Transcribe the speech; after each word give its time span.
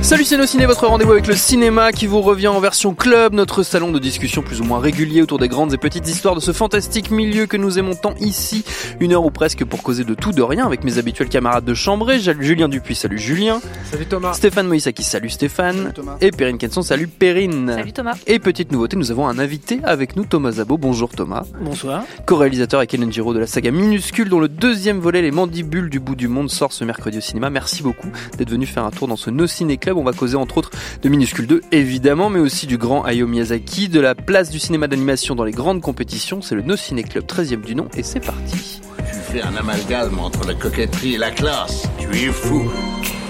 Salut 0.00 0.24
c'est 0.24 0.46
Ciné, 0.46 0.64
votre 0.64 0.86
rendez-vous 0.86 1.12
avec 1.12 1.26
le 1.26 1.34
cinéma 1.34 1.92
qui 1.92 2.06
vous 2.06 2.22
revient 2.22 2.48
en 2.48 2.60
version 2.60 2.94
club, 2.94 3.34
notre 3.34 3.62
salon 3.62 3.90
de 3.90 3.98
discussion 3.98 4.42
plus 4.42 4.60
ou 4.60 4.64
moins 4.64 4.78
régulier 4.78 5.20
autour 5.20 5.38
des 5.38 5.48
grandes 5.48 5.74
et 5.74 5.76
petites 5.76 6.08
histoires 6.08 6.34
de 6.34 6.40
ce 6.40 6.52
fantastique 6.52 7.10
milieu 7.10 7.46
que 7.46 7.56
nous 7.58 7.78
aimons 7.78 7.94
tant 7.94 8.14
ici. 8.20 8.64
Une 9.00 9.12
heure 9.12 9.24
ou 9.24 9.30
presque 9.30 9.64
pour 9.64 9.82
causer 9.82 10.04
de 10.04 10.14
tout 10.14 10.32
de 10.32 10.40
rien 10.40 10.64
avec 10.64 10.84
mes 10.84 10.96
habituels 10.96 11.28
camarades 11.28 11.64
de 11.64 11.74
chambrée, 11.74 12.20
Julien 12.20 12.68
Dupuis, 12.68 12.94
salut 12.94 13.18
Julien. 13.18 13.60
Salut 13.90 14.06
Thomas. 14.06 14.32
Stéphane 14.32 14.66
Moïsaki, 14.68 15.02
salut 15.02 15.28
Stéphane. 15.28 15.92
Et 16.22 16.30
Perrine 16.30 16.56
Kenson, 16.56 16.82
salut 16.82 17.08
Perrine. 17.08 17.72
Salut 17.74 17.92
Thomas. 17.92 18.16
Et 18.26 18.38
petite 18.38 18.72
nouveauté, 18.72 18.96
nous 18.96 19.10
avons 19.10 19.26
un 19.26 19.38
invité 19.38 19.80
avec 19.82 20.16
nous, 20.16 20.24
Thomas 20.24 20.52
Zabo. 20.52 20.78
Bonjour 20.78 21.10
Thomas. 21.10 21.42
Bonsoir. 21.60 22.04
Co-réalisateur 22.24 22.78
avec 22.78 22.94
Hélène 22.94 23.12
Giraud 23.12 23.34
de 23.34 23.40
la 23.40 23.46
saga 23.46 23.72
Minuscule 23.72 24.30
dont 24.30 24.40
le 24.40 24.48
deuxième 24.48 25.00
volet, 25.00 25.20
Les 25.20 25.32
Mandibules 25.32 25.90
du 25.90 26.00
bout 26.00 26.16
du 26.16 26.28
monde, 26.28 26.50
sort 26.50 26.72
ce 26.72 26.84
mercredi 26.84 27.18
au 27.18 27.22
cinéma. 27.22 27.50
Merci 27.50 27.82
beaucoup 27.82 28.08
d'être 28.38 28.50
venu 28.50 28.64
faire 28.64 28.84
un 28.84 28.90
tour 28.90 29.08
dans 29.08 29.16
ce 29.16 29.28
No 29.28 29.46
Ciné 29.46 29.76
On 29.96 30.04
va 30.04 30.12
causer 30.12 30.36
entre 30.36 30.58
autres 30.58 30.70
de 31.02 31.08
Minuscule 31.08 31.46
2 31.46 31.62
évidemment, 31.72 32.28
mais 32.30 32.40
aussi 32.40 32.66
du 32.66 32.78
grand 32.78 33.04
Hayao 33.04 33.26
Miyazaki, 33.26 33.88
de 33.88 34.00
la 34.00 34.14
place 34.14 34.50
du 34.50 34.58
cinéma 34.58 34.88
d'animation 34.88 35.34
dans 35.34 35.44
les 35.44 35.52
grandes 35.52 35.80
compétitions. 35.80 36.42
C'est 36.42 36.54
le 36.54 36.62
No 36.62 36.76
Ciné 36.76 37.02
Club 37.02 37.24
13e 37.24 37.62
du 37.62 37.74
nom 37.74 37.88
et 37.96 38.02
c'est 38.02 38.20
parti. 38.20 38.80
Tu 38.98 39.14
fais 39.32 39.42
un 39.42 39.54
amalgame 39.56 40.18
entre 40.18 40.46
la 40.46 40.54
coquetterie 40.54 41.14
et 41.14 41.18
la 41.18 41.30
classe. 41.30 41.88
Tu 41.98 42.08
es 42.16 42.32
fou. 42.32 42.70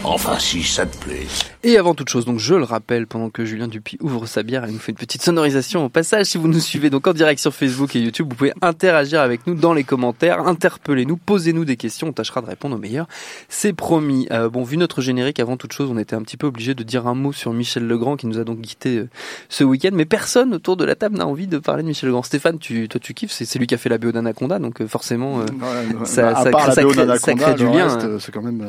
Enfin, 0.04 0.38
si 0.38 0.62
ça 0.62 0.86
te 0.86 0.96
plaît. 0.96 1.26
Et 1.64 1.76
avant 1.76 1.92
toute 1.94 2.08
chose, 2.08 2.24
donc 2.24 2.38
je 2.38 2.54
le 2.54 2.62
rappelle, 2.64 3.06
pendant 3.06 3.30
que 3.30 3.44
Julien 3.44 3.66
Dupuis 3.68 3.98
ouvre 4.00 4.26
sa 4.26 4.42
bière, 4.42 4.64
elle 4.64 4.70
nous 4.70 4.78
fait 4.78 4.92
une 4.92 4.96
petite 4.98 5.22
sonorisation 5.22 5.84
au 5.84 5.88
passage. 5.88 6.26
Si 6.26 6.38
vous 6.38 6.48
nous 6.48 6.60
suivez 6.60 6.88
donc 6.88 7.06
en 7.06 7.12
direct 7.12 7.40
sur 7.40 7.52
Facebook 7.52 7.94
et 7.96 8.00
YouTube, 8.00 8.26
vous 8.30 8.36
pouvez 8.36 8.52
interagir 8.62 9.20
avec 9.20 9.46
nous 9.46 9.54
dans 9.54 9.74
les 9.74 9.84
commentaires, 9.84 10.46
interpellez-nous, 10.46 11.16
posez-nous 11.16 11.64
des 11.64 11.76
questions, 11.76 12.08
on 12.08 12.12
tâchera 12.12 12.40
de 12.40 12.46
répondre 12.46 12.76
au 12.76 12.78
meilleur. 12.78 13.06
C'est 13.48 13.72
promis. 13.72 14.28
Euh, 14.30 14.48
bon, 14.48 14.62
vu 14.62 14.76
notre 14.76 15.02
générique, 15.02 15.40
avant 15.40 15.56
toute 15.56 15.72
chose, 15.72 15.90
on 15.92 15.98
était 15.98 16.14
un 16.14 16.22
petit 16.22 16.36
peu 16.36 16.46
obligé 16.46 16.74
de 16.74 16.82
dire 16.84 17.06
un 17.06 17.14
mot 17.14 17.32
sur 17.32 17.52
Michel 17.52 17.86
Legrand 17.86 18.16
qui 18.16 18.28
nous 18.28 18.38
a 18.38 18.44
donc 18.44 18.60
quitté 18.62 18.98
euh, 18.98 19.08
ce 19.48 19.64
week-end, 19.64 19.90
mais 19.92 20.04
personne 20.06 20.54
autour 20.54 20.76
de 20.76 20.84
la 20.84 20.94
table 20.94 21.18
n'a 21.18 21.26
envie 21.26 21.48
de 21.48 21.58
parler 21.58 21.82
de 21.82 21.88
Michel 21.88 22.08
Legrand. 22.08 22.22
Stéphane, 22.22 22.58
tu, 22.58 22.88
toi 22.88 23.00
tu 23.00 23.14
kiffes, 23.14 23.32
c'est 23.32 23.58
lui 23.58 23.66
qui 23.66 23.74
a 23.74 23.78
fait 23.78 23.88
la 23.90 23.98
BO 23.98 24.12
d'Anaconda, 24.12 24.58
donc 24.60 24.80
euh, 24.80 24.86
forcément 24.86 25.40
euh, 25.40 25.42
Ouais, 25.42 26.06
ça, 26.06 26.34
ça 26.36 26.44
ça 26.44 26.50
crée- 26.52 26.72
ça 26.72 27.04
d'Anaconda, 27.04 27.34
crée 27.44 27.54
du 27.54 27.64
lien. 27.66 27.88
reste, 27.88 28.04
hein. 28.06 28.16
c'est 28.20 28.32
quand 28.32 28.42
même. 28.42 28.60
euh, 28.62 28.66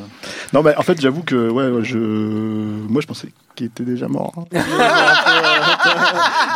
Non, 0.54 0.64
mais 0.64 0.76
en 0.76 0.82
fait, 0.82 1.00
j'avoue 1.00 1.19
que 1.26 1.50
ouais, 1.50 1.68
ouais, 1.70 1.84
je, 1.84 1.98
moi, 1.98 3.02
je 3.02 3.08
pensais 3.08 3.30
qu'il 3.56 3.68
était 3.68 3.84
déjà 3.84 4.08
mort. 4.08 4.34
hein. 4.38 4.44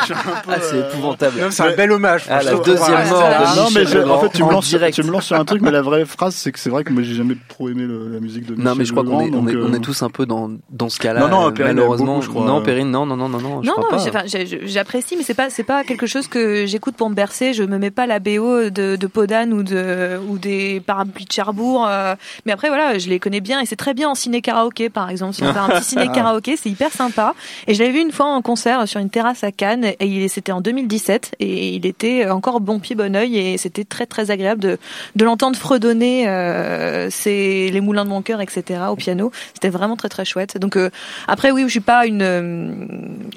Je 0.01 0.05
suis 0.05 0.13
un 0.13 0.41
peu, 0.41 0.51
Ah, 0.51 0.57
c'est 0.61 0.75
euh, 0.75 0.89
épouvantable. 0.89 1.47
C'est 1.51 1.63
un 1.63 1.75
bel 1.75 1.91
hommage. 1.91 2.25
Ah, 2.29 2.43
la 2.43 2.55
deuxième 2.55 3.07
mort 3.09 3.23
de 3.23 3.55
Non, 3.55 3.67
mais 3.73 4.09
en 4.11 4.19
fait, 4.19 4.29
tu 4.37 4.43
me, 4.43 4.51
lances, 4.51 4.67
direct. 4.67 4.95
tu 4.95 5.03
me 5.03 5.11
lances 5.11 5.25
sur 5.25 5.37
un 5.37 5.45
truc, 5.45 5.61
mais 5.61 5.71
la 5.71 5.81
vraie 5.81 6.05
phrase, 6.05 6.35
c'est 6.35 6.51
que 6.51 6.59
c'est 6.59 6.69
vrai 6.69 6.83
que 6.83 6.91
moi, 6.91 7.03
j'ai 7.03 7.13
jamais 7.15 7.35
trop 7.47 7.69
aimé 7.69 7.83
le- 7.83 8.09
la 8.09 8.19
musique 8.19 8.45
de 8.45 8.51
Michel 8.51 8.65
Non, 8.65 8.75
mais 8.75 8.85
je 8.85 8.91
crois 8.91 9.03
qu'on 9.03 9.19
est, 9.21 9.23
on 9.33 9.47
est, 9.47 9.53
donc, 9.53 9.63
on 9.69 9.73
est 9.73 9.77
euh, 9.77 9.79
tous 9.79 10.01
un 10.03 10.09
peu 10.09 10.25
dans, 10.25 10.51
dans 10.69 10.89
ce 10.89 10.99
cas-là. 10.99 11.21
Non, 11.21 11.27
non, 11.29 11.47
euh, 11.47 11.51
Perrine 11.51 11.71
aime 11.71 11.75
malheureusement. 11.77 12.05
beaucoup, 12.15 12.21
je 12.25 12.29
crois. 12.29 12.45
Non, 12.45 12.61
Perrine, 12.61 12.91
non, 12.91 13.05
non, 13.05 13.15
non, 13.15 13.29
non, 13.29 13.39
non, 13.39 13.61
je 13.63 13.67
Non, 13.67 13.73
crois 13.75 13.97
non, 13.97 14.03
enfin, 14.09 14.23
j'apprécie, 14.65 15.15
mais 15.17 15.23
c'est 15.23 15.33
pas, 15.33 15.49
c'est 15.49 15.63
pas 15.63 15.83
quelque 15.83 16.07
chose 16.07 16.27
que 16.27 16.65
j'écoute 16.65 16.95
pour 16.95 17.09
me 17.09 17.15
bercer. 17.15 17.53
Je 17.53 17.63
me 17.63 17.77
mets 17.77 17.91
pas 17.91 18.05
la 18.07 18.19
BO 18.19 18.69
de, 18.69 18.95
de 18.97 19.07
Podane 19.07 19.53
ou 19.53 19.63
de, 19.63 20.17
ou 20.29 20.37
des 20.37 20.81
parapluies 20.85 21.25
de 21.25 21.31
Cherbourg. 21.31 21.87
euh, 21.87 22.15
mais 22.45 22.51
après, 22.51 22.67
voilà, 22.67 22.97
je 22.97 23.07
les 23.09 23.19
connais 23.19 23.41
bien 23.41 23.61
et 23.61 23.65
c'est 23.65 23.75
très 23.77 23.93
bien 23.93 24.09
en 24.09 24.15
ciné 24.15 24.41
karaoké, 24.53 24.89
par 24.89 25.09
exemple. 25.09 25.33
Si 25.33 25.43
on 25.43 25.51
fait 25.51 25.59
un 25.59 25.67
petit 25.69 25.83
ciné 25.83 26.07
karaoké, 26.13 26.55
c'est 26.57 26.69
hyper 26.69 26.91
sympa. 26.91 27.33
Et 27.67 27.73
je 27.73 27.79
l'avais 27.79 27.93
vu 27.93 28.01
une 28.01 28.11
fois 28.11 28.27
en 28.27 28.41
concert 28.41 28.87
sur 28.87 28.99
une 28.99 29.09
terrasse 29.09 29.43
à 29.43 29.51
Cannes 29.51 29.93
et 29.99 30.27
c'était 30.27 30.51
en 30.51 30.61
2017 30.61 31.35
et 31.39 31.69
il 31.75 31.85
était 31.85 32.29
encore 32.29 32.59
bon 32.61 32.79
pied, 32.79 32.95
bon 32.95 33.15
oeil 33.15 33.37
et 33.37 33.57
c'était 33.57 33.83
très, 33.83 34.05
très 34.05 34.29
agréable 34.31 34.61
de, 34.61 34.77
de 35.15 35.25
l'entendre 35.25 35.57
fredonner, 35.57 36.25
euh, 36.27 37.09
les 37.25 37.81
moulins 37.81 38.05
de 38.05 38.09
mon 38.09 38.21
cœur, 38.21 38.41
etc. 38.41 38.81
au 38.89 38.95
piano. 38.95 39.31
C'était 39.53 39.69
vraiment 39.69 39.95
très, 39.95 40.09
très 40.09 40.25
chouette. 40.25 40.57
Donc, 40.57 40.75
euh, 40.77 40.89
après, 41.27 41.51
oui, 41.51 41.63
je 41.63 41.69
suis 41.69 41.79
pas 41.79 42.05
une, 42.05 42.21
euh, 42.21 42.73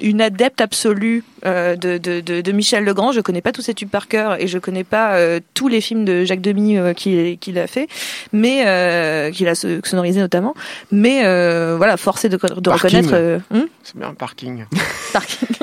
une 0.01 0.21
adepte 0.21 0.61
absolue 0.61 1.23
euh, 1.45 1.75
de, 1.75 1.97
de, 1.97 2.19
de, 2.21 2.41
de 2.41 2.51
Michel 2.51 2.83
Legrand. 2.83 3.11
Je 3.11 3.21
connais 3.21 3.41
pas 3.41 3.51
tous 3.51 3.61
ses 3.61 3.73
tubes 3.73 3.89
par 3.89 4.07
cœur 4.07 4.39
et 4.39 4.47
je 4.47 4.59
connais 4.59 4.83
pas 4.83 5.17
tous 5.53 5.67
les 5.67 5.81
films 5.81 6.05
de 6.05 6.25
Jacques 6.25 6.41
Demy 6.41 6.77
qu'il 6.95 7.37
qu'il 7.39 7.57
a 7.57 7.67
fait, 7.67 7.87
mais 8.33 9.31
qu'il 9.33 9.47
a 9.47 9.55
so- 9.55 9.67
sonorisé 9.83 10.19
notamment. 10.19 10.53
Mais 10.91 11.06
euh, 11.23 11.75
voilà, 11.77 11.97
forcé 11.97 12.29
de, 12.29 12.35
reconnaître. 12.35 13.09
euh, 13.13 13.39
hum 13.53 13.67
C'est 13.83 13.97
bien, 13.97 14.13
parking. 14.13 14.65
Parking. 15.13 15.47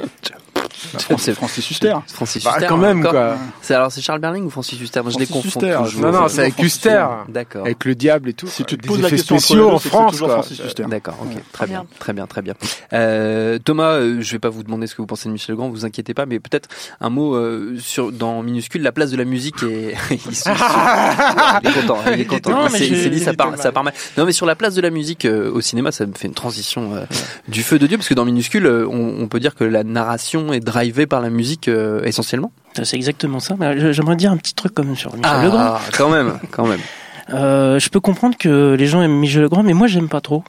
C'est 1.18 1.34
Francis 1.34 1.70
Huster. 1.70 1.94
Francis 2.12 2.44
Bah, 2.44 2.52
Huster. 2.54 2.66
quand 2.68 2.76
même, 2.76 3.02
quoi. 3.02 3.36
C'est 3.62 3.74
alors 3.74 3.90
c'est 3.92 4.00
Charles 4.00 4.20
Berling 4.20 4.44
ou 4.44 4.50
Francis 4.50 4.80
Huster 4.80 5.02
Moi 5.02 5.10
je 5.12 5.18
les 5.18 5.26
confonds 5.26 5.60
Huster. 5.60 5.78
Non, 6.00 6.12
non, 6.12 6.28
c'est 6.28 6.40
avec 6.42 6.58
Huster. 6.62 7.04
D'accord. 7.28 7.62
Avec 7.64 7.84
le 7.84 7.94
diable 7.94 8.28
et 8.30 8.32
tout. 8.34 8.46
Si 8.46 8.64
tu 8.64 8.76
te 8.78 8.86
poses 8.86 9.00
la 9.00 9.10
question 9.10 9.38
spéciaux 9.38 9.70
en 9.70 9.78
France, 9.78 10.12
toujours 10.12 10.28
quoi. 10.28 10.36
Francis 10.42 10.60
Huster. 10.64 10.84
D'accord, 10.88 11.16
ok, 11.22 11.28
Ouais. 11.36 11.42
très 11.52 11.66
bien, 11.66 11.86
très 11.98 12.12
bien, 12.12 12.26
très 12.26 12.42
bien. 12.42 12.54
Euh, 12.92 13.58
Thomas, 13.58 13.92
euh, 13.94 14.20
je 14.20 14.32
vais 14.32 14.38
pas 14.38 14.48
vous 14.50 14.62
demander 14.62 14.86
ce 14.86 14.94
que 14.94 15.02
vous 15.02 15.06
pensez 15.06 15.28
de 15.28 15.32
Michel 15.32 15.54
Legrand, 15.54 15.68
vous 15.68 15.84
inquiétez 15.84 16.14
pas, 16.14 16.26
mais 16.26 16.38
peut-être 16.40 16.68
un 17.00 17.10
mot 17.10 17.34
euh, 17.34 17.76
sur 17.78 18.12
dans 18.12 18.42
minuscule 18.42 18.82
la 18.82 18.92
place 18.92 19.10
de 19.10 19.16
la 19.16 19.24
musique 19.24 19.62
et 19.62 19.94
il, 20.10 20.34
se- 20.36 20.48
il 21.62 21.68
est 21.68 21.72
content, 21.80 21.98
il 22.12 22.20
est 22.20 22.24
content. 22.24 22.50
Non, 22.50 22.68
mais 22.72 22.78
C'est- 22.78 23.10
dit, 23.10 23.20
ça 23.20 23.32
part, 23.34 23.56
ça 23.58 23.72
part 23.72 23.84
mal. 23.84 23.94
Non, 24.16 24.24
mais 24.24 24.32
sur 24.32 24.46
la 24.46 24.54
place 24.54 24.74
de 24.74 24.80
la 24.80 24.90
musique 24.90 25.24
euh, 25.24 25.50
au 25.52 25.60
cinéma, 25.60 25.92
ça 25.92 26.06
me 26.06 26.12
fait 26.14 26.28
une 26.28 26.34
transition 26.34 26.94
euh, 26.94 27.04
du 27.48 27.62
feu 27.62 27.78
de 27.78 27.86
Dieu 27.86 27.96
parce 27.96 28.08
que 28.08 28.14
dans 28.14 28.24
minuscule, 28.24 28.66
on, 28.66 29.16
on 29.22 29.28
peut 29.28 29.40
dire 29.40 29.54
que 29.54 29.64
la 29.64 29.84
narration 29.84 30.52
est 30.52 30.60
drivée 30.74 31.06
par 31.06 31.20
la 31.20 31.30
musique 31.30 31.68
euh, 31.68 32.02
essentiellement. 32.04 32.52
C'est 32.82 32.96
exactement 32.96 33.40
ça. 33.40 33.54
Mais 33.58 33.78
je- 33.78 33.92
J'aimerais 33.92 34.16
dire 34.16 34.32
un 34.32 34.36
petit 34.36 34.54
truc 34.54 34.76
même 34.78 34.96
sur 34.96 35.14
Michel 35.16 35.42
Legrand. 35.44 35.58
Ah, 35.60 35.80
quand 35.96 36.10
même, 36.10 36.38
quand 36.50 36.66
même. 36.66 36.80
Euh, 37.32 37.78
je 37.78 37.88
peux 37.88 38.00
comprendre 38.00 38.36
que 38.36 38.74
les 38.78 38.86
gens 38.86 39.00
aiment 39.02 39.18
Michel 39.18 39.42
Legrand, 39.42 39.62
mais 39.62 39.72
moi 39.72 39.86
j'aime 39.86 40.08
pas 40.08 40.20
trop. 40.20 40.44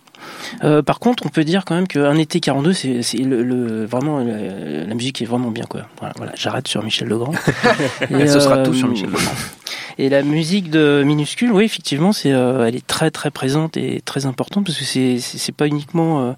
Euh, 0.63 0.81
par 0.81 0.99
contre, 0.99 1.23
on 1.25 1.29
peut 1.29 1.43
dire 1.43 1.63
quand 1.65 1.75
même 1.75 1.87
qu'un 1.87 2.17
été 2.17 2.39
42, 2.39 2.73
c'est 2.73 3.01
c'est 3.03 3.17
le, 3.19 3.43
le- 3.43 3.85
vraiment 3.85 4.19
la, 4.19 4.85
la 4.85 4.93
musique 4.95 5.21
est 5.21 5.25
vraiment 5.25 5.51
bien 5.51 5.65
quoi. 5.65 5.81
Voilà, 5.99 6.13
voilà, 6.17 6.31
j'arrête 6.35 6.67
sur 6.67 6.83
Michel 6.83 7.07
Legrand. 7.07 7.33
Et, 8.09 8.15
Et 8.21 8.27
ce 8.27 8.39
sera 8.39 8.57
euh, 8.57 8.65
tout 8.65 8.73
sur 8.73 8.87
Michel 8.87 9.07
Legrand. 9.09 9.21
Et 9.97 10.09
la 10.09 10.23
musique 10.23 10.69
de 10.69 11.03
minuscule, 11.05 11.53
oui, 11.53 11.63
effectivement, 11.63 12.11
c'est, 12.11 12.33
euh, 12.33 12.65
elle 12.67 12.75
est 12.75 12.85
très 12.85 13.11
très 13.11 13.31
présente 13.31 13.77
et 13.77 14.01
très 14.03 14.25
importante 14.25 14.65
parce 14.65 14.77
que 14.77 14.83
c'est 14.83 15.19
c'est 15.19 15.37
c'est 15.37 15.53
pas 15.55 15.67
uniquement 15.67 16.19
euh, 16.21 16.31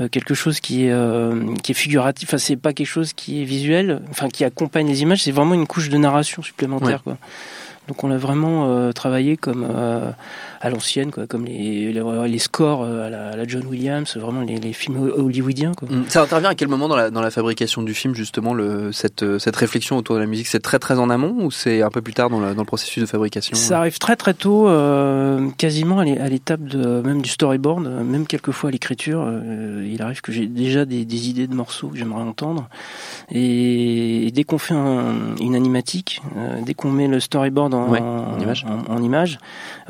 euh, 0.00 0.08
quelque 0.08 0.34
chose 0.34 0.58
qui 0.58 0.86
est 0.86 0.90
euh, 0.92 1.54
qui 1.62 1.70
est 1.72 1.74
figuratif. 1.76 2.28
Enfin, 2.30 2.38
c'est 2.38 2.56
pas 2.56 2.72
quelque 2.72 2.88
chose 2.88 3.12
qui 3.12 3.42
est 3.42 3.44
visuel, 3.44 4.00
enfin 4.10 4.28
qui 4.28 4.42
accompagne 4.44 4.88
les 4.88 5.02
images. 5.02 5.22
C'est 5.22 5.30
vraiment 5.30 5.54
une 5.54 5.66
couche 5.68 5.88
de 5.88 5.98
narration 5.98 6.42
supplémentaire, 6.42 7.02
quoi. 7.04 7.16
Donc 7.88 8.02
on 8.02 8.08
l'a 8.08 8.18
vraiment 8.18 8.66
euh, 8.68 8.92
travaillé 8.92 9.36
comme 9.36 9.66
euh, 9.70 10.10
à 10.60 10.70
l'ancienne, 10.70 11.10
quoi, 11.12 11.26
comme 11.26 11.44
les, 11.44 11.92
les, 11.92 12.02
les 12.28 12.38
scores 12.38 12.82
euh, 12.82 13.06
à 13.06 13.10
la, 13.10 13.28
à 13.28 13.36
la 13.36 13.46
John 13.46 13.64
Williams, 13.66 14.16
vraiment 14.16 14.40
les, 14.40 14.56
les 14.58 14.72
films 14.72 15.10
hollywoodiens. 15.16 15.72
Quoi. 15.74 15.88
Mm. 15.88 16.04
Ça 16.08 16.22
intervient 16.22 16.50
à 16.50 16.54
quel 16.54 16.68
moment 16.68 16.88
dans 16.88 16.96
la, 16.96 17.10
dans 17.10 17.20
la 17.20 17.30
fabrication 17.30 17.82
du 17.82 17.94
film, 17.94 18.14
justement, 18.14 18.54
le, 18.54 18.90
cette, 18.92 19.38
cette 19.38 19.56
réflexion 19.56 19.96
autour 19.96 20.16
de 20.16 20.20
la 20.20 20.26
musique? 20.26 20.46
C'est 20.48 20.60
très 20.60 20.78
très 20.78 20.98
en 20.98 21.10
amont 21.10 21.36
ou 21.44 21.50
c'est 21.50 21.82
un 21.82 21.90
peu 21.90 22.02
plus 22.02 22.14
tard 22.14 22.28
dans, 22.30 22.40
la- 22.40 22.54
dans 22.54 22.62
le 22.62 22.66
processus 22.66 23.02
de 23.02 23.06
fabrication? 23.06 23.56
Ça 23.56 23.78
arrive 23.78 23.98
très 23.98 24.16
très 24.16 24.34
tôt, 24.34 24.68
euh, 24.68 25.48
quasiment 25.56 26.00
à 26.00 26.04
l'é- 26.04 26.18
à 26.18 26.28
l'étape 26.28 26.62
de 26.62 27.00
même 27.02 27.22
du 27.22 27.28
storyboard, 27.30 27.84
même 28.04 28.26
quelquefois 28.26 28.68
à 28.68 28.72
l'écriture. 28.72 29.28
il 29.84 30.02
arrive 30.02 30.20
que 30.22 30.32
j'ai 30.32 30.46
déjà 30.46 30.84
des, 30.84 31.04
des 31.04 31.28
idées 31.28 31.46
de 31.46 31.54
morceaux 31.54 31.88
que 31.88 31.96
j'aimerais 31.98 32.22
entendre. 32.22 32.68
Et, 33.30 34.26
et 34.26 34.30
dès 34.30 34.44
qu'on 34.44 34.58
fait 34.58 34.74
un- 34.74 35.36
une 35.40 35.54
animatique, 35.54 36.20
dès 36.64 36.74
qu'on 36.74 36.90
met 36.90 37.06
le 37.08 37.20
storyboard 37.20 37.74
en, 37.76 37.88
Ouais, 37.90 38.00
en 38.00 38.38
image. 38.40 38.64
en- 38.68 38.92
en 38.94 39.02
image, 39.02 39.38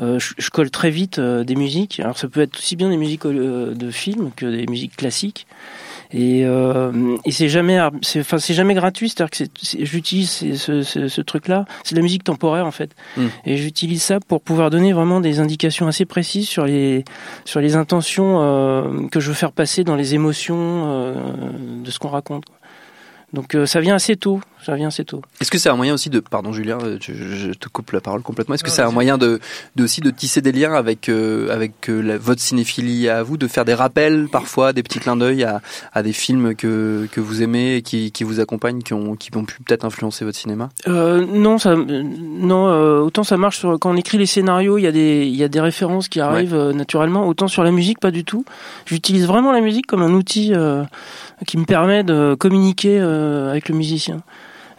euh, 0.00 0.19
je, 0.19 0.35
je 0.38 0.50
colle 0.50 0.71
très 0.71 0.91
vite 0.91 1.19
euh, 1.19 1.44
des 1.44 1.56
musiques. 1.56 2.00
Alors 2.00 2.19
ça 2.19 2.29
peut 2.29 2.41
être 2.41 2.56
aussi 2.59 2.77
bien 2.77 2.88
des 2.91 2.97
musiques 2.97 3.25
euh, 3.27 3.75
de 3.75 3.91
films 3.91 4.31
que 4.37 4.47
des 4.47 4.67
musiques 4.67 4.97
classiques. 4.97 5.47
Et, 6.12 6.43
et 6.43 7.31
c'est 7.33 7.49
jamais, 7.49 7.81
c'est, 8.00 8.21
enfin, 8.21 8.38
c'est 8.38 8.55
jamais 8.55 8.75
gratuit. 8.75 9.09
C'est-à-dire 9.09 9.31
que 9.37 9.85
j'utilise 9.85 10.31
ce, 10.56 10.83
ce, 10.83 11.09
ce 11.09 11.21
truc-là. 11.21 11.65
C'est 11.83 11.97
de 11.97 11.99
la 12.00 12.05
musique 12.05 12.23
temporaire 12.23 12.65
en 12.65 12.71
fait. 12.71 12.93
Mm. 13.17 13.23
Et 13.44 13.56
j'utilise 13.56 14.03
ça 14.05 14.21
pour 14.21 14.41
pouvoir 14.41 14.71
donner 14.71 14.93
vraiment 14.93 15.21
des 15.21 15.41
indications 15.41 15.88
assez 15.88 16.05
précises 16.05 16.49
sur 16.49 16.65
les 16.65 17.05
sur 17.44 17.61
les 17.61 17.75
intentions 17.75 18.38
que 19.11 19.19
je 19.19 19.29
veux 19.29 19.35
faire 19.35 19.50
passer 19.50 19.83
dans 19.83 19.97
les 19.97 20.15
émotions 20.15 21.12
de 21.85 21.91
ce 21.91 21.99
qu'on 21.99 22.09
raconte. 22.11 22.44
Donc 23.32 23.55
euh, 23.55 23.67
ça 23.67 23.81
vient 23.81 23.94
assez 23.96 24.17
tôt. 24.17 24.40
Ça 24.64 24.75
vient 24.75 24.88
assez 24.88 25.05
tôt. 25.05 25.20
Est-ce 25.40 25.50
que 25.50 25.58
c'est 25.58 25.69
un 25.69 25.76
moyen 25.76 25.94
aussi 25.94 26.11
de, 26.11 26.19
pardon 26.19 26.52
Julien, 26.52 26.78
euh, 26.82 26.96
je, 27.00 27.12
je 27.12 27.52
te 27.52 27.69
coupe 27.69 27.93
la 27.93 28.00
parole 28.00 28.23
complètement. 28.23 28.55
Est-ce 28.55 28.64
que 28.64 28.70
c'est 28.70 28.82
un 28.82 28.90
moyen 28.90 29.17
de, 29.19 29.38
de 29.76 29.84
aussi 29.84 30.00
de 30.00 30.11
tisser 30.11 30.40
des 30.40 30.50
liens 30.50 30.73
avec 30.75 31.08
euh, 31.08 31.52
avec 31.55 31.88
euh, 31.88 32.00
la- 32.00 32.19
votre 32.19 32.40
cinéphilie 32.40 33.08
à 33.08 33.23
vous, 33.23 33.37
de 33.37 33.46
faire 33.46 33.64
des 33.64 33.75
rappels 33.75 34.26
parfois, 34.31 34.73
des 34.73 34.82
petits 34.82 34.99
clins 34.99 35.17
d'œil 35.17 35.44
à, 35.44 35.61
à 35.93 36.02
des 36.02 36.12
films 36.12 36.55
que 36.56 37.06
que 37.12 37.20
vous 37.20 37.43
aimez 37.43 37.76
et 37.76 37.82
qui 37.82 38.11
qui 38.11 38.25
vous 38.25 38.40
accompagnent, 38.40 38.81
qui 38.82 38.94
ont 38.94 39.14
qui 39.14 39.31
ont 39.37 39.44
pu 39.44 39.62
peut-être 39.62 39.84
influencer 39.84 40.25
votre 40.25 40.38
cinéma? 40.38 40.70
Euh, 40.88 41.25
non, 41.26 41.58
ça, 41.58 41.76
non. 41.76 42.69
euh, 42.69 43.00
autant 43.00 43.23
ça 43.25 43.37
marche 43.37 43.58
sur, 43.58 43.78
quand 43.78 43.90
on 43.93 43.96
écrit 43.96 44.19
les 44.19 44.26
scénarios, 44.26 44.78
il 44.78 44.82
y 44.82 44.87
a 44.88 44.93
des, 44.93 45.26
il 45.26 45.37
y 45.37 45.44
a 45.44 45.49
des 45.49 45.61
références 45.61 46.08
qui 46.08 46.20
arrivent 46.20 46.55
euh, 46.55 46.73
naturellement. 46.73 47.28
Autant 47.28 47.46
sur 47.46 47.62
la 47.62 47.70
musique, 47.70 48.00
pas 48.00 48.11
du 48.11 48.25
tout. 48.25 48.44
J'utilise 48.87 49.26
vraiment 49.26 49.52
la 49.52 49.61
musique 49.61 49.87
comme 49.87 50.02
un 50.02 50.12
outil 50.12 50.52
euh, 50.55 50.82
qui 51.47 51.59
me 51.59 51.65
permet 51.65 52.05
de 52.05 52.35
communiquer 52.38 52.99
euh, 53.00 53.50
avec 53.50 53.69
le 53.69 53.75
musicien. 53.75 54.23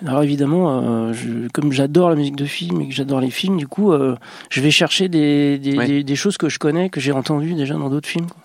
Alors 0.06 0.22
évidemment, 0.24 0.82
euh, 1.10 1.14
je, 1.14 1.48
comme 1.54 1.72
j'adore 1.72 2.10
la 2.10 2.16
musique 2.16 2.36
de 2.36 2.46
film 2.46 2.82
et 2.82 2.88
que 2.88 2.94
j'adore 2.94 3.20
les 3.20 3.32
films, 3.32 3.58
du 3.58 3.68
coup, 3.68 3.92
euh, 3.94 4.16
je 4.50 4.62
vais 4.62 4.70
chercher 4.72 5.10
des, 5.10 5.58
des, 5.58 5.76
Ouais. 5.78 5.88
des, 5.88 6.04
des 6.04 6.16
choses 6.16 6.38
que 6.38 6.50
je 6.50 6.60
connais, 6.60 6.90
que 6.90 7.00
j'ai 7.00 7.12
entendues 7.12 7.56
déjà 7.56 7.74
dans 7.74 7.90
d'autres 7.90 8.08
films. 8.08 8.28
quoi. 8.28 8.42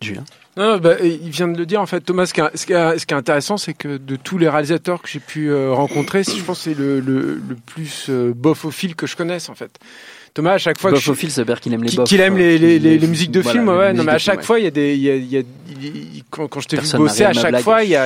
Julien. 0.00 0.24
Non, 0.58 0.78
bah, 0.78 0.94
il 1.02 1.28
vient 1.30 1.48
de 1.48 1.58
le 1.58 1.66
dire 1.66 1.80
en 1.80 1.86
fait, 1.86 2.00
Thomas. 2.00 2.26
Ce 2.26 2.32
qui 2.34 2.40
est, 2.40 2.56
ce 2.56 2.66
qui 2.66 2.72
est- 2.72 2.98
ce 2.98 3.04
qui 3.06 3.14
est 3.14 3.16
intéressant, 3.16 3.56
c'est 3.56 3.74
que 3.74 3.96
de 3.98 4.16
tous 4.16 4.38
les 4.38 4.48
réalisateurs 4.48 5.02
que 5.02 5.08
j'ai 5.08 5.20
pu 5.20 5.50
euh, 5.50 5.72
rencontrer, 5.72 6.22
je 6.22 6.42
pense 6.44 6.58
que 6.58 6.64
c'est 6.70 6.78
le, 6.78 7.00
le, 7.00 7.34
le 7.48 7.56
plus 7.66 8.06
euh, 8.08 8.32
bofophile 8.34 8.94
que 8.94 9.06
je 9.06 9.16
connaisse 9.16 9.48
en 9.48 9.54
fait. 9.54 9.78
Thomas, 10.36 10.52
à 10.52 10.58
chaque 10.58 10.78
fois 10.78 10.90
que 10.90 10.96
je, 10.98 11.06
Bofophile, 11.06 11.30
ça 11.30 11.40
veut 11.40 11.46
dire 11.46 11.60
qu'il 11.60 11.72
aime 11.72 11.82
les 11.82 11.96
bofs. 11.96 12.06
qu'il 12.08 12.20
aime 12.20 12.36
les, 12.36 12.58
les, 12.58 12.78
les, 12.78 12.98
les 12.98 13.06
musiques 13.06 13.30
de 13.30 13.40
Voilà, 13.40 13.58
film, 13.58 13.72
les 13.72 13.78
ouais. 13.78 13.92
Non, 13.94 14.04
mais 14.04 14.12
à 14.12 14.18
chaque 14.18 14.40
ouais. 14.40 14.44
fois, 14.44 14.58
il 14.60 14.64
y 14.64 14.68
a 14.68 14.70
des, 14.70 14.94
il 14.94 15.00
y 15.02 15.10
a, 15.10 15.16
y 15.16 15.38
a, 15.38 15.42
quand, 16.28 16.46
quand 16.46 16.60
je 16.60 16.68
t'ai 16.68 16.76
vu 16.76 16.86
bosser, 16.98 17.24
à 17.24 17.32
chaque 17.32 17.60
fois, 17.60 17.82
il 17.82 17.90
y 17.90 17.96
a, 17.96 18.02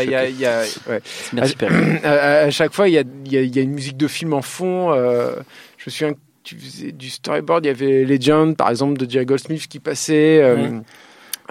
à, 2.07 2.51
chaque 2.51 2.73
fois, 2.73 2.89
il 2.89 2.95
y 2.95 2.99
a, 2.99 3.03
il 3.27 3.57
y 3.57 3.61
une 3.61 3.73
musique 3.73 3.97
de 3.97 4.07
film 4.09 4.33
en 4.33 4.43
fond. 4.43 4.93
euh, 4.93 5.33
je 5.79 5.85
me 5.87 5.91
souviens 5.91 6.13
que 6.15 6.19
tu 6.45 6.57
faisais 6.57 6.93
du 6.93 7.11
storyboard, 7.11 7.65
il 7.65 7.69
y 7.69 7.71
avait 7.71 8.05
Legend, 8.05 8.57
par 8.57 8.71
exemple, 8.71 8.97
de 8.99 9.11
Jerry 9.11 9.27
Goldsmith 9.27 9.67
qui 9.67 9.79
passait. 9.81 10.41
euh, 10.43 10.57
Ouais. 10.57 10.71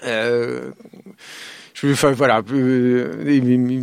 euh, 0.05 0.71
enfin, 1.85 2.11
voilà. 2.11 2.41
euh, 2.51 3.25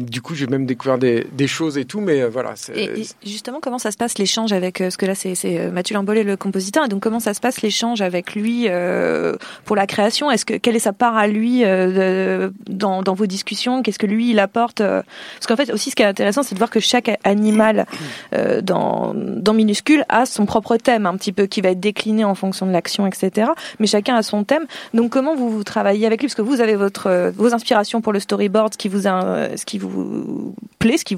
du 0.08 0.20
coup, 0.20 0.34
j'ai 0.34 0.46
même 0.46 0.66
découvert 0.66 0.98
des, 0.98 1.26
des 1.32 1.46
choses 1.46 1.78
et 1.78 1.84
tout, 1.84 2.00
mais 2.00 2.22
euh, 2.22 2.28
voilà. 2.28 2.54
Et, 2.74 3.04
justement, 3.24 3.60
comment 3.60 3.78
ça 3.78 3.90
se 3.90 3.96
passe 3.96 4.18
l'échange 4.18 4.52
avec, 4.52 4.80
euh, 4.80 4.84
parce 4.84 4.96
que 4.96 5.06
là 5.06 5.14
c'est 5.14 5.70
Mathieu 5.70 5.94
Lambollet 5.94 6.24
le 6.24 6.36
compositeur, 6.36 6.84
et 6.84 6.88
donc 6.88 7.02
comment 7.02 7.20
ça 7.20 7.34
se 7.34 7.40
passe 7.40 7.62
l'échange 7.62 8.02
avec 8.02 8.34
lui 8.34 8.66
euh, 8.68 9.36
pour 9.64 9.76
la 9.76 9.86
création? 9.86 10.30
Est-ce 10.30 10.44
que 10.44 10.54
quelle 10.54 10.76
est 10.76 10.80
sa 10.80 10.92
part 10.92 11.16
à 11.16 11.26
lui 11.26 11.62
euh, 11.64 12.50
dans, 12.68 13.02
dans 13.02 13.14
vos 13.14 13.26
discussions? 13.26 13.82
Qu'est-ce 13.82 13.98
que 13.98 14.06
lui 14.06 14.30
il 14.30 14.38
apporte 14.38 14.78
Parce 14.78 15.46
qu'en 15.46 15.56
fait 15.56 15.72
aussi, 15.72 15.90
ce 15.90 15.96
qui 15.96 16.02
est 16.02 16.06
intéressant, 16.06 16.42
c'est 16.42 16.54
de 16.54 16.60
voir 16.60 16.70
que 16.70 16.80
chaque 16.80 17.18
animal 17.24 17.86
euh, 18.34 18.60
dans 18.60 19.14
dans 19.14 19.54
minuscule 19.54 20.04
a 20.08 20.26
son 20.26 20.46
propre 20.46 20.76
thème, 20.76 21.06
un 21.06 21.16
petit 21.16 21.32
peu 21.32 21.46
qui 21.46 21.60
va 21.60 21.70
être 21.70 21.80
décliné 21.80 22.24
en 22.24 22.34
fonction 22.34 22.66
de 22.66 22.72
l'action, 22.72 23.06
etc. 23.06 23.50
Mais 23.80 23.86
chacun 23.86 24.16
a 24.16 24.22
son 24.22 24.44
thème. 24.44 24.66
Donc 24.94 25.12
comment 25.12 25.34
vous, 25.34 25.50
vous 25.50 25.64
travaillez 25.64 26.06
avec 26.06 26.20
lui? 26.20 26.28
Parce 26.28 26.34
que 26.34 26.42
vous 26.42 26.60
avez 26.60 26.74
votre 26.76 27.32
vos 27.36 27.54
inspirations 27.54 27.85
pour 28.00 28.12
le 28.12 28.20
storyboard, 28.20 28.74
ce 28.74 28.78
qui 28.78 29.78
vous 29.78 30.54
plaît, 30.78 30.96
ce 30.96 31.04
qui 31.04 31.14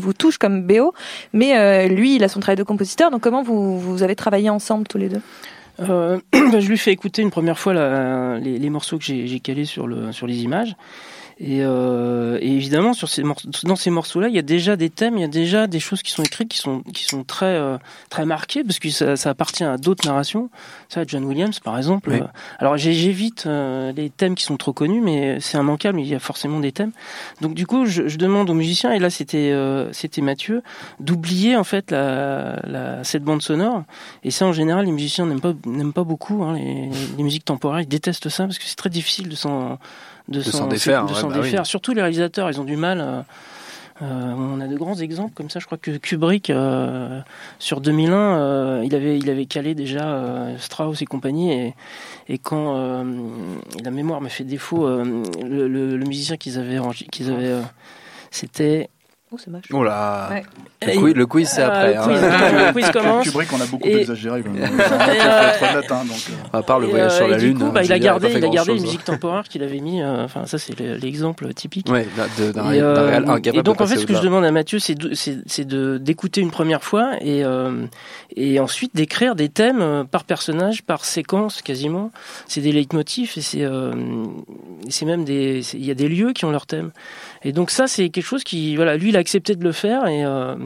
vous 0.00 0.12
touche 0.12 0.38
comme 0.38 0.62
BO. 0.62 0.92
Mais 1.32 1.56
euh, 1.56 1.88
lui, 1.88 2.16
il 2.16 2.24
a 2.24 2.28
son 2.28 2.40
travail 2.40 2.56
de 2.56 2.62
compositeur. 2.62 3.10
Donc 3.10 3.22
comment 3.22 3.42
vous 3.42 4.02
avez 4.02 4.16
travaillé 4.16 4.50
ensemble 4.50 4.86
tous 4.86 4.98
les 4.98 5.08
deux? 5.08 5.22
Euh, 5.80 6.18
bah, 6.32 6.60
je 6.60 6.68
lui 6.68 6.78
fais 6.78 6.92
écouter 6.92 7.22
une 7.22 7.30
première 7.30 7.58
fois 7.58 7.72
les, 8.38 8.70
morceaux 8.70 8.98
que 8.98 9.04
j'ai 9.04 9.40
calés 9.40 9.64
sur 9.64 9.86
les 9.86 10.42
images. 10.42 10.74
Et, 11.40 11.60
euh, 11.62 12.36
et 12.40 12.50
évidemment, 12.50 12.94
sur 12.94 13.08
ces 13.08 13.22
morceaux, 13.22 13.48
dans 13.62 13.76
ces 13.76 13.90
morceaux-là, 13.90 14.26
il 14.26 14.34
y 14.34 14.40
a 14.40 14.42
déjà 14.42 14.74
des 14.74 14.90
thèmes, 14.90 15.16
il 15.16 15.20
y 15.20 15.24
a 15.24 15.28
déjà 15.28 15.68
des 15.68 15.78
choses 15.78 16.02
qui 16.02 16.10
sont 16.10 16.24
écrites, 16.24 16.48
qui 16.48 16.58
sont, 16.58 16.82
qui 16.92 17.04
sont 17.04 17.22
très, 17.22 17.46
euh, 17.46 17.78
très 18.10 18.26
marquées, 18.26 18.64
parce 18.64 18.80
que 18.80 18.90
ça, 18.90 19.16
ça 19.16 19.30
appartient 19.30 19.62
à 19.62 19.76
d'autres 19.76 20.04
narrations. 20.04 20.50
Ça, 20.88 21.04
John 21.06 21.24
Williams, 21.24 21.60
par 21.60 21.78
exemple. 21.78 22.10
Oui. 22.10 22.20
euh, 22.20 22.26
alors, 22.58 22.76
j'évite 22.76 23.46
euh, 23.46 23.92
les 23.92 24.10
thèmes 24.10 24.34
qui 24.34 24.42
sont 24.42 24.56
trop 24.56 24.72
connus, 24.72 25.00
mais 25.00 25.38
c'est 25.38 25.58
immanquable, 25.58 26.00
il 26.00 26.08
y 26.08 26.14
a 26.16 26.18
forcément 26.18 26.58
des 26.58 26.72
thèmes. 26.72 26.90
Donc, 27.40 27.54
du 27.54 27.68
coup, 27.68 27.86
je, 27.86 28.08
je 28.08 28.18
demande 28.18 28.50
aux 28.50 28.54
musiciens, 28.54 28.90
et 28.92 28.98
là, 28.98 29.08
c'était 29.08 29.52
euh, 29.52 29.92
c'était 29.92 30.22
Mathieu, 30.22 30.64
d'oublier 30.98 31.56
en 31.56 31.64
fait 31.64 31.92
la, 31.92 32.60
la, 32.64 33.04
cette 33.04 33.22
bande 33.22 33.42
sonore. 33.42 33.84
Et 34.24 34.32
ça, 34.32 34.44
en 34.44 34.52
général, 34.52 34.86
les 34.86 34.92
musiciens 34.92 35.26
n'aiment 35.26 35.40
pas, 35.40 35.52
n'aiment 35.66 35.92
pas 35.92 36.02
beaucoup. 36.04 36.42
Hein, 36.42 36.54
les, 36.54 36.90
les 37.16 37.22
musiques 37.22 37.44
temporaires, 37.44 37.82
ils 37.82 37.86
détestent 37.86 38.28
ça 38.28 38.44
parce 38.44 38.58
que 38.58 38.64
c'est 38.64 38.74
très 38.74 38.90
difficile 38.90 39.28
de 39.28 39.36
s'en 39.36 39.78
de, 40.28 40.40
s'en 40.42 40.66
défaire, 40.66 41.06
de 41.06 41.12
ouais, 41.12 41.20
s'en 41.20 41.28
bah 41.28 41.36
oui. 41.38 41.42
défaire. 41.42 41.66
Surtout 41.66 41.92
les 41.94 42.02
réalisateurs, 42.02 42.50
ils 42.50 42.60
ont 42.60 42.64
du 42.64 42.76
mal. 42.76 43.00
euh, 43.00 43.20
euh, 44.00 44.32
on 44.36 44.60
a 44.60 44.68
de 44.68 44.76
grands 44.76 44.94
exemples 44.94 45.32
comme 45.34 45.50
ça. 45.50 45.58
Je 45.58 45.66
crois 45.66 45.76
que 45.78 45.90
Kubrick, 45.96 46.50
euh, 46.50 47.20
sur 47.58 47.80
2001, 47.80 48.12
euh, 48.38 48.82
il 48.84 48.94
avait 48.94 49.18
il 49.18 49.28
avait 49.28 49.46
calé 49.46 49.74
déjà 49.74 50.46
Strauss 50.58 51.02
et 51.02 51.04
compagnie. 51.04 51.50
Et, 51.52 51.74
et 52.28 52.38
quand 52.38 52.74
la 53.82 53.90
mémoire 53.90 54.20
me 54.20 54.28
fait 54.28 54.44
défaut, 54.44 54.86
le, 54.88 55.66
le- 55.66 55.96
le 55.96 56.04
musicien 56.06 56.36
qu'ils 56.36 56.58
avaient 56.58 56.78
qu'ils 57.10 57.30
avaient, 57.32 57.56
c'était 58.30 58.88
Oh, 59.30 59.36
c'est 59.36 59.50
moche. 59.50 59.64
Oh 59.74 59.84
là. 59.84 60.28
Ouais. 60.30 60.42
Le 60.86 60.98
quiz, 60.98 61.14
le 61.14 61.26
quiz, 61.26 61.48
c'est 61.48 61.60
Ah, 61.62 61.66
après. 61.66 61.92
le 61.92 61.98
hein. 61.98 62.02
quiz, 62.02 62.20
le 62.22 62.72
quiz 62.72 62.90
commence. 62.92 63.24
Kubrick, 63.24 63.48
on 63.52 63.60
a 63.60 63.66
beaucoup 63.66 63.86
Et- 63.86 64.00
exagéré. 64.00 64.42
Quand 64.42 64.50
même. 64.52 64.62
Euh, 64.62 65.82
hein, 65.90 66.04
donc, 66.06 66.16
euh. 66.30 66.56
À 66.58 66.62
part 66.62 66.80
le 66.80 66.86
voyage 66.86 67.12
euh, 67.12 67.16
sur 67.16 67.28
la 67.28 67.36
et 67.36 67.40
lune. 67.40 67.58
Du 67.58 67.64
coup, 67.64 67.70
bah, 67.70 67.82
il 67.84 67.92
a 67.92 67.98
gardé, 67.98 68.28
il 68.30 68.36
a 68.36 68.40
gardé 68.40 68.50
les 68.50 68.56
grand-chose, 68.56 68.82
musiques 68.82 69.04
temporaires 69.04 69.44
qu'il 69.44 69.62
avait 69.62 69.80
mis. 69.80 70.00
euh, 70.00 70.24
Enfin, 70.24 70.46
ça, 70.46 70.56
c'est 70.56 70.78
le- 70.80 70.94
l'exemple 70.94 71.52
typique. 71.52 71.90
Ouais, 71.90 72.06
d'un 72.16 72.72
euh, 72.72 73.06
réel 73.06 73.24
incapable 73.28 73.58
et 73.58 73.62
donc 73.62 73.78
de 73.78 73.82
en 73.82 73.86
fait, 73.86 73.96
ce 73.98 74.06
que 74.06 74.14
je 74.14 74.20
demande 74.22 74.46
à 74.46 74.50
Mathieu, 74.50 74.78
c'est 74.78 74.94
d'écouter 75.66 76.40
une 76.40 76.50
première 76.50 76.82
fois 76.82 77.12
et 77.20 77.44
euh, 77.44 77.84
et 78.34 78.60
ensuite 78.60 78.96
d'écrire 78.96 79.34
des 79.34 79.50
thèmes 79.50 79.82
euh, 79.82 80.04
par 80.04 80.24
personnage, 80.24 80.82
par 80.82 81.04
séquence 81.04 81.60
quasiment. 81.60 82.10
C'est 82.46 82.62
des 82.62 82.72
leitmotifs 82.72 83.36
et 83.36 83.42
c'est 83.42 83.62
euh, 83.64 83.92
c'est 84.88 85.04
même 85.04 85.24
des 85.24 85.60
il 85.74 85.84
y 85.84 85.90
a 85.90 85.94
des 85.94 86.08
lieux 86.08 86.32
qui 86.32 86.46
ont 86.46 86.50
leur 86.50 86.66
thème. 86.66 86.92
Et 87.44 87.52
donc 87.52 87.70
ça, 87.70 87.86
c'est 87.86 88.08
quelque 88.08 88.24
chose 88.24 88.42
qui 88.42 88.74
voilà, 88.76 88.96
lui, 88.96 89.10
il 89.10 89.16
a 89.18 89.20
accepté 89.20 89.54
de 89.54 89.64
le 89.64 89.72
faire 89.72 90.06
et 90.06 90.24
euh, 90.24 90.56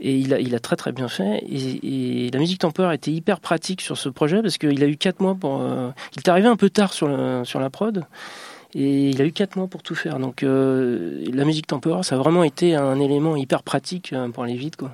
et 0.00 0.16
il 0.16 0.34
a, 0.34 0.40
il 0.40 0.54
a 0.54 0.58
très 0.58 0.76
très 0.76 0.92
bien 0.92 1.08
fait. 1.08 1.42
Et, 1.48 2.30
la 2.32 2.38
musique 2.38 2.58
temporaire 2.58 2.92
était 2.92 3.12
hyper 3.12 3.40
pratique 3.40 3.80
sur 3.80 3.96
ce 3.96 4.08
projet 4.08 4.42
parce 4.42 4.58
qu'il 4.58 4.82
a 4.82 4.86
eu 4.86 4.96
quatre 4.96 5.20
mois 5.20 5.34
pour. 5.34 5.60
euh, 5.62 5.90
il 6.16 6.18
est 6.18 6.28
arrivé 6.28 6.48
un 6.48 6.56
peu 6.56 6.68
tard 6.68 6.92
sur, 6.92 7.08
le, 7.08 7.44
sur 7.44 7.60
la 7.60 7.70
prod. 7.70 8.04
Et 8.76 9.10
il 9.10 9.22
a 9.22 9.24
eu 9.24 9.30
quatre 9.30 9.54
mois 9.54 9.68
pour 9.68 9.84
tout 9.84 9.94
faire. 9.94 10.18
Donc 10.18 10.42
euh, 10.42 11.24
la 11.32 11.44
musique 11.44 11.68
temporaire, 11.68 12.04
ça 12.04 12.16
a 12.16 12.18
vraiment 12.18 12.42
été 12.42 12.74
un 12.74 12.98
élément 12.98 13.36
hyper 13.36 13.62
pratique 13.62 14.12
pour 14.32 14.42
aller 14.42 14.56
vite. 14.56 14.76
Quoi. 14.76 14.90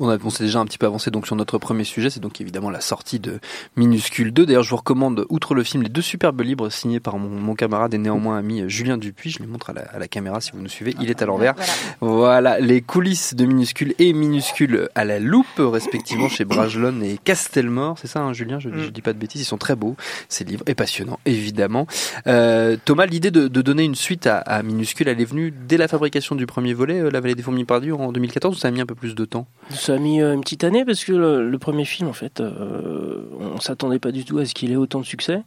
On, 0.00 0.08
a, 0.08 0.18
on 0.24 0.30
s'est 0.30 0.44
déjà 0.44 0.58
un 0.58 0.64
petit 0.64 0.78
peu 0.78 0.86
avancé 0.86 1.10
donc 1.10 1.26
sur 1.26 1.36
notre 1.36 1.58
premier 1.58 1.84
sujet, 1.84 2.10
c'est 2.10 2.20
donc 2.20 2.40
évidemment 2.40 2.70
la 2.70 2.80
sortie 2.80 3.20
de 3.20 3.38
Minuscule 3.76 4.32
2. 4.32 4.46
D'ailleurs, 4.46 4.62
je 4.62 4.70
vous 4.70 4.76
recommande, 4.76 5.26
outre 5.28 5.54
le 5.54 5.62
film, 5.62 5.82
les 5.82 5.88
deux 5.88 6.02
superbes 6.02 6.40
livres 6.40 6.70
signés 6.70 7.00
par 7.00 7.18
mon, 7.18 7.28
mon 7.28 7.54
camarade 7.54 7.94
et 7.94 7.98
néanmoins 7.98 8.38
ami 8.38 8.64
Julien 8.68 8.98
Dupuis. 8.98 9.30
Je 9.30 9.38
les 9.38 9.46
montre 9.46 9.70
à 9.70 9.72
la, 9.72 9.82
à 9.82 9.98
la 9.98 10.08
caméra 10.08 10.40
si 10.40 10.52
vous 10.52 10.60
nous 10.60 10.68
suivez. 10.68 10.94
Il 11.00 11.10
est 11.10 11.22
à 11.22 11.26
l'envers. 11.26 11.54
Voilà, 12.00 12.58
les 12.58 12.80
coulisses 12.80 13.34
de 13.34 13.44
Minuscule 13.44 13.94
et 13.98 14.12
Minuscule 14.12 14.88
à 14.94 15.04
la 15.04 15.18
loupe, 15.18 15.46
respectivement 15.58 16.28
chez 16.28 16.44
Bragelonne 16.44 17.02
et 17.02 17.18
Castelmore. 17.22 17.98
C'est 17.98 18.08
ça, 18.08 18.20
hein, 18.20 18.32
Julien? 18.32 18.58
Je, 18.58 18.70
je 18.70 18.88
dis 18.88 19.02
pas 19.02 19.12
de 19.12 19.18
bêtises. 19.18 19.42
Ils 19.42 19.46
sont 19.46 19.58
très 19.58 19.76
beaux, 19.76 19.96
ces 20.28 20.44
livres, 20.44 20.64
et 20.66 20.74
passionnants, 20.74 21.18
évidemment. 21.26 21.86
Euh, 22.26 22.76
Thomas, 22.84 23.06
l'idée 23.06 23.30
de, 23.30 23.48
de 23.48 23.62
donner 23.62 23.84
une 23.84 23.94
suite 23.94 24.26
à, 24.26 24.38
à 24.38 24.62
Minuscule, 24.62 25.08
elle 25.08 25.20
est 25.20 25.24
venue 25.24 25.52
dès 25.52 25.76
la 25.76 25.88
fabrication 25.88 26.34
du 26.34 26.46
premier 26.46 26.74
volet, 26.74 27.00
euh, 27.00 27.10
La 27.10 27.20
Vallée 27.20 27.34
des 27.34 27.42
Fourmis 27.42 27.64
perdues, 27.64 27.92
en 27.92 28.12
2014, 28.12 28.56
ou 28.56 28.58
ça 28.58 28.68
a 28.68 28.70
mis 28.70 28.80
un 28.80 28.86
peu 28.86 28.94
plus 28.94 29.14
de 29.14 29.24
temps? 29.24 29.46
Ça 29.70 29.91
mis 29.98 30.20
euh, 30.20 30.34
une 30.34 30.40
petite 30.40 30.64
année 30.64 30.84
parce 30.84 31.04
que 31.04 31.12
le, 31.12 31.58
premier 31.58 31.84
film, 31.84 32.08
en 32.08 32.12
fait, 32.12 32.40
euh, 32.40 33.22
on 33.40 33.60
s'attendait 33.60 33.98
pas 33.98 34.12
du 34.12 34.24
tout 34.24 34.38
à 34.38 34.44
ce 34.44 34.54
qu'il 34.54 34.72
ait 34.72 34.76
autant 34.76 35.00
de 35.00 35.04
succès. 35.04 35.42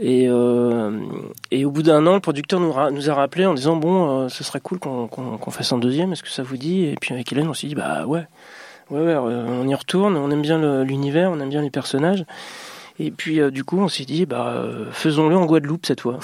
Et, 0.00 0.26
euh, 0.28 0.98
et 1.50 1.64
au 1.64 1.70
bout 1.70 1.82
d'un 1.82 2.06
an, 2.06 2.14
le 2.14 2.20
producteur 2.20 2.60
nous, 2.60 2.72
ra- 2.72 2.90
nous 2.90 3.10
a 3.10 3.14
rappelé 3.14 3.46
en 3.46 3.54
disant 3.54 3.76
bon, 3.76 4.28
ce 4.28 4.44
serait 4.44 4.60
cool 4.60 4.78
qu'on 4.78 5.06
qu'on 5.08 5.50
fasse 5.50 5.72
un 5.72 5.78
deuxième. 5.78 6.12
Est-ce 6.12 6.22
que 6.22 6.28
ça 6.30 6.42
vous 6.42 6.56
dit? 6.56 6.84
Et 6.84 6.94
puis 7.00 7.14
avec 7.14 7.32
Hélène, 7.32 7.48
on 7.48 7.54
s'est 7.54 7.66
dit 7.66 7.74
bah 7.74 8.06
ouais, 8.06 8.26
ouais, 8.90 9.00
ouais, 9.00 9.14
on 9.16 9.66
y 9.66 9.74
retourne. 9.74 10.16
On 10.16 10.30
aime 10.30 10.42
bien 10.42 10.82
l'univers, 10.84 11.30
on 11.32 11.40
aime 11.40 11.50
bien 11.50 11.62
les 11.62 11.70
personnages. 11.70 12.24
Et 13.00 13.10
puis 13.10 13.40
du 13.50 13.64
coup, 13.64 13.78
on 13.78 13.88
s'est 13.88 14.04
dit 14.04 14.24
bah 14.26 14.64
faisons-le 14.92 15.36
en 15.36 15.46
Guadeloupe 15.46 15.86
cette 15.86 16.00
fois. 16.00 16.18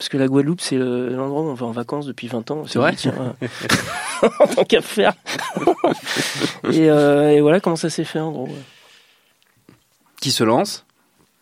Parce 0.00 0.08
que 0.08 0.16
la 0.16 0.28
Guadeloupe, 0.28 0.62
c'est 0.62 0.76
le- 0.78 1.10
l'endroit 1.14 1.42
où 1.42 1.48
on 1.50 1.52
va 1.52 1.66
en 1.66 1.72
vacances 1.72 2.06
depuis 2.06 2.26
20 2.26 2.50
ans. 2.50 2.60
On 2.62 2.66
s'est 2.66 2.78
vrai 2.78 2.94
euh, 3.04 3.48
tant 4.56 4.64
qu'à 4.64 4.80
faire. 4.80 5.12
et, 6.72 6.88
euh, 6.88 7.32
et 7.32 7.42
voilà 7.42 7.60
comment 7.60 7.76
ça 7.76 7.90
s'est 7.90 8.04
fait 8.04 8.18
en 8.18 8.32
gros. 8.32 8.48
Qui 10.22 10.30
se 10.30 10.42
lance? 10.42 10.86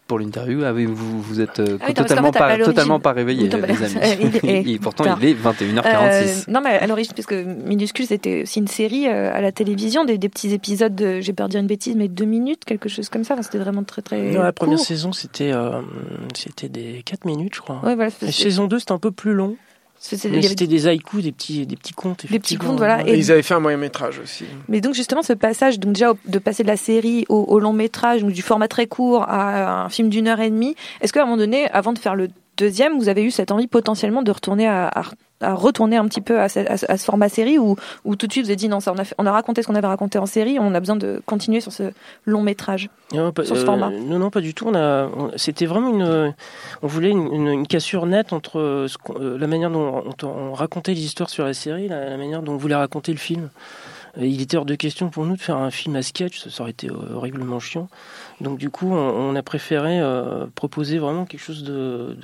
Pour 0.09 0.19
l'interview. 0.19 0.63
Ah 0.65 0.73
oui, 0.73 0.87
vous, 0.87 1.23
vous 1.23 1.41
êtes 1.41 1.61
euh, 1.61 1.77
Ah 1.81 1.85
oui, 1.87 1.95
non, 1.97 2.03
totalement, 2.03 2.33
fait, 2.33 2.39
pas, 2.41 2.59
totalement 2.59 2.99
pas 2.99 3.13
réveillé, 3.13 3.49
non, 3.49 3.59
les 3.59 3.83
amis. 3.85 3.95
il 4.43 4.51
est- 4.51 4.69
Et 4.75 4.79
pourtant, 4.81 5.05
tard. 5.05 5.19
il 5.23 5.29
est 5.29 5.35
21h46. 5.35 5.85
Euh, 5.85 6.35
non, 6.49 6.61
mais 6.65 6.71
à 6.79 6.87
l'origine, 6.89 7.13
parce 7.15 7.27
que 7.27 7.45
Minuscule, 7.45 8.07
c'était 8.07 8.43
aussi 8.43 8.59
une 8.59 8.67
série 8.67 9.07
euh, 9.07 9.33
à 9.33 9.41
la 9.41 9.53
télévision, 9.53 10.05
des, 10.05 10.19
des 10.19 10.29
petits 10.29 10.53
épisodes, 10.53 10.95
de, 10.97 11.21
j'ai 11.21 11.33
peur 11.33 11.47
de 11.47 11.53
dire 11.53 11.61
une 11.61 11.67
bêtise, 11.69 11.95
mais 11.95 12.09
deux 12.09 12.25
minutes, 12.25 12.65
quelque 12.65 12.89
chose 12.89 13.09
comme 13.09 13.23
ça. 13.23 13.35
Enfin, 13.35 13.43
c'était 13.43 13.59
vraiment 13.59 13.85
très 13.85 14.03
très. 14.03 14.31
Non, 14.33 14.43
la 14.43 14.53
première 14.53 14.79
court. 14.79 14.87
saison, 14.87 15.13
c'était 15.13 15.53
euh, 15.53 15.81
c'était 16.35 16.69
des 16.69 17.03
4 17.05 17.25
minutes, 17.27 17.55
je 17.55 17.61
crois. 17.61 17.77
Ouais, 17.85 17.95
voilà, 17.95 18.11
La 18.23 18.29
c'est- 18.33 18.33
saison 18.33 18.67
2, 18.67 18.79
c'était 18.79 18.93
un 18.93 18.99
peu 18.99 19.11
plus 19.13 19.35
long. 19.35 19.57
C'était 20.01 20.67
des 20.67 20.87
haïkus, 20.87 21.23
des 21.25 21.33
petits, 21.33 21.67
des 21.67 21.77
petits 21.77 21.93
contes. 21.93 22.25
Des 22.31 22.39
petits 22.39 22.57
contes, 22.57 22.77
voilà. 22.79 23.07
Et 23.07 23.13
Et- 23.15 23.19
ils 23.19 23.33
avaient 23.33 23.43
fait 23.43 23.55
un 23.55 23.61
moyen 23.61 23.77
métrage 23.79 24.19
aussi. 24.23 24.45
Mais 24.69 24.81
donc 24.81 24.95
justement 24.95 25.23
ce 25.23 25.33
passage, 25.33 25.79
donc 25.81 25.93
déjà 25.95 26.13
au- 26.13 26.19
de 26.27 26.39
passer 26.39 26.63
de 26.63 26.69
la 26.69 26.77
série 26.77 27.25
au, 27.29 27.37
au 27.43 27.59
long 27.59 27.73
métrage, 27.73 28.23
donc 28.23 28.33
du 28.33 28.43
format 28.43 28.69
très 28.69 28.87
court 28.87 29.23
à 29.29 29.85
un 29.85 29.89
film 29.89 30.09
d'une 30.09 30.29
heure 30.29 30.41
et 30.41 30.51
demie, 30.51 30.75
est-ce 31.01 31.13
qu'à 31.13 31.23
un 31.23 31.25
moment 31.25 31.37
donné, 31.37 31.69
avant 31.71 31.93
de 31.93 31.99
faire 31.99 32.15
le 32.15 32.29
deuxième, 32.59 32.99
vous 32.99 33.09
avez 33.09 33.23
eu 33.25 33.31
cette 33.31 33.51
envie 33.53 33.67
potentiellement 33.69 34.23
de 34.23 34.31
retourner 34.31 34.67
à, 34.69 34.89
à- 34.89 35.03
à 35.41 35.55
retourner 35.55 35.97
un 35.97 36.05
petit 36.09 36.21
peu 36.21 36.41
à 36.41 36.49
ce, 36.49 36.59
à 36.91 36.97
format 36.99 37.29
série 37.29 37.59
ou, 37.59 37.77
ou 38.05 38.17
tout 38.17 38.27
de 38.27 38.33
suite 38.33 38.45
vous 38.45 38.51
avez 38.51 38.57
dit 38.57 38.69
non 38.69 38.81
ça 38.81 38.93
on 38.93 38.99
a, 38.99 39.05
fait- 39.05 39.15
on 39.19 39.25
a 39.27 39.31
raconté 39.31 39.63
ce 39.63 39.69
qu'on 39.69 39.77
avait 39.77 39.87
raconté 39.87 40.19
en 40.19 40.27
série, 40.27 40.59
on 40.61 40.75
a 40.75 40.81
besoin 40.81 40.97
de 40.97 41.23
continuer 41.27 41.61
sur 41.61 41.71
ce 41.73 41.85
long 42.27 42.43
métrage. 42.43 42.91
Non, 43.15 43.31
pas, 43.31 43.45
Sur 43.45 43.57
ce 43.57 43.63
euh, 43.63 43.65
format. 43.65 43.91
non, 43.91 44.19
non, 44.19 44.31
pas 44.31 44.41
du 44.41 44.53
tout. 44.53 44.67
On 44.67 44.75
a, 44.75 45.09
c'était 45.37 45.67
vraiment 45.67 45.91
une, 45.91 46.35
on 46.83 46.87
voulait 46.89 47.11
une, 47.11 47.33
une- 47.33 47.49
une 47.49 47.67
cassure 47.69 48.05
nette 48.07 48.33
entre 48.33 48.87
ce 48.89 48.97
euh, 49.21 49.39
la 49.39 49.47
manière 49.47 49.71
dont 49.71 50.03
on, 50.25 50.27
on 50.27 50.53
racontait 50.55 50.93
les 50.93 51.05
histoires 51.05 51.31
sur 51.31 51.45
la 51.45 51.55
série, 51.55 51.85
et 51.85 51.89
la, 51.89 52.11
la 52.11 52.17
manière 52.17 52.43
dont 52.43 52.55
on 52.55 52.57
voulait 52.57 52.75
raconter 52.75 53.13
le 53.13 53.19
film. 53.19 53.49
Euh, 54.17 54.27
Il 54.27 54.41
était 54.41 54.57
hors 54.57 54.65
de 54.65 54.75
question 54.75 55.11
pour 55.11 55.27
nous 55.27 55.37
de 55.37 55.41
faire 55.41 55.57
un 55.57 55.71
film 55.71 55.97
à 55.97 56.03
sketch, 56.03 56.49
ça 56.49 56.63
aurait 56.63 56.71
été 56.71 56.89
euh, 56.89 57.15
horriblement 57.15 57.61
chiant. 57.61 57.89
Donc 58.41 58.59
du 58.59 58.71
coup, 58.71 58.93
on, 58.93 59.35
a 59.35 59.43
préféré 59.43 60.01
euh, 60.01 60.47
proposer 60.55 60.99
vraiment 60.99 61.27
quelque 61.27 61.41
chose 61.41 61.65
de 61.65 62.17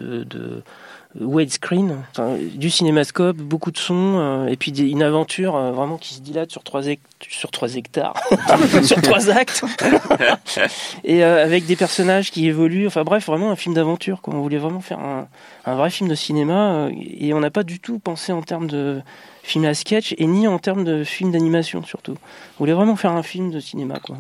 widescreen, 1.21 1.97
enfin, 2.11 2.37
du 2.55 2.71
cinémascope, 2.71 3.37
beaucoup 3.37 3.71
de 3.71 3.79
sons, 3.79 4.15
euh, 4.19 4.47
et 4.49 4.57
puis 4.57 4.73
des- 4.73 4.89
une 4.91 5.03
aventure 5.03 5.55
euh, 5.57 5.71
vraiment 5.71 5.97
qui 5.97 6.15
se 6.15 6.21
dilate 6.21 6.51
sur 6.51 6.63
trois, 6.65 6.87
hect- 6.87 7.01
sur 7.29 7.51
trois 7.53 7.75
hectares, 7.77 8.15
sur 8.83 9.01
trois 9.01 9.31
actes 9.31 9.63
et 11.05 11.23
euh, 11.25 11.45
avec 11.45 11.67
des 11.67 11.77
personnages 11.77 12.31
qui 12.31 12.47
évoluent. 12.49 12.87
Enfin 12.87 13.05
bref, 13.05 13.27
vraiment 13.27 13.51
un 13.51 13.57
film 13.57 13.75
d'aventure. 13.75 14.21
On 14.27 14.41
voulait 14.41 14.59
vraiment 14.59 14.81
faire 14.81 14.99
un, 14.99 15.29
un 15.67 15.75
vrai 15.77 15.91
film 15.91 16.09
de 16.11 16.15
cinéma 16.15 16.89
et 16.93 17.33
on 17.33 17.41
n'a 17.41 17.51
pas 17.51 17.63
du 17.63 17.79
tout 17.81 17.99
pensé 17.99 18.33
en 18.33 18.43
termes 18.43 18.67
de 18.67 19.01
film 19.43 19.65
à 19.67 19.75
sketch 19.75 20.15
et 20.19 20.27
ni 20.27 20.49
en 20.49 20.59
termes 20.59 20.85
de 20.85 21.05
film 21.05 21.31
d'animation 21.31 21.85
surtout. 21.85 22.17
On 22.57 22.59
voulait 22.59 22.73
vraiment 22.73 22.97
faire 22.97 23.13
un 23.13 23.23
film 23.23 23.51
de 23.51 23.61
cinéma. 23.61 24.01
Quoi. 24.03 24.17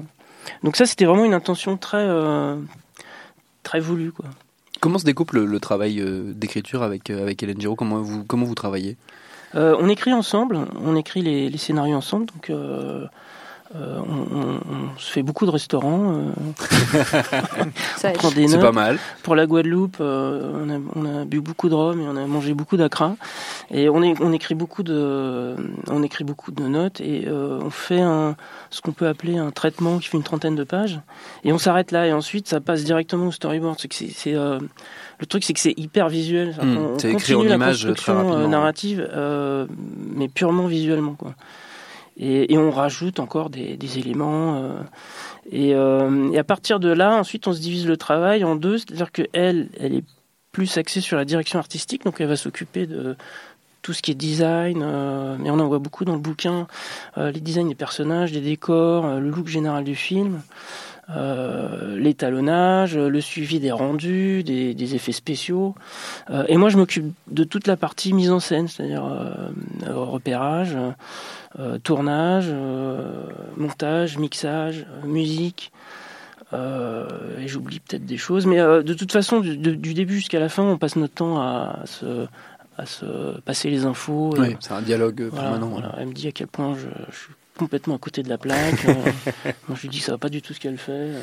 Donc 0.62 0.76
ça, 0.76 0.86
c'était 0.86 1.06
vraiment 1.06 1.24
une 1.24 1.34
intention 1.34 1.76
très 1.76 2.06
très 3.62 3.80
voulue. 3.80 4.12
Quoi. 4.12 4.26
Comment 4.84 4.98
se 4.98 5.06
découpe 5.06 5.32
le, 5.32 5.60
travail 5.60 5.98
euh, 5.98 6.34
d'écriture 6.34 6.82
avec, 6.82 7.08
euh, 7.08 7.22
avec 7.22 7.42
Hélène 7.42 7.58
Giraud? 7.58 7.74
Comment 7.74 8.02
vous, 8.02 8.22
comment 8.22 8.44
vous 8.44 8.54
travaillez? 8.54 8.98
Euh, 9.54 9.74
on 9.80 9.88
écrit 9.88 10.12
ensemble, 10.12 10.58
on 10.78 10.94
écrit 10.94 11.22
les, 11.22 11.48
les 11.48 11.56
scénarios 11.56 11.96
ensemble, 11.96 12.26
donc 12.26 12.52
euh, 13.74 13.98
on, 14.08 14.36
on- 14.38 14.60
on 14.94 14.98
se 14.98 15.10
fait 15.10 15.22
beaucoup 15.22 15.46
de 15.46 15.50
restaurants. 15.50 16.14
euh, 16.14 16.30
C'est 18.48 18.58
pas 18.60 18.72
mal. 18.72 18.98
Pour 19.22 19.34
la 19.34 19.46
Guadeloupe, 19.46 19.96
euh, 20.00 20.52
on, 20.54 20.70
a, 20.70 20.78
on 20.94 21.20
a 21.20 21.24
bu 21.24 21.40
beaucoup 21.40 21.68
de 21.68 21.74
rhum 21.74 22.00
et 22.00 22.04
on 22.06 22.16
a 22.16 22.26
mangé 22.26 22.54
beaucoup 22.54 22.76
d'acra. 22.76 23.16
Et 23.70 23.88
on, 23.88 24.02
est, 24.02 24.14
on 24.20 24.32
écrit 24.32 24.54
beaucoup 24.54 24.82
de, 24.82 25.56
on 25.88 26.02
écrit 26.02 26.24
beaucoup 26.24 26.52
de 26.52 26.62
notes 26.64 27.00
et 27.00 27.24
euh, 27.26 27.58
on 27.62 27.70
fait 27.70 28.00
un, 28.00 28.36
ce 28.70 28.80
qu'on 28.80 28.92
peut 28.92 29.08
appeler 29.08 29.38
un 29.38 29.50
traitement 29.50 29.98
qui 29.98 30.08
fait 30.08 30.16
une 30.16 30.22
trentaine 30.22 30.54
de 30.54 30.64
pages. 30.64 31.00
Et 31.44 31.52
on 31.52 31.58
s'arrête 31.58 31.90
là 31.90 32.06
et 32.06 32.12
ensuite 32.12 32.48
ça 32.48 32.60
passe 32.60 32.84
directement 32.84 33.26
au 33.28 33.32
storyboard. 33.32 33.78
C'est 33.80 33.88
que 33.88 33.94
c'est, 33.94 34.10
c'est, 34.14 34.34
euh, 34.34 34.58
le 35.18 35.26
truc, 35.26 35.44
c'est 35.44 35.52
que 35.52 35.60
c'est 35.60 35.74
hyper 35.76 36.08
visuel. 36.08 36.56
Hmm, 36.62 36.76
on, 36.76 36.94
on 36.94 36.98
c'est 36.98 37.10
écrit 37.12 37.34
en 37.34 37.38
continue 37.38 37.48
la 37.48 37.54
images 37.56 37.78
très 37.80 37.88
construction 37.88 38.34
euh, 38.38 38.46
narrative, 38.46 39.08
euh, 39.12 39.66
mais 40.14 40.28
purement 40.28 40.66
visuellement. 40.66 41.14
Quoi. 41.14 41.34
Et, 42.16 42.56
on 42.56 42.70
rajoute 42.70 43.18
encore 43.18 43.50
des, 43.50 43.98
éléments. 43.98 44.62
euh, 44.62 44.80
et, 45.50 45.74
euh, 45.74 46.30
et 46.32 46.38
à 46.38 46.44
partir 46.44 46.78
de 46.80 46.88
là, 46.88 47.16
ensuite, 47.16 47.46
on 47.48 47.52
se 47.52 47.60
divise 47.60 47.86
le 47.86 47.96
travail 47.96 48.44
en 48.44 48.56
deux. 48.56 48.78
C'est-à-dire 48.78 49.10
que 49.10 49.22
elle, 49.32 49.68
est 49.80 50.04
plus 50.52 50.78
axée 50.78 51.00
sur 51.00 51.16
la 51.16 51.24
direction 51.24 51.58
artistique, 51.58 52.04
donc 52.04 52.20
elle 52.20 52.28
va 52.28 52.36
s'occuper 52.36 52.86
de 52.86 53.16
tout 53.82 53.92
ce 53.92 54.00
qui 54.00 54.12
est 54.12 54.14
design. 54.14 54.82
euh, 54.82 55.36
mais 55.40 55.50
on 55.50 55.58
en 55.58 55.66
voit 55.66 55.80
beaucoup 55.80 56.04
dans 56.04 56.14
le 56.14 56.20
bouquin 56.20 56.68
les 57.16 57.40
designs 57.40 57.68
des 57.68 57.74
personnages, 57.74 58.32
des 58.32 58.40
décors, 58.40 59.06
le 59.18 59.28
look 59.28 59.48
général 59.48 59.84
du 59.84 59.96
film. 59.96 60.40
Euh, 61.10 61.98
l'étalonnage, 61.98 62.96
le 62.96 63.20
suivi 63.20 63.60
des 63.60 63.72
rendus, 63.72 64.42
des, 64.42 64.74
des 64.74 64.94
effets 64.94 65.12
spéciaux. 65.12 65.74
Euh, 66.30 66.44
et 66.48 66.56
moi, 66.56 66.70
je 66.70 66.78
m'occupe 66.78 67.12
de 67.30 67.44
toute 67.44 67.66
la 67.66 67.76
partie 67.76 68.14
mise 68.14 68.30
en 68.30 68.40
scène, 68.40 68.68
c'est-à-dire 68.68 69.04
euh, 69.04 69.48
repérage, 69.88 70.76
tournage, 71.82 72.52
montage, 73.56 74.18
mixage, 74.18 74.86
musique. 75.04 75.72
Et 76.52 77.48
j'oublie 77.48 77.80
peut-être 77.80 78.06
des 78.06 78.16
choses, 78.16 78.46
mais 78.46 78.58
de 78.58 78.94
toute 78.94 79.10
façon, 79.12 79.40
du, 79.40 79.76
début 79.94 80.14
jusqu'à 80.14 80.38
la 80.38 80.48
fin, 80.48 80.62
on 80.62 80.78
passe 80.78 80.96
notre 80.96 81.14
temps 81.14 81.40
à, 81.40 81.82
se, 81.84 82.26
à 82.78 82.86
se 82.86 83.40
passer 83.40 83.70
les 83.70 83.84
infos. 83.84 84.34
Oui, 84.38 84.56
c'est 84.60 84.72
un 84.72 84.82
dialogue 84.82 85.22
voilà, 85.30 85.50
permanent. 85.50 85.68
voilà. 85.68 85.94
Elle 85.98 86.08
me 86.08 86.12
dit 86.12 86.28
à 86.28 86.32
quel 86.32 86.46
point 86.46 86.76
je, 86.76 86.86
je 87.10 87.16
suis 87.16 87.34
complètement 87.58 87.94
à 87.96 87.98
côté 87.98 88.22
de 88.22 88.28
la 88.28 88.38
plaque. 88.38 88.84
euh, 88.86 88.94
moi, 89.68 89.76
je 89.76 89.82
lui 89.82 89.88
dis 89.88 89.98
que 89.98 90.04
ça 90.04 90.12
va 90.12 90.18
pas 90.18 90.28
du 90.28 90.42
tout 90.42 90.54
ce 90.54 90.60
qu'elle 90.60 90.78
fait. 90.78 90.92
euh. 90.92 91.20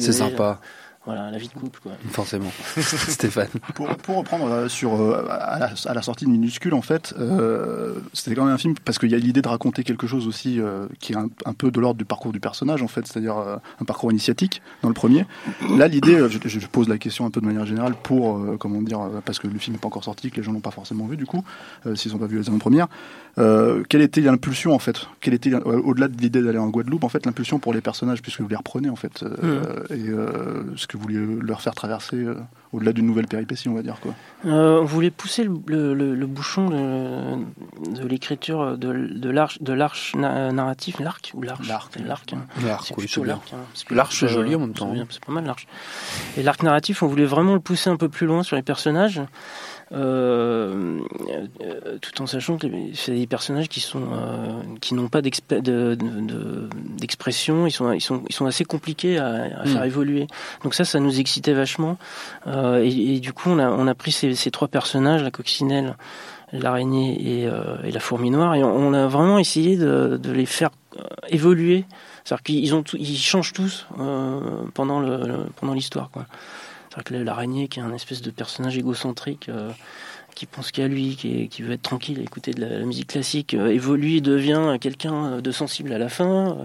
C'est 0.00 0.12
sympa, 0.12 0.60
Voilà, 1.08 1.30
la 1.30 1.38
vie 1.38 1.48
de 1.48 1.54
couple, 1.54 1.80
quoi. 1.82 1.92
forcément. 2.10 2.50
Stéphane. 2.76 3.48
Pour, 3.74 3.88
pour 3.96 4.16
reprendre 4.18 4.44
euh, 4.52 4.68
sur 4.68 5.00
euh, 5.00 5.24
à, 5.30 5.58
la, 5.58 5.70
à 5.86 5.94
la 5.94 6.02
sortie 6.02 6.26
de 6.26 6.30
Minuscule, 6.30 6.74
en 6.74 6.82
fait, 6.82 7.14
euh, 7.18 7.94
c'était 8.12 8.34
quand 8.34 8.44
même 8.44 8.52
un 8.52 8.58
film 8.58 8.74
parce 8.84 8.98
qu'il 8.98 9.10
y 9.10 9.14
a 9.14 9.16
l'idée 9.16 9.40
de 9.40 9.48
raconter 9.48 9.84
quelque 9.84 10.06
chose 10.06 10.28
aussi 10.28 10.60
euh, 10.60 10.86
qui 11.00 11.14
est 11.14 11.16
un, 11.16 11.30
un 11.46 11.54
peu 11.54 11.70
de 11.70 11.80
l'ordre 11.80 11.96
du 11.96 12.04
parcours 12.04 12.30
du 12.30 12.40
personnage, 12.40 12.82
en 12.82 12.88
fait, 12.88 13.06
c'est-à-dire 13.06 13.38
euh, 13.38 13.56
un 13.80 13.86
parcours 13.86 14.10
initiatique 14.10 14.60
dans 14.82 14.88
le 14.88 14.94
premier. 14.94 15.24
Là, 15.78 15.88
l'idée, 15.88 16.28
je, 16.28 16.46
je 16.46 16.66
pose 16.66 16.90
la 16.90 16.98
question 16.98 17.24
un 17.24 17.30
peu 17.30 17.40
de 17.40 17.46
manière 17.46 17.64
générale 17.64 17.94
pour, 18.02 18.36
euh, 18.36 18.58
comment 18.60 18.82
dire, 18.82 19.00
parce 19.24 19.38
que 19.38 19.46
le 19.48 19.58
film 19.58 19.76
n'est 19.76 19.80
pas 19.80 19.88
encore 19.88 20.04
sorti, 20.04 20.30
que 20.30 20.36
les 20.36 20.42
gens 20.42 20.52
l'ont 20.52 20.60
pas 20.60 20.70
forcément 20.72 21.06
vu 21.06 21.16
du 21.16 21.24
coup, 21.24 21.42
euh, 21.86 21.94
s'ils 21.94 22.12
n'ont 22.12 22.18
pas 22.18 22.26
vu 22.26 22.38
les 22.38 22.48
avant-premières. 22.50 22.88
Euh, 23.38 23.82
quelle 23.88 24.02
était 24.02 24.20
l'impulsion 24.20 24.74
en 24.74 24.78
fait? 24.78 25.06
Quelle 25.20 25.32
était 25.32 25.54
au-delà 25.54 26.08
de 26.08 26.20
l'idée 26.20 26.42
d'aller 26.42 26.58
en 26.58 26.68
Guadeloupe, 26.68 27.04
en 27.04 27.08
fait, 27.08 27.24
l'impulsion 27.24 27.58
pour 27.58 27.72
les 27.72 27.80
personnages, 27.80 28.20
puisque 28.20 28.42
vous 28.42 28.48
les 28.48 28.56
reprenez 28.56 28.90
en 28.90 28.96
fait, 28.96 29.22
euh, 29.22 29.62
et 29.90 30.08
euh, 30.08 30.64
ce 30.76 30.86
que 30.86 30.97
vous 30.98 31.02
voulez 31.02 31.46
leur 31.46 31.60
faire 31.60 31.74
traverser 31.74 32.16
euh, 32.16 32.34
au-delà 32.72 32.92
d'une 32.92 33.06
nouvelle 33.06 33.26
péripétie, 33.26 33.68
on 33.68 33.74
va 33.74 33.82
dire 33.82 33.96
quoi. 34.00 34.14
Euh, 34.44 34.80
on 34.80 34.84
voulait 34.84 35.10
pousser 35.10 35.44
le, 35.44 35.54
le- 35.66 35.94
le- 35.94 36.14
le 36.14 36.26
bouchon 36.26 36.68
de, 36.68 37.98
de 38.00 38.06
l'écriture 38.06 38.76
de, 38.76 38.92
de 38.92 39.30
l'arche 39.30 39.62
de 39.62 39.72
l'arche 39.72 40.14
na- 40.16 40.52
narratif, 40.52 40.98
l'arc 41.00 41.30
ou 41.34 41.42
l'arche? 41.42 41.66
L'arc. 41.68 41.92
C'est 41.96 42.04
l'arc. 42.04 42.32
hein. 42.32 42.44
L'arc, 42.64 42.86
C'est 42.86 43.18
oui, 43.20 43.26
l'arc. 43.26 43.52
hein, 43.54 43.58
L'arche, 43.90 44.22
euh, 44.24 44.28
joli 44.28 44.54
en 44.54 44.60
même 44.60 44.72
c'est 44.74 44.80
temps. 44.80 44.92
C'est 45.10 45.24
pas 45.24 45.32
mal 45.32 45.44
l'arche. 45.46 45.66
Et 46.36 46.42
l'arc 46.42 46.62
narratif, 46.62 47.02
on 47.02 47.06
voulait 47.06 47.24
vraiment 47.24 47.54
le 47.54 47.60
pousser 47.60 47.90
un 47.90 47.96
peu 47.96 48.08
plus 48.08 48.26
loin 48.26 48.42
sur 48.42 48.56
les 48.56 48.62
personnages. 48.62 49.20
Euh, 49.92 51.00
tout 52.02 52.22
en 52.22 52.26
sachant 52.26 52.58
que 52.58 52.66
c'est 52.94 53.14
des 53.14 53.26
personnages 53.26 53.68
qui 53.68 53.80
sont 53.80 54.02
euh, 54.12 54.60
qui 54.80 54.94
n'ont 54.94 55.08
pas 55.08 55.20
d'exp- 55.22 55.54
de- 55.60 55.94
de- 55.94 55.94
de- 55.96 56.68
d'expression, 56.98 57.66
ils 57.66 57.70
sont 57.70 57.92
ils 57.92 58.00
sont 58.00 58.22
ils 58.28 58.34
sont 58.34 58.46
assez 58.46 58.64
compliqués 58.64 59.18
à, 59.18 59.60
à 59.60 59.64
faire 59.66 59.82
Mm. 59.82 59.86
évoluer. 59.86 60.26
Donc 60.62 60.74
ça, 60.74 60.84
ça 60.84 61.00
nous 61.00 61.20
excitait 61.20 61.54
vachement. 61.54 61.96
Euh, 62.46 62.82
et, 62.82 63.14
et 63.16 63.20
du 63.20 63.32
coup, 63.32 63.48
on 63.50 63.58
a 63.58 63.68
on 63.70 63.86
a 63.86 63.94
pris 63.94 64.12
ces, 64.12 64.34
ces 64.34 64.50
trois 64.50 64.68
personnages, 64.68 65.22
la 65.22 65.30
coccinelle, 65.30 65.96
l'araignée 66.52 67.40
et, 67.42 67.46
euh, 67.46 67.76
et 67.84 67.90
la 67.90 68.00
fourmi 68.00 68.30
noire, 68.30 68.54
et 68.54 68.62
on, 68.64 68.74
on 68.74 68.92
a 68.94 69.06
vraiment 69.06 69.38
essayé 69.38 69.76
de, 69.76 70.18
de 70.22 70.32
les 70.32 70.46
faire 70.46 70.70
euh, 70.98 71.02
évoluer. 71.28 71.84
C'est-à-dire 72.24 72.42
qu'ils 72.42 72.74
ont 72.74 72.82
tout- 72.82 72.96
ils 72.98 73.16
changent 73.16 73.52
tous 73.54 73.86
euh, 73.98 74.40
pendant 74.74 75.00
le, 75.00 75.16
le- 75.26 75.46
pendant 75.56 75.72
l'histoire 75.72 76.10
quoi. 76.10 76.26
C'est-à-dire 76.90 77.04
que 77.04 77.14
l'araignée 77.14 77.68
qui 77.68 77.80
est 77.80 77.82
un 77.82 77.92
espèce 77.94 78.22
de 78.22 78.30
personnage 78.30 78.76
égocentrique 78.78 79.48
euh, 79.48 79.70
qui 80.34 80.46
pense 80.46 80.70
qu'à 80.70 80.86
lui, 80.88 81.16
qui, 81.16 81.42
est- 81.42 81.46
qui 81.48 81.62
veut 81.62 81.72
être 81.72 81.82
tranquille, 81.82 82.20
écouter 82.20 82.52
de 82.52 82.60
la, 82.60 82.78
la 82.78 82.84
musique 82.84 83.08
classique, 83.08 83.54
euh, 83.54 83.68
évolue 83.68 84.16
et 84.16 84.20
devient 84.20 84.76
quelqu'un 84.80 85.40
de 85.40 85.50
sensible 85.50 85.92
à 85.92 85.98
la 85.98 86.08
fin. 86.08 86.50
Euh, 86.50 86.64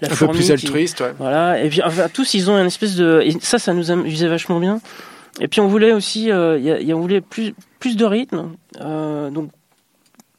La 0.00 0.12
Un 0.12 0.16
peu 0.16 0.28
plus 0.28 0.46
qui- 0.46 0.52
altruiste, 0.52 1.00
ouais. 1.00 1.14
voilà, 1.18 1.62
et 1.62 1.68
puis 1.68 1.82
enfin, 1.82 2.08
tous 2.12 2.34
ils 2.34 2.50
ont 2.50 2.54
un 2.54 2.66
espèce 2.66 2.96
de 2.96 3.20
et 3.24 3.32
ça 3.40 3.58
ça 3.58 3.74
nous 3.74 3.90
amusait 3.90 4.28
vachement 4.28 4.58
bien. 4.58 4.80
Et 5.40 5.48
puis 5.48 5.60
on 5.60 5.68
voulait 5.68 5.92
aussi 5.92 6.30
euh, 6.30 6.58
y 6.58 6.70
a- 6.70 6.80
y 6.80 6.90
a- 6.92 6.96
on 6.96 7.00
voulait 7.00 7.20
plus 7.20 7.54
plus 7.78 7.96
de 7.96 8.04
rythme, 8.04 8.52
euh, 8.80 9.30
donc 9.30 9.50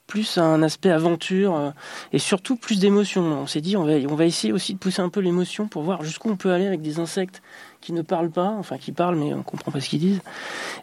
plus 0.08 0.38
un 0.38 0.62
aspect 0.62 0.90
aventure 0.90 1.56
euh, 1.56 1.70
et 2.12 2.20
surtout 2.20 2.58
plus 2.58 2.80
d'émotion. 2.80 3.22
On 3.44 3.48
s'est 3.48 3.62
dit 3.62 3.78
on 3.78 3.86
va 3.86 3.94
on 4.10 4.16
va 4.16 4.26
essayer 4.26 4.52
aussi 4.52 4.74
de 4.74 4.80
pousser 4.80 5.02
un 5.02 5.10
peu 5.10 5.22
l'émotion 5.22 5.68
pour 5.68 5.84
voir 5.84 6.04
jusqu'où 6.04 6.30
on 6.30 6.36
peut 6.36 6.52
aller 6.52 6.68
avec 6.68 6.82
des 6.82 7.00
insectes 7.00 7.42
qui 7.82 7.94
ne 7.94 8.02
parlent 8.02 8.30
pas, 8.32 8.56
enfin 8.60 8.78
qui 8.78 8.92
parlent 8.92 9.16
mais 9.16 9.34
on 9.34 9.44
comprend 9.44 9.72
pas 9.72 9.82
ce 9.82 9.90
qu'ils 9.90 10.00
disent, 10.00 10.22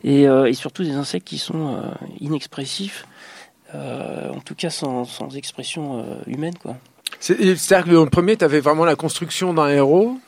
et, 0.04 0.28
euh, 0.28 0.52
surtout 0.52 0.82
des 0.82 0.92
insectes 0.94 1.26
qui 1.26 1.38
sont 1.38 1.76
euh, 1.76 1.82
inexpressifs, 2.20 3.06
euh, 3.74 4.30
en 4.30 4.40
tout 4.40 4.54
cas 4.54 4.70
sans, 4.70 5.04
expression 5.36 6.04
humaine 6.26 6.54
quoi. 6.60 6.76
C'est- 7.20 7.56
C'est-à-dire 7.56 7.86
que 7.86 7.94
dans 7.96 8.04
le 8.04 8.10
premier, 8.10 8.36
tu 8.36 8.44
avais 8.44 8.60
vraiment 8.60 8.84
la 8.84 8.94
construction 8.96 9.52
d'un 9.54 9.68
héros. 9.68 10.18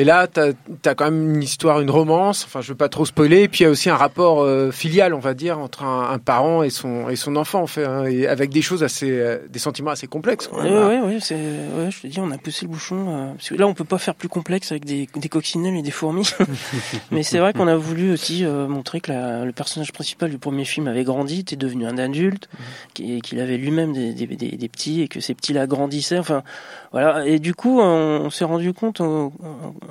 Et 0.00 0.04
là, 0.04 0.28
tu 0.28 0.40
as, 0.40 0.94
quand 0.94 1.06
même 1.06 1.34
une 1.34 1.42
histoire, 1.42 1.80
une 1.80 1.90
romance. 1.90 2.44
Enfin, 2.44 2.60
je 2.60 2.68
veux 2.68 2.76
pas 2.76 2.88
trop 2.88 3.04
spoiler. 3.04 3.42
Et 3.42 3.48
puis 3.48 3.60
il 3.60 3.64
y 3.64 3.66
a 3.66 3.70
aussi 3.70 3.90
un 3.90 3.96
rapport 3.96 4.42
euh, 4.42 4.70
filial, 4.70 5.12
on 5.12 5.18
va 5.18 5.34
dire, 5.34 5.58
entre 5.58 5.82
un, 5.82 6.10
un, 6.10 6.18
parent 6.18 6.62
et 6.62 6.70
son 6.70 7.08
et 7.08 7.16
son 7.16 7.34
enfant, 7.34 7.62
en 7.62 7.66
fait, 7.66 7.84
hein, 7.84 8.04
et 8.04 8.28
avec 8.28 8.50
des 8.50 8.62
choses 8.62 8.84
assez, 8.84 9.10
euh, 9.10 9.38
des 9.50 9.58
sentiments 9.58 9.90
assez 9.90 10.06
complexes. 10.06 10.48
Oui, 10.52 10.68
oui, 10.68 10.98
ouais, 10.98 11.18
c'est, 11.20 11.34
ouais, 11.34 11.90
je 11.90 12.02
te 12.02 12.06
dis, 12.06 12.20
on 12.20 12.30
a 12.30 12.38
poussé 12.38 12.64
le 12.66 12.70
bouchon. 12.70 13.06
Euh, 13.08 13.32
parce 13.32 13.48
que 13.48 13.56
là, 13.56 13.66
on 13.66 13.74
peut 13.74 13.84
pas 13.84 13.98
faire 13.98 14.14
plus 14.14 14.28
complexe 14.28 14.70
avec 14.70 14.84
des, 14.84 15.08
des 15.16 15.28
coccinelles 15.28 15.74
et 15.74 15.82
des 15.82 15.90
fourmis. 15.90 16.30
Mais 17.10 17.24
c'est 17.24 17.40
vrai 17.40 17.52
qu'on 17.52 17.66
a 17.66 17.76
voulu 17.76 18.12
aussi 18.12 18.44
montrer 18.44 19.00
que 19.00 19.10
la, 19.10 19.44
le 19.44 19.52
personnage 19.52 19.92
principal 19.92 20.30
du 20.30 20.38
premier 20.38 20.64
film 20.64 20.86
avait 20.86 21.04
grandi, 21.04 21.40
était 21.40 21.56
devenu 21.56 21.86
un 21.86 21.98
adulte, 21.98 22.48
mmh. 22.96 23.18
qu'il 23.20 23.40
avait 23.40 23.56
lui-même 23.56 23.92
des, 23.92 24.12
des, 24.12 24.26
des, 24.28 24.56
des, 24.56 24.68
petits 24.68 25.02
et 25.02 25.08
que 25.08 25.18
ces 25.18 25.34
petits-là 25.34 25.66
grandissaient. 25.66 26.18
Enfin, 26.18 26.44
voilà. 26.92 27.26
Et 27.26 27.40
du 27.40 27.54
coup, 27.54 27.80
on, 27.80 28.22
on 28.26 28.30
s'est 28.30 28.44
rendu 28.44 28.72
compte. 28.72 29.00
On, 29.00 29.32
on 29.42 29.87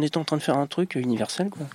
est 0.00 0.16
en 0.16 0.24
train 0.24 0.36
de 0.36 0.42
faire 0.42 0.56
un 0.56 0.66
truc 0.66 0.94
universel, 0.94 1.50
quoi. 1.50 1.66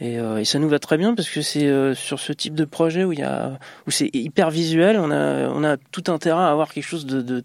Et, 0.00 0.18
euh, 0.18 0.42
ça 0.44 0.58
nous 0.58 0.68
va 0.68 0.78
très 0.78 0.96
bien 0.96 1.14
parce 1.14 1.28
que 1.28 1.42
c'est 1.42 1.66
euh, 1.66 1.94
sur 1.94 2.18
ce 2.18 2.32
type 2.32 2.54
de 2.54 2.64
projet 2.64 3.04
où 3.04 3.12
il 3.12 3.20
y 3.20 3.22
a 3.22 3.58
où 3.86 3.90
c'est 3.90 4.10
hyper 4.14 4.50
visuel, 4.50 4.98
on 4.98 5.10
a 5.10 5.48
on 5.48 5.62
a 5.62 5.76
tout 5.76 6.04
intérêt 6.08 6.42
à 6.42 6.50
avoir 6.50 6.72
quelque 6.72 6.84
chose 6.84 7.06
de 7.06 7.44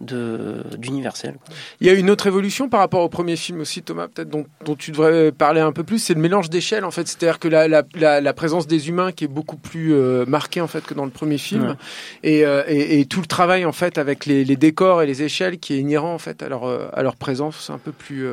d'universel. 0.00 1.36
Il 1.80 1.86
y 1.86 1.90
a 1.90 1.92
une 1.92 2.10
autre 2.10 2.26
évolution 2.26 2.68
par 2.68 2.80
rapport 2.80 3.02
au 3.02 3.08
premier 3.08 3.36
film 3.36 3.60
aussi, 3.60 3.82
Thomas, 3.82 4.08
peut-être 4.08 4.28
dont, 4.28 4.44
dont, 4.64 4.74
tu 4.74 4.90
devrais 4.90 5.32
parler 5.32 5.60
un 5.60 5.72
peu 5.72 5.84
plus, 5.84 5.98
c'est 5.98 6.14
le 6.14 6.20
mélange 6.20 6.50
d'échelles 6.50 6.84
en 6.84 6.90
fait. 6.90 7.06
C'est-à-dire 7.06 7.38
que 7.38 7.48
la, 7.48 7.68
la, 7.68 7.82
la, 7.94 8.20
la, 8.20 8.32
présence 8.32 8.66
des 8.66 8.88
humains 8.88 9.12
qui 9.12 9.24
est 9.24 9.28
beaucoup 9.28 9.56
plus 9.56 9.94
euh, 9.94 10.24
marquée 10.26 10.60
en 10.60 10.66
fait 10.66 10.84
que 10.84 10.94
dans 10.94 11.04
le 11.04 11.10
premier 11.10 11.38
film, 11.38 11.68
ouais. 11.68 11.74
et, 12.22 12.44
euh, 12.44 12.64
et, 12.66 13.00
et, 13.00 13.06
tout 13.06 13.20
le 13.20 13.26
travail 13.26 13.64
en 13.64 13.72
fait 13.72 13.98
avec 13.98 14.26
les, 14.26 14.44
les, 14.44 14.56
décors 14.56 15.02
et 15.02 15.06
les 15.06 15.22
échelles 15.22 15.58
qui 15.58 15.74
est 15.74 15.78
inhérent 15.78 16.12
en 16.12 16.18
fait 16.18 16.42
à 16.42 16.48
leur 16.48 16.64
à 16.64 17.02
leur 17.02 17.16
présence, 17.16 17.64
c'est 17.66 17.72
un 17.72 17.78
peu 17.78 17.92
plus 17.92 18.26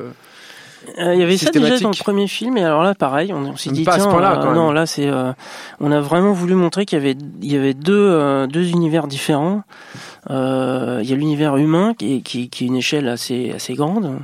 euh, 0.97 1.13
il 1.13 1.19
y 1.19 1.23
avait 1.23 1.37
ça 1.37 1.51
déjà 1.51 1.79
dans 1.79 1.89
le 1.89 2.03
premier 2.03 2.27
film, 2.27 2.57
et 2.57 2.63
alors 2.63 2.83
là, 2.83 2.95
pareil, 2.95 3.33
on, 3.33 3.45
on 3.45 3.55
s'est 3.55 3.69
dit, 3.69 3.83
tiens, 3.83 4.09
euh, 4.09 4.53
non, 4.53 4.71
là, 4.71 4.85
c'est, 4.85 5.07
euh, 5.07 5.31
on 5.79 5.91
a 5.91 5.99
vraiment 5.99 6.33
voulu 6.33 6.55
montrer 6.55 6.85
qu'il 6.85 6.97
y 6.97 7.01
avait, 7.01 7.15
il 7.41 7.51
y 7.51 7.55
avait 7.55 7.73
deux, 7.73 7.93
euh, 7.93 8.47
deux 8.47 8.69
univers 8.69 9.07
différents. 9.07 9.63
Il 10.29 11.09
y 11.09 11.13
a 11.13 11.15
l'univers 11.15 11.57
humain 11.57 11.93
qui 11.97 12.21
qui, 12.21 12.49
qui 12.49 12.63
est 12.63 12.67
une 12.67 12.75
échelle 12.75 13.07
assez, 13.07 13.51
assez 13.51 13.73
grande, 13.73 14.19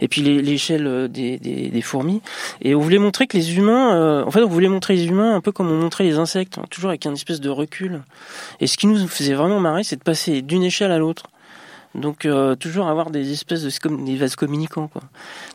et 0.00 0.08
puis 0.08 0.22
l'échelle 0.22 1.08
des, 1.08 1.38
des, 1.38 1.68
des, 1.68 1.82
fourmis. 1.82 2.22
Et 2.60 2.74
on 2.74 2.80
voulait 2.80 2.98
montrer 2.98 3.26
que 3.26 3.36
les 3.36 3.56
humains, 3.56 3.94
euh, 3.94 4.24
en 4.24 4.30
fait, 4.30 4.42
on 4.42 4.48
voulait 4.48 4.68
montrer 4.68 4.94
les 4.94 5.06
humains 5.06 5.34
un 5.34 5.40
peu 5.40 5.52
comme 5.52 5.70
on 5.70 5.78
montrait 5.78 6.04
les 6.04 6.18
insectes, 6.18 6.58
hein, 6.58 6.64
toujours 6.70 6.90
avec 6.90 7.06
un 7.06 7.14
espèce 7.14 7.40
de 7.40 7.50
recul. 7.50 8.02
Et 8.60 8.66
ce 8.66 8.76
qui 8.76 8.86
nous 8.86 9.06
faisait 9.06 9.34
vraiment 9.34 9.60
marrer, 9.60 9.84
c'est 9.84 9.96
de 9.96 10.02
passer 10.02 10.42
d'une 10.42 10.62
échelle 10.62 10.92
à 10.92 10.98
l'autre. 10.98 11.24
Donc 11.94 12.24
euh, 12.24 12.54
toujours 12.54 12.88
avoir 12.88 13.10
des 13.10 13.32
espèces 13.32 13.62
de 13.62 14.04
des 14.06 14.16
vases 14.16 14.34
communicants 14.34 14.88
quoi. 14.88 15.02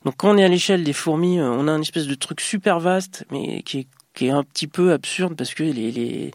Donc 0.05 0.17
quand 0.17 0.29
on 0.29 0.38
est 0.38 0.43
à 0.43 0.48
l'échelle 0.48 0.84
des 0.84 0.93
fourmis, 0.93 1.39
euh, 1.39 1.50
on 1.50 1.67
a 1.67 1.72
une 1.72 1.81
espèce 1.81 2.05
de 2.05 2.13
truc 2.13 2.41
super 2.41 2.79
vaste 2.79 3.25
mais 3.31 3.63
qui 3.63 3.79
est, 3.79 3.88
qui 4.13 4.27
est 4.27 4.29
un 4.29 4.43
petit 4.43 4.67
peu 4.67 4.91
absurde 4.91 5.34
parce 5.36 5.55
que 5.55 5.63
les 5.63 5.91
les, 5.91 6.31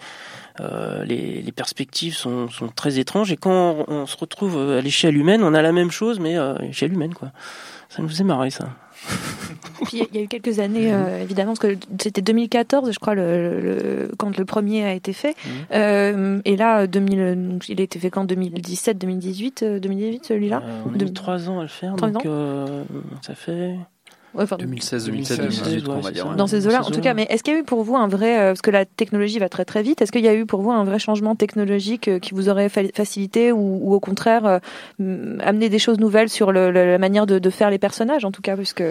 euh, 0.60 1.04
les, 1.04 1.42
les, 1.42 1.52
perspectives 1.52 2.14
sont, 2.14 2.48
sont, 2.48 2.68
très 2.68 2.98
étranges 2.98 3.32
et 3.32 3.36
quand 3.36 3.84
on, 3.88 3.92
on 3.92 4.06
se 4.06 4.16
retrouve 4.16 4.58
à 4.58 4.80
l'échelle 4.80 5.16
humaine, 5.16 5.42
on 5.42 5.54
a 5.54 5.62
la 5.62 5.72
même 5.72 5.90
chose 5.90 6.20
mais 6.20 6.36
à 6.36 6.56
l'échelle 6.60 6.92
humaine 6.92 7.14
quoi. 7.14 7.32
Ça 7.88 8.00
nous 8.00 8.08
faisait 8.08 8.24
marrer 8.24 8.50
ça. 8.50 8.68
Puis 9.84 10.02
il 10.10 10.16
y 10.16 10.20
a 10.20 10.22
eu 10.22 10.28
quelques 10.28 10.58
années, 10.60 10.92
euh, 10.92 11.22
évidemment, 11.22 11.54
parce 11.54 11.74
que 11.74 11.76
c'était 12.00 12.22
2014, 12.22 12.90
je 12.92 12.98
crois, 12.98 13.14
le, 13.14 13.60
le, 13.60 14.10
quand 14.16 14.36
le 14.38 14.44
premier 14.44 14.84
a 14.84 14.94
été 14.94 15.12
fait. 15.12 15.30
Mmh. 15.30 15.48
Euh, 15.72 16.40
et 16.44 16.56
là, 16.56 16.86
2000, 16.86 17.58
il 17.68 17.80
a 17.80 17.84
été 17.84 17.98
fait 17.98 18.10
quand? 18.10 18.24
2017, 18.24 18.98
2018, 18.98 19.64
2018 19.80 20.24
celui-là? 20.24 20.62
Euh, 20.64 20.82
On 20.86 20.98
a 20.98 21.04
mis 21.04 21.12
trois 21.12 21.50
ans 21.50 21.58
à 21.58 21.62
le 21.62 21.68
faire, 21.68 21.96
donc 21.96 22.24
euh, 22.24 22.84
ça 23.22 23.34
fait... 23.34 23.76
Ouais, 24.34 24.44
enfin, 24.44 24.56
2016, 24.56 25.06
2017, 25.06 25.36
2018, 25.38 25.88
on 25.88 26.00
va 26.00 26.10
dire. 26.10 26.34
Dans 26.34 26.46
ces 26.46 26.66
eaux-là, 26.66 26.82
en 26.82 26.90
tout 26.90 27.00
cas. 27.00 27.14
Mais 27.14 27.26
est-ce 27.28 27.42
qu'il 27.42 27.52
y 27.52 27.56
a 27.56 27.60
eu 27.60 27.64
pour 27.64 27.82
vous 27.82 27.96
un 27.96 28.08
vrai, 28.08 28.38
euh, 28.38 28.48
parce 28.50 28.62
que 28.62 28.70
la 28.70 28.84
technologie 28.84 29.38
va 29.38 29.48
très 29.48 29.64
très 29.64 29.82
vite, 29.82 30.00
est-ce 30.00 30.12
qu'il 30.12 30.24
y 30.24 30.28
a 30.28 30.34
eu 30.34 30.46
pour 30.46 30.62
vous 30.62 30.70
un 30.70 30.84
vrai 30.84 30.98
changement 30.98 31.34
technologique 31.36 32.08
euh, 32.08 32.18
qui 32.18 32.32
vous 32.32 32.48
aurait 32.48 32.68
facilité 32.68 33.52
ou, 33.52 33.80
ou 33.82 33.94
au 33.94 34.00
contraire 34.00 34.60
euh, 35.00 35.38
amené 35.40 35.68
des 35.68 35.78
choses 35.78 35.98
nouvelles 35.98 36.30
sur 36.30 36.52
le, 36.52 36.70
la 36.70 36.98
manière 36.98 37.26
de, 37.26 37.38
de, 37.38 37.50
faire 37.50 37.70
les 37.70 37.78
personnages, 37.78 38.24
en 38.24 38.30
tout 38.30 38.42
cas, 38.42 38.56
puisque 38.56 38.82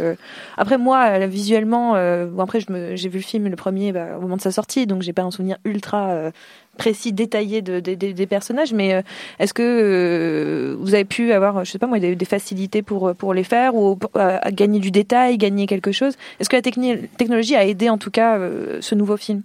après 0.57 0.77
moi, 0.77 1.19
visuellement, 1.27 1.95
euh, 1.95 2.25
bon 2.25 2.43
après 2.43 2.59
j'ai 2.59 3.09
vu 3.09 3.17
le 3.17 3.23
film 3.23 3.47
le 3.47 3.55
premier 3.55 3.91
bah, 3.91 4.17
au 4.17 4.21
moment 4.21 4.37
de 4.37 4.41
sa 4.41 4.51
sortie, 4.51 4.85
donc 4.85 5.01
j'ai 5.01 5.13
pas 5.13 5.23
un 5.23 5.31
souvenir 5.31 5.57
ultra 5.65 6.09
euh, 6.09 6.31
précis, 6.77 7.13
détaillé 7.13 7.61
de, 7.61 7.79
de, 7.79 7.95
de, 7.95 8.11
des 8.11 8.27
personnages, 8.27 8.73
mais 8.73 8.93
euh, 8.93 9.01
est-ce 9.39 9.53
que 9.53 9.61
euh, 9.61 10.75
vous 10.79 10.93
avez 10.93 11.05
pu 11.05 11.31
avoir, 11.31 11.63
je 11.65 11.71
sais 11.71 11.79
pas 11.79 11.87
moi, 11.87 11.99
des, 11.99 12.25
facilités 12.25 12.81
pour 12.81 13.13
pour 13.15 13.33
les 13.33 13.43
faire 13.43 13.75
ou 13.75 13.99
à, 14.15 14.51
gagner 14.51 14.79
du 14.79 14.91
détail, 14.91 15.37
gagner 15.37 15.67
quelque 15.67 15.91
chose? 15.91 16.15
Est-ce 16.39 16.49
que 16.49 16.55
la 16.55 16.61
technologie 16.61 17.55
a 17.55 17.65
aidé 17.65 17.89
en 17.89 17.97
tout 17.97 18.11
cas 18.11 18.37
euh, 18.37 18.79
ce 18.81 18.95
nouveau 18.95 19.17
film? 19.17 19.43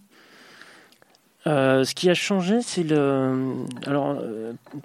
Euh, 1.46 1.84
ce 1.84 1.94
qui 1.94 2.10
a 2.10 2.14
changé, 2.14 2.60
c'est 2.62 2.82
le. 2.82 3.54
Alors, 3.86 4.16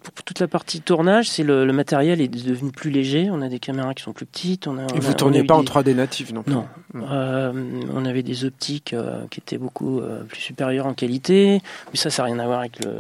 pour 0.04 0.24
toute 0.24 0.39
la 0.39 0.47
partie 0.47 0.82
tournage, 0.82 1.30
c'est 1.30 1.43
le, 1.43 1.65
le, 1.65 1.74
matériel 1.74 2.21
est 2.21 2.28
devenu 2.28 2.71
plus 2.71 2.91
léger. 2.91 3.30
On 3.32 3.41
a 3.41 3.50
des 3.50 3.60
caméras 3.60 3.93
qui 3.93 4.04
sont 4.04 4.13
plus 4.13 4.26
petites. 4.26 4.67
On 4.67 4.78
a, 4.78 4.84
Et 4.95 5.00
vous 5.00 5.12
a, 5.12 5.13
tourniez 5.13 5.43
pas 5.43 5.56
des... 5.56 5.60
en 5.60 5.63
3D 5.63 5.95
natif 5.95 6.32
non 6.32 6.43
plus. 6.43 6.54
Non. 6.54 6.67
non. 6.93 7.06
Euh, 7.10 7.52
on 7.93 8.06
avait 8.06 8.24
des 8.24 8.45
optiques 8.45 8.93
euh, 8.93 9.26
qui 9.30 9.39
étaient 9.39 9.58
beaucoup 9.58 10.00
euh, 10.00 10.24
plus 10.24 10.41
supérieures 10.41 10.86
en 10.86 10.93
qualité, 10.93 11.62
mais 11.91 11.97
ça, 11.97 12.10
ça 12.10 12.24
n'a 12.24 12.28
rien 12.28 12.39
à 12.39 12.45
voir 12.45 12.60
avec 12.60 12.84
le 12.84 13.00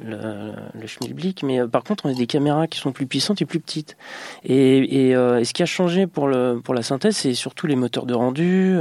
le, 0.04 0.52
le 0.80 0.86
schmilblick. 0.86 1.42
Mais 1.42 1.60
euh, 1.60 1.66
par 1.66 1.84
contre, 1.84 2.06
on 2.06 2.10
a 2.10 2.14
des 2.14 2.26
caméras 2.26 2.66
qui 2.66 2.78
sont 2.78 2.92
plus 2.92 3.06
puissantes 3.06 3.42
et 3.42 3.46
plus 3.46 3.60
petites. 3.60 3.96
Et, 4.44 4.78
et, 4.78 5.10
et 5.10 5.44
ce 5.44 5.52
qui 5.52 5.62
a 5.62 5.66
changé 5.66 6.06
pour 6.06 6.28
le 6.28 6.60
pour 6.62 6.74
la 6.74 6.82
synthèse, 6.82 7.16
c'est 7.16 7.34
surtout 7.34 7.66
les 7.66 7.76
moteurs 7.76 8.06
de 8.06 8.14
rendu. 8.14 8.76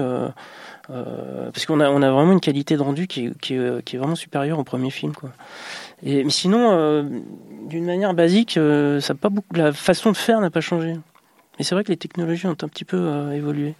Euh, 0.91 1.51
parce 1.51 1.65
qu'on 1.65 1.79
a, 1.79 1.89
vraiment 1.89 2.31
une 2.31 2.39
qualité 2.39 2.75
de 2.75 2.81
rendu 2.81 3.07
qui 3.07 3.25
est, 3.27 3.97
vraiment 3.97 4.15
supérieure 4.15 4.59
au 4.59 4.63
premier 4.63 4.89
film. 4.89 5.13
Mais 6.03 6.29
sinon, 6.29 6.71
euh, 6.71 7.03
d'une 7.67 7.85
manière 7.85 8.13
basique, 8.13 8.57
euh, 8.57 8.99
la 9.53 9.71
façon 9.71 10.11
de 10.11 10.17
faire 10.17 10.39
n'a 10.41 10.49
pas 10.49 10.61
changé. 10.61 10.95
Et 11.59 11.63
c'est 11.63 11.75
vrai 11.75 11.83
que 11.83 11.91
les 11.91 11.97
technologies 11.97 12.47
ont 12.47 12.51
un 12.51 12.67
petit 12.67 12.85
peu 12.85 13.33
évolué. 13.33 13.75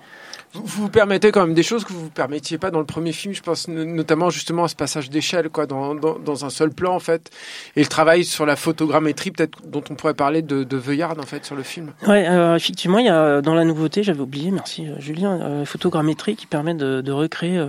Vous, 0.54 0.64
vous 0.66 0.90
permettez 0.90 1.32
quand 1.32 1.46
même 1.46 1.54
des 1.54 1.64
choses 1.64 1.84
que 1.84 1.94
vous 1.94 2.06
ne 2.06 2.10
permettiez 2.10 2.58
pas 2.58 2.72
dans 2.72 2.80
le 2.80 2.86
premier 2.86 3.12
film. 3.12 3.34
Je 3.34 3.42
pense 3.42 3.68
notamment 3.68 4.30
justement 4.30 4.64
à 4.64 4.68
ce 4.68 4.76
passage 4.76 5.10
d'échelle, 5.10 5.50
quoi, 5.50 5.68
dans, 5.68 5.94
dans, 5.94 6.46
un 6.46 6.50
seul 6.50 6.72
plan 6.72 6.96
en 6.96 7.00
fait, 7.00 7.30
et 7.76 7.82
le 7.82 7.88
travail 7.88 8.24
sur 8.24 8.46
la 8.46 8.56
photogrammétrie, 8.56 9.32
peut-être 9.32 9.60
dont 9.66 9.84
on 9.90 9.96
pourrait 9.96 10.14
parler 10.14 10.42
de, 10.42 10.64
de 10.64 10.78
Veuillard 10.78 11.16
en 11.20 11.24
fait 11.24 11.46
sur 11.46 11.56
le 11.56 11.64
film. 11.64 11.94
Ouais, 12.08 12.28
euh, 12.28 12.56
effectivement, 12.56 12.98
il 13.00 13.06
y 13.06 13.10
a 13.10 13.42
dans 13.42 13.54
la 13.54 13.64
nouveauté, 13.64 14.02
j'avais 14.02 14.22
oublié, 14.22 14.52
merci 14.52 14.88
euh, 14.88 15.00
Julien, 15.00 15.40
euh, 15.42 15.66
photogrammétrie 15.66 16.36
qui 16.36 16.48
permet 16.48 16.74
de, 16.74 17.12
recréer. 17.12 17.58
Euh, 17.58 17.68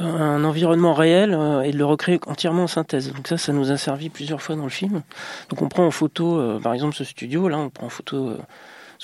un 0.00 0.42
environnement 0.42 0.92
réel 0.92 1.32
euh, 1.34 1.62
et 1.62 1.70
de 1.70 1.78
le 1.78 1.84
recréer 1.84 2.18
entièrement 2.26 2.64
en 2.64 2.66
synthèse. 2.66 3.12
Donc 3.12 3.28
ça, 3.28 3.38
ça 3.38 3.52
nous 3.52 3.70
a 3.70 3.76
servi 3.76 4.08
plusieurs 4.08 4.42
fois 4.42 4.56
dans 4.56 4.64
le 4.64 4.68
film. 4.68 5.02
Donc 5.50 5.62
on 5.62 5.68
prend 5.68 5.86
en 5.86 5.92
photo, 5.92 6.58
par 6.60 6.74
exemple, 6.74 6.96
ce 6.96 7.04
studio, 7.04 7.48
là, 7.48 7.58
on 7.58 7.70
prend 7.70 7.86
en 7.86 7.90
photo 7.90 8.36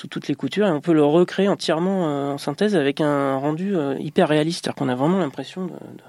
sous 0.00 0.08
toutes 0.08 0.28
les 0.28 0.34
coutures 0.34 0.66
et 0.66 0.70
on 0.70 0.80
peut 0.80 0.94
le 0.94 1.04
recréer 1.04 1.48
entièrement 1.48 2.08
euh, 2.08 2.32
en 2.32 2.38
synthèse 2.38 2.74
avec 2.74 3.02
un 3.02 3.36
rendu 3.36 3.76
euh, 3.76 3.96
hyper 3.98 4.28
réaliste. 4.28 4.64
C'est-à-dire 4.64 4.76
qu'on 4.76 4.88
a 4.88 4.94
vraiment 4.94 5.18
l'impression 5.18 5.66
de, 5.66 5.72
de... 5.72 6.02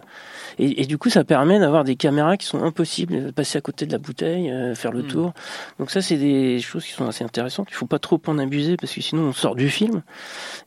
Et, 0.59 0.81
et, 0.81 0.85
du 0.85 0.97
coup, 0.97 1.09
ça 1.09 1.23
permet 1.23 1.59
d'avoir 1.59 1.83
des 1.83 1.95
caméras 1.95 2.37
qui 2.37 2.45
sont 2.45 2.63
impossibles, 2.63 3.25
de 3.25 3.31
passer 3.31 3.57
à 3.57 3.61
côté 3.61 3.85
de 3.85 3.91
la 3.91 3.97
bouteille, 3.97 4.49
euh, 4.49 4.75
faire 4.75 4.91
le 4.91 5.03
mmh. 5.03 5.07
tour. 5.07 5.33
Donc 5.79 5.91
ça, 5.91 6.01
c'est 6.01 6.17
des 6.17 6.59
choses 6.59 6.85
qui 6.85 6.91
sont 6.91 7.07
assez 7.07 7.23
intéressantes. 7.23 7.67
Il 7.69 7.75
faut 7.75 7.85
pas 7.85 7.99
trop 7.99 8.21
en 8.27 8.37
abuser 8.37 8.77
parce 8.77 8.93
que 8.93 9.01
sinon 9.01 9.23
on 9.23 9.33
sort 9.33 9.55
du 9.55 9.69
film. 9.69 10.01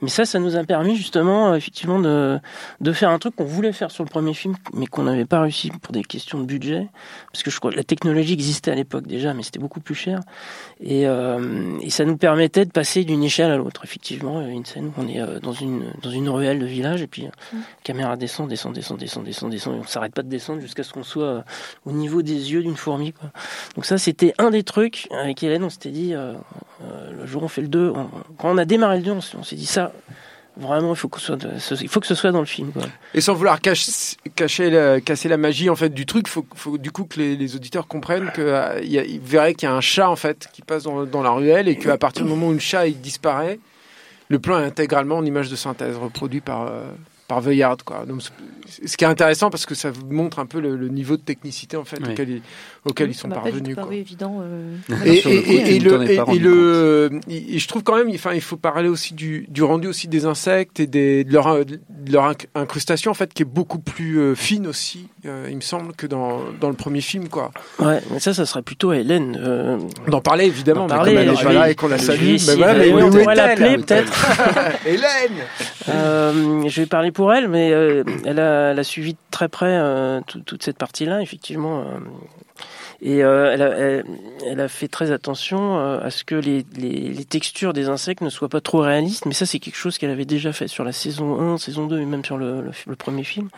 Mais 0.01 0.09
ça, 0.09 0.25
ça 0.25 0.39
nous 0.39 0.57
a 0.57 0.65
permis 0.65 0.97
justement, 0.97 1.53
euh, 1.53 1.57
effectivement, 1.57 1.99
de, 1.99 2.39
de 2.81 2.93
faire 2.93 3.11
un 3.11 3.19
truc 3.19 3.37
qu'on 3.37 3.45
voulait 3.45 3.73
faire 3.73 3.91
sur 3.91 4.05
le 4.05 4.09
premier 4.09 4.35
film, 4.35 4.55
mais 4.73 4.87
qu'on 4.87 5.05
n'avait 5.05 5.25
pas 5.25 5.41
réussi 5.41 5.71
pour 5.83 5.93
des 5.93 6.03
questions 6.03 6.41
de 6.41 6.45
budget, 6.45 6.89
parce 7.33 7.43
que 7.43 7.51
je 7.51 7.59
crois 7.59 7.71
que 7.71 7.77
la 7.77 7.85
technologie 7.85 8.33
existait 8.33 8.71
à 8.71 8.75
l'époque 8.75 9.07
déjà, 9.07 9.35
mais 9.35 9.43
c'était 9.43 9.59
beaucoup 9.59 9.81
plus 9.81 9.95
cher. 9.95 10.21
Et, 10.81 11.07
euh, 11.07 11.79
et, 11.81 11.91
ça 11.91 12.05
nous 12.05 12.17
permettait 12.17 12.65
de 12.65 12.71
passer 12.71 13.05
d'une 13.05 13.23
échelle 13.23 13.51
à 13.51 13.57
l'autre. 13.57 13.83
Effectivement, 13.85 14.41
une 14.41 14.65
scène 14.65 14.87
où 14.87 14.93
on 14.99 15.09
est 15.09 15.41
dans 15.41 15.53
une 15.53 15.93
dans 16.03 16.11
une 16.11 16.29
ruelle 16.29 16.59
de 16.59 16.67
village 16.67 17.03
et 17.03 17.07
puis 17.07 17.27
mmh. 17.27 17.57
caméra 17.85 18.17
descend, 18.17 18.49
descend, 18.49 18.75
descend, 18.75 18.99
descend, 18.99 19.25
descend, 19.25 19.51
descend 19.51 19.74
on 19.75 19.85
s'arrête 19.85 20.15
pas 20.15 20.23
de 20.23 20.29
descendre 20.29 20.61
jusqu'à 20.61 20.83
ce 20.83 20.93
qu'on 20.93 21.03
soit 21.03 21.45
au 21.85 21.93
niveau 21.93 22.23
des 22.23 22.53
yeux 22.53 22.63
d'une 22.63 22.77
fourmi. 22.77 23.15
Donc 23.75 23.85
ça, 23.85 23.99
c'était 23.99 24.35
un 24.39 24.51
des 24.51 24.63
trucs 24.63 25.09
avec 25.11 25.43
Hélène, 25.43 25.65
on 25.65 25.71
s'était 25.71 25.91
dit, 25.91 26.15
euh, 26.15 26.35
euh, 26.83 27.13
le 27.13 27.27
jour 27.27 27.43
où 27.43 27.47
on 27.47 27.49
fait 27.49 27.63
le 27.63 27.69
2, 27.69 27.93
on, 27.95 28.09
quand 28.39 28.51
on 28.51 28.59
a 28.59 28.65
démarré 28.65 28.99
le 28.99 29.05
2, 29.05 29.11
on, 29.13 29.43
s'est 29.43 29.57
dit 29.57 29.67
ça, 29.67 29.93
vraiment 30.57 30.93
il 30.93 30.97
faut 30.97 31.09
que 31.09 31.21
ce 31.21 31.37
soit, 31.59 31.89
faut 31.89 32.01
que 32.01 32.07
ce 32.07 32.15
soit 32.15 32.31
dans 32.31 32.41
le 32.41 32.47
film 32.47 32.73
et 33.13 33.21
sans 33.21 33.35
vouloir 33.35 33.61
cacher, 33.61 34.71
la, 34.71 35.01
casser 35.01 35.29
la 35.29 35.37
magie 35.37 35.69
en 35.69 35.75
fait 35.75 35.91
du 35.91 36.07
truc 36.07 36.29
faut, 36.29 36.47
faut 36.55 36.79
du 36.79 36.93
coup 36.93 37.05
que 37.05 37.19
les, 37.19 37.57
auditeurs 37.57 37.89
comprennent 37.89 38.31
que 38.31 38.41
euh, 38.41 38.81
y 38.83 38.99
a, 38.99 39.05
ils 39.05 39.21
verraient 39.21 39.55
qu'il 39.55 39.69
y 39.69 39.73
a 39.73 39.75
un 39.75 39.81
chat 39.81 40.09
en 40.09 40.17
fait 40.17 40.49
qui 40.53 40.63
passe 40.63 40.85
dans, 40.85 41.23
la 41.23 41.31
ruelle 41.31 41.69
et 41.69 41.77
qu'à 41.77 41.99
partir 41.99 42.25
du 42.25 42.31
moment 42.31 42.49
où 42.49 42.53
le 42.53 42.59
chat 42.61 42.87
il 42.87 43.01
disparaît 43.01 43.59
le 44.29 44.39
plan 44.39 44.61
est 44.61 44.65
intégralement 44.65 45.17
en 45.17 45.25
image 45.25 45.51
de 45.51 45.57
synthèse 45.57 45.97
reproduit 45.97 46.41
par 46.41 46.69
euh, 46.69 46.85
par 47.35 47.41
Veuillard, 47.41 47.77
quoi. 47.85 48.05
Donc, 48.07 48.21
ce 48.87 48.97
qui 48.97 49.05
est 49.05 49.09
intéressant 49.09 49.51
parce 49.51 49.67
que 49.67 49.75
ça 49.75 49.91
montre 50.09 50.39
un 50.39 50.47
peu 50.47 50.61
le, 50.61 50.77
le 50.77 50.89
niveau 50.89 51.17
de 51.17 51.23
technicité 51.23 51.77
en 51.77 51.85
fait 51.85 51.99
Oui. 52.03 52.13
auquel 52.13 52.31
ils, 52.31 52.43
auquel 52.85 53.11
ils 53.11 53.15
sont 53.15 53.29
parvenus. 53.29 53.75
quoi. 53.77 53.93
évident. 53.95 54.39
euh, 54.43 54.75
Et, 55.05 55.17
et- 55.17 55.55
et- 55.55 55.77
et 55.77 55.79
le, 55.81 55.97
le, 56.39 57.21
et 57.29 57.59
je 57.59 57.69
trouve 57.69 57.83
quand 57.83 57.97
même, 57.97 58.09
enfin, 58.15 58.33
il 58.35 58.41
faut 58.41 58.57
parler 58.57 58.89
aussi 58.89 59.15
du, 59.15 59.47
du 59.49 59.63
rendu 59.63 59.89
aussi 59.89 60.07
des 60.09 60.25
insectes 60.27 60.79
et 60.81 60.87
des, 60.87 61.25
de 61.25 61.33
leur, 61.33 61.65
de 61.65 61.79
leur 62.11 62.31
inc- 62.33 62.47
incrustation 62.55 63.11
en 63.11 63.15
fait, 63.15 63.33
qui 63.35 63.43
est 63.43 63.47
beaucoup 63.47 63.79
plus 63.81 64.19
euh, 64.21 64.35
fine 64.35 64.67
aussi, 64.67 65.09
euh, 65.27 65.47
il 65.51 65.57
me 65.57 65.61
semble, 65.61 65.93
que 65.95 66.07
dans, 66.07 66.41
dans 66.61 66.69
le 66.69 66.75
premier 66.77 67.01
film, 67.01 67.29
quoi. 67.29 67.51
Ouais, 67.81 68.01
mais 68.13 68.21
ça, 68.21 68.33
ça 68.35 68.47
serait 68.47 68.63
plutôt 68.63 68.91
à 68.91 68.97
Hélène. 68.99 69.39
euh, 69.41 69.79
D'en 70.09 70.21
parler 70.21 70.47
évidemment, 70.47 70.83
mais 70.85 70.89
parler, 70.89 71.13
comme 71.15 71.23
elle 71.23 71.29
est 71.29 71.37
je 71.37 71.43
pas 71.43 71.49
vais- 71.51 71.55
là 71.55 71.71
et 71.71 71.75
qu'on 71.75 71.89
la 71.89 71.99
salue, 71.99 72.29
essayer 72.35 72.57
mais 72.59 72.65
voilà, 72.65 72.75
de- 72.75 72.79
mais 72.93 73.03
on 73.03 73.11
est-elle 73.13 73.37
l'appeler, 73.37 73.77
peut-être. 73.85 74.13
Hélène. 74.87 75.45
Euh, 75.89 76.63
je 76.69 76.81
vais 76.81 76.87
parler 76.87 77.11
pour 77.13 77.24
elle, 77.33 77.49
mais 77.49 77.73
euh, 77.73 78.05
elle, 78.25 78.41
a, 78.41 78.85
suivi 78.85 79.13
de 79.15 79.19
très 79.31 79.49
près 79.49 79.77
euh, 79.79 80.21
tout- 80.27 80.41
toute 80.41 80.63
cette 80.63 80.79
partie-là, 80.79 81.21
effectivement. 81.23 81.81
euh, 81.81 81.85
et 83.03 83.19
elle, 83.19 84.61
a, 84.61 84.69
fait 84.69 84.89
très 84.89 85.11
attention 85.11 85.79
à 85.79 86.11
ce 86.11 86.25
que 86.25 86.37
les, 86.37 86.65
textures 87.29 87.75
des 87.75 87.89
insectes 87.89 88.23
ne 88.23 88.31
soient 88.31 88.49
pas 88.49 88.63
trop 88.63 88.81
réalistes, 88.81 89.27
mais 89.27 89.35
ça 89.35 89.45
c'est 89.45 89.59
quelque 89.59 89.77
chose 89.77 89.99
qu'elle 89.99 90.11
avait 90.11 90.25
déjà 90.25 90.53
fait 90.53 90.69
sur 90.69 90.85
la 90.85 90.93
saison 90.93 91.39
1, 91.39 91.59
saison 91.59 91.87
2 91.87 92.01
et 92.01 92.07
même 92.07 92.25
sur 92.25 92.39
le 92.39 92.73
premier 92.97 93.25
film. 93.25 93.51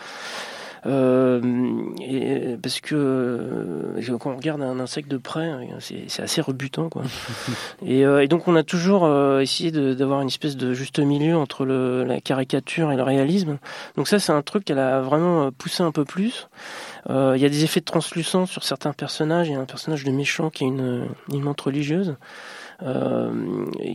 Euh, 0.87 1.41
et 2.01 2.57
parce 2.63 2.81
que 2.81 2.95
euh, 2.95 4.19
quand 4.19 4.31
on 4.31 4.37
regarde 4.37 4.63
un 4.63 4.79
insecte 4.79 5.11
de 5.11 5.17
près, 5.17 5.49
euh, 5.49 5.81
c'est 5.81 6.23
assez 6.23 6.41
rebutant, 6.41 6.89
quoi. 6.89 7.03
et, 7.87 8.07
euh, 8.07 8.23
et 8.23 8.29
donc 8.29 8.47
on 8.47 8.55
a 8.55 8.63
toujours 8.63 9.05
euh, 9.05 9.41
essayé 9.41 9.71
d'avoir 9.71 10.23
une 10.23 10.29
espèce 10.29 10.57
de 10.57 10.75
juste 10.75 10.99
milieu 11.01 11.37
entre 11.37 11.65
le, 11.65 12.05
la 12.05 12.21
caricature 12.21 12.93
et 12.93 12.97
le 12.97 13.03
réalisme. 13.03 13.59
Donc 13.97 14.07
ça, 14.07 14.19
c'est 14.19 14.33
un 14.33 14.43
truc 14.43 14.65
qu'elle 14.65 14.79
a 14.79 15.01
vraiment 15.01 15.47
euh, 15.47 15.51
poussé 15.51 15.83
un 15.83 15.93
peu 15.93 16.05
plus. 16.05 16.49
Euh, 17.11 17.35
Il 17.37 17.43
y 17.43 17.47
a 17.47 17.49
des 17.49 17.65
effets 17.65 17.81
de 17.81 17.85
translucence 17.85 18.51
sur 18.51 18.63
certains 18.63 18.93
personnages. 18.93 19.49
Il 19.49 19.53
y 19.53 19.57
a 19.57 19.61
un 19.61 19.65
personnage 19.65 20.05
de 20.05 20.11
méchant 20.11 20.51
qui 20.51 20.65
est 20.65 20.69
une, 20.69 21.09
une 21.33 21.43
menthe 21.43 21.61
religieuse. 21.61 22.17
Euh, 22.83 23.31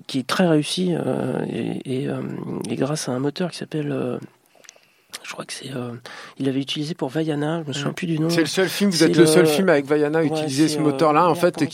qui 0.07 0.17
est 0.17 0.27
très 0.27 0.47
réussi 0.47 0.95
euh, 0.95 1.45
et, 1.47 2.01
et, 2.01 2.07
euh, 2.07 2.23
et 2.67 2.75
grâce 2.75 3.09
à 3.09 3.11
un 3.11 3.19
moteur 3.19 3.51
qui 3.51 3.57
s'appelle 3.57 3.91
euh, 3.91 4.17
je 5.23 5.33
crois 5.33 5.45
que 5.45 5.53
c'est 5.53 5.69
euh, 5.75 5.91
il 6.39 6.49
avait 6.49 6.59
utilisé 6.59 6.93
pour 6.95 7.09
Vaiana 7.09 7.61
je 7.63 7.67
me 7.69 7.73
souviens 7.73 7.93
plus 7.93 8.07
du 8.07 8.19
nom 8.19 8.29
C'est 8.29 8.41
le 8.41 8.47
seul 8.47 8.67
film, 8.67 8.89
vous 8.89 9.03
êtes 9.03 9.15
le 9.15 9.25
seul 9.25 9.45
film 9.45 9.69
avec 9.69 9.85
Vaiana 9.85 10.19
à 10.19 10.21
Ouais, 10.21 10.27
utiliser 10.27 10.67
ce 10.67 10.77
euh, 10.77 10.81
moteur-là, 10.81 11.27
en 11.29 11.35
fait, 11.35 11.55
comment 11.55 11.69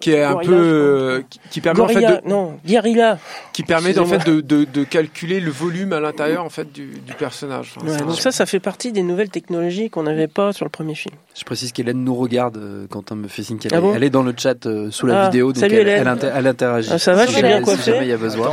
qui, 0.00 0.10
est 0.12 0.22
un 0.22 0.36
peu, 0.36 0.52
euh, 0.52 1.22
qui- 1.50 1.60
permet 1.60 1.80
en 1.80 1.88
fait 1.88 2.00
de, 2.00 2.28
non, 2.28 2.58
Guerrilla. 2.66 3.18
qui 3.52 3.62
permet 3.62 3.98
en 3.98 4.04
fait 4.04 4.24
de, 4.26 4.40
de, 4.40 4.64
de 4.64 4.84
calculer 4.84 5.40
le 5.40 5.50
volume 5.50 5.92
à 5.92 6.00
l'intérieur 6.00 6.44
en 6.44 6.50
fait 6.50 6.72
du, 6.72 6.86
du 7.06 7.12
personnage. 7.14 7.74
Enfin, 7.76 7.86
Ouais, 7.86 7.98
donc 7.98 8.16
ça, 8.20 8.32
ça 8.32 8.46
fait 8.46 8.60
partie 8.60 8.92
des 8.92 9.02
nouvelles 9.02 9.30
technologies 9.30 9.88
qu'on 9.90 10.02
n'avait 10.02 10.28
pas 10.28 10.52
sur 10.52 10.64
le 10.64 10.70
premier 10.70 10.94
film. 10.94 11.14
Je 11.38 11.44
précise 11.44 11.72
qu'Hélène 11.72 12.02
nous 12.02 12.14
regarde, 12.14 12.56
euh, 12.56 12.86
Quentin 12.88 13.14
me 13.14 13.28
fait 13.28 13.42
signe 13.42 13.58
qu'elle 13.58 13.72
Ah 13.74 13.78
est, 13.78 13.80
bon 13.80 13.94
elle 13.94 14.04
est 14.04 14.10
dans 14.10 14.22
le 14.22 14.34
chat 14.36 14.66
euh, 14.66 14.90
sous 14.90 15.06
la 15.06 15.22
Ah, 15.22 15.24
vidéo, 15.26 15.52
donc 15.52 15.60
salut, 15.60 15.76
elle, 15.76 15.88
elle, 15.88 16.08
inter- 16.08 16.30
elle 16.34 16.46
interagit. 16.46 16.88
Ah, 16.92 16.98
ça 16.98 17.12
va, 17.14 17.22
si 17.26 17.32
je 17.32 17.38
suis 17.38 17.42
bien 17.46 17.60
coiffé 17.62 17.82
Si 17.82 17.90
jamais 17.90 18.06
il 18.06 18.08
y 18.08 18.12
a 18.12 18.16
besoin. 18.16 18.50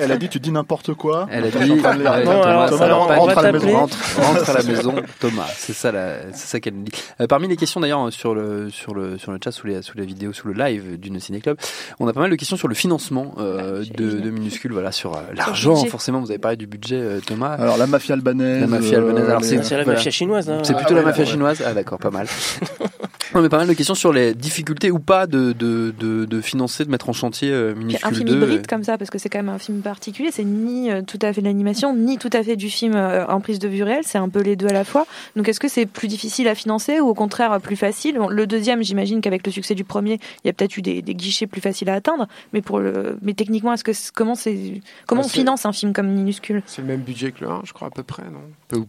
Elle, 0.00 0.12
a 0.12 0.16
dit 0.16 0.28
tu 0.28 0.40
dis 0.40 0.50
n'importe 0.50 0.94
quoi. 0.94 1.26
Elle 1.30 1.44
a 1.44 1.50
dit, 1.50 1.72
alors, 1.84 2.42
alors, 2.44 3.10
on 3.20 3.26
va 3.26 3.34
rentre, 3.52 3.98
rentre 4.20 4.50
à 4.50 4.52
la 4.54 4.62
maison, 4.62 4.94
Thomas. 5.20 5.48
C'est 5.56 5.72
ça, 5.72 5.92
la- 5.92 6.32
c'est 6.32 6.46
ça 6.46 6.60
qu'elle 6.60 6.82
dit. 6.82 6.92
Euh, 7.20 7.26
parmi 7.26 7.48
les 7.48 7.56
questions 7.56 7.80
d'ailleurs 7.80 8.12
sur 8.12 8.34
le 8.34 8.70
sur 8.70 8.94
le 8.94 9.18
sur 9.18 9.32
le 9.32 9.38
chat, 9.42 9.52
sous 9.52 9.66
les 9.66 9.82
sous 9.82 9.96
la 9.96 10.04
vidéo, 10.04 10.32
sous 10.32 10.48
le 10.48 10.54
live 10.54 10.98
d'une 10.98 11.18
ciné 11.20 11.40
club, 11.40 11.56
on 12.00 12.08
a 12.08 12.12
pas 12.12 12.20
mal 12.20 12.30
de 12.30 12.36
questions 12.36 12.56
sur 12.56 12.68
le 12.68 12.74
financement 12.74 13.34
euh, 13.38 13.84
de, 13.96 14.10
de 14.20 14.30
minuscules. 14.30 14.72
Voilà, 14.72 14.92
sur 14.92 15.14
euh, 15.16 15.20
l'argent. 15.34 15.76
Forcément, 15.86 16.20
vous 16.20 16.30
avez 16.30 16.38
parlé 16.38 16.56
du 16.56 16.66
budget, 16.66 16.96
euh, 17.00 17.20
Thomas. 17.24 17.54
Alors 17.54 17.76
la 17.76 17.86
mafia 17.86 18.14
albanaise. 18.14 18.60
La 18.60 18.66
mafia 18.66 18.98
albanaise. 18.98 19.28
Alors, 19.28 19.40
les- 19.40 19.62
c'est- 19.62 19.76
la 19.76 19.84
mafia 19.84 20.10
chinoise. 20.10 20.48
hein. 20.50 20.60
C'est 20.62 20.72
Ah 20.74 20.76
plutôt 20.76 20.94
ouais, 20.94 21.00
la 21.00 21.06
mafia 21.06 21.24
ouais. 21.24 21.30
chinoise. 21.30 21.62
Ah 21.66 21.72
d'accord, 21.74 21.98
pas 21.98 22.10
mal. 22.10 22.26
non, 23.34 23.42
mais 23.42 23.48
pas 23.48 23.58
mal 23.58 23.68
de 23.68 23.72
questions 23.72 23.94
sur 23.94 24.12
les 24.12 24.34
difficultés 24.34 24.90
ou 24.90 24.98
pas 24.98 25.26
de 25.26 25.52
de 25.52 25.94
de, 25.98 26.24
de 26.24 26.40
financer, 26.40 26.84
de 26.84 26.90
mettre 26.90 27.08
en 27.08 27.12
chantier 27.12 27.50
euh, 27.50 27.74
un 28.02 28.12
film 28.12 28.28
2. 28.28 28.36
hybride 28.36 28.66
comme 28.66 28.84
ça, 28.84 28.98
parce 28.98 29.10
que 29.10 29.18
c'est 29.18 29.28
quand 29.28 29.38
même 29.38 29.48
un 29.48 29.58
film 29.58 29.80
particulier, 29.80 30.30
c'est 30.32 30.44
ni 30.44 30.90
euh, 30.90 31.02
tout 31.02 31.18
à 31.22 31.32
fait 31.32 31.40
de 31.40 31.46
l'animation, 31.46 31.94
ni 31.94 32.18
tout 32.18 32.30
à 32.32 32.42
fait 32.42 32.56
du 32.56 32.70
film 32.70 32.94
euh, 32.94 33.26
en 33.26 33.40
prise 33.40 33.58
de 33.58 33.68
vue 33.68 33.82
réelle, 33.82 34.04
c'est 34.04 34.18
un 34.18 34.28
peu 34.28 34.40
les 34.40 34.56
deux 34.56 34.66
à 34.68 34.72
la 34.72 34.84
fois. 34.84 35.06
Donc 35.34 35.48
est-ce 35.48 35.60
que 35.60 35.68
c'est 35.68 35.86
plus 35.86 36.08
difficile 36.08 36.48
à 36.48 36.54
financer 36.54 37.00
ou 37.00 37.08
au 37.08 37.14
contraire 37.14 37.52
euh, 37.52 37.58
plus 37.58 37.76
facile? 37.76 38.16
Bon, 38.18 38.28
Le 38.28 38.46
deuxième, 38.46 38.82
j'imagine 38.82 39.20
qu'avec 39.20 39.44
le 39.46 39.52
succès 39.52 39.74
du 39.74 39.84
premier, 39.84 40.18
il 40.44 40.46
y 40.46 40.50
a 40.50 40.52
peut-être 40.52 40.76
eu 40.76 40.82
des, 40.82 41.02
des 41.02 41.14
guichets 41.14 41.46
plus 41.46 41.60
faciles 41.60 41.88
à 41.90 41.94
atteindre, 41.94 42.26
mais 42.52 42.62
pour 42.62 42.78
le, 42.78 43.18
mais 43.22 43.34
techniquement, 43.34 43.72
est-ce 43.72 43.84
que 43.84 43.92
comment 44.14 44.34
c'est 44.34 44.80
comment 45.06 45.22
Bah, 45.22 45.26
on 45.26 45.30
finance 45.30 45.66
un 45.66 45.72
film 45.72 45.92
comme 45.92 46.08
minuscule? 46.08 46.62
C'est 46.66 46.82
le 46.82 46.88
même 46.88 47.00
budget 47.00 47.32
que 47.32 47.44
le 47.44 47.50
1, 47.50 47.62
je 47.64 47.72
crois 47.72 47.88
à 47.88 47.90
peu 47.90 48.02
près, 48.02 48.24
non? 48.24 48.40
Euh, 48.72 48.80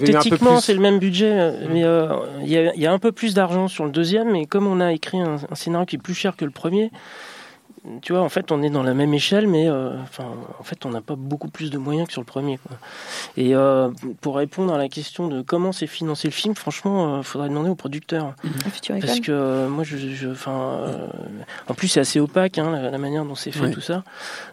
plus. 0.00 0.60
c'est 0.60 0.72
le 0.72 0.80
même 0.80 0.98
budget, 0.98 1.30
euh, 1.30 1.66
mais 1.70 1.84
euh, 1.84 2.08
il 2.42 2.48
y, 2.48 2.56
a, 2.56 2.74
il 2.74 2.80
y 2.80 2.86
a 2.86 2.92
un 2.92 2.98
peu 2.98 3.12
plus 3.12 3.34
d'argent 3.34 3.68
sur 3.68 3.84
le 3.84 3.90
deuxième, 3.90 4.32
mais 4.32 4.46
comme 4.46 4.66
on 4.66 4.80
a 4.80 4.92
écrit 4.94 5.20
un, 5.20 5.36
un 5.50 5.54
scénario 5.54 5.84
qui 5.84 5.96
est 5.96 6.02
plus 6.02 6.14
cher 6.14 6.36
que 6.36 6.46
le 6.46 6.50
premier, 6.50 6.90
tu 8.02 8.12
vois, 8.12 8.22
en 8.22 8.28
fait, 8.28 8.50
on 8.52 8.62
est 8.62 8.70
dans 8.70 8.82
la 8.82 8.94
même 8.94 9.14
échelle, 9.14 9.46
mais 9.46 9.68
euh, 9.68 9.90
enfin, 10.02 10.24
en 10.58 10.62
fait, 10.62 10.84
on 10.86 10.90
n'a 10.90 11.00
pas 11.00 11.14
beaucoup 11.16 11.48
plus 11.48 11.70
de 11.70 11.78
moyens 11.78 12.06
que 12.06 12.12
sur 12.12 12.20
le 12.22 12.26
premier. 12.26 12.58
Quoi. 12.58 12.76
Et 13.36 13.54
euh, 13.54 13.88
pour 14.20 14.36
répondre 14.36 14.72
à 14.74 14.78
la 14.78 14.88
question 14.88 15.28
de 15.28 15.42
comment 15.42 15.72
c'est 15.72 15.86
financé 15.86 16.28
le 16.28 16.32
film, 16.32 16.54
franchement, 16.54 17.18
il 17.18 17.24
faudrait 17.24 17.48
demander 17.48 17.70
au 17.70 17.74
producteur. 17.74 18.34
à 18.66 18.70
Future 18.70 18.96
Parce 19.00 19.20
que 19.20 19.32
euh, 19.32 19.68
moi, 19.68 19.84
je, 19.84 19.96
euh, 19.96 21.06
en 21.68 21.74
plus, 21.74 21.88
c'est 21.88 22.00
assez 22.00 22.20
opaque 22.20 22.58
hein, 22.58 22.70
la, 22.70 22.90
la 22.90 22.98
manière 22.98 23.24
dont 23.24 23.34
c'est 23.34 23.50
fait 23.52 23.70
tout 23.70 23.80
ça. 23.80 24.04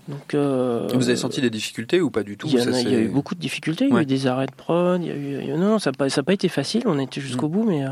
Donc, 0.07 0.33
euh, 0.33 0.87
Vous 0.93 1.07
avez 1.09 1.15
senti 1.17 1.39
des 1.41 1.49
difficultés 1.49 2.01
ou 2.01 2.09
pas 2.11 2.23
du 2.23 2.37
tout 2.37 2.47
il 2.47 2.53
y, 2.53 2.57
a, 2.59 2.63
y 2.91 2.95
eu 3.03 3.07
beaucoup 3.07 3.35
de 3.35 3.39
difficultés, 3.39 3.85
il 3.85 3.93
y 3.93 3.97
a 3.97 4.01
eu 4.01 4.05
des 4.05 4.27
arrêts 4.27 4.47
de 4.47 4.51
prod, 4.55 5.01
il 5.01 5.07
y 5.07 5.11
a 5.11 5.15
eu, 5.15 5.39
il 5.41 5.47
y 5.47 5.51
a- 5.51 5.57
non, 5.57 5.69
non, 5.69 5.79
ça 5.79 5.91
n'a 5.91 5.97
pas, 5.97 6.07
pas 6.23 6.33
été 6.33 6.49
facile, 6.49 6.83
on 6.85 6.99
était 6.99 7.21
jusqu'au 7.21 7.47
bout, 7.47 7.63
mais 7.63 7.85
euh, 7.85 7.89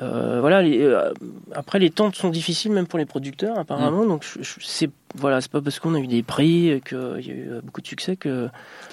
euh, 0.00 0.38
voilà. 0.40 0.62
les- 0.62 0.80
euh, 0.82 1.12
après, 1.54 1.78
les 1.78 1.90
temps 1.90 2.12
sont 2.12 2.30
difficiles 2.30 2.72
même 2.72 2.86
pour 2.86 2.98
les 2.98 3.06
producteurs 3.06 3.58
apparemment, 3.58 4.04
donc 4.04 4.24
je- 4.24 4.42
je- 4.42 4.65
c'est 4.66 4.90
voilà, 5.18 5.40
c'est 5.40 5.50
pas 5.50 5.62
parce 5.62 5.78
qu'on 5.78 5.94
a 5.94 5.98
eu 5.98 6.06
des 6.08 6.22
prix 6.22 6.68
et 6.68 6.80
qu'il 6.82 6.98
y 6.98 7.30
a 7.30 7.34
eu 7.34 7.48
euh, 7.50 7.60
beaucoup 7.64 7.80
de 7.80 7.86
succès 7.86 8.16
que 8.16 8.48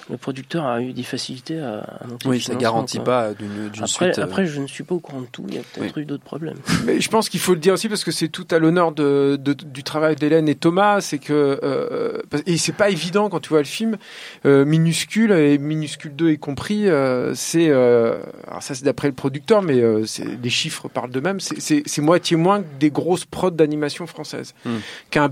le 0.08 0.16
producteur 0.16 0.64
a 0.64 0.80
eu 0.80 0.94
des 0.94 1.02
facilités 1.02 1.60
à, 1.60 1.80
à 1.80 2.06
monter 2.06 2.26
Oui, 2.28 2.38
ça 2.40 2.44
financement, 2.52 2.60
garantit 2.60 2.96
quoi. 2.98 3.04
pas 3.04 3.34
d'une 3.34 3.86
suite. 3.86 4.18
euh, 4.18 4.22
après, 4.24 4.46
je 4.46 4.58
ne 4.62 4.66
suis 4.66 4.84
pas 4.84 4.94
au 4.94 5.00
courant 5.00 5.20
de 5.20 5.26
tout. 5.26 5.44
Il 5.48 5.56
y 5.56 5.58
a 5.58 5.62
peut-être 5.74 5.98
eu 5.98 6.06
d'autres 6.06 6.22
problèmes. 6.24 6.56
Mais 6.86 6.98
je 7.00 7.10
pense 7.10 7.28
qu'il 7.28 7.40
faut 7.40 7.52
le 7.52 7.60
dire 7.60 7.74
aussi 7.74 7.90
parce 7.90 8.04
que 8.04 8.10
c'est 8.10 8.28
tout 8.28 8.46
à 8.52 8.58
l'honneur 8.58 8.92
de, 8.92 9.36
de- 9.38 9.52
du 9.52 9.82
travail 9.82 10.16
d'Hélène 10.16 10.48
et 10.48 10.54
Thomas. 10.54 11.02
C'est 11.02 11.18
que 11.18 11.60
euh, 11.62 12.22
parce- 12.30 12.42
et 12.46 12.56
c'est 12.56 12.72
pas 12.72 12.88
évident 12.88 13.28
quand 13.28 13.40
tu 13.40 13.50
vois 13.50 13.58
le 13.58 13.64
film 13.64 13.98
euh, 14.46 14.64
minuscule 14.64 15.32
et 15.32 15.58
minuscule 15.58 16.14
2 16.16 16.30
y 16.30 16.38
compris. 16.38 16.88
euh, 16.88 17.34
c'est 17.34 17.68
euh, 17.68 18.16
alors 18.48 18.62
ça 18.62 18.74
c'est 18.74 18.84
d'après 18.84 19.08
le 19.08 19.14
producteur, 19.14 19.60
mais 19.60 19.78
euh, 19.80 20.06
les 20.42 20.50
chiffres 20.50 20.88
parlent 20.88 21.10
d'eux-mêmes. 21.10 21.40
C'est- 21.40 22.00
moitié 22.00 22.36
moins 22.38 22.60
que 22.62 22.66
des 22.80 22.90
grosses 22.90 23.24
prods 23.26 23.50
d'animation 23.50 24.06
française, 24.06 24.54
Hmm. 24.64 24.76
qu'un 25.10 25.28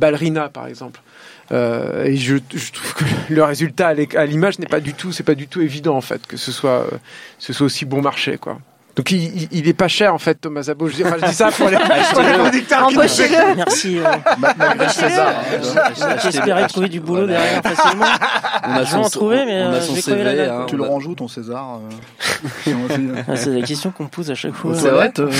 par 0.52 0.66
exemple. 0.66 1.00
Euh, 1.50 2.04
et 2.04 2.16
je, 2.16 2.36
je 2.54 2.72
trouve 2.72 2.94
que 2.94 3.04
le 3.30 3.44
résultat 3.44 3.88
à 3.88 4.26
l'image 4.26 4.58
n'est 4.58 4.66
pas 4.66 4.80
du 4.80 4.94
tout, 4.94 5.12
c'est 5.12 5.22
pas 5.22 5.34
du 5.34 5.48
tout 5.48 5.60
évident 5.60 5.96
en 5.96 6.00
fait 6.00 6.26
que 6.26 6.36
ce 6.36 6.52
soit, 6.52 6.86
euh, 6.92 6.98
ce 7.38 7.52
soit 7.52 7.66
aussi 7.66 7.84
bon 7.84 8.00
marché 8.00 8.38
quoi. 8.38 8.58
Donc 8.94 9.10
il, 9.10 9.68
est 9.68 9.72
pas 9.72 9.88
cher 9.88 10.12
en 10.14 10.18
fait 10.18 10.34
Thomas 10.34 10.62
Zabo. 10.64 10.86
Je 10.86 10.96
dis, 10.96 11.04
enfin, 11.04 11.16
je 11.18 11.26
dis 11.26 11.34
ça 11.34 11.50
pour 11.50 11.68
les, 11.70 11.78
pour 11.78 12.20
les 12.22 12.32
producteurs 12.34 12.88
qui 12.88 12.94
nous 12.94 13.00
Embauchez-le 13.00 13.54
Merci. 13.56 13.98
Euh, 13.98 14.02
Ma- 14.38 14.52
Malgré 14.58 14.88
César. 14.90 15.28
hein. 15.28 16.16
J'espérais 16.22 16.66
trouver 16.66 16.88
du 16.90 17.00
boulot 17.00 17.26
derrière 17.26 17.62
facilement. 17.62 18.04
on 18.68 18.70
a 18.72 18.84
je 18.84 18.90
vais 18.90 18.96
en 18.98 19.02
son, 19.04 19.08
trouver, 19.10 19.44
mais, 19.46 19.62
on 19.62 19.70
a 19.70 19.74
euh, 19.76 19.80
son 19.80 19.94
la 19.94 20.00
CV. 20.02 20.24
dalle, 20.24 20.40
hein, 20.50 20.66
Tu 20.68 20.76
le 20.76 20.82
rends 20.82 21.00
où 21.00 21.14
ton 21.14 21.26
César 21.26 21.78
euh, 22.66 22.72
Ah, 23.28 23.36
c'est 23.36 23.50
la 23.50 23.66
question 23.66 23.92
qu'on 23.92 24.04
me 24.04 24.08
pose 24.10 24.30
à 24.30 24.34
chaque 24.34 24.52
fois. 24.54 24.76
Toilettes 24.76 25.20
euh, 25.20 25.30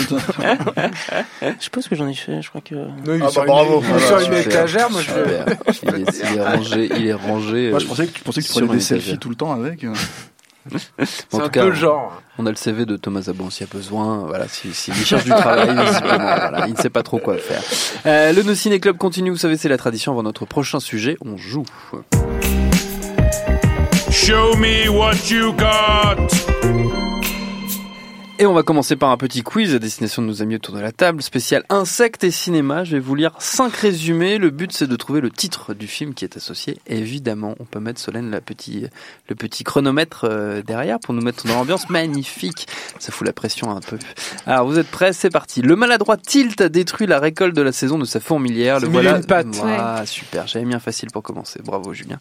Je 1.60 1.68
pense 1.68 1.88
que 1.88 1.94
j'en 1.94 2.08
ai 2.08 2.14
fait. 2.14 2.40
Je 2.40 2.48
crois 2.48 2.62
que. 2.62 2.74
Non, 2.74 2.90
il 3.14 3.22
Ah 3.22 3.28
bah 3.34 3.44
bravo. 3.46 3.82
une, 3.82 3.86
il 3.86 3.90
est 3.90 3.98
Voilà, 3.98 4.06
sur 4.06 4.18
une 4.18 4.24
super. 4.24 4.46
étagère, 4.46 4.90
moi 4.90 5.00
je 5.02 5.72
Super. 5.72 5.98
il, 5.98 6.38
est, 6.38 6.42
rangé, 6.42 6.90
il 6.96 7.06
est 7.06 7.12
rangé. 7.12 7.70
Moi, 7.70 7.78
je 7.80 7.86
pensais 7.86 8.06
que 8.06 8.12
tu 8.12 8.22
pensais 8.22 8.40
que 8.40 8.46
tu 8.46 8.52
prenais 8.52 8.68
des 8.68 8.80
selfies 8.80 9.18
tout 9.18 9.28
le 9.28 9.36
temps 9.36 9.52
avec. 9.52 9.84
En 10.70 11.05
C'est 11.05 11.29
tout 11.31 11.42
un 11.42 11.48
cas, 11.48 11.62
peu 11.62 11.68
le 11.70 11.75
genre. 11.75 12.20
On 12.38 12.46
a 12.46 12.51
le 12.51 12.57
CV 12.57 12.87
de 12.87 12.96
Thomas 12.96 13.22
Zabon 13.22 13.51
s'il 13.51 13.66
y 13.66 13.70
a 13.70 13.72
besoin. 13.72 14.18
Voilà, 14.27 14.48
s'il 14.48 14.75
si, 14.75 14.92
s'il 14.92 15.05
cherche 15.05 15.25
du 15.25 15.31
travail, 15.31 15.75
voilà, 15.75 16.64
il 16.66 16.72
ne 16.75 16.79
sait 16.79 16.90
pas 16.90 17.03
trop 17.03 17.18
quoi 17.18 17.37
faire. 17.38 17.62
Euh, 18.07 18.33
le 18.33 18.42
No 18.42 18.55
Ciné 18.55 18.81
Club 18.81 18.96
continue. 18.96 19.31
Vous 19.31 19.37
savez, 19.37 19.57
c'est 19.57 19.68
la 19.68 19.79
tradition. 19.79 20.12
Avant 20.12 20.22
notre 20.22 20.44
prochain 20.46 20.81
sujet, 20.81 21.16
on 21.25 21.37
joue. 21.37 21.64
Show 24.11 24.57
me 24.57 24.88
what 24.88 25.31
you 25.31 25.53
got. 25.55 27.21
Et 28.42 28.46
on 28.46 28.55
va 28.55 28.64
commencer 28.64 28.96
par 28.96 29.11
un 29.11 29.16
petit 29.16 29.44
quiz 29.44 29.72
à 29.72 29.78
destination 29.78 30.20
de 30.20 30.26
nos 30.26 30.42
amis 30.42 30.57
autour 30.57 30.74
de 30.74 30.81
la 30.81 30.90
table, 30.90 31.22
spécial 31.22 31.62
insectes 31.68 32.24
et 32.24 32.33
cinéma. 32.33 32.83
Je 32.83 32.96
vais 32.96 32.98
vous 32.98 33.14
lire 33.14 33.31
cinq 33.38 33.72
résumés. 33.72 34.37
Le 34.38 34.50
but 34.50 34.72
c'est 34.72 34.88
de 34.88 34.96
trouver 34.96 35.20
le 35.20 35.31
titre 35.31 35.74
du 35.74 35.87
film 35.87 36.12
qui 36.12 36.24
est 36.24 36.37
associé. 36.37 36.81
évidemment, 36.88 37.55
on 37.61 37.64
peut 37.64 37.78
mettre 37.78 38.00
Solène 38.00 38.33
la 38.33 38.40
petit, 38.40 38.88
le 39.28 39.37
petit 39.37 39.62
chronomètre 39.62 40.26
euh, 40.28 40.61
derrière 40.61 40.98
pour 40.98 41.14
nous 41.14 41.22
mettre 41.22 41.46
dans 41.46 41.55
l'ambiance 41.55 41.88
magnifique. 41.88 42.66
Ça 42.98 43.12
fout 43.12 43.24
la 43.24 43.33
pression 43.33 43.70
un 43.70 43.78
peu. 43.78 43.96
Alors 44.44 44.66
vous 44.66 44.76
êtes 44.76 44.90
prêts? 44.90 45.12
C'est 45.12 45.31
parti. 45.31 45.62
Le 45.62 45.76
maladroit 45.76 46.16
Tilt 46.16 46.61
a 46.62 46.68
détruit 46.68 47.07
la 47.07 47.20
récolte 47.20 47.55
de 47.55 47.62
la 47.62 47.70
saison 47.70 47.96
de 47.96 48.05
sa 48.05 48.18
fourmilière. 48.18 48.81
Le 48.81 48.88
voilà. 48.88 49.18
une 49.18 49.24
pattes. 49.24 49.62
Ah, 49.64 50.02
super. 50.05 50.48
J'avais 50.48 50.74
un 50.74 50.81
facile 50.81 51.11
pour 51.12 51.22
commencer. 51.22 51.61
Bravo 51.64 51.94
Julien. 51.94 52.18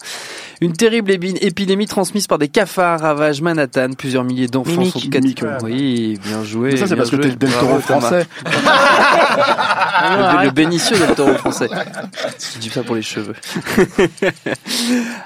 Une 0.62 0.74
terrible 0.74 1.10
épidémie 1.10 1.88
transmise 1.88 2.28
par 2.28 2.38
des 2.38 2.48
cafards 2.48 3.00
ravage 3.00 3.42
Manhattan. 3.42 3.94
Plusieurs 3.98 4.24
milliers 4.24 4.46
d'enfants 4.46 4.86
sont 4.86 5.00
cat- 5.00 5.20
Mimique, 5.20 5.42
ouais. 5.42 6.11
Oui, 6.12 6.20
bien 6.24 6.44
joué. 6.44 6.72
Mais 6.72 6.78
ça, 6.78 6.88
c'est 6.88 6.96
parce 6.96 7.10
que 7.10 7.16
t'es 7.16 7.30
le 7.30 7.36
Del 7.36 7.52
Toro 7.52 7.80
français. 7.80 8.26
Le, 10.04 10.46
le 10.46 10.52
Bénitieux 10.52 10.98
del 10.98 11.14
Toro 11.16 11.34
français. 11.36 11.70
Je 12.56 12.60
dis 12.60 12.70
ça 12.70 12.82
pour 12.84 12.96
les 12.96 13.02
cheveux. 13.02 13.36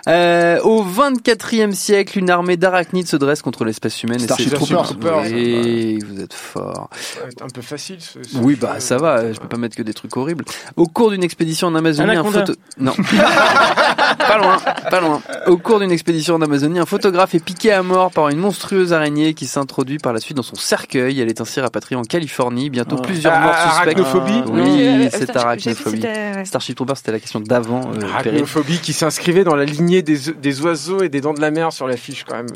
Euh, 0.07 0.59
au 0.61 0.83
24e 0.85 1.71
siècle, 1.73 2.19
une 2.19 2.29
armée 2.29 2.57
d'arachnides 2.57 3.07
se 3.07 3.15
dresse 3.15 3.41
contre 3.41 3.65
l'espèce 3.65 4.03
humaine. 4.03 4.19
Starship 4.19 4.47
et 4.47 4.49
c'est 4.49 4.55
Troopers. 4.55 4.83
Troopers. 4.83 5.21
Oui, 5.31 5.99
vous 6.07 6.21
êtes 6.21 6.33
fort. 6.33 6.89
Ça 6.91 7.21
va 7.21 7.27
être 7.29 7.41
un 7.43 7.47
peu 7.47 7.61
facile. 7.61 7.97
ce- 7.99 8.21
ce 8.21 8.37
Oui, 8.37 8.55
bah 8.55 8.75
ça 8.79 8.97
va, 8.97 9.31
je 9.33 9.39
peux 9.39 9.47
pas 9.47 9.57
mettre 9.57 9.75
que 9.75 9.81
des 9.81 9.93
trucs 9.93 10.15
horribles. 10.15 10.45
Au 10.75 10.85
cours 10.85 11.09
d'une 11.11 11.23
expédition 11.23 11.67
en 11.67 11.75
Amazonie, 11.75 12.07
un 12.09 12.13
Anaconda. 12.13 12.39
photo... 12.45 12.53
Non. 12.77 12.93
pas 14.27 14.37
loin, 14.37 14.57
pas 14.91 15.01
loin. 15.01 15.21
Au 15.47 15.57
cours 15.57 15.79
d'une 15.79 15.91
expédition 15.91 16.35
en 16.35 16.41
Amazonie, 16.41 16.77
un 16.79 16.85
photographe 16.85 17.33
est 17.33 17.43
piqué 17.43 17.71
à 17.71 17.81
mort 17.81 18.11
par 18.11 18.29
une 18.29 18.37
monstrueuse 18.37 18.93
araignée 18.93 19.33
qui 19.33 19.47
s'introduit 19.47 19.97
par 19.97 20.13
la 20.13 20.19
suite 20.19 20.37
dans 20.37 20.43
son 20.43 20.55
cercueil. 20.75 21.21
Elle 21.21 21.29
est 21.29 21.39
ainsi 21.41 21.59
rapatriée 21.61 21.97
en 21.97 22.03
Californie. 22.03 22.69
Bientôt 22.69 22.97
Oh. 22.99 23.01
plusieurs 23.01 23.33
Ah, 23.33 23.39
morts 23.39 23.55
suspects. 23.55 23.81
arachnophobie 23.81 24.43
Oui, 24.51 24.61
Euh, 24.85 25.09
c'est 25.11 25.31
que 25.31 25.37
arachnophobie. 25.37 26.01
c'était- 26.01 26.07
ouais. 26.35 26.45
Starship 26.45 26.75
Troopers, 26.75 26.97
c'était 26.97 27.11
la 27.13 27.19
question 27.19 27.39
d'avant. 27.39 27.81
euh. 27.93 28.05
Arachnophobie 28.13 28.79
qui 28.79 28.93
s'inscrivait 28.93 29.43
dans 29.43 29.55
la 29.55 29.65
lignée 29.65 30.01
des, 30.01 30.17
des 30.41 30.61
oiseaux 30.61 31.01
et 31.01 31.09
des 31.09 31.21
dents 31.21 31.33
de 31.33 31.41
la 31.41 31.51
mer 31.51 31.71
sur 31.71 31.87
l'affiche 31.87 32.25
quand 32.27 32.35
même. 32.35 32.47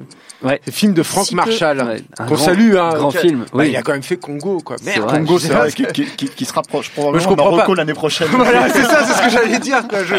Ouais. 0.43 0.59
C'est 0.65 0.73
film 0.73 0.93
de 0.93 1.03
Frank 1.03 1.25
Si 1.25 1.31
peu. 1.31 1.37
Marshall. 1.37 1.77
Ouais, 1.81 2.01
un 2.19 2.25
Qu'on 2.25 2.35
grand- 2.35 2.45
salue, 2.45 2.75
hein. 2.75 2.89
grand 2.95 3.11
film, 3.11 3.39
Bah, 3.39 3.45
oui. 3.53 3.69
Il 3.69 3.75
a 3.77 3.81
quand 3.81 3.93
même 3.93 4.03
fait 4.03 4.17
Congo, 4.17 4.59
quoi. 4.63 4.75
C'est 4.79 4.85
Merde. 4.97 5.09
vrai. 5.09 5.19
Congo, 5.19 5.39
c'est 5.39 5.53
vrai, 5.53 5.71
qui, 5.71 5.85
qui, 5.87 6.05
qui- 6.05 6.29
qui 6.29 6.45
se 6.45 6.53
rapproche 6.53 6.89
probablement 6.91 7.21
je 7.23 7.27
comprends 7.27 7.45
de 7.51 7.55
Marocco 7.55 7.71
pas. 7.73 7.77
l'année 7.77 7.93
prochaine. 7.93 8.27
voilà, 8.31 8.69
c'est 8.69 8.83
ça, 8.83 9.05
c'est 9.05 9.13
ce 9.13 9.21
que 9.23 9.29
j'allais 9.29 9.59
dire. 9.59 9.87
Quoi. 9.87 9.99
Je, 10.03 10.15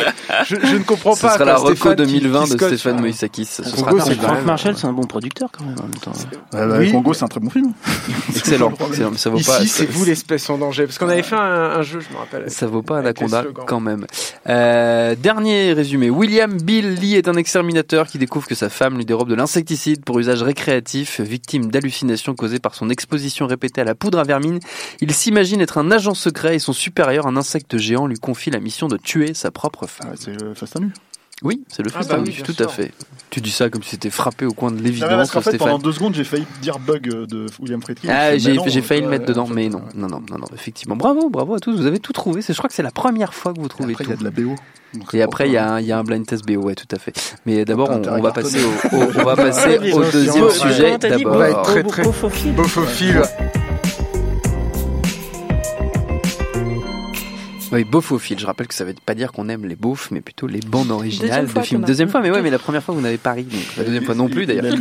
je, 0.57 0.67
je 0.67 0.77
ne 0.77 0.83
comprends 0.85 1.15
Ce 1.15 1.23
pas. 1.23 1.35
sera 1.35 1.45
quoi, 1.57 1.91
la 1.91 1.97
qui- 1.97 1.97
2020 2.21 2.45
qui 2.45 2.51
de 2.57 2.59
Stéphane 2.59 2.97
hein. 2.97 3.01
Moïsakis. 3.01 3.45
Ce 3.45 3.63
sera 3.65 3.93
même- 3.93 4.45
Marshall, 4.45 4.77
c'est 4.77 4.87
un 4.87 4.93
bon 4.93 5.05
producteur 5.05 5.51
quand 5.57 5.65
même 5.65 5.77
en 5.79 5.83
même 5.83 5.95
temps. 5.95 6.13
Ouais. 6.81 6.91
Congo, 6.91 7.13
c'est 7.15 7.25
un 7.25 7.29
très 7.29 7.41
bon 7.41 7.51
film. 7.51 7.73
Excellent. 8.37 8.73
excellent. 8.89 9.17
Ça 9.17 9.31
vaut 9.31 9.39
Ici, 9.39 9.47
pas. 9.51 9.65
c'est 9.67 9.87
vous 9.91 10.05
l'espèce 10.05 10.49
en 10.51 10.59
danger. 10.59 10.85
Parce 10.87 10.99
qu'on 10.99 11.09
avait 11.09 11.23
fait 11.23 11.37
un, 11.37 11.41
un 11.41 11.83
jeu, 11.83 12.01
je 12.01 12.13
me 12.13 12.19
rappelle. 12.19 12.51
Ça 12.51 12.67
vaut 12.67 12.83
pas 12.83 12.99
Anaconda 12.99 13.45
quand 13.67 13.81
même. 13.81 14.07
Euh, 14.49 15.15
dernier 15.15 15.73
résumé. 15.73 16.11
William 16.11 16.53
Bill 16.61 16.95
Lee 16.95 17.15
est 17.17 17.29
un 17.29 17.35
exterminateur 17.35 18.07
qui 18.07 18.19
découvre 18.19 18.47
que 18.47 18.55
sa 18.55 18.69
femme 18.69 18.97
lui 18.97 19.05
dérobe 19.05 19.29
de 19.29 19.35
l'insecticide 19.35 20.05
pour 20.05 20.19
usage 20.19 20.43
récréatif. 20.43 21.21
Victime 21.21 21.71
d'hallucinations 21.71 22.35
causées 22.35 22.59
par 22.61 22.75
son 22.75 22.89
exposition 22.91 23.47
répétée 23.47 23.81
à 23.81 23.85
la 23.85 23.95
poudre 23.95 24.19
à 24.19 24.25
vermine, 24.25 24.61
il 25.01 25.13
s'imagine 25.13 25.61
être 25.61 25.79
un 25.79 25.91
agent 25.91 26.15
secret 26.15 26.57
et 26.57 26.59
son 26.59 26.73
supérieur, 26.73 27.27
un 27.27 27.37
insecte 27.37 27.77
géant, 27.79 28.07
lui 28.07 28.19
confie 28.19 28.51
la 28.51 28.61
mission 28.61 28.89
de 28.89 28.97
tuer 28.97 29.35
sa 29.35 29.51
propre 29.51 29.85
Ah, 29.85 29.87
femme. 29.87 30.11
ouais, 30.11 30.55
c'est 30.57 30.81
nu. 30.81 30.89
Oui, 31.43 31.63
c'est 31.69 31.83
le 31.83 31.91
Ah 31.95 31.99
Fast 31.99 32.11
bah 32.11 32.19
and 32.19 32.25
oui, 32.27 32.43
tout 32.45 32.63
à 32.63 32.69
fait. 32.69 32.93
Tu 33.31 33.41
dis 33.41 33.51
ça 33.51 33.71
comme 33.71 33.83
si 33.83 33.91
c'était 33.91 34.11
frappé 34.11 34.45
au 34.45 34.53
coin 34.53 34.71
de 34.73 34.83
l'évidence, 34.83 35.31
qu'en 35.31 35.41
fait, 35.41 35.51
Stéphane. 35.51 35.69
pendant 35.69 35.79
deux 35.79 35.93
secondes, 35.93 36.15
j'ai 36.15 36.25
failli 36.25 36.45
dire 36.61 36.79
bug 36.79 37.09
euh, 37.15 37.27
de 37.27 37.47
William 37.61 37.81
Friedkin. 37.81 38.09
Ah, 38.11 38.37
j'ai 38.37 38.59
j'ai 38.67 38.83
failli 38.83 39.01
le 39.03 39.07
euh, 39.07 39.11
mettre 39.11 39.25
dedans, 39.27 39.45
en 39.45 39.47
fait, 39.47 39.55
mais 39.55 39.69
non, 39.69 39.83
non, 39.95 40.09
non, 40.09 40.21
non, 40.29 40.39
non, 40.39 40.47
effectivement. 40.55 40.97
Bravo, 40.97 41.31
bravo 41.31 41.55
à 41.55 41.61
tous. 41.61 41.75
Vous 41.77 41.87
avez 41.87 42.01
tout 42.01 42.13
trouvé. 42.13 42.43
C'est- 42.43 42.53
Je 42.53 42.59
crois 42.59 42.69
que 42.69 42.75
c'est 42.75 42.83
la 42.83 42.91
première 42.91 43.33
fois 43.33 43.55
que 43.55 43.61
vous 43.61 43.69
trouvez 43.69 43.93
Après, 43.93 44.05
il 44.05 44.07
tout. 44.09 44.13
y 44.13 44.17
a 44.17 44.19
de 44.19 44.25
la 44.25 44.31
BO. 44.31 44.55
Donc, 44.95 45.15
Et 45.15 45.23
après, 45.23 45.49
il 45.49 45.53
y, 45.53 45.57
a 45.57 45.75
un- 45.75 45.81
il 45.81 45.87
y 45.87 45.93
a 45.93 45.99
un 45.99 46.03
blind 46.05 46.27
test 46.27 46.45
BO, 46.45 46.61
ouais, 46.63 46.75
tout 46.75 46.89
à 46.95 46.99
fait. 46.99 47.13
Mais 47.47 47.65
d'abord, 47.65 47.89
on, 47.91 48.21
va 48.21 48.33
passer 48.33 48.59
au, 48.65 48.97
au- 48.97 49.11
on 49.17 49.23
va 49.25 49.37
passer 49.37 49.79
Ouais, 49.79 49.93
au 49.93 50.03
deuxième 50.11 50.51
sujet 50.51 50.99
d'abord. 50.99 51.37
va 51.39 51.51
être 51.51 51.63
très, 51.63 51.83
très- 51.85 52.03
Beaufophile. 52.03 52.55
Beaufophile. 52.55 53.23
Oui, 57.73 57.85
beaufophile. 57.85 58.39
Je 58.39 58.47
rappelle 58.47 58.67
que 58.67 58.75
ça 58.75 58.85
veut 58.85 58.95
pas 59.07 59.15
dire 59.15 59.31
qu'on 59.33 59.49
aime 59.49 59.65
les 59.67 59.77
beaufs, 59.77 60.11
mais 60.11 60.21
plutôt 60.21 60.47
les 60.47 60.61
bandes 60.61 60.91
originales 60.91 61.29
Deuxième 61.29 61.47
de 61.47 61.51
fois, 61.51 61.63
films. 61.63 61.85
Deuxième 61.85 62.09
fois, 62.09 62.21
mais 62.21 62.31
ouais, 62.31 62.43
mais 62.43 62.51
la 62.51 62.59
première 62.59 62.83
fois, 62.83 62.95
vous 62.95 63.01
n'avez 63.01 63.17
pas 63.19 63.33
ri. 63.33 63.45
Donc 63.45 63.61
la 63.77 63.85
deuxième 63.85 64.05
fois 64.05 64.15
non 64.15 64.29
plus, 64.29 64.43
Il 64.43 64.47
d'ailleurs. 64.49 64.77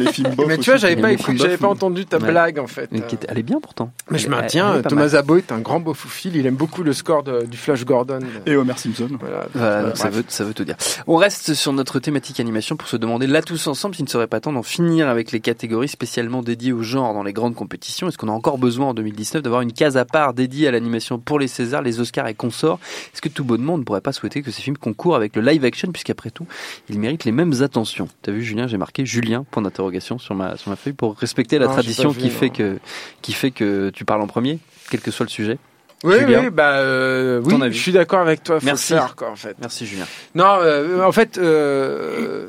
Mais 0.48 0.58
tu 0.58 0.70
vois, 0.72 0.78
j'avais 0.78 0.96
pas 0.96 1.10
j'avais 1.36 1.58
pas 1.58 1.68
entendu 1.68 2.06
ta 2.06 2.18
Ouais. 2.18 2.28
blague 2.32 2.60
en 2.60 2.68
fait. 2.68 2.90
Mais 2.92 3.02
qui 3.02 3.16
était- 3.16 3.28
Elle 3.30 3.38
est 3.40 3.44
bien 3.44 3.60
pourtant. 3.60 3.92
Mais 4.10 4.18
je 4.18 4.28
maintiens, 4.30 4.82
Thomas. 4.82 5.10
Zabo 5.10 5.38
est 5.38 5.52
un 5.52 5.60
grand 5.60 5.80
beaufophile. 5.80 6.36
Il 6.36 6.46
aime 6.46 6.56
beaucoup 6.56 6.84
le 6.84 6.94
score 6.94 7.24
de- 7.24 7.46
du 7.46 7.58
Flash 7.58 7.86
Gordon. 7.86 8.20
Et 8.46 8.56
Homer 8.56 8.74
Simpson. 8.78 9.10
Voilà. 9.20 9.96
Ça 9.96 10.10
veut, 10.10 10.24
ça 10.28 10.44
veut 10.44 10.54
tout 10.54 10.64
dire. 10.66 10.76
On 11.08 11.16
reste 11.16 11.54
sur 11.54 11.74
notre 11.74 12.00
thématique 12.00 12.40
animation 12.40 12.76
pour 12.76 12.88
se 12.88 12.98
demander 12.98 13.28
là 13.28 13.42
tous 13.42 13.68
ensemble 13.68 13.96
s'il 13.96 14.06
ne 14.06 14.10
serait 14.10 14.28
pas 14.28 14.40
temps 14.40 14.54
d'en 14.54 14.64
finir 14.64 15.08
avec 15.10 15.32
les 15.32 15.40
catégories 15.40 15.88
spécialement 15.88 16.42
dédiées 16.42 16.74
au 16.74 16.82
genre 16.82 17.14
dans 17.14 17.24
les 17.24 17.34
grandes 17.34 17.56
compétitions. 17.56 18.08
Est-ce 18.08 18.18
qu'on 18.18 18.30
a 18.30 18.32
encore 18.32 18.58
besoin 18.58 18.88
en 18.88 18.94
2019 18.94 19.44
d'avoir 19.44 19.62
une 19.62 19.74
case 19.74 19.98
à 19.98 20.06
part 20.06 20.34
dédiée 20.34 20.68
à 20.68 20.72
l'animation 20.72 21.20
pour 21.20 21.40
les 21.40 21.48
Césars, 21.48 21.82
les 21.82 22.00
Oscars 22.00 22.28
et 22.28 22.34
consorts 22.34 22.79
Est-ce 23.14 23.22
que 23.22 23.30
tout 23.30 23.44
bonnement 23.44 23.74
on 23.76 23.78
ne 23.78 23.84
pourrait 23.84 24.02
pas 24.02 24.14
souhaiter 24.14 24.42
que 24.42 24.52
ces 24.52 24.62
films 24.62 24.78
concourent 24.78 25.16
avec 25.16 25.36
le 25.36 25.42
live 25.42 25.64
action 25.66 25.92
puisqu'après 25.92 26.30
tout, 26.32 26.46
ils 26.90 27.00
méritent 27.00 27.26
les 27.26 27.32
mêmes 27.32 27.54
attentions? 27.62 28.08
T'as 28.22 28.32
vu 28.32 28.44
Julien, 28.44 28.68
j'ai 28.68 28.78
marqué 28.78 29.06
Julien 29.06 29.46
point 29.50 29.62
d'interrogation 29.64 30.18
sur 30.20 30.36
ma 30.36 30.58
sur 30.58 30.70
ma 30.70 30.76
feuille 30.76 30.94
pour 30.94 31.16
respecter 31.18 31.60
la 31.60 31.68
Non, 31.68 31.74
tradition 31.74 32.10
vu, 32.10 32.20
qui 32.22 32.30
fait 32.30 32.48
non. 32.48 32.54
que 32.54 32.78
qui 33.22 33.34
fait 33.34 33.52
que 33.52 33.90
tu 33.92 34.06
parles 34.06 34.22
en 34.22 34.28
premier, 34.28 34.60
quel 34.90 35.02
que 35.02 35.12
soit 35.12 35.26
le 35.26 35.30
sujet. 35.32 35.58
Oui, 36.06 36.16
Julien 36.18 36.44
oui, 36.44 36.50
bah 36.50 36.76
euh, 36.78 37.42
oui, 37.44 37.52
Ton 37.54 37.60
avis 37.62 37.76
je 37.78 37.82
suis 37.82 37.92
d'accord 37.92 38.22
avec 38.22 38.42
toi. 38.42 38.60
Faut 38.62 38.66
Merci. 38.66 38.94
faire, 38.94 39.16
quoi, 39.18 39.30
en 39.32 39.36
fait. 39.36 39.58
Merci 39.60 39.86
Julien. 39.86 40.06
Non, 40.34 40.46
euh, 40.62 41.04
en 41.04 41.12
fait, 41.12 41.38
euh, 41.38 42.48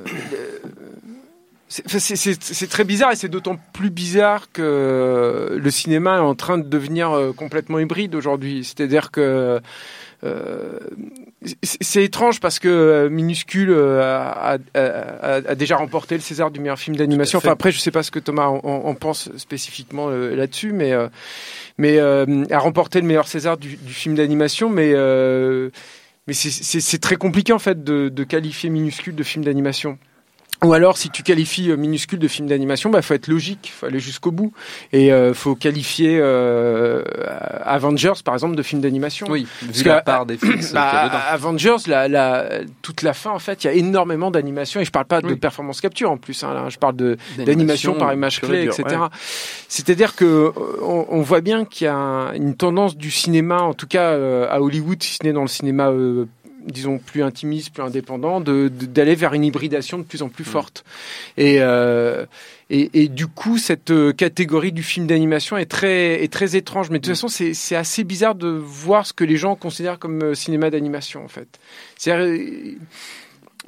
c'est- 1.68 2.68
très 2.68 2.84
bizarre 2.84 3.12
et 3.12 3.16
c'est 3.16 3.28
d'autant 3.28 3.56
plus 3.72 3.90
bizarre 3.90 4.50
que 4.52 5.56
le 5.60 5.70
cinéma 5.70 6.16
est 6.16 6.20
en 6.20 6.34
train 6.34 6.58
de 6.58 6.68
devenir 6.68 7.10
euh, 7.10 7.32
complètement 7.32 7.78
hybride 7.78 8.14
aujourd'hui. 8.14 8.64
C'est-à-dire 8.64 9.10
que 9.10 9.20
euh, 9.20 9.60
c'est- 11.62 11.78
c'est 11.82 12.04
étrange 12.04 12.40
parce 12.40 12.58
que 12.58 12.68
euh, 12.68 13.08
Minuscule 13.08 13.70
euh, 13.70 14.00
a, 14.02 14.58
a- 14.74 14.78
a- 14.78 15.34
a 15.48 15.54
déjà 15.54 15.76
remporté 15.76 16.14
le 16.14 16.20
César 16.20 16.50
du 16.50 16.60
meilleur 16.60 16.78
film 16.78 16.96
d'animation. 16.96 17.38
Enfin 17.38 17.52
après, 17.52 17.72
je 17.72 17.78
sais 17.78 17.90
pas 17.90 18.02
ce 18.02 18.10
que 18.10 18.18
Thomas 18.18 18.46
en, 18.46 18.60
en- 18.62 18.84
en 18.88 18.94
pense 18.94 19.34
spécifiquement 19.36 20.08
euh, 20.10 20.34
là-dessus, 20.36 20.72
mais 20.72 20.92
euh, 20.92 21.08
mais 21.78 21.98
euh, 21.98 22.44
a 22.50 22.58
remporté 22.58 23.00
le 23.00 23.06
meilleur 23.06 23.28
César 23.28 23.56
du, 23.56 23.76
du 23.76 23.92
film 23.94 24.14
d'animation, 24.14 24.68
mais 24.68 24.92
euh, 24.94 25.70
mais 26.26 26.34
c'est- 26.34 26.50
très 26.98 27.16
compliqué 27.16 27.52
en 27.52 27.58
fait 27.58 27.82
de, 27.82 28.08
de 28.10 28.24
qualifier 28.24 28.68
Minuscule 28.70 29.14
de 29.14 29.22
film 29.22 29.44
d'animation. 29.44 29.98
Ou 30.62 30.74
alors, 30.74 30.98
si 30.98 31.08
tu 31.08 31.22
qualifies 31.22 31.70
euh, 31.70 31.76
minuscule 31.76 32.18
de 32.18 32.28
film 32.28 32.46
d'animation, 32.46 32.90
bah 32.90 33.00
faut 33.00 33.14
être 33.14 33.28
logique, 33.28 33.72
faut 33.74 33.86
aller 33.86 33.98
jusqu'au 34.00 34.30
bout, 34.30 34.52
et 34.92 35.10
euh, 35.12 35.32
faut 35.32 35.54
qualifier 35.54 36.18
euh, 36.20 37.02
Avengers 37.64 38.12
par 38.24 38.34
exemple 38.34 38.56
de 38.56 38.62
film 38.62 38.80
d'animation. 38.82 39.26
Oui, 39.30 39.46
Parce 39.64 39.78
vu 39.78 39.84
que, 39.84 39.88
la 39.88 40.02
part 40.02 40.26
des 40.26 40.34
y 40.34 40.38
Bah, 40.74 41.06
dedans. 41.08 41.18
Avengers, 41.30 41.76
la, 41.86 42.08
la, 42.08 42.46
toute 42.82 43.02
la 43.02 43.14
fin 43.14 43.30
en 43.30 43.38
fait, 43.38 43.64
il 43.64 43.68
y 43.68 43.70
a 43.70 43.72
énormément 43.72 44.30
d'animation, 44.30 44.80
et 44.80 44.84
je 44.84 44.90
parle 44.90 45.06
pas 45.06 45.20
de 45.22 45.34
performance 45.34 45.80
capture 45.80 46.10
en 46.10 46.16
plus, 46.18 46.42
hein, 46.44 46.52
là, 46.52 46.66
je 46.68 46.76
parle 46.78 46.96
de 46.96 47.16
d'animation 47.38 47.94
par 47.94 48.12
image 48.12 48.40
clé, 48.40 48.64
etc. 48.64 48.82
ouais. 48.86 48.96
C'est-à-dire 49.68 50.14
que 50.14 50.24
euh, 50.24 50.50
on, 50.82 51.06
on 51.08 51.20
voit 51.22 51.40
bien 51.40 51.64
qu'il 51.64 51.86
y 51.86 51.88
a 51.88 51.94
un- 51.94 52.32
une 52.34 52.54
tendance 52.54 52.96
du 52.96 53.10
cinéma, 53.10 53.62
en 53.62 53.74
tout 53.74 53.86
cas 53.86 54.10
euh, 54.10 54.46
à 54.50 54.60
Hollywood, 54.60 55.02
si 55.02 55.14
ce 55.14 55.24
n'est 55.26 55.32
dans 55.32 55.42
le 55.42 55.48
cinéma, 55.48 55.88
euh, 55.88 56.26
disons 56.66 56.98
plus 56.98 57.22
intimiste, 57.22 57.72
plus 57.72 57.82
indépendant, 57.82 58.40
d'aller 58.40 59.14
vers 59.14 59.34
une 59.34 59.44
hybridation 59.44 59.98
de 59.98 60.04
plus 60.04 60.22
en 60.22 60.30
Mm. 60.30 60.32
plus 60.32 60.44
forte. 60.44 60.84
Et, 61.36 61.56
euh, 61.60 62.24
et, 62.70 63.02
et 63.02 63.08
du 63.08 63.26
coup, 63.26 63.58
cette 63.58 63.90
euh, 63.90 64.12
catégorie 64.12 64.72
du 64.72 64.82
film 64.82 65.06
d'animation 65.06 65.56
est 65.56 65.66
très, 65.66 66.22
est 66.22 66.32
très 66.32 66.56
étrange. 66.56 66.90
Mais 66.90 66.98
de 66.98 67.04
toute 67.04 67.14
façon, 67.14 67.28
c'est 67.28 67.52
c'est 67.54 67.76
assez 67.76 68.04
bizarre 68.04 68.34
de 68.36 68.48
voir 68.48 69.06
ce 69.06 69.12
que 69.12 69.24
les 69.24 69.36
gens 69.36 69.56
considèrent 69.56 69.98
comme 69.98 70.22
euh, 70.22 70.34
cinéma 70.34 70.70
d'animation, 70.70 71.24
en 71.24 71.28
fait. 71.28 71.58
Euh, 72.06 72.38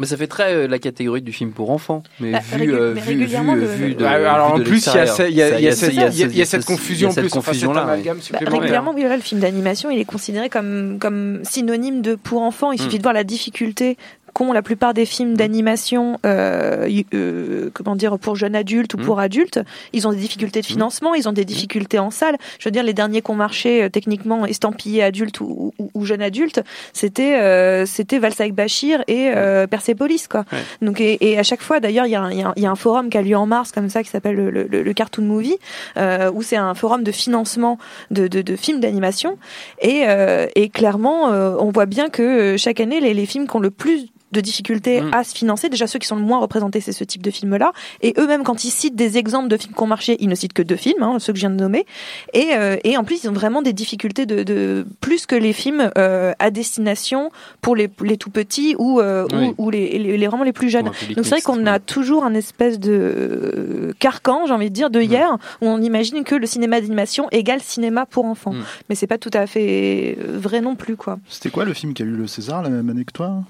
Mais 0.03 0.09
ça 0.09 0.17
fait 0.17 0.27
très 0.27 0.53
euh, 0.53 0.67
la 0.67 0.79
catégorie 0.81 1.23
du 1.23 1.33
film 1.33 1.53
pour 1.53 1.71
enfants, 1.71 2.03
mais 2.19 2.33
Bah, 2.33 2.41
vu, 2.41 2.59
régu- 2.65 2.75
euh, 2.75 2.93
mais 2.95 3.01
vu, 3.01 3.09
régulièrement, 3.11 3.55
le- 3.55 3.65
vu 3.67 3.95
de, 3.95 4.03
Ouais, 4.03 4.11
alors 4.11 4.57
vu 4.57 4.61
en 4.63 4.65
plus, 4.65 4.85
il 4.85 4.93
y 4.93 4.99
a, 4.99 5.05
l'extérieur. 5.05 5.17
ce- 5.17 5.23
il 5.31 5.35
y 5.37 5.43
a, 5.43 5.49
Ça, 5.49 5.59
il 5.61 5.65
y 5.65 5.69
a 5.69 5.71
ce- 5.73 5.77
cette, 5.79 5.93
il 5.93 5.95
y 5.95 6.03
a 6.03 6.09
il 6.09 6.19
y 6.19 6.23
a- 6.25 6.27
il 6.27 6.37
y 6.39 6.43
a 6.43 6.45
ce- 6.45 6.51
cette 6.51 6.61
il 6.61 6.65
y 6.65 6.67
confusion 6.77 7.09
en 7.09 7.13
cette 7.13 7.23
plus, 7.25 7.29
enfin, 7.39 7.41
cet 7.41 7.47
confusion-là, 7.53 7.85
ouais. 7.85 7.91
amalgame 7.93 8.17
Bah, 8.17 8.23
supplémentaire. 8.23 8.61
régulièrement, 8.61 8.93
oui, 8.95 9.01
voilà, 9.03 9.17
le 9.17 9.23
film 9.23 9.41
d'animation, 9.41 9.91
il 9.91 10.01
est 10.01 10.05
considéré 10.05 10.49
comme, 10.49 10.99
comme 11.01 11.41
synonyme 11.45 12.03
de 12.03 12.17
pour 12.17 12.43
enfants. 12.43 12.73
Il 12.73 12.81
suffit 12.83 12.99
de 12.99 13.03
voir 13.03 13.15
la 13.15 13.23
difficulté 13.25 13.97
qu'ont 14.35 14.53
la 14.53 14.63
plupart 14.63 14.95
des 14.95 15.05
films 15.07 15.37
d'animation, 15.37 16.19
euh, 16.25 16.89
euh, 17.15 17.71
comment 17.75 17.97
dire, 17.97 18.19
pour 18.19 18.37
jeunes 18.37 18.55
adultes 18.57 18.95
ou 18.95 18.99
Mhm. 18.99 19.05
pour 19.05 19.21
adultes. 19.21 19.61
Ils 19.93 20.07
ont 20.09 20.13
des 20.13 20.19
difficultés 20.19 20.61
de 20.61 20.67
financement, 20.67 21.15
ils 21.15 21.29
ont 21.29 21.33
des 21.33 21.45
difficultés 21.45 21.99
en 21.99 22.11
salle. 22.11 22.37
Je 22.59 22.67
veux 22.69 22.71
dire, 22.73 22.83
les 22.83 22.95
derniers 22.95 23.21
qui 23.23 23.31
ont 23.31 23.35
marché 23.35 23.83
euh, 23.83 23.89
techniquement 23.89 24.47
estampillés 24.47 25.03
adultes 25.03 25.41
ou, 25.41 25.73
ou, 25.79 25.91
ou 25.95 26.05
jeunes 26.05 26.23
adultes, 26.23 26.63
c'était 26.93 27.37
euh, 27.41 27.85
c'était 27.87 28.19
Valsa 28.19 28.45
avec 28.45 28.55
Bachir 28.55 29.03
et 29.09 29.31
euh, 29.35 29.67
Persepolis, 29.67 30.27
quoi. 30.29 30.45
Ouais. 30.53 30.59
Donc 30.87 31.01
et, 31.01 31.31
et 31.33 31.39
à 31.39 31.43
chaque 31.43 31.63
fois, 31.63 31.81
d'ailleurs, 31.81 32.07
il 32.07 32.11
y, 32.11 32.15
a 32.17 32.23
un- 32.23 32.31
il 32.31 32.39
y, 32.57 32.61
y 32.63 32.67
a 32.67 32.71
un 32.71 32.75
forum 32.77 33.11
qui 33.11 33.19
a 33.19 33.23
lieu 33.23 33.37
en 33.37 33.47
mars 33.47 33.73
comme 33.73 33.89
ça 33.89 34.03
qui 34.03 34.09
s'appelle 34.11 34.37
le, 34.37 34.51
le, 34.51 34.67
le 34.83 34.93
Cartoon 34.95 35.25
Movie, 35.25 35.57
euh, 35.97 36.31
où 36.33 36.43
c'est 36.43 36.57
un 36.57 36.75
forum 36.75 37.03
de 37.03 37.13
financement 37.13 37.79
de, 38.11 38.29
de, 38.29 38.43
de 38.43 38.57
films 38.57 38.81
d'animation. 38.81 39.37
Et, 39.81 40.05
euh, 40.07 40.47
et 40.55 40.69
clairement, 40.69 41.33
euh, 41.33 41.55
on 41.59 41.71
voit 41.71 41.87
bien 41.87 42.09
que 42.09 42.57
chaque 42.57 42.81
année, 42.81 43.01
les, 43.01 43.15
les 43.15 43.27
films 43.27 43.47
qui 43.47 43.57
ont 43.57 43.61
le 43.61 43.71
plus 43.71 44.07
de 44.33 44.41
difficultés 44.41 45.01
Mm. 45.03 45.11
à 45.15 45.25
se 45.25 45.35
financer, 45.35 45.69
déjà 45.69 45.87
ceux 45.87 45.99
qui 45.99 46.07
sont 46.07 46.17
le 46.17 46.23
moins 46.23 46.39
représentés, 46.41 46.81
c'est 46.81 46.93
ce 46.93 47.05
type 47.05 47.23
de 47.23 47.31
films-là. 47.31 47.73
Et 48.03 48.15
eux-mêmes, 48.19 48.43
quand 48.45 48.65
ils 48.65 48.71
citent 48.71 48.97
des 48.97 49.19
exemples 49.19 49.49
de 49.49 49.57
films 49.57 49.75
qui 49.75 49.83
ont 49.83 49.87
marché, 49.87 50.17
ils 50.21 50.29
ne 50.29 50.35
citent 50.35 50.53
que 50.53 50.63
deux 50.63 50.77
films, 50.77 51.03
hein, 51.03 51.19
ceux 51.19 51.33
que 51.33 51.39
je 51.39 51.43
viens 51.47 51.51
de 51.51 51.61
nommer. 51.63 51.87
Et, 52.33 52.51
euh, 52.55 52.77
et 52.85 52.97
en 52.97 53.05
plus, 53.05 53.25
ils 53.25 53.29
ont 53.31 53.33
vraiment 53.33 53.63
des 53.63 53.73
difficultés 53.73 54.27
de, 54.27 54.43
de 54.43 54.87
plus 55.01 55.27
que 55.27 55.35
les 55.37 55.53
films 55.53 55.91
euh, 55.99 56.33
à 56.39 56.51
destination 56.51 57.31
pour 57.61 57.77
les, 57.77 57.89
les 58.03 58.17
tout 58.17 58.31
petits 58.31 58.75
ou, 58.79 59.01
euh, 59.01 59.27
Oui. 59.33 59.55
ou, 59.59 59.67
ou 59.67 59.71
les, 59.71 59.99
les, 59.99 60.17
les- 60.17 60.27
vraiment 60.27 60.45
les 60.45 60.53
plus 60.53 60.71
jeunes. 60.71 60.87
Donc 60.87 61.25
c'est 61.25 61.31
vrai 61.31 61.41
qu'on 61.43 61.67
a 61.67 61.79
toujours 61.79 62.25
un 62.25 62.35
espèce 62.35 62.79
de 62.81 63.95
carcan, 63.99 64.47
j'ai 64.47 64.53
envie 64.55 64.69
de 64.71 64.75
dire, 64.75 64.91
de 64.91 65.01
hier, 65.01 65.37
où 65.61 65.67
on 65.67 65.81
imagine 65.81 66.25
que 66.25 66.35
le 66.35 66.47
cinéma 66.47 66.81
d'animation 66.81 67.29
égale 67.31 67.61
cinéma 67.63 68.07
pour 68.07 68.25
enfants. 68.25 68.53
Mm. 68.53 68.63
Mais 68.89 68.95
c'est 68.95 69.07
pas 69.07 69.19
tout 69.19 69.31
à 69.35 69.47
fait 69.47 70.17
vrai 70.29 70.61
non 70.61 70.75
plus, 70.77 70.97
quoi. 70.97 71.19
C'était 71.29 71.51
quoi 71.51 71.65
le 71.65 71.75
film 71.75 71.95
qui 71.95 72.03
a 72.03 72.07
eu 72.07 72.11
le 72.11 72.27
César 72.27 72.63
la 72.63 72.71
même 72.71 72.89
année 72.91 73.05
que 73.05 73.13
toi? 73.13 73.43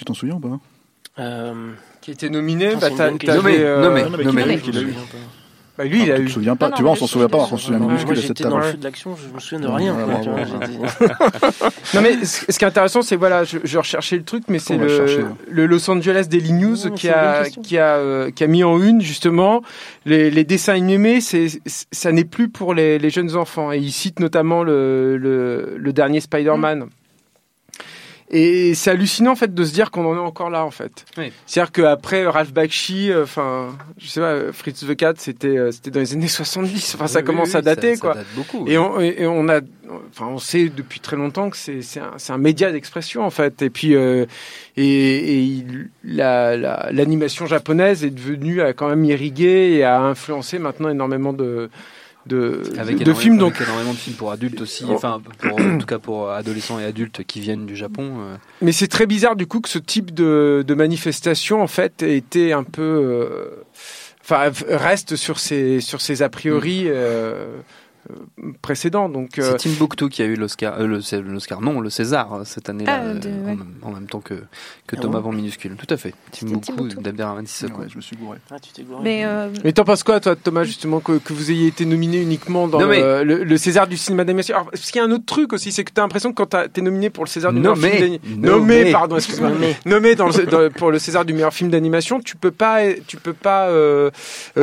Tu 0.00 0.04
t'en 0.06 0.14
souviens 0.14 0.36
ou 0.36 0.40
pas 0.40 0.58
Euh, 1.18 1.72
Qui 2.00 2.12
était 2.12 2.30
nominé, 2.30 2.70
Ah, 2.72 2.78
bah, 2.80 2.88
t'as- 2.96 3.10
t'avais, 3.10 3.36
Nommé, 3.36 3.56
euh, 3.58 3.82
nommé, 3.82 4.02
non, 4.04 4.10
mais 4.16 4.24
nommé. 4.24 4.42
eu, 4.42 4.46
l'a 4.46 4.54
eu 4.54 4.58
souviens 4.60 4.78
pas. 4.94 5.18
Bah, 5.76 5.84
lui, 5.84 6.02
il 6.04 6.10
a 6.12 6.16
Tu 6.16 6.22
eu. 6.22 6.24
te 6.26 6.30
souviens 6.30 6.56
pas 6.56 6.68
Non, 6.70 6.76
Tu 6.76 6.82
vois, 6.82 6.92
on 6.92 6.94
s'en 6.94 7.06
souvient 7.06 7.28
pas, 7.28 7.38
je- 7.46 7.54
on 7.54 7.56
se 7.58 7.64
souvient 7.66 7.78
de 7.78 7.98
cette 8.14 8.16
j'étais 8.22 8.34
table. 8.44 8.50
dans 8.54 8.58
le 8.58 8.64
feu 8.64 8.76
de 8.78 8.84
l'action, 8.84 9.16
je 9.16 9.34
me 9.34 9.40
souviens 9.40 9.60
de 9.60 9.66
rien. 9.74 9.96
tu 10.22 10.28
Non 11.94 12.00
mais 12.02 12.24
ce 12.24 12.50
ce 12.50 12.58
qui 12.58 12.64
est 12.64 12.68
intéressant, 12.68 13.02
c'est 13.02 13.16
voilà, 13.16 13.44
je, 13.44 13.58
je 13.62 13.78
recherchais 13.78 14.16
le 14.16 14.22
truc, 14.24 14.44
mais 14.48 14.58
c'est 14.58 14.78
chercher, 14.78 15.24
le, 15.50 15.66
Los 15.66 15.90
Angeles 15.90 16.26
Daily 16.30 16.52
News 16.52 16.76
qui 16.96 17.08
a 17.10 17.42
a 17.42 17.96
euh, 17.96 18.30
qui 18.30 18.44
a 18.44 18.46
mis 18.46 18.64
en 18.64 18.82
une 18.82 19.00
justement 19.02 19.62
les, 20.06 20.30
les 20.30 20.44
dessins 20.44 20.74
animés. 20.74 21.20
Ça 21.20 22.12
n'est 22.12 22.24
plus 22.24 22.48
pour 22.48 22.72
les, 22.74 22.98
les 22.98 23.10
jeunes 23.10 23.36
enfants 23.36 23.70
et 23.72 23.78
il 23.78 23.92
cite 23.92 24.18
notamment 24.20 24.62
le 24.62 25.16
le, 25.18 25.74
le 25.78 25.92
dernier 25.92 26.20
Spider-Man. 26.20 26.86
Et 28.32 28.74
c'est 28.74 28.90
hallucinant 28.92 29.32
en 29.32 29.36
fait 29.36 29.52
de 29.52 29.64
se 29.64 29.72
dire 29.72 29.90
qu'on 29.90 30.04
en 30.06 30.14
est 30.14 30.18
encore 30.20 30.50
là 30.50 30.64
en 30.64 30.70
fait. 30.70 31.04
Oui. 31.18 31.32
C'est-à-dire 31.46 31.72
qu'après 31.72 32.24
Ralph 32.28 32.52
Bakshi, 32.52 33.10
euh, 33.10 33.24
enfin, 33.24 33.76
je 33.98 34.06
sais 34.06 34.20
pas, 34.20 34.26
euh, 34.28 34.52
Fritz 34.52 34.86
the 34.86 34.94
Cat, 34.94 35.14
c'était 35.16 35.48
euh, 35.58 35.72
c'était 35.72 35.90
dans 35.90 35.98
les 35.98 36.12
années 36.12 36.28
70. 36.28 36.94
Enfin, 36.94 37.08
ça 37.08 37.22
commence 37.22 37.48
oui, 37.50 37.56
à 37.56 37.62
dater 37.62 37.96
ça- 37.96 38.00
quoi. 38.00 38.12
Ça 38.14 38.20
date 38.20 38.28
beaucoup. 38.36 38.68
Et 38.68 38.78
on, 38.78 39.00
et 39.00 39.16
et 39.18 39.26
on 39.26 39.48
a, 39.48 39.60
enfin, 40.12 40.26
on 40.28 40.38
sait 40.38 40.68
depuis 40.68 41.00
très 41.00 41.16
longtemps 41.16 41.50
que 41.50 41.56
c'est 41.56 41.82
c'est 41.82 41.98
un, 41.98 42.12
c'est 42.18 42.32
un 42.32 42.38
média 42.38 42.70
d'expression 42.70 43.24
en 43.24 43.30
fait. 43.30 43.62
Et 43.62 43.70
puis, 43.70 43.96
euh, 43.96 44.26
et, 44.76 44.84
et 44.84 45.38
il- 45.40 45.88
la- 46.04 46.56
la- 46.56 46.88
l'animation 46.92 47.46
japonaise 47.46 48.04
est 48.04 48.10
devenue 48.10 48.60
a 48.60 48.72
quand 48.74 48.88
même 48.88 49.04
irriguée 49.04 49.72
et 49.72 49.82
a 49.82 50.00
influencé 50.02 50.60
maintenant 50.60 50.88
énormément 50.88 51.32
de 51.32 51.68
de, 52.26 52.62
avec 52.78 52.96
de 52.96 53.02
énormément- 53.02 53.14
films. 53.18 53.38
Donc, 53.38 53.54
avec 53.56 53.68
énormément 53.68 53.92
de 53.92 53.98
films 53.98 54.16
pour 54.16 54.30
adultes 54.30 54.60
aussi, 54.60 54.84
Oh. 54.88 54.92
enfin 54.92 55.20
pour, 55.38 55.58
en 55.60 55.78
tout 55.78 55.86
cas 55.86 55.98
pour 55.98 56.30
adolescents 56.30 56.78
et 56.78 56.84
adultes 56.84 57.24
qui 57.24 57.40
viennent 57.40 57.66
du 57.66 57.76
Japon. 57.76 58.18
euh, 58.20 58.36
mais 58.62 58.72
c'est 58.72 58.88
très 58.88 59.06
bizarre 59.06 59.36
du 59.36 59.46
coup 59.46 59.60
que 59.60 59.68
ce 59.68 59.78
type 59.78 60.12
de, 60.14 60.64
de 60.66 60.74
manifestation 60.74 61.62
en 61.62 61.66
fait 61.66 62.02
ait 62.02 62.16
été 62.16 62.52
un 62.52 62.64
peu, 62.64 62.82
euh, 62.82 63.62
enfin, 64.22 64.50
reste 64.68 65.16
sur 65.16 65.38
ses 65.38 65.80
sur 65.80 66.00
ses 66.00 66.22
a 66.22 66.28
priori. 66.28 66.84
euh, 66.86 67.56
précédents 68.62 69.08
donc 69.08 69.38
euh, 69.38 69.52
C'est 69.58 69.68
Timbuktu 69.68 70.08
qui 70.08 70.22
a 70.22 70.26
eu 70.26 70.34
l'Oscar, 70.36 70.80
euh, 70.80 70.86
le- 70.86 71.20
l'Oscar, 71.32 71.60
non, 71.60 71.80
le 71.80 71.90
César 71.90 72.32
euh, 72.34 72.42
cette 72.44 72.68
année-là, 72.68 73.00
Ah, 73.02 73.14
de- 73.14 73.28
euh, 73.28 73.32
en, 73.32 73.44
ouais. 73.46 73.56
même, 73.56 73.74
en 73.82 73.90
même 73.92 74.06
temps 74.06 74.20
que, 74.20 74.34
que 74.86 74.96
Ah 74.96 75.00
Thomas 75.00 75.20
bon 75.20 75.30
Van 75.30 75.32
Minuscule. 75.32 75.76
Tout 75.76 75.92
à 75.92 75.96
fait. 75.96 76.14
Timbuktu, 76.32 76.72
d'Abderrahmane 77.00 77.46
Sissoko. 77.46 77.80
Ouais, 77.82 77.86
je 77.90 77.96
me 77.96 78.00
suis 78.00 78.16
gouré. 78.16 78.38
Ah, 78.50 78.56
tu 78.60 78.72
t'es 78.72 78.82
gouré. 78.82 79.00
Mais 79.02 79.24
euh, 79.24 79.48
Mais 79.64 79.72
t'en 79.72 79.84
penses 79.84 80.02
quoi, 80.02 80.20
toi, 80.20 80.36
Thomas, 80.36 80.64
justement, 80.64 81.00
que, 81.00 81.18
que 81.18 81.32
vous 81.32 81.50
ayez 81.50 81.66
été 81.68 81.84
nominé 81.84 82.20
uniquement 82.20 82.68
dans 82.68 82.80
Nommé. 82.80 83.00
le, 83.00 83.22
le- 83.24 83.44
le 83.44 83.56
César 83.56 83.86
du 83.86 83.96
cinéma 83.96 84.24
d'animation 84.24 84.54
Alors, 84.56 84.70
Parce 84.70 84.90
qu'il 84.90 85.00
y 85.00 85.04
a 85.04 85.06
un 85.08 85.12
autre 85.12 85.26
truc 85.26 85.52
aussi, 85.52 85.72
c'est 85.72 85.84
que 85.84 85.92
t'as 85.92 86.02
l'impression 86.02 86.30
que 86.30 86.36
quand 86.36 86.46
t'as- 86.46 86.68
t'es 86.68 86.80
nominé 86.82 87.10
pour 87.10 87.24
le 87.24 87.28
César 87.28 87.52
du 87.52 87.60
Nommé. 87.60 87.80
meilleur 87.80 87.96
film 87.98 88.20
d'animation... 88.20 88.58
Nommé. 88.58 88.92
pardon, 88.92 89.16
excuse-moi. 89.16 89.50
Nommé. 89.50 89.76
Nommé 89.86 90.14
dans 90.14 90.28
le- 90.28 90.46
dans- 90.46 90.70
pour 90.72 90.90
le 90.90 90.98
César 90.98 91.24
du 91.24 91.32
meilleur 91.32 91.52
film 91.54 91.70
d'animation, 91.70 92.20
tu 92.20 92.36
peux 92.36 92.50
pas, 92.50 92.80
tu 93.06 93.16
peux 93.16 93.32
pas 93.34 93.70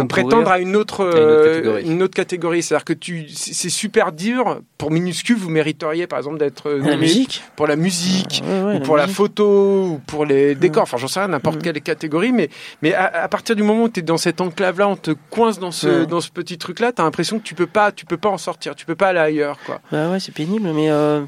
prétendre 0.10 0.50
à 0.50 0.60
une 0.60 0.76
autre, 0.76 1.06
à 1.06 1.18
une 1.20 1.24
autre 1.26 1.44
catégorie. 1.54 1.84
une 1.86 2.04
autre 2.04 2.14
catégorie. 2.16 2.64
C'est-à-dire 2.64 2.86
que 2.86 2.94
tu, 2.94 3.26
c'est 3.38 3.69
super 3.69 4.12
dur. 4.12 4.60
Pour 4.78 4.91
minuscule, 4.91 5.38
vous 5.38 5.50
mériteriez, 5.50 6.08
par 6.08 6.19
exemple, 6.19 6.38
d'être 6.38 6.69
euh, 6.69 6.78
La 6.80 6.91
nommé 6.91 6.97
musique. 7.08 7.43
pour 7.56 7.67
la 7.67 7.76
musique 7.76 8.43
Ouais, 8.45 8.62
ouais, 8.63 8.76
ou 8.76 8.80
pour 8.82 8.97
la 8.97 9.08
photo 9.08 9.86
ou 9.86 10.02
pour 10.08 10.26
les 10.26 10.56
décors. 10.56 10.84
Enfin 10.84 10.97
j'en 10.97 11.08
sais 11.08 11.19
rien 11.19 11.30
n'importe 11.30 11.62
quelle 11.62 11.80
catégorie. 11.82 12.32
Mais 12.32 12.50
mais 12.82 12.93
à, 12.93 13.23
à 13.23 13.28
partir 13.28 13.56
du 13.56 13.63
moment 13.63 13.84
où 13.84 13.89
tu 13.89 14.00
es 14.00 14.04
dans 14.04 14.17
cette 14.17 14.41
enclave 14.41 14.80
là 14.80 14.88
on 14.88 14.95
te 14.95 15.12
coince 15.30 15.60
dans 15.60 15.71
ce 15.71 16.06
dans 16.06 16.21
ce 16.21 16.30
petit 16.30 16.58
truc 16.58 16.80
là 16.80 16.91
tu 16.91 17.02
as 17.02 17.06
l'impression 17.06 17.39
que 17.39 17.43
tu 17.43 17.56
peux 17.56 17.67
pas 17.67 17.91
tu 17.91 18.06
peux 18.06 18.17
pas 18.17 18.30
en 18.30 18.38
sortir. 18.38 18.76
Tu 18.76 18.86
peux 18.86 18.95
pas 18.95 19.08
aller 19.10 19.19
ailleurs 19.19 19.58
quoi. 19.65 19.82
Bah 19.91 20.10
ouais, 20.12 20.19
c'est 20.19 20.34
pénible, 20.34 20.69
mais, 20.73 20.89
euh, 20.89 21.21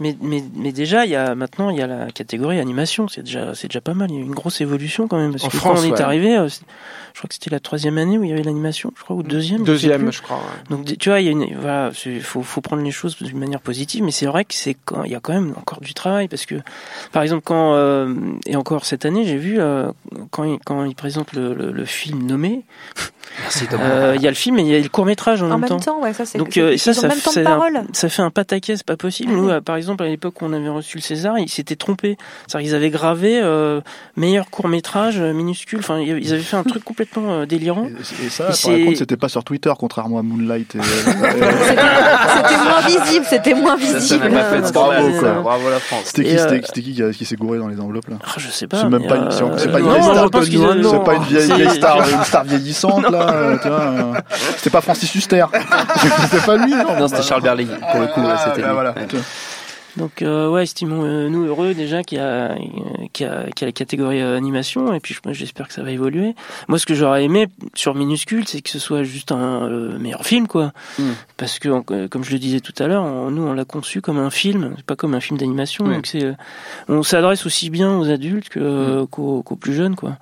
mais, 0.00 0.16
mais, 0.20 0.42
mais 0.54 0.72
déjà, 0.72 1.04
il 1.04 1.10
y 1.10 1.16
a, 1.16 1.34
maintenant, 1.34 1.70
il 1.70 1.78
y 1.78 1.82
a 1.82 1.86
la 1.86 2.10
catégorie 2.10 2.58
animation, 2.58 3.08
c'est 3.08 3.22
déjà, 3.22 3.54
c'est 3.54 3.68
déjà 3.68 3.80
pas 3.80 3.94
mal. 3.94 4.10
Il 4.10 4.16
y 4.16 4.18
a 4.18 4.22
une 4.22 4.34
grosse 4.34 4.60
évolution 4.60 5.08
quand 5.08 5.16
même. 5.18 5.32
Parce 5.32 5.44
En 5.44 5.48
que 5.48 5.56
France, 5.56 5.80
quand 5.82 5.88
on 5.90 5.94
est 5.94 6.00
arrivé, 6.00 6.36
euh, 6.36 6.48
je 6.48 7.18
crois 7.20 7.28
que 7.28 7.34
c'était 7.34 7.50
la 7.50 7.60
troisième 7.60 7.98
année 7.98 8.18
où 8.18 8.24
il 8.24 8.30
y 8.30 8.32
avait 8.32 8.42
l'animation, 8.42 8.92
je 8.96 9.02
crois, 9.04 9.16
ou 9.16 9.22
deuxième. 9.22 9.64
deuxième 9.64 10.12
je 10.12 10.20
crois 10.22 10.36
ouais. 10.36 10.42
Donc 10.76 10.84
tu 10.98 11.08
vois, 11.08 11.20
il 11.20 11.26
y 11.26 11.28
a 11.28 11.32
une, 11.32 11.45
voilà, 11.54 11.90
c'est- 11.94 12.20
faut, 12.20 12.42
faut 12.42 12.60
prendre 12.60 12.82
les 12.82 12.90
choses 12.90 13.16
d'une 13.16 13.38
manière 13.38 13.60
positive, 13.60 14.02
mais 14.04 14.10
c'est 14.10 14.26
vrai 14.26 14.44
que 14.44 14.54
c'est 14.54 14.76
quand, 14.84 15.04
il 15.04 15.12
y 15.12 15.14
a 15.14 15.20
quand 15.20 15.32
même 15.32 15.52
encore 15.56 15.80
du 15.80 15.94
travail 15.94 16.28
parce 16.28 16.46
que, 16.46 16.56
par 17.12 17.22
exemple, 17.22 17.42
quand 17.44 17.74
euh, 17.74 18.14
et 18.46 18.56
encore 18.56 18.84
cette 18.84 19.04
année, 19.04 19.24
j'ai 19.24 19.36
vu 19.36 19.58
euh, 19.60 19.90
quand 20.30 20.44
il, 20.44 20.58
quand 20.64 20.84
il 20.84 20.94
présente 20.94 21.32
le, 21.32 21.54
le, 21.54 21.72
le 21.72 21.84
film 21.84 22.22
nommé, 22.26 22.62
Merci 23.40 23.64
euh, 23.72 24.14
il 24.16 24.22
y 24.22 24.26
a 24.26 24.30
le 24.30 24.36
film 24.36 24.58
et 24.58 24.62
il 24.62 24.68
y 24.68 24.74
a 24.74 24.78
le 24.80 24.88
court 24.88 25.04
métrage 25.04 25.42
en, 25.42 25.50
en 25.50 25.58
même 25.58 25.80
temps, 25.80 26.00
ouais, 26.00 26.12
ça. 26.12 26.24
Donc 26.38 26.56
euh, 26.56 26.76
ça, 26.76 26.94
ça, 26.94 27.10
fait 27.10 27.46
un, 27.46 27.60
ça 27.92 28.08
fait 28.08 28.22
un 28.22 28.30
pataquès, 28.30 28.78
c'est 28.78 28.86
pas 28.86 28.96
possible. 28.96 29.32
Ah 29.34 29.36
Nous, 29.36 29.48
euh, 29.50 29.60
par 29.60 29.76
exemple, 29.76 30.04
à 30.04 30.06
l'époque 30.08 30.40
où 30.40 30.44
on 30.46 30.52
avait 30.52 30.68
reçu 30.68 30.96
le 30.96 31.02
César, 31.02 31.38
ils 31.38 31.48
s'étaient 31.48 31.76
trompés. 31.76 32.16
C'est-à-dire 32.46 32.66
qu'ils 32.68 32.76
avaient 32.76 32.90
gravé 32.90 33.40
euh, 33.42 33.80
meilleur 34.16 34.48
court 34.50 34.68
métrage 34.68 35.20
minuscule. 35.20 35.80
Enfin, 35.80 35.98
ils 36.00 36.32
avaient 36.32 36.42
fait 36.42 36.56
un 36.56 36.62
truc 36.64 36.84
complètement 36.84 37.32
euh, 37.32 37.46
délirant. 37.46 37.86
Et, 37.86 38.26
et 38.26 38.30
ça, 38.30 38.50
Et 38.50 38.76
par 38.76 38.84
contre, 38.86 38.98
c'était 38.98 39.16
pas 39.16 39.28
sur 39.28 39.44
Twitter, 39.44 39.72
contrairement 39.78 40.18
à 40.18 40.22
Moonlight. 40.22 40.76
Et, 40.76 40.78
C'était 41.36 42.64
moins 42.64 42.80
visible, 42.86 43.26
c'était 43.28 43.54
moins 43.54 43.76
Ça, 43.78 43.86
ça 43.92 43.98
visible. 43.98 44.28
n'a 44.28 44.40
pas 44.42 44.50
fait 44.50 44.60
de 44.62 44.66
scandale. 44.66 45.02
Bravo, 45.02 45.18
quoi. 45.20 45.30
Bravo 45.42 45.70
la 45.70 45.78
France. 45.80 46.00
C'était 46.06 46.24
qui, 46.24 46.36
euh, 46.36 46.38
c'était 46.64 46.80
qui 46.82 46.94
qui, 46.94 47.02
a- 47.02 47.10
qui 47.12 47.24
s'est 47.24 47.36
gouré 47.36 47.58
dans 47.58 47.68
les 47.68 47.80
enveloppes 47.80 48.08
là 48.08 48.16
Ah, 48.24 48.32
je 48.36 48.48
sais 48.48 48.66
pas. 48.66 48.78
C'est 48.78 48.88
même 48.88 49.06
pas 49.06 49.16
une- 49.16 49.24
euh, 49.24 49.30
c'est 49.56 49.70
pas 49.70 49.78
une 49.80 49.86
non, 49.86 49.92
vieille 49.92 50.02
star. 50.02 50.24
C'est 50.24 50.30
pas 51.04 51.14
une 51.14 51.22
vieille, 51.24 51.70
star, 51.70 51.98
une 52.08 52.24
star 52.24 52.44
vieillissante 52.44 53.10
là. 53.10 53.30
euh, 53.32 53.56
euh, 53.66 54.12
C'était 54.56 54.70
pas 54.70 54.80
Francis 54.80 55.14
Huster. 55.14 55.44
c'était 56.30 56.44
pas 56.44 56.56
lui, 56.56 56.72
non 56.74 56.98
Non, 56.98 57.08
c'était 57.08 57.22
Charles 57.22 57.42
Berling. 57.42 57.68
Pour 57.90 58.00
le 58.00 58.06
coup, 58.08 58.20
Ah, 58.26 58.36
c'était 58.54 58.62
Donc 59.96 60.20
euh, 60.22 60.50
ouais, 60.50 60.62
estimons-nous 60.64 61.44
heureux 61.46 61.72
déjà 61.74 62.02
qu'il 62.02 62.18
y 62.18 62.20
a, 62.20 62.52
euh, 62.52 62.54
qu'il 63.12 63.26
y 63.26 63.28
a, 63.28 63.44
qu'il 63.44 63.62
y 63.62 63.64
a 63.64 63.66
la 63.66 63.72
catégorie 63.72 64.20
euh, 64.20 64.36
animation 64.36 64.92
et 64.92 65.00
puis 65.00 65.16
j'espère 65.32 65.68
que 65.68 65.74
ça 65.74 65.82
va 65.82 65.90
évoluer. 65.90 66.34
Moi, 66.68 66.78
ce 66.78 66.84
que 66.86 66.94
j'aurais 66.94 67.24
aimé 67.24 67.46
sur 67.74 67.94
Minuscule, 67.94 68.46
c'est 68.46 68.60
que 68.60 68.68
ce 68.70 68.78
soit 68.78 69.04
juste 69.04 69.32
un 69.32 69.64
euh, 69.68 69.98
meilleur 69.98 70.24
film, 70.26 70.46
quoi. 70.48 70.72
Mm. 70.98 71.02
Parce 71.38 71.58
que, 71.58 71.68
euh, 71.92 72.08
comme 72.08 72.24
je 72.24 72.32
le 72.32 72.38
disais 72.38 72.60
tout 72.60 72.74
à 72.78 72.86
l'heure, 72.86 73.04
nous 73.30 73.42
on 73.42 73.52
l'a 73.54 73.64
conçu 73.64 74.00
comme 74.00 74.18
un 74.18 74.30
film, 74.30 74.74
pas 74.86 74.96
comme 74.96 75.14
un 75.14 75.20
film 75.20 75.38
d'animation. 75.38 75.86
Donc 75.94 76.06
c'est, 76.06 76.24
euh, 76.24 76.32
on 76.88 77.02
s'adresse 77.02 77.46
aussi 77.46 77.70
bien 77.70 77.96
aux 77.98 78.10
adultes 78.10 78.48
que, 78.50 78.60
euh, 78.60 79.06
qu'aux, 79.06 79.42
qu'aux 79.42 79.56
plus 79.56 79.74
jeunes, 79.74 79.96
quoi. 79.96 80.18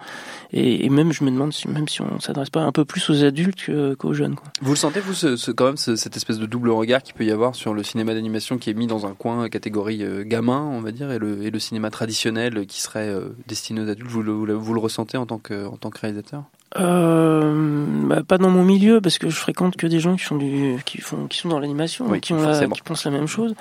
Et, 0.53 0.87
et 0.87 0.89
même, 0.89 1.13
je 1.13 1.25
me 1.25 1.31
demande 1.33 1.53
si 1.53 1.67
même 1.69 1.89
si 1.89 2.01
on 2.01 2.21
s'adresse 2.21 2.51
pas 2.51 2.61
un 2.63 2.71
peu 2.71 2.85
plus 2.85 3.11
aux 3.11 3.25
adultes 3.25 3.69
qu'aux 3.99 4.13
jeunes, 4.15 4.37
quoi. 4.37 4.47
Vous 4.63 4.71
le 4.71 4.77
sentez, 4.77 5.01
vous, 5.01 5.15
ce, 5.15 5.35
ce- 5.37 5.51
quand 5.51 5.65
même, 5.67 5.77
ce- 5.77 5.97
cette 5.97 6.17
espèce 6.17 6.39
de 6.39 6.47
double 6.47 6.71
regard 6.71 7.03
qu'il 7.03 7.15
peut 7.15 7.25
y 7.25 7.33
avoir 7.33 7.57
sur 7.57 7.75
le 7.75 7.83
cinéma 7.83 8.15
d'animation 8.15 8.57
qui 8.59 8.71
est 8.71 8.75
mis 8.75 8.87
dans 8.87 9.05
un 9.05 9.15
coin 9.15 9.49
catégorie 9.65 10.03
euh, 10.05 10.25
gamin, 10.25 10.61
on 10.61 10.81
va 10.83 10.91
dire, 10.93 11.11
et 11.11 11.19
le, 11.19 11.43
et 11.43 11.51
le 11.51 11.59
cinéma 11.59 11.89
traditionnel 11.91 12.67
qui 12.67 12.83
serait 12.83 13.09
euh, 13.09 13.35
destiné 13.47 13.81
aux 13.81 13.89
adultes 13.89 14.11
vous 14.11 14.23
le, 14.23 14.33
vous 14.33 14.45
le- 14.45 14.53
vous 14.55 14.75
le 14.75 14.81
ressentez 14.81 15.17
en 15.17 15.25
tant 15.25 15.39
que, 15.39 15.67
en 15.67 15.77
tant 15.79 15.89
que 15.89 16.01
réalisateur? 16.01 16.43
Euh, 16.77 17.85
bah, 18.07 18.23
pas 18.27 18.37
dans 18.37 18.51
mon 18.51 18.65
milieu 18.65 19.01
parce 19.01 19.19
que 19.19 19.31
je 19.31 19.37
fréquente 19.37 19.77
que 19.77 19.87
des 19.87 20.01
gens 20.01 20.17
qui 20.17 20.23
font 20.25 20.37
du, 20.37 20.77
qui 20.85 21.01
font, 21.01 21.27
qui 21.29 21.39
sont 21.39 21.49
dans 21.49 21.59
l'animation, 21.61 22.05
Oui, 22.09 22.21
qui 22.21 22.33
ont 22.33 22.37
la- 22.37 22.45
forcément. 22.49 22.75
qui 22.75 22.83
pensent 22.83 23.05
la 23.05 23.11
même 23.11 23.27
chose. 23.29 23.55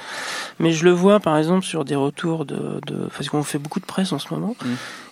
Mais 0.59 0.71
je 0.71 0.83
le 0.83 0.91
vois 0.91 1.19
par 1.19 1.37
exemple 1.37 1.63
sur 1.63 1.85
des 1.85 1.95
retours 1.95 2.45
de, 2.45 2.81
de 2.87 3.07
parce 3.15 3.29
qu'on 3.29 3.43
fait 3.43 3.59
beaucoup 3.59 3.79
de 3.79 3.85
presse 3.85 4.11
en 4.11 4.19
ce 4.19 4.33
moment, 4.33 4.55
Mm. 4.63 4.67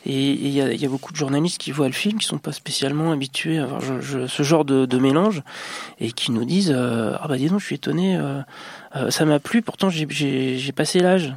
Et 0.05 0.31
il 0.31 0.49
y 0.49 0.61
a, 0.61 0.71
il 0.73 0.81
y 0.81 0.85
a 0.85 0.89
beaucoup 0.89 1.11
de 1.11 1.17
journalistes 1.17 1.59
qui 1.59 1.71
voient 1.71 1.87
le 1.87 1.93
film, 1.93 2.17
qui 2.19 2.25
sont 2.25 2.37
pas 2.39 2.51
spécialement 2.53 3.11
habitués 3.11 3.59
à 3.59 3.65
voir 3.65 3.81
je- 3.81 4.01
je- 4.01 4.27
ce 4.27 4.43
genre 4.43 4.65
de, 4.65 4.85
de 4.85 4.97
mélange, 4.97 5.43
et 5.99 6.11
qui 6.11 6.31
nous 6.31 6.45
disent 6.45 6.73
euh, 6.75 7.13
ah 7.21 7.27
bah 7.27 7.37
dis 7.37 7.49
donc 7.49 7.59
je 7.59 7.65
suis 7.65 7.75
étonné, 7.75 8.17
euh, 8.17 8.41
euh, 8.95 9.11
ça 9.11 9.25
m'a 9.25 9.39
plu, 9.39 9.61
pourtant 9.61 9.89
j'ai- 9.89 10.71
passé 10.75 10.99
l'âge. 10.99 11.33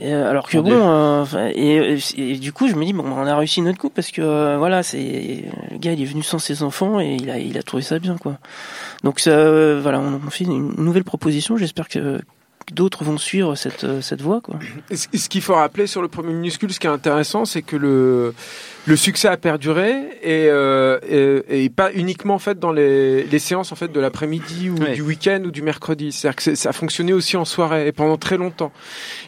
Et, 0.00 0.14
euh, 0.14 0.30
alors 0.30 0.48
que 0.48 0.56
bon, 0.70 0.88
euh, 0.88 1.50
et, 1.54 1.98
et- 2.16 2.32
et 2.32 2.38
du 2.38 2.52
coup, 2.52 2.66
je 2.66 2.74
me 2.76 2.84
dis 2.84 2.92
bon, 2.94 3.04
on 3.04 3.26
a 3.26 3.36
réussi 3.36 3.60
notre 3.60 3.78
coup 3.78 3.90
parce 3.90 4.10
que 4.10 4.56
voilà, 4.56 4.82
c'est 4.82 5.44
le 5.70 5.76
gars, 5.78 5.92
il 5.92 6.00
est 6.00 6.06
venu 6.06 6.22
sans 6.22 6.38
ses 6.38 6.62
enfants 6.62 6.98
et 6.98 7.16
il 7.20 7.28
a, 7.30 7.38
il 7.38 7.58
a 7.58 7.62
trouvé 7.62 7.82
ça 7.82 7.98
bien, 7.98 8.16
quoi. 8.16 8.38
Donc 9.04 9.20
ça, 9.20 9.34
voilà, 9.80 10.00
on, 10.00 10.20
on 10.26 10.30
fait 10.30 10.44
une 10.44 10.74
nouvelle 10.76 11.04
proposition. 11.04 11.56
J'espère 11.58 11.88
que 11.88 12.20
d'autres 12.72 13.04
vont 13.04 13.18
suivre 13.18 13.54
cette 13.56 13.84
euh, 13.84 14.00
cette 14.00 14.20
voie, 14.22 14.40
quoi. 14.40 14.56
Et 14.90 14.96
Ce 14.96 15.28
qu'il 15.28 15.42
faut 15.42 15.54
rappeler 15.54 15.86
sur 15.86 16.02
le 16.02 16.08
premier 16.08 16.32
minuscule, 16.32 16.72
ce 16.72 16.78
qui 16.80 16.86
est 16.86 16.90
intéressant, 16.90 17.44
c'est 17.44 17.62
que 17.62 17.76
le, 17.76 18.34
le 18.86 18.96
succès 18.96 19.28
a 19.28 19.36
perduré 19.36 19.90
et, 20.22 20.46
euh, 20.48 20.98
et, 21.48 21.64
et 21.64 21.68
pas 21.70 21.92
uniquement 21.92 22.34
en 22.34 22.38
fait 22.38 22.58
dans 22.58 22.72
les, 22.72 23.24
les 23.24 23.38
séances 23.38 23.72
en 23.72 23.76
fait 23.76 23.90
de 23.92 24.00
l'après-midi 24.00 24.70
ou 24.70 24.76
Ouais. 24.82 24.92
du 24.94 25.02
week-end 25.02 25.42
ou 25.44 25.50
du 25.50 25.62
mercredi. 25.62 26.12
C'est-à-dire 26.12 26.36
que 26.36 26.42
c'est- 26.42 26.56
ça 26.56 26.70
a 26.70 26.72
fonctionné 26.72 27.12
aussi 27.12 27.36
en 27.36 27.44
soirée 27.44 27.86
et 27.86 27.92
pendant 27.92 28.16
très 28.16 28.36
longtemps. 28.36 28.72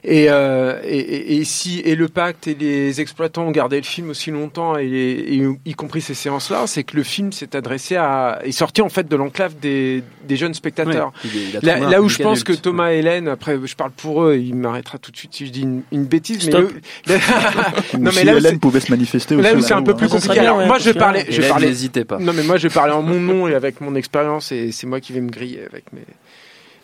Et, 0.02 0.26
euh, 0.30 0.80
et, 0.84 1.36
et, 1.36 1.44
si 1.44 1.80
et 1.80 1.94
le 1.94 2.08
pacte 2.08 2.46
et 2.48 2.54
les 2.54 3.00
exploitants 3.00 3.46
ont 3.46 3.50
gardé 3.50 3.76
le 3.76 3.82
film 3.84 4.10
aussi 4.10 4.30
longtemps 4.30 4.76
et, 4.78 4.85
et 4.87 5.42
y 5.64 5.74
compris 5.74 6.00
ces 6.00 6.14
séances-là, 6.14 6.66
c'est 6.66 6.82
que 6.85 6.96
le 6.96 7.02
film 7.02 7.32
s'est 7.32 7.54
adressé 7.56 7.96
à 7.96 8.40
est 8.44 8.52
sorti 8.52 8.82
en 8.82 8.88
fait 8.88 9.08
de 9.08 9.16
l'enclave 9.16 9.54
des, 9.60 10.02
des 10.26 10.37
jeunes 10.37 10.54
spectateurs. 10.54 11.12
Ouais, 11.24 11.30
il 11.32 11.37
est- 11.56 11.58
il 11.62 11.70
a 11.70 11.78
Là, 11.90 12.00
où 12.02 12.08
je 12.08 12.18
pense 12.22 12.42
que. 12.44 12.52
Thomas 12.54 12.92
et 12.92 13.02
Après 13.29 13.58
je 13.64 13.75
parle 13.77 13.90
pour 13.90 14.22
eux, 14.25 14.37
il 14.37 14.54
m'arrêtera 14.54 14.98
tout 14.98 15.10
de 15.10 15.16
suite 15.16 15.35
si 15.35 15.46
je 15.46 15.52
dis 15.52 15.62
une, 15.62 15.83
une 15.92 16.04
bêtise, 16.04 16.42
Stop. 16.42 16.70
mais 17.06 17.14
le- 17.16 17.98
non 17.98 18.10
si 18.10 18.25
là 18.25 18.37
Hélène 18.37 18.58
pouvait 18.60 18.81
se 18.81 18.90
manifester 18.90 19.37
là 19.37 19.54
où 19.54 19.60
c'est 19.60 19.72
un 19.75 19.83
peu 19.83 19.94
plus 19.96 20.08
compliqué. 20.08 20.38
Alors 20.40 20.64
moi 20.66 20.79
je 20.79 20.90
parlais, 20.90 21.27
je 21.29 21.42
parlais. 21.42 21.66
n'hésitez 21.68 22.04
pas. 22.04 22.18
Non 22.18 22.33
mais 22.33 22.42
moi 22.42 22.56
je 22.56 22.68
parlais 22.68 22.92
en 22.92 23.02
mon 23.02 23.20
nom 23.20 23.48
et 23.48 23.54
avec 23.54 23.81
mon 23.81 23.94
expérience 23.94 24.52
et 24.52 24.72
c'est 24.72 24.87
moi 24.87 25.00
qui 25.00 25.12
vais 25.12 25.20
me 25.20 25.31
griller 25.31 25.62
avec 25.68 25.92
mes 25.92 26.02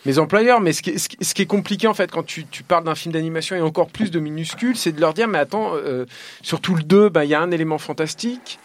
mes 0.05 0.17
employeurs. 0.17 0.61
Mais 0.61 0.73
ce 0.73 0.81
qui 0.81 0.89
est, 0.91 0.97
ce 0.97 1.09
qui- 1.09 1.17
ce 1.21 1.33
qui 1.33 1.43
est 1.43 1.45
compliqué 1.47 1.87
en 1.87 1.93
fait 1.93 2.09
quand 2.11 2.23
tu, 2.25 2.45
tu 2.47 2.63
parles 2.63 2.83
d'un 2.83 2.95
film 2.95 3.13
d'animation 3.13 3.55
et 3.55 3.61
encore 3.61 3.87
plus 3.89 4.09
de 4.11 4.19
minuscules, 4.19 4.75
c'est 4.75 4.91
de 4.91 4.99
leur 5.01 5.13
dire 5.13 5.27
mais 5.27 5.37
attends, 5.37 5.73
euh, 5.75 6.05
surtout 6.41 6.75
le 6.75 6.83
2, 6.83 7.09
bah 7.09 7.23
il 7.25 7.29
y 7.29 7.35
a 7.35 7.41
un 7.41 7.51
élément 7.51 7.77
fantastique. 7.77 8.57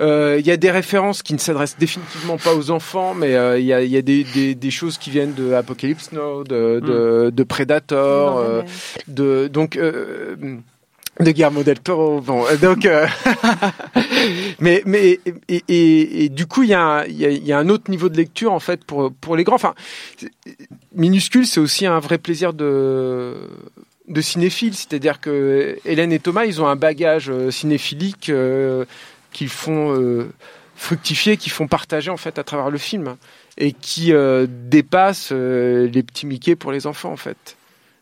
Euh, 0.00 0.36
Il 0.38 0.46
y 0.46 0.50
a 0.50 0.56
des 0.56 0.70
références 0.70 1.22
qui 1.22 1.32
ne 1.34 1.38
s'adressent 1.38 1.76
définitivement 1.78 2.36
pas 2.38 2.54
aux 2.54 2.70
enfants, 2.70 3.14
mais 3.14 3.34
euh, 3.34 3.58
il 3.58 3.66
y, 3.66 3.72
a, 3.72 3.82
il 3.82 3.90
y 3.90 3.96
a 3.96 4.02
des, 4.02 4.24
des, 4.24 4.54
des 4.54 4.70
choses 4.70 4.96
qui 4.98 5.10
viennent 5.10 5.34
de 5.34 5.52
Apocalypse 5.52 6.12
Now, 6.12 6.44
de, 6.44 6.80
de, 6.80 7.30
de 7.30 7.42
Predator, 7.42 8.36
Non, 8.36 8.40
euh, 8.44 8.62
mais- 8.62 9.14
de 9.14 9.48
donc 9.48 9.76
euh, 9.76 10.36
de 11.20 11.30
Guillermo 11.32 11.64
del 11.64 11.80
Toro. 11.80 12.20
Bon, 12.20 12.44
euh, 12.46 12.56
donc 12.56 12.86
euh, 12.86 13.06
mais 14.60 14.82
mais 14.86 15.18
et, 15.48 15.62
et, 15.68 16.24
et 16.24 16.28
du 16.28 16.46
coup 16.46 16.62
il 16.62 16.68
y 16.70 16.74
a, 16.74 16.80
un- 16.80 17.04
il 17.06 17.16
y, 17.18 17.26
a, 17.26 17.30
il 17.30 17.44
y 17.44 17.52
a 17.52 17.58
un 17.58 17.68
autre 17.68 17.90
niveau 17.90 18.08
de 18.08 18.16
lecture 18.16 18.52
en 18.52 18.60
fait 18.60 18.84
pour 18.84 19.12
pour 19.20 19.36
les 19.36 19.42
grands. 19.44 19.56
Enfin, 19.56 19.74
minuscule, 20.94 21.46
c'est 21.46 21.60
aussi 21.60 21.86
un 21.86 21.98
vrai 21.98 22.18
plaisir 22.18 22.52
de 22.52 23.34
de 24.08 24.20
cinéphile, 24.22 24.74
c'est-à-dire 24.74 25.20
que 25.20 25.76
Hélène 25.84 26.12
et 26.12 26.18
Thomas, 26.18 26.46
ils 26.46 26.62
ont 26.62 26.66
un 26.66 26.76
bagage 26.76 27.28
euh, 27.30 27.50
cinéphilique 27.50 28.30
euh, 28.30 28.86
qu'ils 29.38 29.48
font 29.48 29.94
euh, 29.96 30.28
fructifier, 30.76 31.36
qu'ils 31.36 31.52
font 31.52 31.68
partager 31.68 32.10
en 32.10 32.16
fait 32.16 32.38
à 32.38 32.44
travers 32.44 32.70
le 32.70 32.78
film 32.78 33.16
et 33.56 33.72
qui 33.72 34.12
euh, 34.12 34.46
dépasse 34.48 35.30
euh, 35.32 35.88
les 35.88 36.02
petits 36.02 36.26
Mickey 36.26 36.56
pour 36.56 36.72
les 36.72 36.86
enfants 36.86 37.12
en 37.12 37.16
fait. 37.16 37.56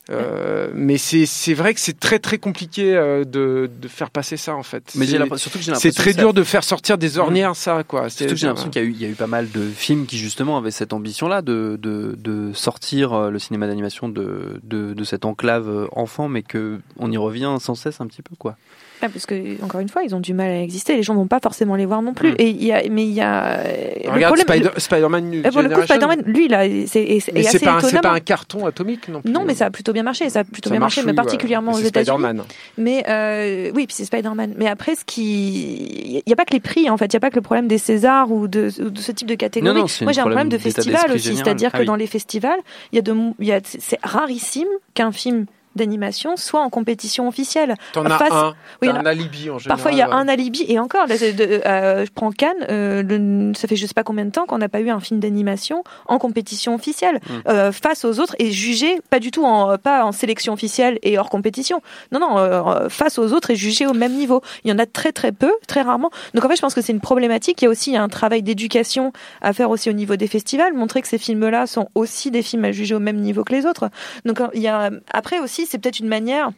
Euh, 0.08 0.68
mais 0.72 0.98
c'est 0.98 1.54
vrai 1.54 1.74
que 1.74 1.80
c'est 1.80 1.98
très 1.98 2.20
très 2.20 2.38
compliqué 2.38 2.94
euh, 2.94 3.24
de, 3.24 3.68
de 3.82 3.88
faire 3.88 4.10
passer 4.10 4.36
ça 4.36 4.54
en 4.54 4.62
fait. 4.62 4.92
Mais 4.94 5.04
surtout 5.36 5.58
c'est 5.74 5.90
très 5.90 6.12
que 6.12 6.18
dur 6.18 6.32
de 6.32 6.44
faire 6.44 6.62
sortir 6.62 6.96
des 6.96 7.18
ornières 7.18 7.56
ça 7.56 7.82
quoi. 7.82 8.08
C'est- 8.08 8.18
Surtout 8.18 8.34
que 8.34 8.40
j'ai 8.40 8.46
l'impression 8.46 8.70
qu'il 8.70 8.82
y 8.82 8.84
a 8.84 8.88
eu, 8.88 8.92
il 8.92 9.02
y 9.02 9.04
a 9.04 9.08
eu 9.08 9.14
pas 9.16 9.26
mal 9.26 9.50
de 9.50 9.68
films 9.68 10.06
qui 10.06 10.16
justement 10.16 10.58
avaient 10.58 10.70
cette 10.70 10.92
ambition-là 10.92 11.42
de, 11.42 11.76
de, 11.82 12.14
de 12.18 12.52
sortir 12.52 13.30
le 13.32 13.38
cinéma 13.40 13.66
d'animation 13.66 14.08
de, 14.08 14.60
de, 14.62 15.04
cette 15.04 15.24
enclave 15.24 15.88
enfant, 15.90 16.28
mais 16.28 16.42
que 16.44 16.78
on 16.98 17.10
y 17.10 17.16
revient 17.16 17.56
sans 17.60 17.74
cesse 17.74 18.00
un 18.00 18.06
petit 18.06 18.22
peu, 18.22 18.36
quoi. 18.36 18.56
Ah, 19.02 19.08
parce 19.08 19.26
que 19.26 19.62
encore 19.62 19.80
une 19.80 19.88
fois, 19.88 20.02
ils 20.04 20.14
ont 20.14 20.20
du 20.20 20.32
mal 20.34 20.48
à 20.50 20.60
exister. 20.62 20.96
Les 20.96 21.02
gens 21.02 21.14
vont 21.14 21.26
pas 21.26 21.40
forcément 21.42 21.76
les 21.76 21.86
voir 21.86 22.02
non 22.02 22.14
plus. 22.14 22.32
Mm. 22.32 22.36
Et 22.38 22.48
il 22.48 22.64
y 22.64 22.72
a, 22.72 22.82
mais 22.90 23.04
il 23.04 23.12
y 23.12 23.20
a. 23.20 23.62
le 24.04 24.10
Regarde 24.10 24.36
problème- 24.36 24.62
Spider- 24.62 24.80
Spider-Man. 24.80 25.24
New 25.30 25.42
pour 25.42 25.62
le 25.62 25.68
coup. 25.68 25.82
Spider-Man, 25.82 26.22
lui, 26.26 26.48
là, 26.48 26.62
c'est 26.86 27.20
c'est- 27.20 27.64
pas, 27.64 27.78
un- 27.78 28.00
pas 28.00 28.20
carton 28.20 28.66
atomique 28.66 29.08
non 29.08 29.20
plus. 29.22 29.30
Non, 29.30 29.44
mais 29.46 29.54
ça 29.54 29.66
a 29.66 29.70
plutôt 29.70 29.92
bien 29.92 30.02
marché. 30.02 30.28
Ça 30.30 30.40
a 30.40 30.44
plutôt 30.44 30.68
Ça 30.68 30.74
bien 30.74 30.80
marché, 30.80 31.02
mais 31.04 31.10
oui, 31.10 31.16
particulièrement 31.16 31.72
aux 31.72 31.78
c'est 31.78 31.88
États-Unis. 31.88 32.16
Spider-Man. 32.18 32.42
Mais 32.78 33.04
euh, 33.08 33.70
oui, 33.74 33.86
puis 33.86 33.94
c'est 33.96 34.04
Spider-Man. 34.04 34.54
Mais 34.56 34.68
après, 34.68 34.94
ce 34.94 35.04
qui, 35.04 36.22
il 36.26 36.30
y 36.30 36.32
a 36.32 36.36
pas 36.36 36.44
que 36.44 36.52
les 36.54 36.60
prix. 36.60 36.88
En 36.90 36.96
fait, 36.96 37.06
il 37.06 37.14
y 37.14 37.16
a 37.16 37.20
pas 37.20 37.30
que 37.30 37.36
le 37.36 37.42
problème 37.42 37.68
des 37.68 37.78
Césars 37.78 38.30
ou 38.30 38.48
de, 38.48 38.70
ou 38.80 38.90
de 38.90 38.98
ce 38.98 39.12
type 39.12 39.28
de 39.28 39.34
catégorie. 39.34 39.74
Non, 39.74 39.80
non, 39.82 39.86
Moi, 40.02 40.12
j'ai 40.12 40.20
un 40.20 40.24
problème 40.24 40.48
de 40.48 40.58
festival 40.58 41.12
aussi, 41.12 41.36
c'est-à-dire 41.36 41.70
Ah 41.72 41.76
que 41.78 41.82
oui. 41.82 41.86
dans 41.86 41.96
les 41.96 42.06
festivals, 42.06 42.58
il 42.92 42.96
y 42.96 42.98
a 42.98 43.02
de, 43.02 43.14
il 43.40 43.46
y 43.46 43.52
a, 43.52 43.60
c'est 43.64 43.98
rarissime 44.02 44.68
qu'un 44.94 45.12
film 45.12 45.46
d'animation 45.76 46.36
soit 46.36 46.60
en 46.60 46.70
compétition 46.70 47.28
officielle. 47.28 47.74
T'en 47.92 48.04
as 48.06 48.32
un. 48.32 48.54
Oui, 48.82 48.88
un 48.88 49.06
alibi 49.06 49.50
en 49.50 49.58
général. 49.58 49.68
Parfois, 49.68 49.92
il 49.92 49.98
y 49.98 50.02
a 50.02 50.08
ouais. 50.08 50.14
un 50.14 50.28
alibi 50.28 50.64
et 50.68 50.78
encore. 50.78 51.06
là, 51.06 51.16
c'est 51.16 51.32
de- 51.32 51.60
euh, 51.66 52.04
je 52.06 52.10
prends 52.12 52.30
Cannes. 52.32 52.56
euh, 52.70 53.02
le- 53.02 53.52
ça 53.54 53.68
fait 53.68 53.76
je 53.76 53.86
sais 53.86 53.94
pas 53.94 54.02
combien 54.04 54.24
de 54.24 54.30
temps 54.30 54.46
qu'on 54.46 54.58
n'a 54.58 54.68
pas 54.68 54.80
eu 54.80 54.90
un 54.90 55.00
film 55.00 55.20
d'animation 55.20 55.84
en 56.06 56.18
compétition 56.18 56.74
officielle 56.74 57.20
Mm. 57.28 57.32
euh, 57.48 57.72
face 57.72 58.04
aux 58.04 58.18
autres 58.20 58.34
et 58.38 58.50
jugé 58.50 59.00
pas 59.10 59.18
du 59.20 59.30
tout 59.30 59.44
en 59.44 59.76
pas 59.78 60.04
en 60.04 60.12
sélection 60.12 60.52
officielle 60.52 60.98
et 61.02 61.18
hors 61.18 61.28
compétition. 61.30 61.80
Non, 62.12 62.20
non, 62.20 62.88
face 62.88 63.18
aux 63.18 63.32
autres 63.32 63.50
et 63.50 63.56
jugé 63.56 63.86
au 63.86 63.92
même 63.92 64.12
niveau. 64.14 64.40
Il 64.64 64.70
y 64.70 64.72
en 64.72 64.78
a 64.78 64.86
très 64.86 65.12
très 65.12 65.32
peu, 65.32 65.52
très 65.68 65.82
rarement. 65.82 66.10
Donc 66.34 66.44
en 66.44 66.48
fait, 66.48 66.56
je 66.56 66.60
pense 66.62 66.74
que 66.74 66.80
c'est 66.80 66.92
une 66.92 67.00
problématique. 67.00 67.60
Il 67.62 67.66
y 67.66 67.68
a 67.68 67.70
aussi 67.70 67.96
un 67.96 68.08
travail 68.08 68.42
d'éducation 68.42 69.12
à 69.42 69.52
faire 69.52 69.70
aussi 69.70 69.90
au 69.90 69.92
niveau 69.92 70.16
des 70.16 70.26
festivals, 70.28 70.72
montrer 70.74 71.02
que 71.02 71.08
ces 71.08 71.18
films-là 71.18 71.66
sont 71.66 71.88
aussi 71.94 72.30
des 72.30 72.42
films 72.42 72.64
à 72.64 72.72
juger 72.72 72.94
au 72.94 72.98
même 73.00 73.16
niveau 73.18 73.44
que 73.44 73.52
les 73.52 73.66
autres. 73.66 73.90
Donc 74.24 74.40
il 74.54 74.62
y 74.62 74.68
a 74.68 74.90
après 75.12 75.38
aussi, 75.40 75.65
c'est 75.66 75.78
peut-être 75.78 76.00
une 76.00 76.08
manière 76.08 76.50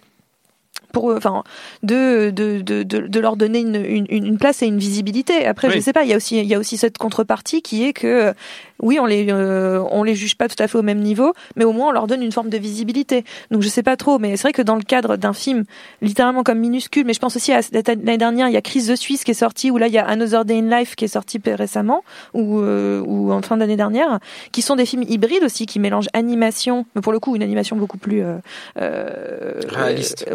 pour 0.93 1.07
enfin 1.15 1.43
de 1.83 2.31
de, 2.31 2.61
de, 2.63 2.83
de, 2.83 3.01
de 3.07 3.21
leur 3.21 3.37
donner 3.37 3.61
une, 3.61 3.75
une, 3.85 4.07
une 4.09 4.39
place 4.39 4.63
et 4.63 4.67
une 4.67 4.79
visibilité 4.79 5.45
après 5.47 5.69
je 5.71 5.77
Oui. 5.77 5.83
sais 5.83 5.93
pas 5.93 6.05
il 6.05 6.09
y 6.11 6.15
a 6.15 6.17
aussi 6.17 6.39
il 6.39 6.47
y 6.47 6.55
a 6.55 6.59
aussi 6.59 6.77
cette 6.77 6.99
contrepartie 6.99 7.63
qui 7.63 7.85
est 7.85 7.93
que 7.93 8.07
euh, 8.07 8.33
oui 8.81 8.99
on 9.01 9.07
les 9.07 9.27
euh, 9.31 9.83
on 9.91 10.03
les 10.03 10.15
juge 10.15 10.37
pas 10.37 10.49
tout 10.49 10.61
à 10.63 10.69
fait 10.69 10.79
au 10.79 10.83
même 10.83 11.01
niveau 11.01 11.33
mais 11.57 11.65
au 11.65 11.73
moins 11.73 11.89
on 11.89 11.93
leur 11.93 12.07
donne 12.07 12.23
une 12.23 12.33
forme 12.33 12.49
de 12.49 12.59
visibilité 12.59 13.25
donc 13.51 13.63
je 13.63 13.69
sais 13.69 13.83
pas 13.83 13.97
trop 13.97 14.19
mais 14.19 14.37
c'est 14.37 14.43
vrai 14.43 14.53
que 14.53 14.63
dans 14.63 14.77
le 14.77 14.83
cadre 14.83 15.17
d'un 15.17 15.33
film 15.33 15.65
littéralement 16.03 16.43
comme 16.43 16.59
minuscule 16.59 17.05
mais 17.07 17.13
je 17.15 17.19
pense 17.21 17.37
aussi 17.37 17.53
à 17.53 17.61
l'année 17.73 18.19
dernière 18.19 18.49
il 18.49 18.53
y 18.55 18.57
a 18.57 18.63
Crise 18.63 18.87
de 18.89 18.97
Suisse 18.97 19.25
qui 19.25 19.33
est 19.33 19.35
sorti 19.35 19.71
ou 19.71 19.79
là 19.79 19.87
il 19.89 19.93
y 19.93 19.99
a 19.99 20.05
Another 20.07 20.45
Day 20.45 20.59
in 20.59 20.79
Life 20.79 20.95
qui 20.97 21.05
est 21.05 21.09
sorti 21.09 21.41
récemment 21.45 22.05
ou 22.35 22.61
euh, 22.61 23.03
ou 23.07 23.33
en 23.33 23.43
fin 23.43 23.57
d'année 23.57 23.77
dernière 23.77 24.19
qui 24.53 24.63
sont 24.63 24.77
des 24.77 24.87
films 24.87 25.03
hybrides 25.09 25.45
aussi 25.45 25.67
qui 25.67 25.79
mélangent 25.81 26.09
animation 26.13 26.87
mais 26.95 27.01
pour 27.03 27.13
le 27.13 27.19
coup 27.21 27.35
une 27.37 27.43
animation 27.43 27.77
beaucoup 27.77 27.99
plus 27.99 28.23
euh, 28.23 29.55
Réaliste. 29.69 30.27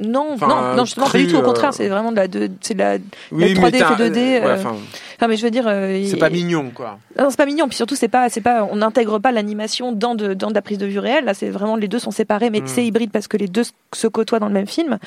non, 0.00 0.28
Enfin, 0.32 0.48
non, 0.48 0.76
non, 0.76 0.84
justement, 0.84 1.06
cru, 1.06 1.18
pas 1.18 1.24
du 1.24 1.30
tout. 1.32 1.38
Au 1.38 1.42
contraire, 1.42 1.74
c'est 1.74 1.88
vraiment 1.88 2.10
de 2.10 2.16
la, 2.16 2.28
de, 2.28 2.50
c'est 2.60 2.74
de 2.74 2.78
la, 2.78 2.96
Oui, 3.30 3.52
3D 3.54 3.60
mais 3.60 3.70
t'as- 3.72 3.96
fait 3.96 4.08
2D, 4.10 4.14
ouais, 4.16 4.40
euh, 4.44 4.54
enfin, 4.56 5.28
mais 5.28 5.36
je 5.36 5.42
veux 5.44 5.50
dire, 5.50 5.64
c'est 6.08 6.16
pas 6.16 6.30
mignon 6.30 6.70
quoi. 6.74 6.98
non, 7.18 7.30
c'est 7.30 7.36
pas 7.36 7.46
mignon. 7.46 7.61
Puis 7.68 7.76
surtout, 7.76 7.94
c'est 7.96 8.08
pas, 8.08 8.28
c'est 8.28 8.40
pas, 8.40 8.64
on 8.70 8.76
n'intègre 8.76 9.18
pas 9.18 9.32
l'animation 9.32 9.92
dans 9.92 10.14
de, 10.14 10.34
dans 10.34 10.48
de 10.50 10.54
la 10.54 10.62
prise 10.62 10.78
de 10.78 10.86
vue 10.86 10.98
réelle. 10.98 11.24
Là, 11.24 11.34
c'est 11.34 11.50
vraiment 11.50 11.76
les 11.76 11.88
deux 11.88 11.98
sont 11.98 12.10
séparés, 12.10 12.50
mais 12.50 12.60
Mm. 12.60 12.66
c'est 12.66 12.84
hybride 12.86 13.10
parce 13.10 13.28
que 13.28 13.36
les 13.36 13.48
deux 13.48 13.64
se- 13.94 14.06
côtoient 14.06 14.38
dans 14.38 14.48
le 14.48 14.54
même 14.54 14.66
film. 14.66 14.98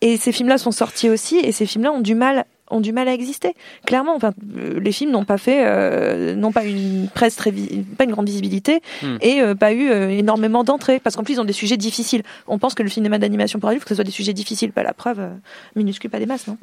Et 0.00 0.16
ces 0.16 0.32
films-là 0.32 0.58
sont 0.58 0.70
sortis 0.72 1.08
aussi, 1.10 1.36
et 1.38 1.52
ces 1.52 1.66
films-là 1.66 1.92
ont 1.92 2.00
du 2.00 2.14
mal 2.14 2.44
ont 2.74 2.80
du 2.80 2.92
mal 2.92 3.08
à 3.08 3.14
exister. 3.14 3.54
Clairement, 3.86 4.14
enfin, 4.16 4.32
euh, 4.58 4.78
les 4.80 4.92
films 4.92 5.10
n'ont 5.12 5.24
pas 5.24 5.38
fait, 5.38 5.64
euh, 5.66 6.34
n'ont 6.34 6.52
pas 6.52 6.64
une 6.64 7.08
presse 7.14 7.36
très, 7.36 7.52
pas 7.52 8.04
une 8.04 8.10
grande 8.10 8.26
visibilité 8.28 8.80
Hmm. 9.02 9.16
et 9.22 9.40
euh, 9.40 9.54
pas 9.54 9.72
eu 9.72 9.88
euh, 9.90 10.08
énormément 10.10 10.64
d'entrées 10.64 11.00
parce 11.00 11.16
qu'en 11.16 11.22
plus 11.24 11.34
ils 11.34 11.40
ont 11.40 11.44
des 11.44 11.52
sujets 11.52 11.76
difficiles. 11.76 12.22
On 12.46 12.58
pense 12.58 12.74
que 12.74 12.82
le 12.82 12.88
cinéma 12.88 13.18
d'animation 13.18 13.58
pour 13.58 13.68
adultes, 13.68 13.82
faut 13.82 13.86
que 13.86 13.90
ce 13.90 13.94
soit 13.96 14.04
des 14.04 14.10
sujets 14.10 14.32
difficiles. 14.32 14.72
Pas 14.72 14.82
la 14.82 14.92
preuve, 14.94 15.20
euh, 15.20 15.28
minuscule, 15.76 16.10
pas 16.10 16.18
des 16.18 16.26
masses, 16.26 16.46
non? 16.46 16.56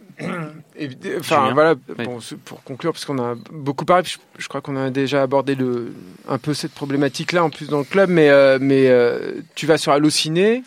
Enfin 1.20 1.52
voilà, 1.54 1.76
Oui. 2.00 2.06
pour 2.46 2.64
conclure, 2.64 2.92
parce 2.94 3.06
qu'on 3.06 3.20
a 3.20 3.36
beaucoup 3.52 3.86
parlé, 3.86 4.06
je, 4.08 4.18
je 4.38 4.48
crois 4.48 4.62
qu'on 4.62 4.76
a 4.76 4.90
déjà 4.90 5.22
abordé 5.22 5.56
le, 5.56 5.94
un 6.28 6.38
peu 6.38 6.54
cette 6.54 6.72
problématique-là 6.74 7.44
en 7.44 7.50
plus 7.50 7.68
dans 7.70 7.80
le 7.80 7.84
club, 7.84 8.10
mais, 8.10 8.30
euh, 8.30 8.58
mais 8.62 8.88
euh, 8.88 9.42
tu 9.56 9.66
vas 9.66 9.78
sur 9.78 9.92
Allociné. 9.92 10.64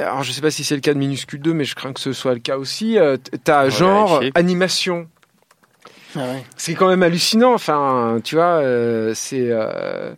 Alors 0.00 0.22
je 0.22 0.32
sais 0.32 0.40
pas 0.40 0.50
si 0.50 0.64
c'est 0.64 0.74
le 0.74 0.80
cas 0.80 0.92
de 0.94 0.98
Minuscule 0.98 1.40
2, 1.40 1.52
mais 1.54 1.64
je 1.64 1.74
crains 1.74 1.92
que 1.92 2.00
ce 2.00 2.12
soit 2.12 2.34
le 2.34 2.40
cas 2.40 2.56
aussi. 2.58 2.98
Euh, 2.98 3.16
T'as 3.44 3.68
genre 3.68 4.18
vérifier. 4.20 4.32
animation. 4.34 5.06
Ah 6.16 6.20
ouais. 6.20 6.44
C'est 6.56 6.74
quand 6.74 6.86
même 6.88 7.02
hallucinant. 7.02 7.54
Enfin, 7.54 8.20
tu 8.22 8.36
vois, 8.36 8.60
euh, 8.62 9.12
c'est, 9.14 9.48
euh, 9.50 10.14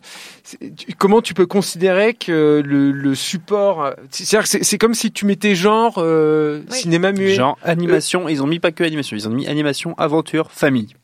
comment 0.99 1.21
tu 1.21 1.33
peux 1.33 1.47
considérer 1.47 2.13
que 2.13 2.61
le, 2.63 2.91
le 2.91 3.15
support, 3.15 3.93
c'est, 4.11 4.63
c'est 4.63 4.77
comme 4.77 4.93
si 4.93 5.11
tu 5.11 5.25
mettais 5.25 5.55
genre 5.55 5.95
euh, 5.97 6.61
Oui. 6.69 6.77
cinéma 6.77 7.11
muet. 7.13 7.33
Genre 7.33 7.57
animation, 7.63 8.29
ils 8.29 8.43
ont 8.43 8.47
mis 8.47 8.59
pas 8.59 8.71
que 8.71 8.83
animation, 8.83 9.15
ils 9.17 9.27
ont 9.27 9.31
mis 9.31 9.47
animation, 9.47 9.95
aventure, 9.97 10.51
famille. 10.51 10.95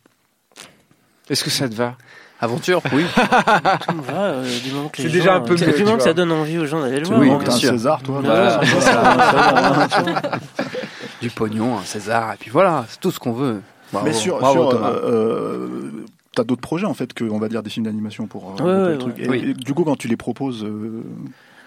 Est-ce 1.30 1.43
que 1.43 1.49
ça 1.49 1.67
te 1.67 1.74
va? 1.74 1.97
Aventure, 2.44 2.82
oui. 2.94 3.04
Tout 3.88 3.96
me 3.96 4.02
va, 4.02 4.14
euh, 4.24 4.60
du 4.64 4.72
moment 4.72 4.89
que 4.89 5.02
les 5.02 5.08
C'est 5.08 5.14
déjà 5.14 5.36
un 5.36 5.39
peu 5.41 5.54
euh, 5.54 5.58
mieux, 5.66 5.74
du 5.74 5.84
moment 5.84 5.91
que 5.98 6.02
vois. 6.02 6.08
ça 6.10 6.14
donne 6.14 6.32
envie 6.32 6.58
aux 6.58 6.66
gens 6.66 6.82
d'aller 6.82 7.00
le 7.00 7.06
voir. 7.08 7.20
Oui, 7.20 7.30
hein. 7.32 7.38
bien 7.41 7.52
sûr. 7.52 7.70
César, 7.70 8.02
toi. 8.04 8.22
Voilà. 8.24 8.60
du 11.22 11.30
pognon, 11.30 11.78
un 11.78 11.84
César, 11.84 12.34
et 12.34 12.38
puis 12.38 12.50
voilà, 12.52 12.86
c'est 12.89 13.00
tout 13.00 13.12
ce 13.12 13.20
qu'on 13.20 13.32
veut. 13.34 13.62
Bravo, 13.91 14.08
Mais 14.08 14.14
sur, 14.14 14.39
bravo, 14.39 14.62
sur, 14.62 14.70
Thomas. 14.72 14.89
euh, 14.89 15.10
euh, 15.12 16.06
t'as 16.36 16.44
d'autres 16.44 16.62
projets 16.62 16.86
en 16.88 16.94
fait 16.94 17.14
que 17.14 17.24
on 17.26 17.38
va 17.39 17.48
dire 17.48 17.62
des 17.64 17.70
films 17.70 17.86
d'animation 17.86 18.26
pour 18.28 18.56
euh, 18.60 18.64
Ouais, 18.64 18.72
regrouper 18.72 18.82
ouais, 18.84 18.91
le 18.91 18.98
truc. 18.98 19.16
ouais. 19.18 19.24
Et- 19.24 19.30
Oui. 19.30 19.50
et 19.52 19.54
du 19.54 19.74
coup, 19.74 19.84
quand 19.84 19.96
tu 19.96 20.08
les 20.08 20.18
proposes, 20.18 20.64
euh, 20.64 21.04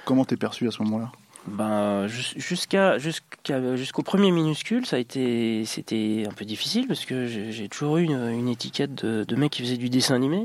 comment 0.04 0.24
t'es 0.24 0.36
perçu 0.36 0.66
à 0.68 0.70
ce 0.70 0.82
moment-là? 0.82 1.10
Ben, 1.48 2.08
jus- 2.08 2.34
jusqu'à 2.36 2.98
jusqu'à 2.98 3.76
jusqu'au 3.76 4.02
premier 4.02 4.32
minuscule, 4.32 4.84
ça 4.84 4.96
a 4.96 4.98
été 4.98 5.64
c'était 5.64 6.24
un 6.28 6.32
peu 6.32 6.44
difficile 6.44 6.86
parce 6.88 7.04
que 7.04 7.26
j'ai 7.26 7.68
toujours 7.68 7.98
eu 7.98 8.02
une, 8.04 8.28
une 8.30 8.48
étiquette 8.48 8.94
de, 9.04 9.22
de 9.22 9.36
mec 9.36 9.52
qui 9.52 9.62
faisait 9.62 9.76
du 9.76 9.88
dessin 9.88 10.16
animé. 10.16 10.42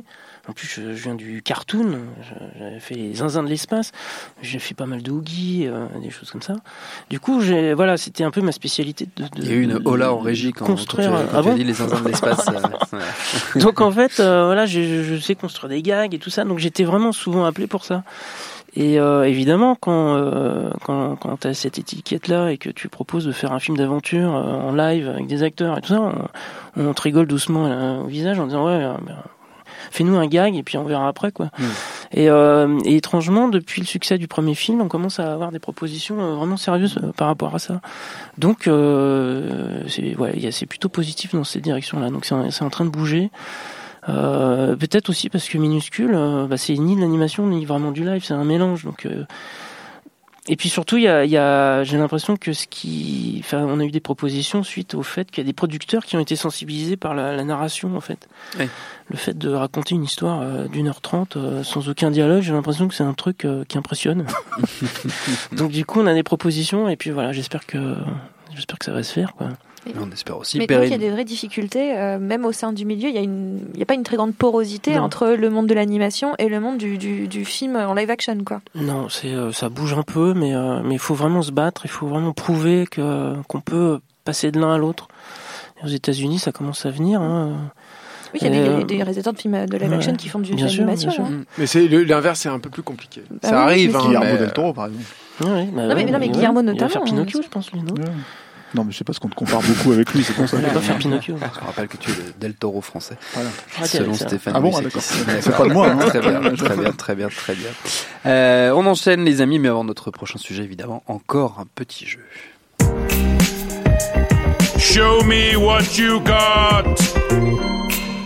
En 0.47 0.53
plus, 0.53 0.67
je, 0.67 0.95
je 0.95 1.03
viens 1.03 1.13
du 1.15 1.41
cartoon. 1.43 1.99
J'avais 2.57 2.79
fait 2.79 2.95
les 2.95 3.13
zinzins 3.15 3.43
de 3.43 3.47
l'espace. 3.47 3.91
J'ai 4.41 4.57
fait 4.59 4.73
pas 4.73 4.87
mal 4.87 5.01
de 5.03 5.11
Oogie, 5.11 5.67
euh, 5.67 5.85
des 6.01 6.09
choses 6.09 6.31
comme 6.31 6.41
ça. 6.41 6.55
Du 7.11 7.19
coup, 7.19 7.41
j'ai 7.41 7.73
voilà, 7.73 7.95
c'était 7.97 8.23
un 8.23 8.31
peu 8.31 8.41
ma 8.41 8.51
spécialité 8.51 9.07
de. 9.17 9.23
de- 9.23 9.29
Il 9.37 9.45
y 9.47 9.51
a 9.51 9.55
eu 9.55 9.63
une 9.63 9.79
hola 9.85 10.13
en 10.13 10.19
régie 10.19 10.51
quand, 10.51 10.65
construire. 10.65 11.11
quand 11.11 11.21
tu, 11.21 11.27
quand 11.31 11.37
ah 11.37 11.41
bon 11.41 11.55
dit 11.55 11.63
les 11.63 11.73
zinzins 11.73 12.01
de 12.01 12.07
l'espace. 12.07 12.47
euh, 12.93 12.99
donc 13.59 13.81
en 13.81 13.91
fait, 13.91 14.19
euh, 14.19 14.45
voilà, 14.45 14.65
je 14.65 15.19
sais 15.19 15.35
construire 15.35 15.69
des 15.69 15.81
gags 15.81 16.13
et 16.13 16.19
tout 16.19 16.29
ça. 16.29 16.43
Donc 16.43 16.59
j'étais 16.59 16.83
vraiment 16.83 17.11
souvent 17.11 17.45
appelé 17.45 17.67
pour 17.67 17.85
ça. 17.85 18.03
Et 18.75 18.99
euh, 18.99 19.23
évidemment, 19.23 19.75
quand 19.75 20.15
euh, 20.15 20.69
quand, 20.85 21.17
quand 21.17 21.41
tu 21.41 21.47
as 21.47 21.53
cette 21.53 21.77
étiquette-là 21.77 22.51
et 22.51 22.57
que 22.57 22.69
tu 22.69 22.87
proposes 22.87 23.25
de 23.25 23.33
faire 23.33 23.51
un 23.51 23.59
film 23.59 23.75
d'aventure 23.75 24.33
euh, 24.33 24.43
en 24.43 24.73
live 24.73 25.09
avec 25.09 25.27
des 25.27 25.43
acteurs 25.43 25.77
et 25.77 25.81
tout 25.81 25.89
ça, 25.89 26.01
on, 26.01 26.81
on 26.81 26.93
te 26.93 27.01
rigole 27.01 27.27
doucement 27.27 27.65
euh, 27.65 28.01
au 28.01 28.07
visage 28.07 28.39
en 28.39 28.47
disant 28.47 28.65
ouais, 28.65 28.81
euh, 28.83 28.93
ben, 29.05 29.17
fais-nous 29.91 30.15
un 30.15 30.27
gag 30.27 30.55
et 30.55 30.63
puis 30.63 30.77
on 30.77 30.85
verra 30.85 31.09
après 31.09 31.33
quoi. 31.33 31.47
Mm. 31.59 31.63
Et, 32.13 32.29
euh, 32.29 32.79
et 32.85 32.95
étrangement, 32.95 33.49
depuis 33.49 33.81
le 33.81 33.87
succès 33.87 34.17
du 34.17 34.29
premier 34.29 34.55
film, 34.55 34.79
on 34.79 34.87
commence 34.87 35.19
à 35.19 35.33
avoir 35.33 35.51
des 35.51 35.59
propositions 35.59 36.35
vraiment 36.35 36.57
sérieuses 36.57 36.97
par 37.17 37.27
rapport 37.27 37.53
à 37.53 37.59
ça. 37.59 37.81
Donc 38.37 38.67
euh, 38.67 39.83
c'est 39.87 40.15
ouais, 40.15 40.49
c'est 40.51 40.65
plutôt 40.65 40.89
positif 40.89 41.35
dans 41.35 41.43
cette 41.43 41.63
direction-là. 41.63 42.09
Donc 42.09 42.25
c'est 42.25 42.63
en 42.63 42.69
train 42.69 42.85
de 42.85 42.89
bouger. 42.89 43.31
Euh, 44.09 44.75
Peut-être 44.75 45.09
aussi 45.09 45.29
parce 45.29 45.47
que 45.47 45.57
minuscule, 45.57 46.13
euh, 46.15 46.47
bah, 46.47 46.57
c'est 46.57 46.73
ni 46.73 46.95
de 46.95 47.01
l'animation 47.01 47.45
ni 47.47 47.65
vraiment 47.65 47.91
du 47.91 48.03
live, 48.03 48.23
c'est 48.23 48.33
un 48.33 48.43
mélange. 48.43 48.83
Donc 48.83 49.05
euh, 49.05 49.25
et 50.47 50.55
puis 50.55 50.69
surtout, 50.69 50.97
il 50.97 51.03
y 51.03 51.07
a, 51.07 51.23
y 51.23 51.37
a, 51.37 51.83
j'ai 51.83 51.97
l'impression 51.99 52.35
que 52.35 52.51
ce 52.51 52.65
qui, 52.65 53.37
enfin, 53.43 53.63
on 53.63 53.79
a 53.79 53.83
eu 53.83 53.91
des 53.91 53.99
propositions 53.99 54.63
suite 54.63 54.95
au 54.95 55.03
fait 55.03 55.29
qu'il 55.29 55.43
y 55.43 55.45
a 55.45 55.47
des 55.47 55.53
producteurs 55.53 56.03
qui 56.03 56.15
ont 56.17 56.19
été 56.19 56.35
sensibilisés 56.35 56.97
par 56.97 57.13
la, 57.13 57.35
la 57.35 57.43
narration 57.43 57.95
en 57.95 58.01
fait. 58.01 58.27
Oui. 58.57 58.65
Le 59.09 59.17
fait 59.17 59.37
de 59.37 59.49
raconter 59.49 59.93
une 59.93 60.03
histoire 60.03 60.41
euh, 60.41 60.67
d'une 60.67 60.87
heure 60.87 61.01
trente 61.01 61.37
sans 61.63 61.89
aucun 61.89 62.09
dialogue, 62.09 62.41
j'ai 62.41 62.53
l'impression 62.53 62.87
que 62.87 62.95
c'est 62.95 63.03
un 63.03 63.13
truc 63.13 63.47
qui 63.67 63.77
impressionne. 63.77 64.25
Donc 65.55 65.71
du 65.71 65.85
coup, 65.85 66.01
on 66.01 66.07
a 66.07 66.13
des 66.13 66.23
propositions 66.23 66.89
et 66.89 66.95
puis 66.95 67.11
voilà, 67.11 67.33
j'espère 67.33 67.67
que 67.67 67.95
j'espère 68.55 68.79
que 68.79 68.85
ça 68.85 68.93
va 68.93 69.03
se 69.03 69.13
faire 69.13 69.35
quoi. 69.35 69.49
On 69.99 70.11
espère 70.11 70.37
aussi. 70.37 70.59
Mais 70.59 70.67
donc, 70.67 70.83
il 70.83 70.89
y 70.91 70.93
a 70.93 70.97
des 70.99 71.09
vraies 71.09 71.25
difficultés, 71.25 71.97
euh, 71.97 72.19
même 72.19 72.45
au 72.45 72.51
sein 72.51 72.71
du 72.71 72.85
milieu. 72.85 73.09
Il 73.09 73.15
y 73.15 73.17
a 73.17 73.21
une, 73.21 73.59
il 73.73 73.79
y 73.79 73.83
a 73.83 73.85
pas 73.85 73.95
une 73.95 74.03
très 74.03 74.15
grande 74.15 74.35
porosité 74.35 74.95
Non. 74.95 75.01
entre 75.03 75.29
le 75.29 75.49
monde 75.49 75.65
de 75.67 75.73
l'animation 75.73 76.33
et 76.37 76.49
le 76.49 76.59
monde 76.59 76.77
du, 76.77 76.97
du, 76.99 77.27
du 77.27 77.45
film 77.45 77.75
en 77.75 77.93
live 77.95 78.09
action, 78.11 78.37
quoi. 78.45 78.61
Non, 78.75 79.09
c'est 79.09 79.33
euh, 79.33 79.51
ça 79.51 79.69
bouge 79.69 79.93
un 79.93 80.03
peu, 80.03 80.33
mais 80.35 80.53
euh, 80.53 80.81
mais 80.83 80.93
il 80.95 80.99
faut 80.99 81.15
vraiment 81.15 81.41
se 81.41 81.51
battre, 81.51 81.81
il 81.85 81.89
faut 81.89 82.05
vraiment 82.07 82.31
prouver 82.31 82.85
que 82.89 83.33
qu'on 83.47 83.61
peut 83.61 83.99
passer 84.23 84.51
de 84.51 84.59
l'un 84.59 84.73
à 84.73 84.77
l'autre. 84.77 85.07
Et 85.81 85.85
Aux 85.85 85.89
États-Unis, 85.89 86.37
ça 86.37 86.51
commence 86.51 86.85
à 86.85 86.91
venir. 86.91 87.19
Hein. 87.21 87.71
Oui, 88.33 88.39
il 88.43 88.47
y 88.47 88.55
a 88.55 88.61
Euh, 88.61 88.77
des, 88.77 88.83
des 88.83 88.95
réalisateurs 88.97 89.33
de 89.33 89.39
films 89.39 89.65
de 89.65 89.77
live 89.77 89.89
ouais. 89.89 89.95
action 89.95 90.13
qui 90.15 90.29
font 90.29 90.39
du 90.39 90.53
Bien 90.53 90.67
sûr, 90.67 90.85
l'animation. 90.85 91.09
bien 91.09 91.15
sûr. 91.15 91.25
hein. 91.25 91.43
Mais 91.57 91.65
c'est 91.65 91.87
le- 91.87 92.03
l'inverse, 92.03 92.39
c'est 92.41 92.49
un 92.49 92.59
peu 92.59 92.69
plus 92.69 92.83
compliqué. 92.83 93.23
Bah 93.31 93.37
ça 93.41 93.49
oui, 93.49 93.55
arrive. 93.63 93.91
mais 93.93 93.97
hein, 93.97 94.01
Guillermo 94.05 94.25
mais, 94.31 94.37
del 94.37 94.53
Toro, 94.53 94.73
par 94.73 94.85
exemple. 94.85 95.05
Ouais, 95.41 95.47
ouais, 95.49 95.69
bah 95.73 95.87
Non, 95.87 95.95
mais- 95.95 96.05
non, 96.05 96.19
mais. 96.19 96.29
Guillermo 96.29 96.61
Il 96.61 96.65
va 96.67 96.71
notamment, 96.71 96.89
faire 96.91 97.01
hein. 97.01 97.05
Pinocchio, 97.05 97.41
je 97.41 97.47
pense, 97.49 97.71
lui, 97.73 97.81
non? 97.81 97.95
Non, 98.73 98.85
mais 98.85 98.93
c'est 98.93 99.03
parce 99.03 99.19
qu'on 99.19 99.27
te 99.27 99.35
compare 99.35 99.61
beaucoup 99.61 99.91
avec 99.91 100.13
lui, 100.13 100.23
c'est 100.23 100.33
pour 100.33 100.47
ça. 100.47 100.57
Il 100.57 100.63
va 100.65 100.69
pas 100.71 100.79
faire 100.79 100.97
Pinocchio. 100.97 101.35
Je 101.37 101.59
rappelle 101.65 101.87
que 101.89 101.97
tu 101.97 102.11
es 102.11 102.13
le 102.15 102.21
Del 102.39 102.53
Toro 102.53 102.79
français. 102.81 103.17
Voilà. 103.33 103.49
Ah, 103.81 103.85
Selon 103.85 104.13
c'est- 104.13 104.27
Stéphane. 104.27 104.53
Ah 104.55 104.59
bon, 104.61 104.71
ah. 104.77 104.81
D'accord. 104.81 105.01
C'est 105.01 105.51
pas 105.55 105.65
de 105.67 105.73
moi, 105.73 105.87
hein. 105.91 105.97
Très 106.07 106.19
bien, 106.21 106.39
très 106.55 106.77
bien, 106.77 106.91
très 106.93 107.15
bien, 107.15 107.27
très 107.29 107.55
bien. 107.55 107.69
Euh, 108.25 108.71
on 108.71 108.85
enchaîne 108.85 109.25
les 109.25 109.41
amis, 109.41 109.59
mais 109.59 109.67
avant 109.67 109.83
notre 109.83 110.09
prochain 110.11 110.37
sujet, 110.37 110.63
évidemment, 110.63 111.03
encore 111.07 111.57
un 111.59 111.65
petit 111.75 112.05
jeu. 112.05 112.19
Show 114.79 115.23
me 115.25 115.55
what 115.57 115.83
you 115.97 116.19
got. 116.21 116.95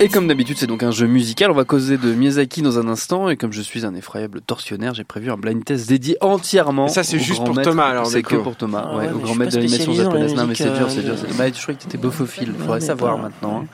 Et 0.01 0.09
comme 0.09 0.27
d'habitude, 0.27 0.57
c'est 0.59 0.67
donc 0.67 0.83
un 0.83 0.91
jeu 0.91 1.07
musical. 1.07 1.49
On 1.51 1.53
va 1.53 1.63
causer 1.63 1.97
de 1.97 2.13
Miyazaki 2.13 2.61
dans 2.61 2.77
un 2.77 2.87
instant. 2.89 3.29
Et 3.29 3.37
comme 3.37 3.53
je 3.53 3.61
suis 3.61 3.85
un 3.85 3.95
effroyable 3.95 4.41
tortionnaire, 4.41 4.93
j'ai 4.93 5.05
prévu 5.05 5.31
un 5.31 5.37
blind 5.37 5.63
test 5.63 5.87
dédié 5.87 6.17
entièrement. 6.19 6.87
Et 6.87 6.89
ça, 6.89 7.03
c'est 7.03 7.17
juste 7.17 7.43
pour 7.45 7.55
maître. 7.55 7.69
Thomas, 7.69 7.85
alors, 7.85 8.05
C'est 8.05 8.21
que 8.21 8.35
pour 8.35 8.57
Thomas, 8.57 8.89
Ah 8.91 8.97
ouais, 8.97 9.05
ouais, 9.07 9.11
au 9.13 9.19
grand 9.19 9.35
maître 9.35 9.51
de 9.53 9.55
pas 9.57 9.61
l'animation 9.61 9.93
japonaise. 9.93 10.35
Non, 10.35 10.47
mais 10.47 10.55
c'est 10.55 10.65
dur, 10.65 10.85
euh, 10.87 10.89
c'est 10.89 11.01
dur. 11.01 11.13
c'est- 11.17 11.37
Bah, 11.37 11.45
je 11.47 11.61
croyais 11.61 11.77
que 11.77 11.83
t'étais 11.83 11.97
bofophile. 11.97 12.51
Faudrait 12.59 12.81
savoir 12.81 13.15
pas- 13.15 13.21
maintenant. 13.23 13.61
hein. 13.63 13.67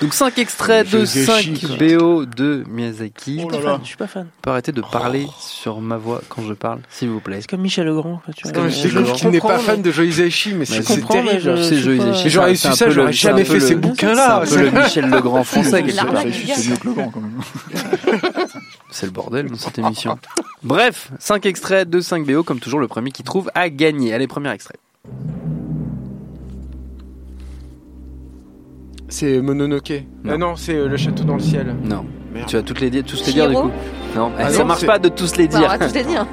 Donc 0.00 0.14
5 0.14 0.38
extraits 0.38 0.90
de 0.90 1.00
Je 1.00 1.04
5 1.24 1.40
chic. 1.42 1.78
BO 1.78 2.24
de 2.24 2.64
Miyazaki. 2.70 3.40
Je 3.40 3.44
Oh 3.44 3.48
suis 3.50 3.58
là 3.58 3.58
pas 3.58 3.64
là. 3.64 3.70
fan, 3.72 3.80
je 3.82 3.86
suis 3.88 3.96
pas 3.96 4.06
fan. 4.06 4.26
Peut 4.40 4.50
arrêter 4.50 4.72
de 4.72 4.80
parler 4.80 5.26
sur 5.38 5.80
ma 5.82 5.98
voix 5.98 6.22
quand 6.30 6.42
je 6.48 6.54
parle, 6.54 6.78
s'il 6.90 7.10
vous 7.10 7.20
plaît. 7.20 7.38
C'est 7.42 7.50
comme 7.50 7.60
Michel 7.60 7.86
Legrand. 7.86 8.22
Je- 8.26 8.32
je 8.48 8.48
je 8.48 8.88
découvre 8.88 9.12
qu'il 9.14 9.28
n'est 9.30 9.40
pas 9.40 9.58
fan 9.58 9.82
de 9.82 9.90
Joe 9.92 10.06
Hisaishi, 10.06 10.54
mais 10.54 10.64
c'est 10.64 10.82
c'est 10.82 11.06
terrible. 11.06 11.62
C'est 11.62 11.96
pas-. 11.98 12.24
Et 12.24 12.30
j'aurais 12.30 12.54
C'est 12.56 12.70
su 12.70 12.74
ça, 12.76 12.88
j'aurais 12.90 13.12
jamais 13.12 13.44
c'est 13.44 13.52
fait 13.52 13.60
ces 13.60 13.74
bouquins-là. 13.74 14.42
C'est 14.46 14.70
Michel 14.72 15.10
Legrand 15.10 15.44
français, 15.44 15.65
à 15.74 15.78
C'est 16.22 16.54
c'est 16.56 16.70
mieux 16.70 16.76
que 16.76 16.86
le 16.88 16.92
vent, 16.94 17.10
quand 17.12 17.20
même. 17.20 17.40
C'est 18.90 19.06
le 19.06 19.12
bordel 19.12 19.50
dans 19.50 19.56
cette 19.56 19.78
émission. 19.78 20.18
Bref, 20.62 21.10
5 21.18 21.44
extraits 21.46 21.88
de 21.88 22.00
5 22.00 22.24
BO, 22.26 22.42
comme 22.42 22.60
toujours, 22.60 22.80
le 22.80 22.88
premier 22.88 23.10
qui 23.10 23.22
trouve 23.22 23.50
a 23.54 23.68
gagné. 23.68 24.14
Allez, 24.14 24.26
premier 24.26 24.50
extrait. 24.52 24.76
C'est 29.08 29.40
Mononoke. 29.40 30.04
Non. 30.24 30.32
Ah 30.34 30.38
non, 30.38 30.56
c'est 30.56 30.74
euh, 30.74 30.88
le 30.88 30.96
château 30.96 31.24
dans 31.24 31.34
le 31.36 31.40
ciel. 31.42 31.74
Non. 31.84 32.04
Merde. 32.32 32.48
Tu 32.48 32.56
vas 32.56 32.62
toutes 32.62 32.80
les 32.80 32.90
dire, 32.90 33.04
tous 33.04 33.24
les 33.26 33.32
dire 33.32 33.48
du 33.48 33.54
coup. 33.54 33.70
Non, 34.16 34.32
Ah 34.38 34.50
ça 34.50 34.60
non, 34.60 34.64
marche 34.66 34.84
pas 34.86 34.98
de 34.98 35.08
tous 35.08 35.36
les 35.36 35.46
Bah, 35.48 35.54
on 35.56 35.58
dire. 35.60 35.68
va 35.68 35.78
tous 35.88 35.94
les 35.94 36.04
dire. 36.04 36.26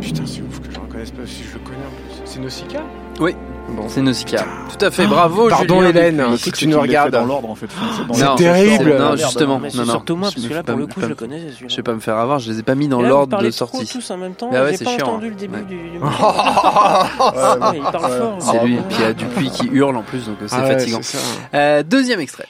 Putain, 0.00 0.22
c'est 0.26 0.42
ouf 0.42 0.60
que 0.60 0.72
je 0.72 0.78
reconnaisse 0.78 1.10
pas 1.10 1.26
si 1.26 1.42
je 1.42 1.54
le 1.54 1.60
connais 1.64 1.76
en 1.78 1.90
plus. 1.90 2.22
C'est 2.24 2.40
Nausicaa? 2.40 2.82
Oui. 3.20 3.34
Bon. 3.68 3.88
C'est 3.88 4.00
Nausicaa. 4.00 4.44
Tout 4.70 4.84
à 4.84 4.90
fait, 4.92 5.06
bravo. 5.06 5.48
Pardon 5.48 5.80
Julien 5.80 5.88
Hélène, 5.90 6.16
Dupuis. 6.30 6.38
si 6.38 6.52
tu 6.52 6.66
nous 6.68 6.80
regardes. 6.80 7.10
dans 7.10 7.24
l'ordre, 7.24 7.50
en 7.50 7.54
fait. 7.56 7.66
C'est 7.96 8.06
dans 8.06 8.14
Non, 8.14 8.20
l'ordre. 8.24 8.38
terrible. 8.38 8.96
Non, 8.96 9.16
justement. 9.16 9.58
Non, 9.58 9.68
non. 9.74 9.84
surtout 9.84 10.16
moi, 10.16 10.28
Je 10.30 10.34
parce 10.36 10.46
que 10.46 10.54
là, 10.54 10.62
pour 10.62 10.76
le 10.78 10.86
coup, 10.86 11.00
je 11.00 11.06
le 11.06 11.14
connais. 11.16 11.42
Je 11.68 11.76
vais 11.76 11.82
pas 11.82 11.92
me 11.94 12.00
faire 12.00 12.16
avoir, 12.16 12.38
je 12.38 12.50
les 12.52 12.60
ai 12.60 12.62
pas 12.62 12.74
mis 12.76 12.86
dans 12.88 13.02
l'ordre 13.02 13.36
de 13.38 13.50
trop 13.50 13.66
sortie. 13.66 13.86
tous 13.86 14.10
en 14.10 14.16
même 14.18 14.34
temps. 14.34 14.50
Bah 14.50 14.62
ouais, 14.62 14.70
J'ai 14.70 14.76
c'est 14.78 14.84
pas 14.84 14.96
chiant, 14.96 15.08
entendu 15.08 15.26
hein. 15.26 15.30
le 15.30 15.34
début 15.34 15.56
Ouais. 15.56 15.62
du. 15.64 15.76
du- 15.90 15.98
Ouais, 15.98 16.00
Ouais, 16.00 17.76
il 17.76 17.82
parle 17.92 18.12
fort. 18.12 18.36
C'est 18.40 18.58
hein. 18.58 18.64
lui, 18.64 18.74
et 18.76 18.80
puis 18.80 18.96
il 18.98 19.02
y 19.02 19.04
a 19.04 19.12
Dupuis 19.12 19.50
qui 19.50 19.66
hurle 19.66 19.96
en 19.96 20.02
plus, 20.02 20.26
donc 20.26 20.36
euh, 20.42 20.46
c'est 20.48 20.56
Ah 20.58 20.66
fatigant. 20.66 21.02
ça. 21.02 21.18
Euh, 21.54 21.82
deuxième 21.82 22.20
extrait. 22.20 22.46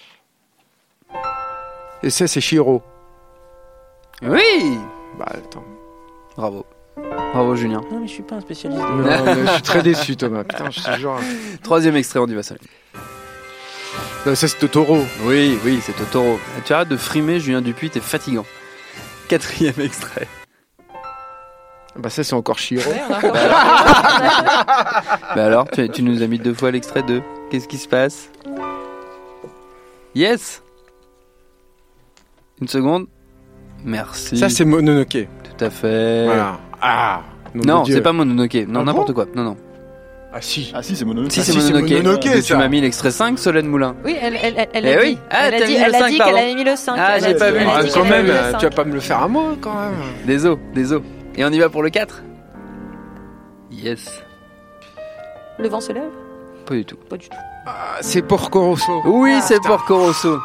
Et 2.02 2.10
ça, 2.10 2.26
c'est 2.26 2.40
Shiro. 2.42 2.82
Oui 4.22 4.78
Bah 5.18 5.26
attends. 5.30 5.64
Bravo. 6.36 6.66
Bravo 6.97 7.55
Julien. 7.57 7.82
Non, 7.90 8.01
mais 8.01 8.07
je 8.07 8.12
suis 8.12 8.22
pas 8.22 8.36
un 8.36 8.40
spécialiste. 8.40 8.80
Non, 8.82 8.97
mais 8.99 9.47
je 9.47 9.53
suis 9.53 9.62
très 9.62 9.82
déçu, 9.82 10.16
Thomas. 10.16 10.44
Putain, 10.44 10.70
je 10.70 10.80
suis 10.80 11.01
genre. 11.01 11.20
Troisième 11.62 11.97
extrait, 11.97 12.18
on 12.18 12.26
y 12.26 12.34
va 12.34 12.42
seul. 12.42 12.59
Non, 14.24 14.34
ça, 14.34 14.49
c'est 14.49 14.59
Totoro. 14.59 14.99
Oui, 15.24 15.59
oui, 15.64 15.80
c'est 15.82 15.92
Totoro. 15.92 16.38
Tu 16.64 16.72
arrêtes 16.72 16.88
de 16.88 16.97
frimer, 16.97 17.38
Julien 17.38 17.61
Dupuis, 17.61 17.90
t'es 17.90 18.01
fatigant. 18.01 18.47
Quatrième 19.28 19.78
extrait. 19.80 20.26
Bah, 21.97 22.11
ça, 22.11 22.24
c'est 22.24 22.34
encore 22.34 22.59
Shiro. 22.59 22.90
Bah 25.34 25.44
alors, 25.44 25.68
tu, 25.70 25.88
tu 25.90 26.03
nous 26.03 26.22
as 26.22 26.26
mis 26.26 26.38
deux 26.38 26.55
fois 26.55 26.70
l'extrait 26.70 27.03
de 27.03 27.20
Qu'est-ce 27.51 27.68
qui 27.68 27.78
se 27.78 27.88
passe? 27.88 28.30
Yes 30.14 30.62
Une 32.61 32.68
seconde. 32.68 33.07
Merci. 33.84 34.36
Ça, 34.38 34.49
c'est 34.49 34.64
Mononoke. 34.64 35.09
tout 35.44 35.64
à 35.64 35.70
fait. 35.70 36.24
Voilà. 36.26 36.59
Ah 36.81 37.22
Non, 37.55 37.85
c'est 37.85 38.01
pas 38.01 38.12
Mononoke. 38.12 38.55
Non, 38.68 38.81
Ah 38.81 38.85
n'importe 38.85 39.09
bon 39.09 39.14
quoi. 39.14 39.27
Non, 39.35 39.43
non. 39.45 39.57
Ah, 40.33 40.41
si. 40.43 40.70
Ah 40.74 40.83
si, 40.83 40.95
c'est 40.97 41.05
Mononoke. 41.05 41.33
Si, 41.33 41.41
Ah, 41.41 41.43
c'est 41.45 41.55
Mononoke. 41.55 41.91
Mononoke, 41.91 42.20
tu 42.22 42.43
ça. 42.43 42.57
m'as 42.59 42.68
mis 42.68 42.81
l'extrait 42.81 43.11
5, 43.11 43.39
Solène 43.39 43.66
Moulin. 43.68 43.95
Oui, 44.05 44.14
elle, 44.20 44.37
elle, 44.43 44.55
elle, 44.59 44.68
elle 44.74 44.87
Eh 44.87 44.95
a 44.95 45.01
oui. 45.01 45.14
dit. 45.14 45.18
Ah, 45.31 45.49
elle 45.49 45.55
a 45.62 45.66
dit, 45.66 45.72
mis 45.72 45.79
le 45.79 45.85
elle 45.85 45.95
a 45.95 45.99
5, 45.99 46.09
dit 46.11 46.18
qu'elle 46.18 46.37
avait 46.37 46.55
mis 46.55 46.64
le 46.64 46.77
5. 46.77 46.95
Ah, 46.99 47.18
j'ai 47.18 47.35
pas 47.35 47.51
vu. 47.51 47.64
quand 47.95 48.05
même, 48.05 48.27
mis 48.27 48.33
le 48.33 48.37
5. 48.53 48.59
tu 48.59 48.64
vas 48.66 48.70
pas 48.70 48.85
me 48.85 48.93
le 48.95 49.01
faire 49.01 49.22
à 49.22 49.29
moi, 49.29 49.57
quand 49.61 49.74
même. 49.74 49.95
Des 50.27 50.45
os. 50.47 50.59
Et 51.37 51.45
on 51.45 51.49
y 51.51 51.59
va 51.59 51.68
pour 51.70 51.83
le 51.83 51.91
4 51.91 52.22
Yes. 53.70 54.22
Le 55.59 55.68
vent 55.68 55.81
se 55.81 55.93
lève? 55.93 56.03
Pas 56.66 56.74
du 56.74 56.85
tout. 56.85 56.97
Pas 57.09 57.16
du 57.16 57.29
tout. 57.29 57.37
Ah, 57.66 57.97
c'est 58.01 58.22
Porco 58.22 58.61
Rosso. 58.61 59.03
Oui, 59.07 59.33
Ah, 59.37 59.41
c'est. 59.41 59.61
Porco 59.62 59.97
Rosso. 59.97 60.39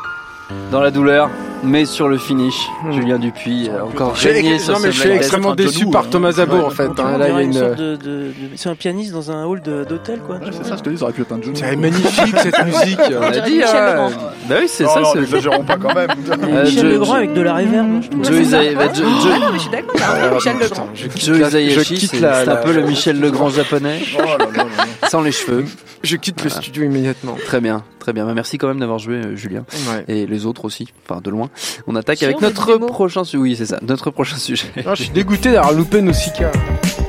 Dans 0.71 0.79
la 0.81 0.89
douleur, 0.91 1.29
mais 1.63 1.83
sur 1.83 2.07
le 2.07 2.17
finish, 2.17 2.69
Julien 2.91 3.19
Dupuis 3.19 3.69
a 3.69 3.83
encore 3.85 4.15
régné 4.15 4.57
sur 4.57 4.71
non, 4.73 4.79
ce 4.79 4.83
mais 4.85 4.91
je 4.93 4.99
suis 5.01 5.09
extrêmement 5.09 5.53
déçu 5.53 5.85
par 5.87 6.09
Thomas 6.09 6.31
Zabo 6.31 6.55
en 6.65 6.69
fait. 6.69 6.87
On 6.97 7.05
hein. 7.05 7.17
Là, 7.17 7.27
il 7.27 7.33
y 7.35 7.37
a 7.37 7.41
dirait 7.41 7.43
une 7.43 7.51
une. 7.51 7.53
sorte 7.59 7.75
de, 7.77 7.95
de- 7.97 7.97
de- 7.97 8.33
C'est 8.55 8.69
un 8.69 8.75
pianiste 8.75 9.11
dans 9.11 9.31
un 9.31 9.43
hall 9.45 9.61
de- 9.61 9.83
d'hôtel, 9.83 10.19
quoi. 10.25 10.37
Ouais, 10.37 10.45
c'est 10.51 10.65
ça, 10.65 10.77
je 10.77 10.81
te 10.83 10.89
dis, 10.89 10.97
ça 10.97 11.03
aurait 11.03 11.13
pu 11.13 11.23
être 11.23 11.33
un. 11.33 11.39
C'est 11.53 11.75
magnifique 11.75 12.37
cette 12.41 12.65
musique. 12.65 12.99
On 13.19 13.21
a 13.21 13.31
dit, 13.41 13.57
Michel 13.57 13.75
hein, 13.75 13.91
Legrand. 13.91 14.09
Bah 14.47 14.55
oui, 14.61 14.65
c'est 14.67 14.83
Non, 14.85 14.89
ça. 14.93 14.99
non, 15.01 15.09
c'est- 15.13 15.19
n'exagérons 15.19 15.63
pas 15.63 15.77
quand 15.77 15.93
même. 15.93 16.09
Euh, 16.41 16.63
Michel 16.63 16.89
Legrand 16.89 17.13
avec 17.15 17.33
de 17.33 17.41
la 17.41 17.53
réverb. 17.55 18.01
Joe 18.23 18.49
bah, 18.49 18.57
Ah 18.61 19.39
non, 19.39 19.45
mais 19.51 19.57
je 19.57 19.59
suis 19.59 19.69
d'accord. 19.69 19.93
c'est 19.97 20.03
un 20.03 20.29
peu 20.29 20.35
Michel 20.35 20.57
Legrand. 20.59 20.89
Je 20.95 21.07
quitte 21.07 21.25
Joe 21.25 21.49
c'est 21.49 22.17
c'est 22.19 22.49
un 22.49 22.55
peu 22.55 22.71
le 22.71 22.81
Michel 22.83 23.19
Legrand 23.19 23.49
japonais, 23.49 23.99
Oh 24.17 24.21
sans 25.09 25.21
les 25.21 25.31
cheveux. 25.33 25.65
Je 26.03 26.15
quitte 26.15 26.43
le 26.43 26.49
studio 26.49 26.83
immédiatement. 26.83 27.35
Très 27.45 27.59
bien, 27.61 27.83
très 28.01 28.11
bien. 28.11 28.25
Bah, 28.25 28.33
merci 28.33 28.57
quand 28.57 28.67
même 28.67 28.79
d'avoir 28.79 28.99
joué, 28.99 29.15
euh, 29.15 29.35
Julien. 29.37 29.63
Ouais. 29.89 30.03
Et 30.09 30.27
les 30.27 30.45
autres 30.45 30.65
aussi, 30.65 30.89
enfin 31.07 31.21
de 31.21 31.29
loin. 31.29 31.49
On 31.87 31.95
attaque 31.95 32.17
Si, 32.17 32.25
avec 32.25 32.41
notre 32.41 32.75
prochain 32.87 33.23
sujet. 33.23 33.41
Oui, 33.41 33.55
c'est 33.55 33.67
ça, 33.67 33.79
notre 33.81 34.11
prochain 34.11 34.35
sujet. 34.35 34.67
Non, 34.85 34.95
je 34.95 35.03
suis 35.03 35.11
dégoûté 35.13 35.51
d'avoir 35.53 35.71
loupé 35.71 36.01
Nausicaa. 36.01 36.51
Et 36.51 37.00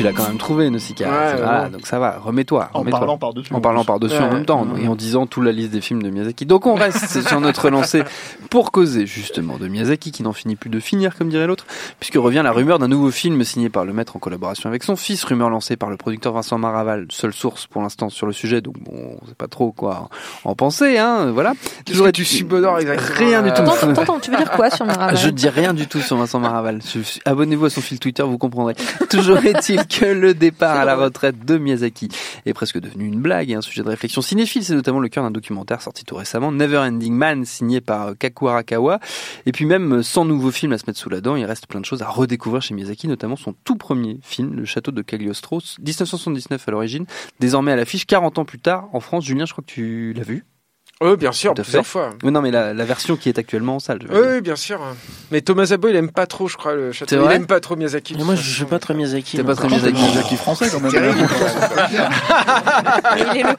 tu 0.00 0.04
l'as 0.06 0.12
quand 0.12 0.26
même 0.28 0.38
trouvé, 0.38 0.70
Nausicaa. 0.70 1.08
Ouais, 1.08 1.34
Voilà, 1.36 1.62
ouais. 1.64 1.70
donc 1.70 1.86
ça 1.86 1.98
va, 1.98 2.18
remets-toi. 2.18 2.70
En 2.74 2.84
parlant 2.84 3.18
par-dessus. 3.18 3.52
En 3.52 3.60
parlant 3.60 3.84
par-dessus 3.84 4.16
en 4.16 4.32
même 4.32 4.44
temps 4.44 4.66
et 4.80 4.88
en 4.88 4.94
disant 4.94 5.26
toute 5.26 5.44
la 5.44 5.52
liste 5.52 5.70
des 5.70 5.80
films 5.80 6.02
de 6.02 6.10
Miyazaki. 6.10 6.46
Donc 6.46 6.66
on 6.66 6.74
reste 6.74 7.20
sur 7.28 7.40
notre 7.40 7.68
lancée 7.70 8.02
pour 8.48 8.72
causer 8.72 9.06
justement 9.06 9.58
de 9.58 9.68
Miyazaki 9.68 10.10
qui 10.12 10.22
n'en 10.22 10.32
finit 10.32 10.56
plus 10.56 10.70
de 10.70 10.80
finir 10.80 11.16
comme 11.16 11.28
dirait 11.28 11.46
l'autre 11.46 11.66
puisque 11.98 12.14
revient 12.16 12.40
la 12.42 12.52
rumeur 12.52 12.78
d'un 12.78 12.88
nouveau 12.88 13.10
film 13.10 13.42
signé 13.44 13.68
par 13.68 13.84
le 13.84 13.92
maître 13.92 14.16
en 14.16 14.18
collaboration 14.18 14.68
avec 14.68 14.82
son 14.84 14.96
fils, 14.96 15.22
rumeur 15.24 15.50
lancée 15.50 15.76
par 15.76 15.90
le 15.90 15.96
producteur 15.96 16.32
Vincent 16.32 16.58
Maraval, 16.58 17.06
seule 17.10 17.32
source 17.32 17.66
pour 17.66 17.82
l'instant 17.82 18.08
sur 18.08 18.26
le 18.26 18.32
sujet 18.32 18.60
donc 18.60 18.78
bon, 18.80 19.18
on 19.22 19.26
sait 19.26 19.34
pas 19.34 19.48
trop 19.48 19.72
quoi 19.72 20.08
en 20.44 20.54
penser 20.54 20.98
hein, 20.98 21.30
voilà. 21.32 21.52
Toujours 21.84 22.10
tu 22.12 22.24
subodores 22.24 22.78
exactement. 22.78 23.18
Rien 23.18 23.42
du 23.42 23.52
tout. 23.52 23.62
Attends, 23.62 24.00
attends, 24.00 24.20
tu 24.20 24.30
veux 24.30 24.36
dire 24.36 24.50
quoi 24.50 24.70
sur 24.70 24.86
Maraval 24.86 25.16
Je 25.16 25.28
dis 25.28 25.48
rien 25.48 25.74
du 25.74 25.86
tout 25.86 26.00
sur 26.00 26.16
Vincent 26.16 26.40
Maraval. 26.40 26.80
Abonnez-vous 27.24 27.66
à 27.66 27.70
son 27.70 27.80
fil 27.80 27.98
Twitter, 27.98 28.22
vous 28.22 28.38
comprendrez. 28.38 28.74
Toujours 29.08 29.38
est-il 29.44 29.84
que 29.90 30.06
le 30.06 30.34
départ 30.34 30.76
à 30.76 30.84
la 30.84 30.96
retraite 30.96 31.44
de 31.44 31.58
Miyazaki 31.58 32.08
est 32.46 32.54
presque 32.54 32.78
devenu 32.78 33.06
une 33.06 33.20
blague 33.20 33.50
et 33.50 33.54
un 33.54 33.60
sujet 33.60 33.82
de 33.82 33.88
réflexion 33.88 34.22
cinéphile. 34.22 34.64
C'est 34.64 34.74
notamment 34.74 35.00
le 35.00 35.08
cœur 35.08 35.24
d'un 35.24 35.30
documentaire 35.30 35.82
sorti 35.82 36.04
tout 36.04 36.14
récemment, 36.14 36.52
Never 36.52 36.78
Ending 36.78 37.12
Man, 37.12 37.44
signé 37.44 37.80
par 37.80 38.16
Kaku 38.16 38.48
Arakawa. 38.48 39.00
Et 39.46 39.52
puis 39.52 39.66
même 39.66 40.02
sans 40.02 40.24
nouveau 40.24 40.50
film 40.50 40.72
à 40.72 40.78
se 40.78 40.84
mettre 40.86 40.98
sous 40.98 41.10
la 41.10 41.20
dent, 41.20 41.36
il 41.36 41.44
reste 41.44 41.66
plein 41.66 41.80
de 41.80 41.84
choses 41.84 42.02
à 42.02 42.08
redécouvrir 42.08 42.62
chez 42.62 42.74
Miyazaki, 42.74 43.08
notamment 43.08 43.36
son 43.36 43.54
tout 43.64 43.76
premier 43.76 44.18
film, 44.22 44.54
Le 44.54 44.64
Château 44.64 44.92
de 44.92 45.02
Cagliostro, 45.02 45.60
1979 45.78 46.68
à 46.68 46.70
l'origine, 46.70 47.06
désormais 47.40 47.72
à 47.72 47.76
l'affiche 47.76 48.06
40 48.06 48.38
ans 48.38 48.44
plus 48.44 48.60
tard 48.60 48.88
en 48.92 49.00
France. 49.00 49.24
Julien, 49.24 49.44
je 49.44 49.52
crois 49.52 49.64
que 49.66 49.72
tu 49.72 50.12
l'as 50.16 50.22
vu. 50.22 50.44
Oui, 51.02 51.16
bien 51.16 51.32
sûr, 51.32 51.54
plusieurs 51.54 51.82
fait. 51.84 51.88
fois. 51.90 52.10
Oui, 52.22 52.30
non, 52.30 52.42
mais 52.42 52.50
la, 52.50 52.74
la 52.74 52.84
version 52.84 53.16
qui 53.16 53.30
est 53.30 53.38
actuellement 53.38 53.76
en 53.76 53.78
salle. 53.78 54.00
je 54.02 54.06
veux 54.08 54.14
Oui, 54.14 54.20
dire. 54.26 54.30
oui, 54.34 54.40
bien 54.42 54.56
sûr. 54.56 54.80
Mais 55.30 55.40
Thomas 55.40 55.64
Zabo, 55.64 55.88
il 55.88 55.96
aime 55.96 56.10
pas 56.10 56.26
trop, 56.26 56.46
je 56.46 56.58
crois, 56.58 56.74
le 56.74 56.92
château. 56.92 57.16
Il 57.24 57.32
aime 57.32 57.46
pas 57.46 57.58
trop 57.60 57.74
Miyazaki. 57.74 58.16
Et 58.20 58.22
moi, 58.22 58.34
je 58.34 58.42
suis 58.50 58.64
pas 58.66 58.78
très 58.78 58.92
Miyazaki. 58.92 59.38
T'es 59.38 59.42
pas 59.42 59.54
très 59.54 59.68
Miyazaki. 59.68 59.98
le 59.98 60.12
Jackie 60.12 60.36
français 60.36 60.68
quand 60.70 60.80
même. 60.80 60.92
Il 63.16 63.36
est 63.38 63.42
le, 63.42 63.56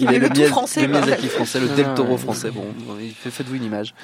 Il 0.00 0.12
est 0.14 0.18
le, 0.18 0.28
tout 0.28 0.34
Miyaz- 0.40 0.48
français. 0.48 0.80
le. 0.82 0.88
Miyazaki 0.88 1.28
français, 1.28 1.60
le 1.60 1.68
Del 1.68 1.86
Ah, 1.90 1.94
Toro 1.94 2.12
ouais. 2.12 2.18
français. 2.18 2.50
Bon, 2.50 2.64
faites-vous 3.30 3.56
une 3.56 3.64
image. 3.64 3.94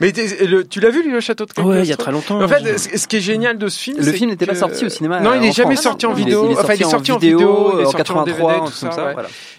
Mais 0.00 0.12
le- 0.12 0.66
tu 0.66 0.80
l'as 0.80 0.90
vu, 0.90 1.02
lui, 1.02 1.12
le 1.12 1.20
château 1.20 1.46
de 1.46 1.62
Ouais, 1.62 1.80
il 1.80 1.86
y 1.86 1.92
a 1.92 1.96
très 1.96 2.12
longtemps. 2.12 2.42
En 2.42 2.48
fait, 2.48 2.78
ce 2.78 2.98
ce 2.98 3.06
qui 3.06 3.16
est 3.16 3.20
génial 3.20 3.58
de 3.58 3.68
ce 3.68 3.78
film, 3.78 3.98
Le 3.98 4.12
film 4.12 4.30
n'était 4.30 4.46
pas 4.46 4.54
sorti 4.54 4.84
au 4.84 4.88
cinéma. 4.88 5.20
Non, 5.20 5.34
il 5.34 5.40
euh, 5.40 5.42
est 5.44 5.48
en 5.50 5.52
jamais 5.52 5.76
sorti 5.76 6.06
en 6.06 6.12
vidéo. 6.12 6.46
Il 6.46 6.52
est 6.52 6.58
Enfin, 6.58 6.74
il 6.74 6.82
est 6.82 6.84
sorti 6.84 7.12
en 7.12 7.18
vidéo, 7.18 7.72
il 7.74 7.80
est 7.80 7.86
en 7.86 7.90
sorti 7.90 7.96
en 7.96 8.24
83, 8.24 8.52
DVD, 8.52 8.60
un 8.60 8.66
tout 8.66 8.72
ça, 8.72 9.14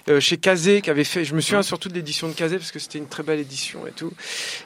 euh, 0.07 0.19
chez 0.19 0.37
Kazé 0.37 0.81
qui 0.81 0.89
avait 0.89 1.03
fait. 1.03 1.23
Je 1.25 1.33
me 1.33 1.41
souviens 1.41 1.63
surtout 1.63 1.89
de 1.89 1.93
l'édition 1.95 2.27
de 2.27 2.33
Kazé 2.33 2.57
parce 2.57 2.71
que 2.71 2.79
c'était 2.79 2.97
une 2.99 3.07
très 3.07 3.23
belle 3.23 3.39
édition 3.39 3.79
et 3.87 3.91
tout. 3.91 4.11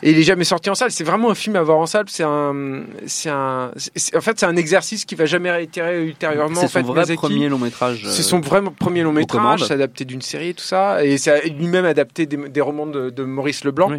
Et 0.03 0.11
il 0.11 0.19
est 0.19 0.23
jamais 0.23 0.43
sorti 0.43 0.69
en 0.69 0.75
salle. 0.75 0.91
C'est 0.91 1.03
vraiment 1.03 1.29
un 1.29 1.35
film 1.35 1.55
à 1.55 1.61
voir 1.61 1.77
en 1.77 1.85
salle. 1.85 2.05
C'est 2.07 2.23
un, 2.23 2.81
c'est 3.05 3.29
un, 3.29 3.71
en 4.15 4.21
fait, 4.21 4.39
c'est 4.39 4.45
un 4.45 4.55
exercice 4.55 5.05
qui 5.05 5.15
va 5.15 5.25
jamais 5.25 5.51
réitérer 5.51 6.03
ultérieurement. 6.03 6.59
C'est 6.61 6.67
son 6.67 6.81
vrai 6.81 7.05
premier 7.15 7.47
long 7.47 7.59
métrage. 7.59 8.03
euh, 8.05 8.09
C'est 8.09 8.23
son 8.23 8.39
vrai 8.39 8.61
premier 8.77 9.03
long 9.03 9.13
métrage, 9.13 9.69
adapté 9.71 10.03
d'une 10.05 10.21
série, 10.21 10.55
tout 10.55 10.63
ça, 10.63 11.03
et 11.05 11.17
c'est 11.17 11.47
lui-même 11.49 11.85
adapté 11.85 12.25
des, 12.25 12.61
romans 12.61 12.87
de, 12.87 13.09
de 13.09 13.23
Maurice 13.23 13.63
Leblanc. 13.63 13.91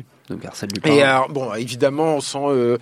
Arsène 0.47 0.71
Lupin. 0.75 0.93
Et 0.93 1.03
alors, 1.03 1.29
bon, 1.29 1.53
évidemment, 1.55 2.17
on 2.17 2.21
sent 2.21 2.39
euh, 2.43 2.79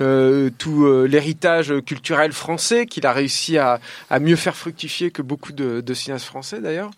euh, 0.00 0.50
tout 0.58 0.84
euh, 0.86 1.04
l'héritage 1.06 1.72
culturel 1.86 2.32
français 2.32 2.86
qu'il 2.86 3.06
a 3.06 3.12
réussi 3.12 3.58
à, 3.58 3.80
à 4.10 4.18
mieux 4.20 4.36
faire 4.36 4.56
fructifier 4.56 5.10
que 5.10 5.22
beaucoup 5.22 5.52
de, 5.52 5.80
de 5.80 5.94
cinéastes 5.94 6.26
français 6.26 6.60
d'ailleurs. 6.60 6.90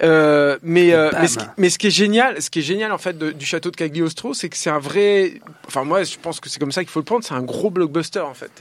Euh, 0.00 0.58
mais, 0.62 0.92
euh, 0.92 1.10
mais, 1.20 1.26
ce 1.26 1.38
qui, 1.38 1.44
mais 1.56 1.70
ce 1.70 1.78
qui 1.78 1.86
est 1.88 1.90
génial, 1.90 2.40
ce 2.40 2.50
qui 2.50 2.60
est 2.60 2.62
génial 2.62 2.92
en 2.92 2.98
fait 2.98 3.18
de- 3.18 3.32
du 3.32 3.44
château 3.44 3.72
de 3.72 3.76
Cagliostro, 3.76 4.32
c'est 4.32 4.48
que 4.48 4.56
c'est 4.56 4.70
un 4.70 4.78
vrai. 4.78 5.40
Enfin 5.66 5.82
moi, 5.82 6.04
je 6.04 6.16
pense 6.22 6.38
que 6.38 6.48
c'est 6.48 6.60
comme 6.60 6.70
ça 6.70 6.82
qu'il 6.82 6.90
faut 6.90 7.00
le 7.00 7.04
prendre. 7.04 7.24
C'est 7.24 7.34
un 7.34 7.42
gros 7.42 7.68
blockbuster 7.70 8.20
en 8.20 8.34
fait. 8.34 8.52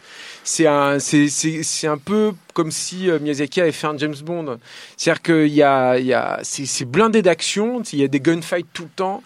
C'est 0.43 0.65
un, 0.65 0.97
c'est, 0.97 1.29
c'est, 1.29 1.61
c'est 1.61 1.85
un 1.85 1.99
peu 1.99 2.31
comme 2.55 2.71
si 2.71 3.07
euh, 3.07 3.19
Miyazaki 3.19 3.61
avait 3.61 3.71
fait 3.71 3.85
un 3.85 3.95
James 3.99 4.15
Bond. 4.23 4.57
C'est-à-dire 4.95 5.21
qu'il 5.21 5.53
y 5.53 5.61
a, 5.61 5.99
il 5.99 6.07
y 6.07 6.13
a, 6.15 6.39
c'est, 6.41 6.65
c'est 6.65 6.85
blindé 6.85 7.21
d'action. 7.21 7.83
Il 7.93 7.99
y 7.99 8.03
a 8.03 8.07
des 8.07 8.19
gunfights 8.19 8.65
tout 8.73 8.83
le 8.83 8.89
temps. 8.95 9.21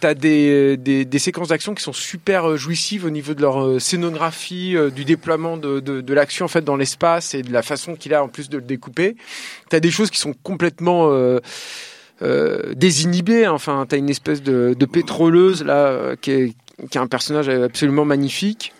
T'as 0.00 0.14
des, 0.14 0.76
des, 0.76 1.04
des 1.04 1.18
séquences 1.18 1.48
d'action 1.48 1.74
qui 1.74 1.82
sont 1.82 1.92
super 1.92 2.50
euh, 2.50 2.56
jouissives 2.56 3.06
au 3.06 3.10
niveau 3.10 3.32
de 3.32 3.40
leur 3.40 3.64
euh, 3.64 3.78
scénographie, 3.78 4.76
euh, 4.76 4.90
du 4.90 5.04
déploiement 5.04 5.56
de, 5.56 5.80
de, 5.80 6.14
l'action 6.14 6.44
en 6.44 6.48
fait 6.48 6.62
dans 6.62 6.76
l'espace 6.76 7.34
et 7.34 7.42
de 7.42 7.52
la 7.52 7.62
façon 7.62 7.96
qu'il 7.96 8.12
a 8.12 8.22
en 8.22 8.28
plus 8.28 8.50
de 8.50 8.58
le 8.58 8.64
découper. 8.64 9.16
T'as 9.70 9.80
des 9.80 9.90
choses 9.90 10.10
qui 10.10 10.18
sont 10.18 10.34
complètement 10.42 11.10
euh, 11.10 11.40
euh, 12.22 12.74
désinhibées. 12.74 13.46
Enfin, 13.46 13.84
t'as 13.86 13.98
une 13.98 14.08
espèce 14.08 14.42
de, 14.42 14.74
de 14.78 14.86
pétroleuse 14.86 15.62
là 15.62 15.86
euh, 15.88 16.16
qui 16.16 16.30
est, 16.30 16.54
qui 16.90 16.96
est 16.96 17.00
un 17.00 17.06
personnage 17.06 17.48
absolument 17.48 18.06
magnifique. 18.06 18.72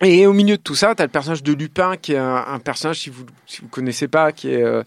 Et 0.00 0.26
au 0.26 0.32
milieu 0.32 0.56
de 0.56 0.62
tout 0.62 0.74
ça, 0.74 0.94
t'as 0.94 1.04
le 1.04 1.10
personnage 1.10 1.42
de 1.42 1.52
Lupin 1.52 1.96
qui 1.96 2.12
est 2.12 2.18
un, 2.18 2.58
personnage 2.58 3.00
si 3.00 3.10
vous 3.10 3.24
si 3.46 3.60
vous 3.62 3.68
connaissez 3.68 4.08
pas 4.08 4.32
qui 4.32 4.50
est 4.50 4.62
euh, 4.62 4.82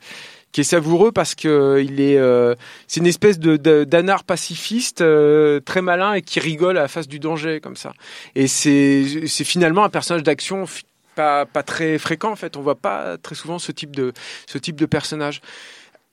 qui 0.58 0.62
est 0.62 0.64
savoureux 0.64 1.12
parce 1.12 1.36
que 1.36 1.80
il 1.86 2.02
est 2.02 2.18
euh, 2.18 2.56
c'est 2.88 3.00
une 3.00 3.06
espèce 3.06 3.38
de 3.38 3.58
d'anard 3.84 4.24
pacifiste 4.24 5.02
euh, 5.02 5.60
très 5.60 5.84
malin 5.84 6.14
et 6.14 6.24
qui 6.24 6.40
rigole 6.40 6.80
à 6.80 6.82
la 6.82 6.88
face 6.88 7.08
du 7.08 7.20
danger 7.20 7.60
comme 7.62 7.76
ça. 7.76 7.94
Et 8.34 8.48
c'est 8.48 9.28
c'est 9.28 9.44
finalement 9.44 9.84
un 9.84 9.90
personnage 9.90 10.24
d'action 10.24 10.66
pas 11.14 11.46
pas 11.46 11.62
très 11.62 12.00
fréquent 12.00 12.32
en 12.32 12.36
fait. 12.36 12.58
On 12.58 12.62
voit 12.62 12.74
pas 12.74 13.20
très 13.20 13.36
souvent 13.36 13.60
ce 13.60 13.72
type 13.72 13.96
de 13.96 14.14
ce 14.48 14.58
type 14.58 14.78
de 14.78 14.88
personnage. 14.88 15.42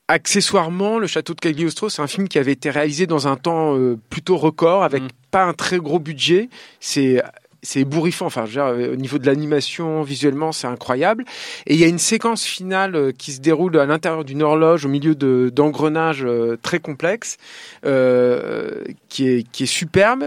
Accessoirement, 0.09 0.99
le 0.99 1.07
château 1.07 1.33
de 1.33 1.41
Cagliostro, 1.41 1.89
c'est 1.89 2.03
un 2.03 2.07
film 2.07 2.27
qui 2.27 2.37
avait 2.37 2.51
été 2.51 2.69
réalisé 2.69 3.07
dans 3.07 3.27
un 3.27 3.37
temps 3.37 3.75
euh, 3.75 3.97
plutôt 4.11 4.37
record, 4.37 4.83
avec 4.83 5.01
Mm. 5.01 5.07
pas 5.31 5.43
un 5.45 5.53
très 5.53 5.79
gros 5.79 5.97
budget. 5.97 6.49
C'est 6.79 7.19
c'est 7.65 7.81
ébouriffant. 7.81 8.27
Enfin, 8.27 8.45
je 8.45 8.51
veux 8.51 8.53
dire, 8.53 8.65
euh, 8.65 8.93
au 8.93 8.95
niveau 8.95 9.17
de 9.17 9.25
l'animation, 9.25 10.01
visuellement, 10.03 10.51
c'est 10.51 10.67
incroyable. 10.67 11.25
Et 11.65 11.73
il 11.73 11.79
y 11.79 11.83
a 11.83 11.87
une 11.87 11.99
séquence 11.99 12.45
finale 12.45 12.95
euh, 12.95 13.11
qui 13.11 13.33
se 13.33 13.41
déroule 13.41 13.77
à 13.77 13.85
l'intérieur 13.85 14.23
d'une 14.23 14.43
horloge, 14.43 14.85
au 14.85 14.89
milieu 14.89 15.15
de 15.15 15.51
d'engrenages 15.53 16.23
euh, 16.23 16.57
très 16.61 16.79
complexes, 16.79 17.37
qui 17.83 19.27
est 19.27 19.51
qui 19.51 19.63
est 19.63 19.65
superbe, 19.65 20.25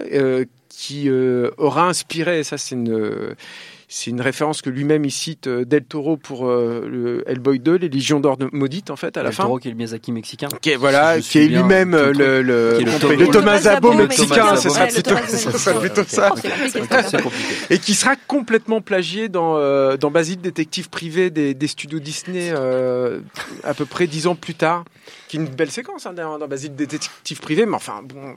qui 0.68 1.10
aura 1.56 1.88
inspiré. 1.88 2.44
Ça, 2.44 2.58
c'est 2.58 2.74
une 2.74 3.34
c'est 3.90 4.10
une 4.10 4.20
référence 4.20 4.60
que 4.62 4.68
lui-même 4.70 5.04
il 5.06 5.10
cite 5.10 5.46
euh, 5.46 5.64
Del 5.64 5.84
Toro 5.84 6.16
pour 6.18 6.46
euh, 6.46 6.86
le 6.86 7.24
Hellboy 7.26 7.58
2, 7.58 7.76
les 7.76 7.88
Légions 7.88 8.20
d'or 8.20 8.36
de 8.36 8.48
maudite 8.52 8.90
en 8.90 8.96
fait 8.96 9.16
à 9.16 9.22
la 9.22 9.30
Del 9.30 9.36
fin. 9.36 9.44
Toro 9.44 9.58
qui 9.58 9.68
est 9.68 9.70
le 9.70 9.76
Miyazaki 9.78 10.12
mexicain. 10.12 10.48
Qui 10.60 10.70
est, 10.70 10.76
voilà, 10.76 11.18
Je 11.20 11.28
qui 11.28 11.38
est 11.38 11.46
lui-même 11.48 11.94
euh, 11.94 12.12
le, 12.12 12.42
le, 12.42 12.78
Thomas- 13.32 13.58
Zabo 13.58 13.92
mexicain, 13.94 14.56
ce 14.56 14.68
sera 14.68 14.86
plutôt, 15.80 16.04
ça. 16.06 16.32
Et 17.70 17.78
qui 17.78 17.94
sera 17.94 18.14
complètement 18.26 18.80
plagié 18.80 19.28
dans, 19.28 19.56
euh, 19.56 19.96
dans 19.96 20.10
Basile, 20.10 20.40
détective 20.40 20.88
privé 20.90 21.30
des, 21.30 21.54
des 21.54 21.66
studios 21.66 21.98
Disney, 21.98 22.50
euh, 22.54 23.20
à 23.64 23.74
peu 23.74 23.84
près 23.84 24.06
dix 24.06 24.26
ans 24.26 24.34
plus 24.34 24.54
tard. 24.54 24.84
Qui 25.28 25.36
est 25.36 25.40
une 25.40 25.46
belle 25.46 25.70
séquence, 25.70 26.06
hein, 26.06 26.12
d'ailleurs, 26.14 26.38
dans 26.38 26.48
Basile, 26.48 26.74
détective 26.74 27.40
privé, 27.40 27.66
mais 27.66 27.74
enfin, 27.76 28.00
bon, 28.02 28.34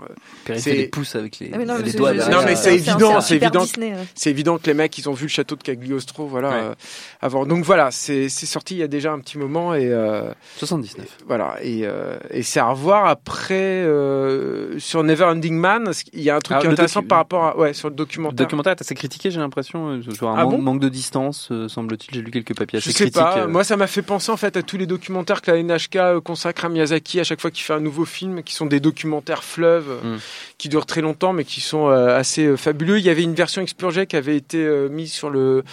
euh, 0.49 0.56
fait 0.58 0.74
les 0.74 0.88
pouces 0.88 1.16
avec 1.16 1.39
les, 1.39 1.52
Ah, 1.54 1.58
doigts. 1.58 2.14
Non, 2.14 2.41
mais 2.45 2.56
c'est 2.56 2.76
évident, 2.76 3.22
c'est 3.22 3.36
évident. 3.38 3.62
Ouais. 3.64 3.93
c'est 4.16 4.30
évident 4.30 4.58
que 4.58 4.68
les 4.68 4.74
mecs, 4.74 4.97
ils 4.97 5.08
ont 5.10 5.14
vu 5.14 5.26
le 5.26 5.30
château 5.42 5.56
de 5.56 5.64
Cagliostro, 5.64 6.28
voilà, 6.28 6.50
Ouais. 6.50 6.56
euh, 6.62 6.74
avant. 7.22 7.46
Donc 7.46 7.64
voilà, 7.66 7.89
c'est 7.92 8.30
sorti 8.30 8.76
il 8.76 8.78
y 8.78 8.84
a 8.84 8.88
déjà 8.88 9.12
un 9.12 9.20
petit 9.20 9.38
moment 9.38 9.74
et 9.74 9.88
euh, 9.92 10.32
79. 10.58 11.06
voilà, 11.28 11.56
et, 11.62 11.82
euh, 11.84 12.18
et 12.30 12.44
c'est 12.44 12.60
à 12.60 12.70
revoir 12.70 13.06
après 13.08 13.56
euh, 13.56 14.78
sur 14.80 15.04
Neverending 15.04 15.56
Man. 15.56 15.92
Il 16.14 16.22
y 16.22 16.30
a 16.30 16.36
un 16.36 16.39
truc 16.39 16.58
Ah, 16.58 16.60
qui 16.62 16.66
est 16.68 16.70
le 16.70 16.74
intéressant 16.74 17.02
par 17.04 17.18
rapport 17.20 17.44
à, 17.46 17.58
ouais, 17.58 17.74
sur 17.74 17.88
le 17.89 17.94
Le 17.94 17.98
documentaire. 17.98 18.36
documentaire 18.46 18.72
est 18.72 18.82
assez 18.82 18.96
critiqué, 18.96 19.32
j'ai 19.32 19.39
l'impression. 19.39 19.89
un 19.89 20.02
Ah 20.36 20.44
manque, 20.44 20.52
bon? 20.52 20.62
manque 20.62 20.80
de 20.80 20.89
distance, 20.89 21.52
semble-t-il. 21.68 22.14
J'ai 22.16 22.22
lu 22.22 22.32
quelques 22.32 22.56
papiers 22.56 22.80
Je 22.80 22.89
assez 22.89 22.98
sais 22.98 23.04
critiques. 23.06 23.22
pas. 23.22 23.48
Moi, 23.48 23.64
ça 23.64 23.78
m'a 23.78 23.88
fait 23.88 24.02
penser 24.02 24.32
en 24.32 24.38
fait 24.38 24.56
à 24.58 24.62
tous 24.62 24.78
les 24.78 24.86
documentaires 24.86 25.42
que 25.42 25.52
la 25.52 25.58
NHK 25.64 26.20
consacre 26.24 26.66
à 26.66 26.70
Miyazaki 26.70 27.20
à 27.20 27.24
chaque 27.24 27.42
fois 27.42 27.50
qu'il 27.52 27.64
fait 27.64 27.74
un 27.74 27.80
nouveau 27.80 28.06
film, 28.06 28.44
qui 28.44 28.54
sont 28.54 28.66
des 28.68 28.80
documentaires 28.80 29.44
fleuves, 29.44 29.89
Mm. 30.04 30.18
qui 30.58 30.70
durent 30.70 30.86
très 30.86 31.02
longtemps, 31.02 31.34
mais 31.34 31.44
qui 31.44 31.62
sont 31.62 31.88
assez 31.89 32.56
fabuleux. 32.58 33.00
Il 33.00 33.06
y 33.06 33.10
avait 33.10 33.24
une 33.24 33.34
version 33.36 33.62
expurgée 33.62 34.06
qui 34.06 34.16
avait 34.16 34.36
été 34.38 34.58
mise 34.89 35.12
sur 35.12 35.30
le 35.32 35.64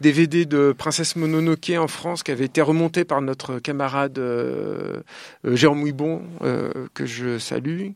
DVD 0.00 0.46
de 0.46 0.74
Princesse 0.76 1.16
Mononoke 1.16 1.70
en 1.76 1.88
France, 1.88 2.22
qui 2.22 2.30
avait 2.30 2.46
été 2.46 2.62
remontée 2.62 3.04
par 3.04 3.20
notre 3.20 3.58
camarade 3.58 4.18
euh, 4.18 5.00
euh, 5.46 5.56
Jérôme 5.56 5.82
Ouibon, 5.82 6.22
euh, 6.42 6.70
que 6.94 7.06
je 7.06 7.38
salue. 7.38 7.90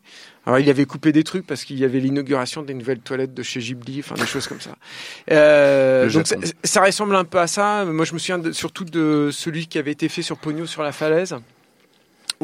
Alors 0.46 0.58
il 0.58 0.68
avait 0.68 0.84
coupé 0.84 1.12
des 1.12 1.24
trucs 1.24 1.46
parce 1.46 1.64
qu'il 1.64 1.78
y 1.78 1.84
avait 1.84 2.00
l'inauguration 2.00 2.62
des 2.62 2.74
nouvelles 2.74 3.00
toilettes 3.00 3.32
de 3.32 3.42
chez 3.42 3.60
Ghibli, 3.60 4.00
enfin 4.00 4.14
des 4.14 4.26
choses 4.26 4.46
comme 4.46 4.60
ça. 4.60 4.76
Euh, 5.30 6.10
donc 6.10 6.26
ça, 6.64 6.82
ressemble 6.82 7.16
un 7.16 7.24
peu 7.24 7.38
à 7.38 7.46
ça. 7.46 7.84
Moi 7.86 8.04
je 8.04 8.12
me 8.12 8.18
souviens 8.18 8.38
de- 8.38 8.52
surtout 8.52 8.84
de 8.84 9.30
celui 9.32 9.66
qui 9.66 9.78
avait 9.78 9.92
été 9.92 10.08
fait 10.08 10.22
sur 10.22 10.36
Pogno 10.36 10.66
sur 10.66 10.82
la 10.82 10.92
falaise 10.92 11.34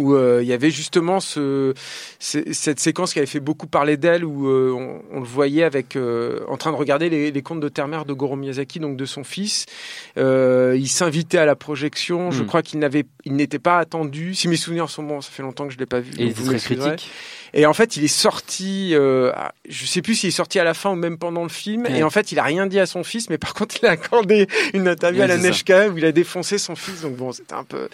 où 0.00 0.14
euh, 0.14 0.40
il 0.42 0.48
y 0.48 0.52
avait 0.52 0.70
justement 0.70 1.20
ce, 1.20 1.74
ce- 2.18 2.52
cette 2.52 2.80
séquence 2.80 3.12
qui 3.12 3.18
avait 3.18 3.26
fait 3.26 3.40
beaucoup 3.40 3.66
parler 3.66 3.96
d'elle, 3.96 4.24
où 4.24 4.48
euh, 4.48 4.72
on, 4.72 5.02
on 5.16 5.20
le 5.20 5.26
voyait 5.26 5.62
avec, 5.64 5.94
euh, 5.96 6.40
en 6.48 6.56
train 6.56 6.72
de 6.72 6.76
regarder 6.76 7.08
les, 7.10 7.30
les 7.30 7.42
contes 7.42 7.60
de 7.60 7.68
Terre-Mère 7.68 8.04
de 8.04 8.12
Goro 8.12 8.36
Miyazaki, 8.36 8.80
donc 8.80 8.96
de 8.96 9.04
son 9.04 9.22
fils. 9.24 9.66
Il 10.16 10.88
s'invitait 10.88 11.38
à 11.38 11.44
la 11.46 11.56
projection. 11.56 12.30
Je 12.30 12.42
Hmm. 12.42 12.46
crois 12.46 12.62
qu'il 12.62 12.78
n'avait, 12.80 13.04
il 13.24 13.34
n'était 13.34 13.58
pas 13.58 13.78
attendu. 13.78 14.34
Si 14.34 14.48
mes 14.48 14.56
souvenirs 14.56 14.88
sont 14.88 15.02
bons, 15.02 15.20
ça 15.20 15.30
fait 15.30 15.42
longtemps 15.42 15.66
que 15.66 15.72
je 15.74 15.78
l'ai 15.78 15.86
pas 15.86 16.00
vu. 16.00 16.10
Et 16.18 16.22
il 16.24 16.30
était 16.30 16.40
vous 16.40 16.46
très 16.48 16.58
critique. 16.58 17.10
Et 17.54 17.66
en 17.66 17.72
fait, 17.74 17.96
il 17.96 18.04
est 18.04 18.08
sorti. 18.08 18.90
Euh, 18.94 19.32
je 19.68 19.84
sais 19.86 20.02
plus 20.02 20.14
s'il 20.14 20.28
est 20.28 20.32
sorti 20.32 20.58
à 20.58 20.64
la 20.64 20.74
fin 20.74 20.90
ou 20.90 20.94
même 20.96 21.18
pendant 21.18 21.42
le 21.42 21.48
film. 21.48 21.82
Ouais. 21.82 21.98
Et 21.98 22.02
en 22.02 22.10
fait, 22.10 22.32
il 22.32 22.38
a 22.38 22.42
rien 22.44 22.66
dit 22.66 22.78
à 22.80 22.86
son 22.86 23.04
fils, 23.04 23.30
mais 23.30 23.38
par 23.38 23.54
contre, 23.60 23.76
il 23.82 23.86
a 23.86 23.90
accordé 23.90 24.46
une 24.74 24.88
interview 24.88 25.20
Ouais, 25.20 25.24
à 25.24 25.28
la. 25.28 25.36
Neshka 25.36 25.88
où 25.88 25.98
il 25.98 26.04
a 26.04 26.12
défoncé 26.12 26.58
son 26.58 26.76
fils. 26.76 27.02
Donc 27.02 27.16
bon, 27.16 27.32
c'était 27.32 27.54
un 27.54 27.64
peu, 27.64 27.88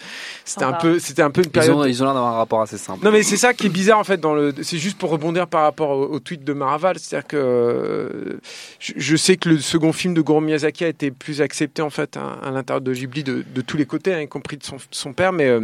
c'était 0.45 0.65
un 0.65 0.73
peu, 0.73 0.99
c'était 0.99 1.21
un 1.21 1.31
peu 1.31 1.41
une 1.41 1.47
Ils 1.47 1.51
période. 1.51 1.75
ont, 1.75 1.85
ils 1.85 2.01
ont 2.01 2.05
l'air 2.05 2.13
d'avoir 2.13 2.33
un 2.33 2.37
rapport 2.37 2.61
assez 2.61 2.77
simple. 2.77 3.03
Non 3.03 3.11
mais 3.11 3.23
c'est 3.23 3.37
ça 3.37 3.53
qui 3.53 3.67
est 3.67 3.69
bizarre 3.69 3.99
en 3.99 4.03
fait 4.03 4.19
dans 4.19 4.33
le 4.35 4.53
c'est 4.61 4.77
juste 4.77 4.97
pour 4.97 5.09
rebondir 5.09 5.47
par 5.47 5.63
rapport 5.63 5.89
au, 5.91 6.03
au 6.05 6.19
tweet 6.19 6.43
de 6.43 6.53
Maraval 6.53 6.99
c'est-à-dire 6.99 7.27
que 7.27 7.37
euh, 7.37 8.39
je, 8.79 8.93
je 8.95 9.15
sais 9.15 9.37
que 9.37 9.49
le 9.49 9.59
second 9.59 9.91
film 9.93 10.13
de 10.13 10.21
Goro 10.21 10.41
Miyazaki 10.41 10.85
a 10.85 10.87
été 10.87 11.11
plus 11.11 11.41
accepté 11.41 11.81
en 11.81 11.89
fait 11.89 12.17
à, 12.17 12.37
à 12.47 12.51
l'intérieur 12.51 12.81
de 12.81 12.93
Ghibli 12.93 13.23
de, 13.23 13.43
de 13.53 13.61
tous 13.61 13.77
les 13.77 13.85
côtés 13.85 14.13
hein, 14.13 14.21
y 14.21 14.27
compris 14.27 14.57
de 14.57 14.63
son, 14.63 14.77
son 14.91 15.13
père 15.13 15.31
mais 15.33 15.45
euh, 15.47 15.61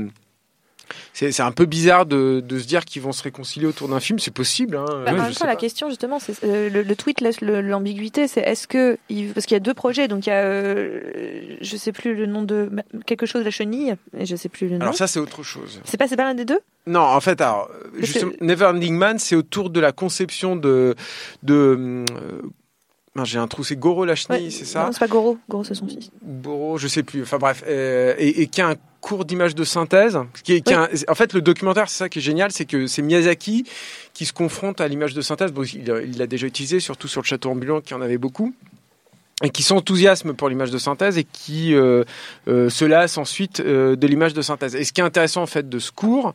c'est 1.14 1.40
un 1.42 1.52
peu 1.52 1.66
bizarre 1.66 2.06
de, 2.06 2.42
de 2.46 2.60
se 2.60 2.66
dire 2.68 2.86
qu'ils 2.86 3.02
vont 3.02 3.12
se 3.12 3.24
réconcilier 3.24 3.66
autour 3.68 3.88
d'un 3.88 4.00
film 4.00 4.20
c'est 4.20 4.34
possible 4.34 4.76
hein, 4.78 4.86
Bah, 4.88 4.96
Ouais, 5.06 5.12
en 5.12 5.18
je 5.18 5.22
même 5.24 5.34
sais 5.34 5.40
temps, 5.40 5.46
la 5.48 5.54
pas. 5.54 5.60
question 5.60 5.90
justement, 5.90 6.20
c'est 6.20 6.44
euh, 6.44 6.70
le, 6.70 6.82
le 6.84 6.96
tweet 6.96 7.22
laisse 7.22 7.42
l'ambiguïté. 7.42 8.28
C'est 8.28 8.42
est-ce 8.42 8.68
que 8.68 8.98
il- 9.10 9.34
parce 9.34 9.46
qu'il 9.46 9.56
y 9.56 9.58
a 9.58 9.62
deux 9.62 9.74
projets, 9.74 10.08
donc 10.08 10.26
il 10.26 10.30
y 10.30 10.34
a, 10.34 10.44
euh, 10.44 11.58
je 11.62 11.78
sais 11.78 11.92
plus 11.92 12.16
le 12.16 12.26
nom 12.26 12.42
de 12.44 12.70
quelque 13.06 13.26
chose 13.26 13.42
de 13.42 13.46
la 13.46 13.52
chenille, 13.52 13.96
et 14.18 14.26
je 14.26 14.36
sais 14.36 14.50
plus 14.50 14.68
le 14.68 14.76
nom. 14.78 14.82
alors 14.82 14.96
ça 14.96 15.08
c'est 15.08 15.20
autre 15.20 15.44
chose 15.44 15.82
C'est 15.86 15.98
pas 15.98 16.08
c'est 16.08 16.16
pas 16.18 16.26
l'un 16.26 16.36
des 16.36 16.46
deux? 16.46 16.60
Non, 16.86 17.00
en 17.02 17.22
fait, 17.22 17.40
alors, 17.40 17.70
justement, 18.00 18.32
que- 18.34 18.90
Man, 18.92 19.18
c'est 19.20 19.36
autour 19.38 19.70
de 19.70 19.80
la 19.80 19.94
conception 19.94 20.56
de. 20.58 20.96
de 21.42 22.04
euh, 22.12 22.42
j'ai 23.24 23.38
un 23.40 23.48
trou, 23.48 23.64
c'est 23.64 23.76
Goro 23.78 24.06
la 24.06 24.16
chenille, 24.16 24.46
Ouais, 24.46 24.50
c'est 24.52 24.66
ça? 24.66 24.86
Non, 24.86 24.92
c'est 24.92 25.00
pas 25.00 25.08
Goro. 25.08 25.38
Goro, 25.48 25.64
c'est 25.64 25.76
son 25.76 25.88
fils. 25.88 26.10
Goro, 26.42 26.78
je 26.78 26.88
sais 26.88 27.04
plus. 27.04 27.22
Enfin 27.22 27.38
bref, 27.38 27.64
euh, 27.68 28.16
et, 28.18 28.42
et 28.42 28.48
qui 28.48 28.60
a 28.62 28.70
un 28.72 28.76
cours 29.04 29.26
d'image 29.26 29.54
de 29.54 29.66
synthèse. 29.66 30.18
Qui 30.44 30.64
un- 30.74 30.88
en 31.10 31.16
fait, 31.16 31.34
le 31.34 31.42
documentaire, 31.42 31.90
c'est 31.90 31.98
ça 31.98 32.10
qui 32.10 32.20
est 32.20 32.22
génial, 32.22 32.52
c'est 32.52 32.66
que 32.66 32.88
c'est 32.88 33.02
Miyazaki 33.02 33.66
qui 34.14 34.26
se 34.26 34.32
confronte 34.34 34.80
à 34.80 34.88
l'image 34.88 35.14
de 35.14 35.22
synthèse. 35.22 35.52
Bon, 35.52 35.64
il 35.64 36.18
l'a 36.18 36.26
déjà 36.26 36.48
utilisé, 36.48 36.80
surtout 36.80 37.10
sur 37.10 37.22
le 37.22 37.26
château 37.28 37.52
ambulant, 37.52 37.82
qui 37.82 37.94
en 37.94 38.02
avait 38.02 38.18
beaucoup. 38.18 38.54
Et 39.44 39.50
qui 39.50 39.62
s'enthousiasme 39.62 40.34
pour 40.34 40.48
l'image 40.48 40.72
de 40.72 40.78
synthèse 40.78 41.18
et 41.18 41.26
qui 41.26 41.74
euh, 41.74 42.06
euh, 42.48 42.70
se 42.70 42.86
lasse 42.86 43.18
ensuite 43.18 43.60
euh, 43.60 43.98
de 43.98 44.08
l'image 44.08 44.34
de 44.34 44.42
synthèse. 44.42 44.74
Et 44.76 44.86
ce 44.86 44.94
qui 44.94 45.02
est 45.02 45.04
intéressant 45.04 45.42
en 45.42 45.48
fait 45.48 45.68
de 45.68 45.80
ce 45.80 45.92
cours, 45.92 46.34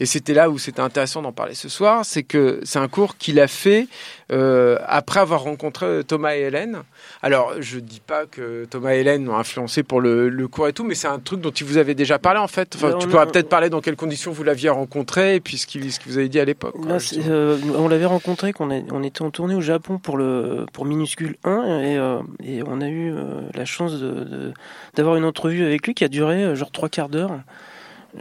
et 0.00 0.06
c'était 0.06 0.34
là 0.34 0.48
où 0.50 0.58
c'était 0.58 0.80
intéressant 0.80 1.22
d'en 1.22 1.32
parler 1.32 1.54
ce 1.54 1.68
soir, 1.68 2.04
c'est 2.04 2.22
que 2.22 2.60
c'est 2.64 2.78
un 2.78 2.88
cours 2.88 3.16
qu'il 3.16 3.40
a 3.40 3.48
fait 3.48 3.88
euh, 4.30 4.76
après 4.86 5.20
avoir 5.20 5.42
rencontré 5.42 6.02
Thomas 6.06 6.36
et 6.36 6.40
Hélène. 6.40 6.82
Alors, 7.22 7.54
je 7.60 7.78
dis 7.80 8.00
pas 8.06 8.26
que 8.26 8.64
Thomas 8.66 8.94
et 8.94 9.00
Hélène 9.00 9.28
ont 9.28 9.36
influencé 9.36 9.82
pour 9.82 10.00
le, 10.00 10.28
le 10.28 10.48
cours 10.48 10.68
et 10.68 10.72
tout, 10.72 10.84
mais 10.84 10.94
c'est 10.94 11.08
un 11.08 11.18
truc 11.18 11.40
dont 11.40 11.50
il 11.50 11.66
vous 11.66 11.78
avez 11.78 11.94
déjà 11.94 12.18
parlé 12.18 12.38
en 12.38 12.46
fait. 12.48 12.74
Enfin, 12.76 12.90
tu 12.98 13.08
pourras 13.08 13.26
peut-être 13.26 13.48
parler 13.48 13.70
dans 13.70 13.80
quelles 13.80 13.96
conditions 13.96 14.30
vous 14.30 14.44
l'aviez 14.44 14.68
rencontré 14.68 15.34
et 15.36 15.40
puis 15.40 15.58
ce 15.58 15.66
qu'il 15.66 15.90
ce 15.92 15.98
qu'il 15.98 16.12
vous 16.12 16.18
avait 16.18 16.28
dit 16.28 16.38
à 16.40 16.44
l'époque. 16.44 16.74
Là, 16.86 16.98
euh, 17.28 17.58
on 17.76 17.88
l'avait 17.88 18.04
rencontré, 18.06 18.52
qu'on 18.52 18.70
on 18.70 19.02
était 19.02 19.22
en 19.22 19.30
tournée 19.30 19.54
au 19.54 19.60
Japon 19.60 19.98
pour 19.98 20.16
le 20.16 20.66
pour 20.72 20.84
Minuscule 20.84 21.36
1 21.44 21.80
et, 21.80 21.96
euh, 21.98 22.18
et 22.44 22.62
on 22.66 22.80
a 22.80 22.88
eu 22.88 23.12
euh, 23.12 23.40
la 23.54 23.64
chance 23.64 23.92
de, 23.98 24.10
de- 24.24 24.52
d'avoir 24.94 25.16
une 25.16 25.24
entrevue 25.24 25.64
avec 25.64 25.86
lui 25.86 25.94
qui 25.94 26.04
a 26.04 26.08
duré 26.08 26.44
euh, 26.44 26.54
genre 26.54 26.70
trois 26.70 26.88
quarts 26.88 27.08
d'heure. 27.08 27.32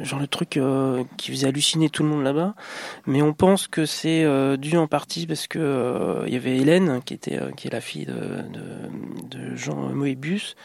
Genre 0.01 0.19
le 0.19 0.27
truc 0.27 0.57
euh, 0.57 1.05
qui 1.15 1.31
faisait 1.31 1.47
halluciner 1.47 1.89
tout 1.89 2.03
le 2.03 2.09
monde 2.09 2.21
là-bas, 2.21 2.55
mais 3.05 3.21
on 3.21 3.31
pense 3.33 3.67
que 3.67 3.85
c'est 3.85 4.23
euh, 4.25 4.57
dû 4.57 4.75
en 4.75 4.85
partie 4.85 5.25
parce 5.25 5.47
que 5.47 5.59
euh, 5.59 6.23
il 6.27 6.33
y 6.33 6.35
avait 6.35 6.57
Hélène 6.57 7.01
qui 7.05 7.13
était 7.13 7.39
qui 7.55 7.67
est 7.67 7.71
la 7.71 7.79
fille 7.79 8.05
de, 8.05 9.55
Jean 9.55 9.75
Moebius, 9.93 10.55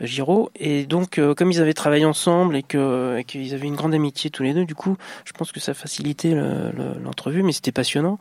Giraud, 0.00 0.50
et 0.56 0.84
donc 0.86 1.20
comme 1.36 1.52
ils 1.52 1.60
avaient 1.60 1.74
travaillé 1.74 2.04
ensemble 2.04 2.56
et 2.56 2.62
que 2.62 3.20
qu'ils 3.22 3.54
avaient 3.54 3.66
une 3.68 3.76
grande 3.76 3.94
amitié 3.94 4.30
tous 4.30 4.42
les 4.42 4.54
deux, 4.54 4.64
du 4.64 4.74
coup, 4.74 4.96
je 5.24 5.32
pense 5.32 5.52
que 5.52 5.60
ça 5.60 5.74
facilitait 5.74 6.34
le- 6.34 6.72
le- 6.76 6.98
l'entrevue, 7.02 7.42
mais 7.42 7.52
c'était 7.52 7.72
passionnant. 7.72 8.18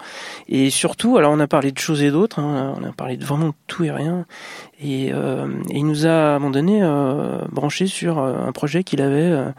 Et 0.48 0.70
surtout, 0.70 1.18
alors 1.18 1.32
on 1.32 1.40
a 1.40 1.48
parlé 1.48 1.72
de 1.72 1.80
choses 1.80 2.04
et 2.04 2.12
d'autres, 2.12 2.40
hein, 2.40 2.76
on 2.80 2.84
a 2.84 2.92
parlé 2.92 3.18
de 3.18 3.26
vraiment 3.26 3.54
tout 3.68 3.84
et 3.84 3.92
rien, 3.92 4.26
et, 4.82 5.12
euh, 5.14 5.48
il 5.70 5.86
nous 5.86 6.06
a 6.06 6.10
à 6.10 6.36
un 6.36 6.40
moment 6.40 6.52
donné 6.52 6.80
euh, 6.82 7.40
branché 7.52 7.88
sur 7.88 8.18
euh, 8.20 8.34
un 8.48 8.52
projet 8.52 8.84
qu'il 8.84 9.02
avait 9.02 9.22
euh, 9.22 9.50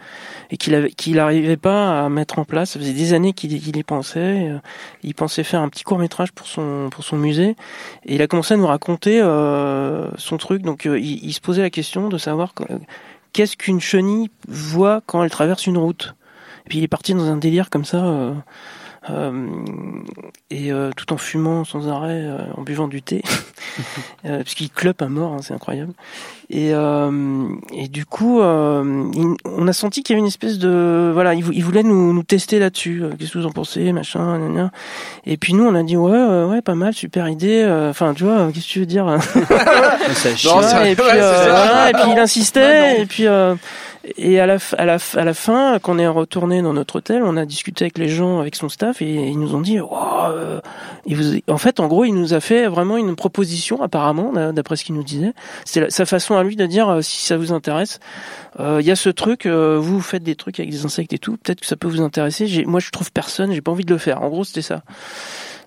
et 0.51 0.57
qu'il 0.57 0.75
avait 0.75 0.91
qu'il 0.91 1.14
n'arrivait 1.16 1.57
pas 1.57 2.05
à 2.05 2.09
mettre 2.09 2.39
en 2.39 2.45
place. 2.45 2.70
Ça 2.73 2.81
faisait 2.81 2.93
des 2.93 3.14
années 3.14 3.33
qu'il 3.33 3.61
qu'il 3.61 3.77
y 3.77 3.83
pensait. 3.85 4.51
euh, 4.51 4.59
Il 5.03 5.14
pensait 5.14 5.45
faire 5.45 5.61
un 5.62 5.68
petit 5.68 5.85
court 5.85 5.99
métrage 5.99 6.33
pour 6.33 6.47
son 6.47 6.89
pour 6.91 7.05
son 7.05 7.16
musée, 7.16 7.57
et 8.05 8.14
il 8.16 8.23
a 8.23 8.27
commencé 8.27 8.55
à 8.55 8.57
nous 8.57 8.66
raconter 8.66 9.20
euh, 9.23 10.11
son 10.16 10.37
truc. 10.39 10.62
Donc 10.62 10.85
il, 10.85 11.25
il 11.25 11.33
se 11.33 11.41
posait 11.41 11.62
la 11.62 11.70
question 11.70 12.09
de 12.09 12.18
savoir 12.18 12.55
que- 12.55 12.64
qu'est-ce 13.33 13.57
qu'une 13.57 13.81
chenille 13.81 14.31
voit 14.49 15.03
quand 15.07 15.23
elle 15.23 15.31
traverse 15.31 15.66
une 15.66 15.79
route. 15.79 16.14
Et 16.66 16.68
puis 16.68 16.79
il 16.79 16.85
est 16.85 16.89
parti 16.89 17.14
dans 17.14 17.25
un 17.31 17.37
délire 17.37 17.70
comme 17.70 17.85
ça. 17.85 18.05
Euh, 19.11 19.48
et 20.50 20.72
euh, 20.72 20.90
tout 20.96 21.12
en 21.12 21.16
fumant 21.16 21.64
sans 21.64 21.88
arrêt, 21.88 22.22
euh, 22.24 22.38
en 22.57 22.62
buvant 22.62 22.88
du 22.88 23.03
thé, 23.03 23.22
euh, 24.26 24.38
parce 24.38 24.55
qu'il 24.55 24.70
clope 24.70 25.03
à 25.03 25.09
mort, 25.09 25.32
hein, 25.32 25.38
c'est 25.42 25.55
incroyable. 25.55 25.92
Et, 26.50 26.74
euh, 26.74 27.48
et 27.72 27.88
du 27.88 28.05
coup, 28.05 28.40
euh, 28.42 29.05
il- 29.14 29.34
on 29.46 29.66
a 29.66 29.72
senti 29.72 30.03
qu'il 30.03 30.12
y 30.12 30.14
avait 30.16 30.20
une 30.20 30.26
espèce 30.28 30.59
de, 30.59 31.11
voilà, 31.14 31.32
il, 31.34 31.42
vou- 31.42 31.53
il 31.53 31.64
voulait 31.64 31.82
nous, 31.82 32.12
nous 32.12 32.22
tester 32.22 32.59
là-dessus. 32.59 33.03
Qu'est-ce 33.18 33.32
que 33.32 33.38
vous 33.38 33.46
en 33.46 33.53
pensez, 33.53 33.90
machin, 33.92 34.38
gna, 34.38 34.48
gna. 34.48 34.70
Et 35.24 35.38
puis 35.38 35.55
nous, 35.55 35.64
on 35.64 35.74
a 35.74 35.82
dit 35.82 35.96
ouais, 35.96 36.44
ouais, 36.44 36.61
pas 36.61 36.74
mal, 36.74 36.92
super 36.92 37.28
idée. 37.28 37.62
euh, 37.64 37.88
Enfin, 37.90 38.12
tu 38.14 38.24
vois, 38.24 38.50
qu'est-ce 38.53 38.66
que 38.66 38.72
tu 38.72 38.80
veux 38.80 38.86
dire. 38.86 39.07
Non, 40.44 40.59
Ouais, 40.59 40.92
et, 40.92 40.94
puis, 40.94 41.05
ouais, 41.05 41.11
euh, 41.14 41.46
voilà, 41.50 41.90
et 41.90 41.92
puis 41.94 42.03
il 42.12 42.18
insistait, 42.18 42.61
Bah 42.61 42.96
non. 42.96 43.03
et 43.03 43.07
puis 43.07 43.26
euh, 43.26 43.55
et 44.16 44.40
à 44.40 44.46
la, 44.46 44.59
à 44.78 44.84
la, 44.84 44.98
à 45.16 45.24
la 45.24 45.34
fin, 45.34 45.78
quand 45.78 45.94
on 45.94 45.98
est 45.98 46.07
retourné 46.09 46.61
dans 46.62 46.72
notre 46.72 46.96
hôtel, 46.96 47.22
on 47.24 47.36
a 47.36 47.44
discuté 47.46 47.84
avec 47.84 47.98
les 47.98 48.09
gens, 48.09 48.40
avec 48.40 48.57
son 48.57 48.68
staff, 48.68 49.00
et 49.03 49.28
ils 49.28 49.38
nous 49.38 49.55
ont 49.55 49.61
dit, 49.61 49.80
Wow, 49.80 49.96
euh, 50.30 50.61
il 51.07 51.16
vous- 51.16 51.38
en 51.48 51.59
fait, 51.59 51.78
en 51.80 51.86
gros, 51.86 52.05
il 52.05 52.12
nous 52.14 52.34
a 52.34 52.40
fait 52.40 52.66
vraiment 52.66 52.96
une 52.96 53.14
proposition, 53.16 53.80
apparemment, 53.82 54.32
d'a- 54.32 54.53
d'après 54.53 54.76
ce 54.76 54.84
qu'il 54.84 54.94
nous 54.94 55.05
disait. 55.05 55.32
C'est 55.64 55.90
sa 55.90 56.05
façon 56.07 56.36
à 56.36 56.42
lui 56.42 56.57
de 56.57 56.66
dire, 56.66 56.88
euh, 56.88 57.00
si 57.03 57.24
ça 57.24 57.36
vous 57.36 57.53
intéresse, 57.53 58.00
euh, 58.61 58.78
il 58.80 58.86
y 58.86 58.90
a 58.90 58.96
ce 58.96 59.09
truc, 59.09 59.46
euh, 59.46 59.78
vous 59.80 60.00
faites 60.00 60.22
des 60.22 60.34
trucs 60.36 60.59
avec 60.59 60.70
des 60.70 60.84
insectes 60.84 61.12
et 61.12 61.18
tout, 61.18 61.36
peut-être 61.36 61.61
que 61.61 61.66
ça 61.66 61.76
peut 61.76 61.88
vous 61.88 62.00
intéresser. 62.03 62.64
Moi, 62.66 62.80
je 62.80 62.90
trouve 62.90 63.12
personne, 63.12 63.53
j'ai 63.53 63.61
pas 63.61 63.70
envie 63.72 63.84
de 63.84 63.92
le 63.92 63.98
faire. 63.98 64.22
En 64.22 64.28
gros, 64.28 64.44
c'était 64.44 64.62
ça. 64.62 64.82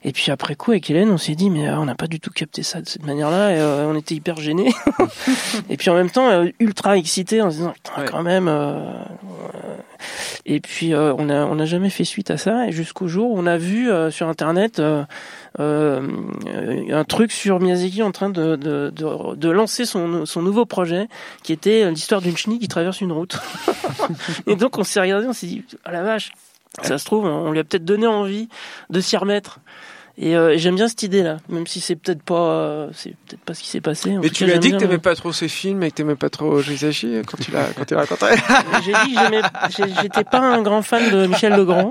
Et 0.07 0.11
puis 0.11 0.31
après 0.31 0.53
coup, 0.53 0.69
avec 0.69 0.87
Hélène, 0.87 1.09
on 1.09 1.17
s'est 1.17 1.33
dit, 1.33 1.49
mais 1.49 1.67
euh, 1.67 1.79
on 1.79 1.85
n'a 1.85 1.95
pas 1.95 2.05
du 2.05 2.19
tout 2.19 2.29
capté 2.29 2.61
ça 2.61 2.79
de 2.79 2.87
cette 2.87 3.03
manière-là, 3.07 3.51
et 3.55 3.59
euh, 3.59 3.87
on 3.87 3.95
était 3.95 4.13
hyper 4.13 4.35
gênés. 4.37 4.71
et 5.69 5.77
puis 5.77 5.89
en 5.89 5.95
même 5.95 6.11
temps, 6.11 6.29
euh, 6.29 6.45
ultra 6.59 6.95
excités 6.95 7.41
en 7.41 7.49
se 7.49 7.55
disant, 7.57 7.71
putain, 7.73 8.01
Ouais. 8.01 8.05
quand 8.07 8.21
même. 8.21 8.47
Et 10.45 10.59
puis 10.59 10.93
on 10.93 11.29
a 11.29 11.45
on 11.45 11.55
n'a 11.55 11.65
jamais 11.65 11.89
fait 11.89 12.03
suite 12.03 12.29
à 12.29 12.37
ça, 12.37 12.67
et 12.67 12.71
jusqu'au 12.71 13.07
jour 13.07 13.31
où 13.31 13.39
on 13.39 13.47
a 13.47 13.57
vu 13.57 13.89
sur 14.11 14.27
Internet 14.27 14.79
un 15.57 17.03
truc 17.07 17.31
sur 17.31 17.59
Miyazaki 17.59 18.03
en 18.03 18.11
train 18.11 18.29
de, 18.29 18.55
de, 18.55 18.91
de, 18.95 19.35
de 19.35 19.49
lancer 19.49 19.85
son, 19.85 20.25
son 20.27 20.41
nouveau 20.43 20.65
projet, 20.65 21.07
qui 21.41 21.51
était 21.53 21.89
l'histoire 21.89 22.21
d'une 22.21 22.37
chenille 22.37 22.59
qui 22.59 22.67
traverse 22.67 23.01
une 23.01 23.11
route. 23.13 23.39
et 24.47 24.55
donc 24.55 24.77
on 24.77 24.83
s'est 24.83 25.01
regardé, 25.01 25.25
on 25.27 25.33
s'est 25.33 25.47
dit, 25.47 25.63
ah 25.85 25.91
la 25.91 26.03
vache, 26.03 26.31
ça 26.83 26.97
se 26.99 27.05
trouve, 27.05 27.25
on 27.25 27.51
lui 27.51 27.59
a 27.59 27.63
peut-être 27.63 27.85
donné 27.85 28.05
envie 28.05 28.49
de 28.91 28.99
s'y 28.99 29.17
remettre. 29.17 29.59
Et 30.17 30.35
euh, 30.37 30.57
j'aime 30.57 30.75
bien 30.75 30.87
cette 30.87 31.03
idée-là, 31.03 31.37
même 31.49 31.67
si 31.67 31.81
c'est 31.81 31.97
peut-être 31.97 32.23
pas, 32.23 32.35
euh, 32.39 32.89
c'est 32.93 33.09
peut-être 33.27 33.41
pas 33.41 33.53
ce 33.53 33.61
qui 33.61 33.67
s'est 33.67 33.81
passé. 33.81 34.15
En 34.15 34.21
Mais 34.21 34.29
tu 34.29 34.45
lui 34.45 34.53
as 34.53 34.59
dit 34.59 34.71
que 34.71 34.77
t'aimais 34.77 34.97
pas 34.97 35.13
trop 35.13 35.33
ces 35.33 35.49
films 35.49 35.83
et 35.83 35.91
que 35.91 35.95
t'aimais 35.95 36.15
pas 36.15 36.29
trop 36.29 36.61
Jisashi 36.61 37.21
quand 37.27 37.37
tu 37.37 37.51
l'as 37.51 37.65
quand 37.77 37.83
tu 37.83 37.95
l'as 37.95 38.01
rencontré. 38.01 38.31
le- 38.35 38.81
J'ai 38.85 38.93
dit 38.93 39.93
que 39.95 40.01
j'étais 40.01 40.23
pas 40.23 40.39
un 40.39 40.61
grand 40.61 40.81
fan 40.83 41.11
de 41.11 41.27
Michel 41.27 41.53
Legrand. 41.53 41.89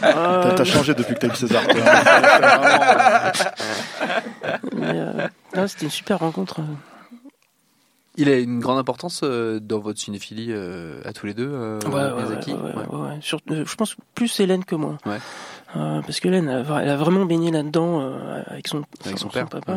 T'as 0.00 0.16
Euh, 0.16 0.54
t'as 0.54 0.64
changé 0.64 0.94
depuis 0.94 1.14
que 1.14 1.20
t'as 1.20 1.28
eu 1.28 1.36
César. 1.36 1.62
toi, 1.66 1.74
hein. 1.84 2.02
C'est 2.02 2.38
vraiment, 2.40 2.74
euh, 4.44 4.58
mais, 4.76 4.86
euh, 4.98 5.28
non, 5.56 5.66
c'était 5.68 5.84
une 5.84 5.90
super 5.90 6.18
rencontre. 6.20 6.60
Il 8.16 8.28
a 8.28 8.36
une 8.38 8.60
grande 8.60 8.78
importance 8.78 9.20
euh, 9.24 9.60
dans 9.60 9.78
votre 9.78 9.98
cinéphilie 10.00 10.48
euh, 10.50 11.00
à 11.04 11.12
tous 11.12 11.26
les 11.26 11.34
deux, 11.34 11.48
euh, 11.50 11.78
Ouais, 11.86 12.12
Miyazaki. 12.22 12.52
ouais, 12.52 12.58
ouais, 12.98 13.18
euh, 13.52 13.64
je 13.66 13.74
pense 13.76 13.96
plus 14.14 14.40
Hélène 14.40 14.64
que 14.64 14.74
moi. 14.74 14.98
Ouais. 15.06 15.18
Euh, 15.76 16.00
parce 16.02 16.18
que 16.18 16.26
Hélène, 16.28 16.48
elle 16.48 16.66
a- 16.72 16.82
elle 16.82 16.88
a 16.88 16.96
vraiment 16.96 17.24
baigné 17.26 17.50
là-dedans 17.52 18.00
euh, 18.00 18.42
avec 18.46 18.66
son, 18.66 18.82
Avec 19.04 19.18
son 19.18 19.26
son 19.26 19.28
père, 19.28 19.48
papa. 19.48 19.72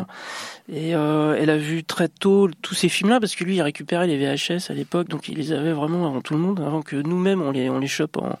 ouais. 0.68 0.74
Et 0.76 0.94
euh, 0.96 1.36
elle 1.38 1.50
a 1.50 1.56
vu 1.56 1.84
très 1.84 2.08
tôt 2.08 2.48
tous 2.62 2.74
ces 2.74 2.88
films-là, 2.88 3.20
parce 3.20 3.36
que 3.36 3.44
lui, 3.44 3.56
il 3.56 3.62
récupérait 3.62 4.06
les 4.08 4.16
VHS 4.18 4.70
à 4.70 4.74
l'époque, 4.74 5.08
donc 5.08 5.28
il 5.28 5.36
les 5.36 5.52
avait 5.52 5.72
vraiment 5.72 6.06
avant 6.06 6.20
tout 6.20 6.34
le 6.34 6.40
monde, 6.40 6.58
avant 6.60 6.82
que 6.82 6.96
nous-mêmes, 6.96 7.40
on 7.42 7.52
les, 7.52 7.70
on 7.70 7.78
les 7.78 7.86
chope 7.86 8.16
en, 8.16 8.36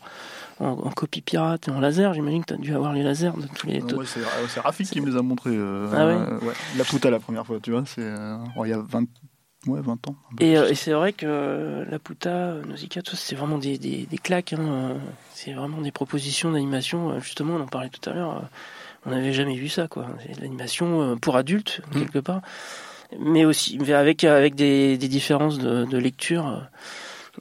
en, 0.58 0.66
en 0.70 0.90
copie 0.90 1.20
pirate 1.20 1.68
et 1.68 1.70
en 1.70 1.78
laser. 1.80 2.12
J'imagine 2.14 2.42
que 2.44 2.48
tu 2.48 2.54
as 2.54 2.56
dû 2.62 2.74
avoir 2.74 2.92
les 2.92 3.02
lasers 3.04 3.30
de 3.36 3.46
tous 3.54 3.66
les... 3.68 3.78
Non, 3.80 3.98
ouais, 3.98 4.04
c'est 4.06 4.60
Rafik 4.60 4.88
qui 4.88 5.00
me 5.00 5.08
les 5.10 5.16
a 5.16 5.22
montrés. 5.22 5.50
euh, 5.54 5.86
Ah 5.92 6.06
ouais 6.06 6.14
euh, 6.14 6.52
La 6.76 6.82
Pouta 6.84 7.10
la 7.10 7.20
première 7.20 7.46
fois, 7.46 7.58
tu 7.62 7.70
vois. 7.70 7.84
C'est 7.86 8.02
euh, 8.02 8.36
oh, 8.56 8.64
il 8.64 8.70
y 8.70 8.72
a 8.72 8.78
20, 8.78 9.04
ouais, 9.66 9.80
20 9.80 10.08
ans. 10.08 10.16
Et, 10.40 10.56
euh, 10.58 10.68
et 10.68 10.74
c'est 10.74 10.92
vrai 10.92 11.12
que 11.12 11.26
euh, 11.26 11.84
la 11.90 11.98
Puta, 11.98 12.30
euh, 12.30 12.64
Nausicaa, 12.64 13.02
tout 13.02 13.16
ça, 13.16 13.22
c'est 13.26 13.34
vraiment 13.36 13.58
des, 13.58 13.78
des, 13.78 14.06
des 14.06 14.18
claques. 14.18 14.52
hein, 14.52 14.96
C'est 15.32 15.52
vraiment 15.52 15.80
des 15.80 15.92
propositions 15.92 16.52
d'animation. 16.52 17.18
Justement, 17.20 17.54
on 17.54 17.60
en 17.60 17.66
parlait 17.66 17.90
tout 17.90 18.08
à 18.08 18.12
l'heure. 18.12 18.42
On 19.06 19.10
n'avait 19.10 19.32
jamais 19.32 19.56
vu 19.56 19.68
ça, 19.68 19.86
quoi. 19.88 20.06
C'est 20.26 20.36
de 20.36 20.40
l'animation 20.40 21.16
pour 21.18 21.36
adultes, 21.36 21.80
Mm. 21.92 21.98
quelque 21.98 22.18
part. 22.18 22.40
Mais 23.18 23.44
aussi 23.44 23.78
avec, 23.92 24.24
avec 24.24 24.54
des, 24.54 24.96
des 24.98 25.08
différences 25.08 25.58
de, 25.58 25.84
de 25.84 25.98
lecture, 25.98 26.66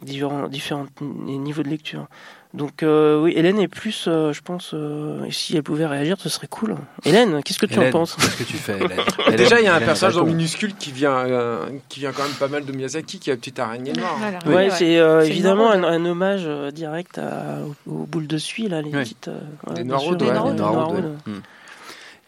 différents, 0.01 0.47
différents 0.47 0.85
niveaux 1.01 1.63
de 1.63 1.69
lecture. 1.69 2.07
Donc 2.53 2.83
euh, 2.83 3.19
oui, 3.19 3.33
Hélène 3.35 3.59
est 3.59 3.67
plus, 3.67 4.05
euh, 4.07 4.31
je 4.31 4.41
pense, 4.41 4.71
euh, 4.75 5.23
et 5.25 5.31
si 5.31 5.57
elle 5.57 5.63
pouvait 5.63 5.87
réagir, 5.87 6.17
ce 6.19 6.29
serait 6.29 6.45
cool. 6.47 6.75
Hélène, 7.03 7.41
qu'est-ce 7.43 7.57
que 7.57 7.65
tu 7.65 7.79
en 7.79 7.89
penses 7.89 8.15
Qu'est-ce 8.15 8.37
que 8.37 8.43
tu 8.43 8.57
fais, 8.57 8.77
Hélène? 8.79 9.35
Déjà, 9.35 9.59
il 9.59 9.63
y 9.65 9.67
a 9.67 9.73
un 9.73 9.77
Hélène, 9.77 9.87
personnage 9.87 10.15
dans. 10.15 10.25
Minuscule 10.25 10.75
qui 10.75 10.91
vient, 10.91 11.17
euh, 11.25 11.65
qui 11.89 11.99
vient 12.01 12.11
quand 12.11 12.21
même 12.23 12.33
pas 12.33 12.47
mal 12.47 12.63
de 12.63 12.71
Miyazaki, 12.71 13.17
qui 13.17 13.31
est 13.31 13.33
la 13.33 13.37
petite 13.37 13.57
araignée 13.57 13.93
noire. 13.93 14.17
Voilà. 14.19 14.37
Ouais, 14.45 14.53
Ouais, 14.69 14.69
c'est 14.69 14.99
euh, 14.99 15.21
évidemment 15.21 15.71
un, 15.71 15.83
un 15.83 16.05
hommage 16.05 16.43
euh, 16.45 16.69
direct 16.69 17.17
à, 17.17 17.57
aux, 17.87 17.91
aux 17.91 18.05
boules 18.05 18.27
de 18.27 18.37
suie, 18.37 18.67
là, 18.67 18.83
les 18.83 18.91
Ouais. 18.91 19.01
petites. 19.03 19.29
euh, 19.29 19.39
ouais, 19.73 19.83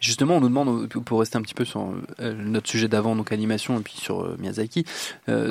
Justement, 0.00 0.36
on 0.36 0.40
nous 0.40 0.48
demande, 0.48 0.90
euh, 0.94 1.00
pour 1.00 1.20
rester 1.20 1.38
un 1.38 1.42
petit 1.42 1.54
peu 1.54 1.64
sur 1.64 1.92
euh, 2.20 2.34
notre 2.34 2.68
sujet 2.68 2.86
d'avant, 2.86 3.16
donc 3.16 3.32
animation, 3.32 3.78
et 3.78 3.82
puis 3.82 3.94
sur 3.96 4.24
euh, 4.24 4.36
Miyazaki, 4.38 4.84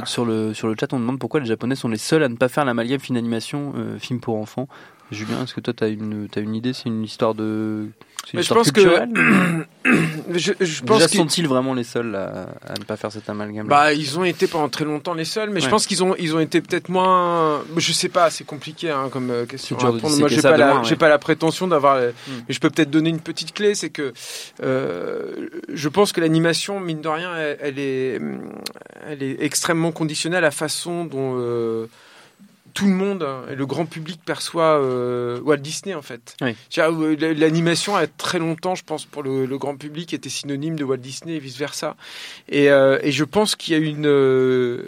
sur, 0.05 0.25
le, 0.25 0.53
sur 0.53 0.67
le 0.67 0.75
chat, 0.79 0.93
on 0.93 0.99
demande 0.99 1.19
pourquoi 1.19 1.39
les 1.39 1.47
Japonais 1.47 1.75
sont 1.75 1.89
les 1.89 1.97
seuls 1.97 2.23
à 2.23 2.29
ne 2.29 2.35
pas 2.35 2.47
faire 2.47 2.63
l'amalgame 2.65 2.99
film 2.99 3.17
animation, 3.17 3.73
euh, 3.75 3.97
film 3.97 4.19
pour 4.19 4.37
enfants. 4.37 4.67
Julien, 5.11 5.43
est-ce 5.43 5.53
que 5.53 5.61
toi, 5.61 5.73
tu 5.73 5.83
as 5.83 5.87
une, 5.87 6.27
une 6.35 6.55
idée 6.55 6.73
C'est 6.73 6.85
une 6.89 7.03
histoire 7.03 7.35
de. 7.35 7.87
Une 8.33 8.39
Mais 8.39 8.41
je 8.41 8.53
histoire 8.53 8.59
pense 8.63 8.71
que- 8.71 8.81
Je, 10.33 10.53
je 10.59 10.81
pense 10.81 10.97
Déjà, 10.97 11.07
sont-ils 11.07 11.47
vraiment 11.47 11.75
les 11.75 11.83
seuls 11.83 12.15
à, 12.15 12.47
à 12.67 12.73
ne 12.79 12.83
pas 12.83 12.97
faire 12.97 13.11
cet 13.11 13.29
amalgame 13.29 13.67
Bah, 13.67 13.93
ils 13.93 14.17
ont 14.17 14.23
été 14.23 14.47
pendant 14.47 14.67
très 14.67 14.83
longtemps 14.83 15.13
les 15.13 15.25
seuls, 15.25 15.51
mais 15.51 15.59
je 15.61 15.69
pense 15.69 15.85
qu'ils 15.85 16.03
ont, 16.03 16.15
ils 16.17 16.35
ont 16.35 16.39
été 16.39 16.59
peut-être 16.59 16.89
moins. 16.89 17.63
Je 17.77 17.93
sais 17.93 18.09
pas, 18.09 18.31
c'est 18.31 18.43
compliqué 18.43 18.89
hein, 18.89 19.09
comme 19.11 19.29
euh, 19.29 19.45
question. 19.45 19.77
À 19.77 19.81
de 19.83 19.85
répondre. 19.91 20.17
Moi, 20.17 20.27
j'ai 20.27 20.41
pas, 20.41 20.57
la, 20.57 20.81
ouais. 20.81 20.95
pas 20.95 21.07
la 21.09 21.19
prétention 21.19 21.67
d'avoir. 21.67 21.99
les- 21.99 22.07
Hmm. 22.07 22.41
Mais 22.47 22.53
je 22.55 22.59
peux 22.59 22.71
peut-être 22.71 22.89
donner 22.89 23.11
une 23.11 23.19
petite 23.19 23.53
clé, 23.53 23.75
c'est 23.75 23.91
que 23.91 24.11
euh, 24.63 25.47
je 25.71 25.89
pense 25.89 26.11
que 26.11 26.19
l'animation, 26.21 26.79
mine 26.79 27.01
de 27.01 27.07
rien, 27.07 27.35
elle, 27.35 27.57
elle 27.61 27.79
est, 27.79 28.21
elle 29.07 29.21
est 29.21 29.37
extrêmement 29.43 29.91
conditionnée 29.91 30.37
à 30.37 30.41
la 30.41 30.51
façon 30.51 31.05
dont. 31.05 31.35
euh, 31.39 31.85
tout 32.75 32.85
le 32.85 32.91
monde 32.91 33.23
hein, 33.23 33.45
le 33.55 33.65
grand 33.65 33.87
public 33.87 34.19
perçoit 34.23 34.79
euh, 34.79 35.39
Walt 35.41 35.57
Disney 35.57 35.95
en 35.95 36.03
fait. 36.03 36.35
Oui. 36.41 36.55
Euh, 36.77 37.33
L'animation 37.33 37.95
a 37.95 38.05
très 38.05 38.37
longtemps, 38.37 38.75
je 38.75 38.83
pense, 38.83 39.05
pour 39.05 39.23
le, 39.23 39.47
le 39.47 39.57
grand 39.57 39.77
public, 39.77 40.13
était 40.13 40.29
synonyme 40.29 40.75
de 40.75 40.83
Walt 40.83 40.97
Disney 40.97 41.37
et 41.37 41.39
vice 41.39 41.57
versa. 41.57 41.95
Et, 42.49 42.69
euh, 42.69 42.99
et 43.01 43.11
je 43.11 43.23
pense 43.23 43.55
qu'il 43.55 43.73
y 43.73 43.77
a 43.77 43.79
une 43.79 44.83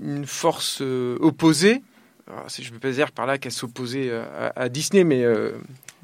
une 0.00 0.24
force 0.24 0.80
opposée. 1.18 1.82
Alors, 2.28 2.46
je 2.48 2.68
ne 2.68 2.74
veux 2.74 2.78
pas 2.78 2.92
dire 2.92 3.10
par 3.10 3.26
là 3.26 3.38
qu'elle 3.38 3.52
s'opposait 3.52 4.12
à, 4.12 4.52
à 4.54 4.68
Disney, 4.68 5.02
mais 5.02 5.26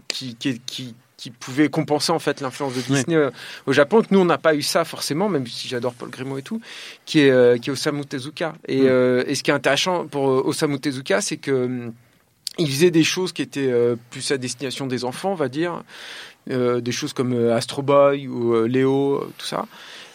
qui, 0.08 0.34
qui, 0.34 0.60
qui, 0.66 0.94
qui 1.16 1.30
pouvait 1.30 1.68
compenser 1.70 2.12
en 2.12 2.18
fait 2.18 2.40
l'influence 2.42 2.74
de 2.74 2.80
Disney 2.82 3.16
euh, 3.16 3.30
au 3.66 3.72
Japon. 3.72 4.02
Que 4.02 4.08
nous, 4.10 4.18
on 4.20 4.24
n'a 4.26 4.38
pas 4.38 4.54
eu 4.54 4.62
ça 4.62 4.84
forcément, 4.84 5.28
même 5.28 5.46
si 5.46 5.66
j'adore 5.68 5.94
Paul 5.94 6.10
Grimaud 6.10 6.36
et 6.38 6.42
tout, 6.42 6.60
qui 7.06 7.20
est, 7.20 7.30
euh, 7.30 7.56
qui 7.56 7.70
est 7.70 7.72
Osamu 7.72 8.04
Tezuka. 8.04 8.54
Et, 8.68 8.82
Mm. 8.82 8.86
euh, 8.86 9.24
et 9.26 9.34
ce 9.34 9.42
qui 9.42 9.50
est 9.50 9.54
intéressant 9.54 10.06
pour 10.06 10.24
Osamu 10.46 10.78
Tezuka, 10.78 11.20
c'est 11.22 11.38
que 11.38 11.50
hum, 11.66 11.92
il 12.58 12.68
faisait 12.70 12.90
des 12.90 13.04
choses 13.04 13.32
qui 13.32 13.42
étaient 13.42 13.70
euh, 13.70 13.96
plus 14.10 14.30
à 14.30 14.36
destination 14.38 14.86
des 14.86 15.04
enfants, 15.04 15.32
on 15.32 15.36
va 15.36 15.48
dire, 15.48 15.82
Euh, 16.48 16.80
des 16.80 16.92
choses 16.92 17.12
comme 17.12 17.34
Astro 17.50 17.82
Boy 17.82 18.28
ou 18.28 18.64
Léo, 18.66 19.28
tout 19.36 19.46
ça. 19.46 19.66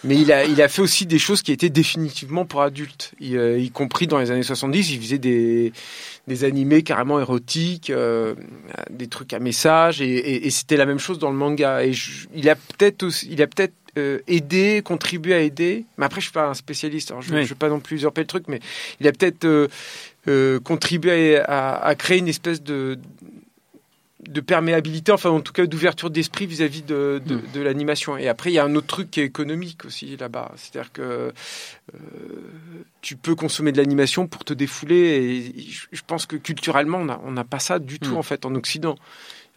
Mais 0.03 0.15
il 0.15 0.31
a, 0.31 0.45
il 0.45 0.59
a 0.61 0.67
fait 0.67 0.81
aussi 0.81 1.05
des 1.05 1.19
choses 1.19 1.41
qui 1.43 1.51
étaient 1.51 1.69
définitivement 1.69 2.43
pour 2.45 2.61
adultes, 2.63 3.11
y, 3.19 3.35
euh, 3.35 3.59
y 3.59 3.69
compris 3.69 4.07
dans 4.07 4.17
les 4.17 4.31
années 4.31 4.41
70. 4.41 4.91
Il 4.91 4.99
faisait 5.01 5.17
des, 5.19 5.73
des 6.27 6.43
animés 6.43 6.81
carrément 6.81 7.19
érotiques, 7.19 7.91
euh, 7.91 8.33
des 8.89 9.07
trucs 9.07 9.31
à 9.33 9.39
message, 9.39 10.01
et, 10.01 10.09
et- 10.09 10.47
et 10.47 10.49
c'était 10.49 10.77
la 10.77 10.87
même 10.87 10.97
chose 10.99 11.19
dans 11.19 11.29
le 11.29 11.37
manga. 11.37 11.83
Et 11.85 11.93
je- 11.93 12.27
il 12.33 12.49
a 12.49 12.55
peut-être 12.55 13.03
aussi- 13.03 13.27
il 13.31 13.41
a 13.43 13.47
peut-être 13.47 13.73
euh, 13.97 14.19
aidé, 14.25 14.81
contribué 14.85 15.33
à 15.33 15.41
aider. 15.41 15.83
Mais 15.97 16.05
après, 16.05 16.21
je 16.21 16.27
suis 16.27 16.31
pas 16.33 16.47
un 16.47 16.53
spécialiste, 16.53 17.11
alors 17.11 17.21
je, 17.21 17.33
Oui. 17.35 17.43
je 17.43 17.49
veux 17.49 17.55
pas 17.55 17.67
non 17.67 17.81
plus 17.81 17.97
usurper 17.97 18.21
le 18.21 18.27
truc, 18.27 18.45
mais 18.47 18.61
il 19.01 19.07
a 19.07 19.11
peut-être 19.11 19.43
euh, 19.43 19.67
euh, 20.29 20.61
contribué 20.61 21.37
à- 21.39 21.73
à 21.75 21.93
créer 21.95 22.19
une 22.19 22.29
espèce 22.29 22.63
de 22.63 22.97
de 24.27 24.39
perméabilité, 24.41 25.11
enfin 25.11 25.29
en 25.31 25.39
tout 25.41 25.51
cas 25.53 25.65
d'ouverture 25.65 26.09
d'esprit 26.09 26.45
vis-à-vis 26.45 26.83
de, 26.83 27.21
de, 27.25 27.35
Mm. 27.35 27.41
de 27.53 27.61
l'animation. 27.61 28.17
Et 28.17 28.27
après, 28.27 28.51
il 28.51 28.53
y 28.53 28.59
a 28.59 28.63
un 28.65 28.75
autre 28.75 28.87
truc 28.87 29.09
qui 29.11 29.19
est 29.21 29.25
économique 29.25 29.83
aussi 29.85 30.15
là-bas. 30.17 30.51
C'est-à-dire 30.57 30.91
que 30.91 31.01
euh, 31.01 31.31
tu 33.01 33.15
peux 33.15 33.35
consommer 33.35 33.71
de 33.71 33.77
l'animation 33.77 34.27
pour 34.27 34.43
te 34.45 34.53
défouler. 34.53 34.95
Et 35.57 35.65
je- 35.91 36.01
pense 36.05 36.25
que 36.25 36.35
culturellement, 36.35 37.03
on 37.25 37.31
n'a 37.31 37.43
pas 37.43 37.59
ça 37.59 37.79
du 37.79 37.99
tout 37.99 38.11
Mm. 38.15 38.17
en 38.17 38.23
fait 38.23 38.45
en 38.45 38.53
Occident. 38.55 38.95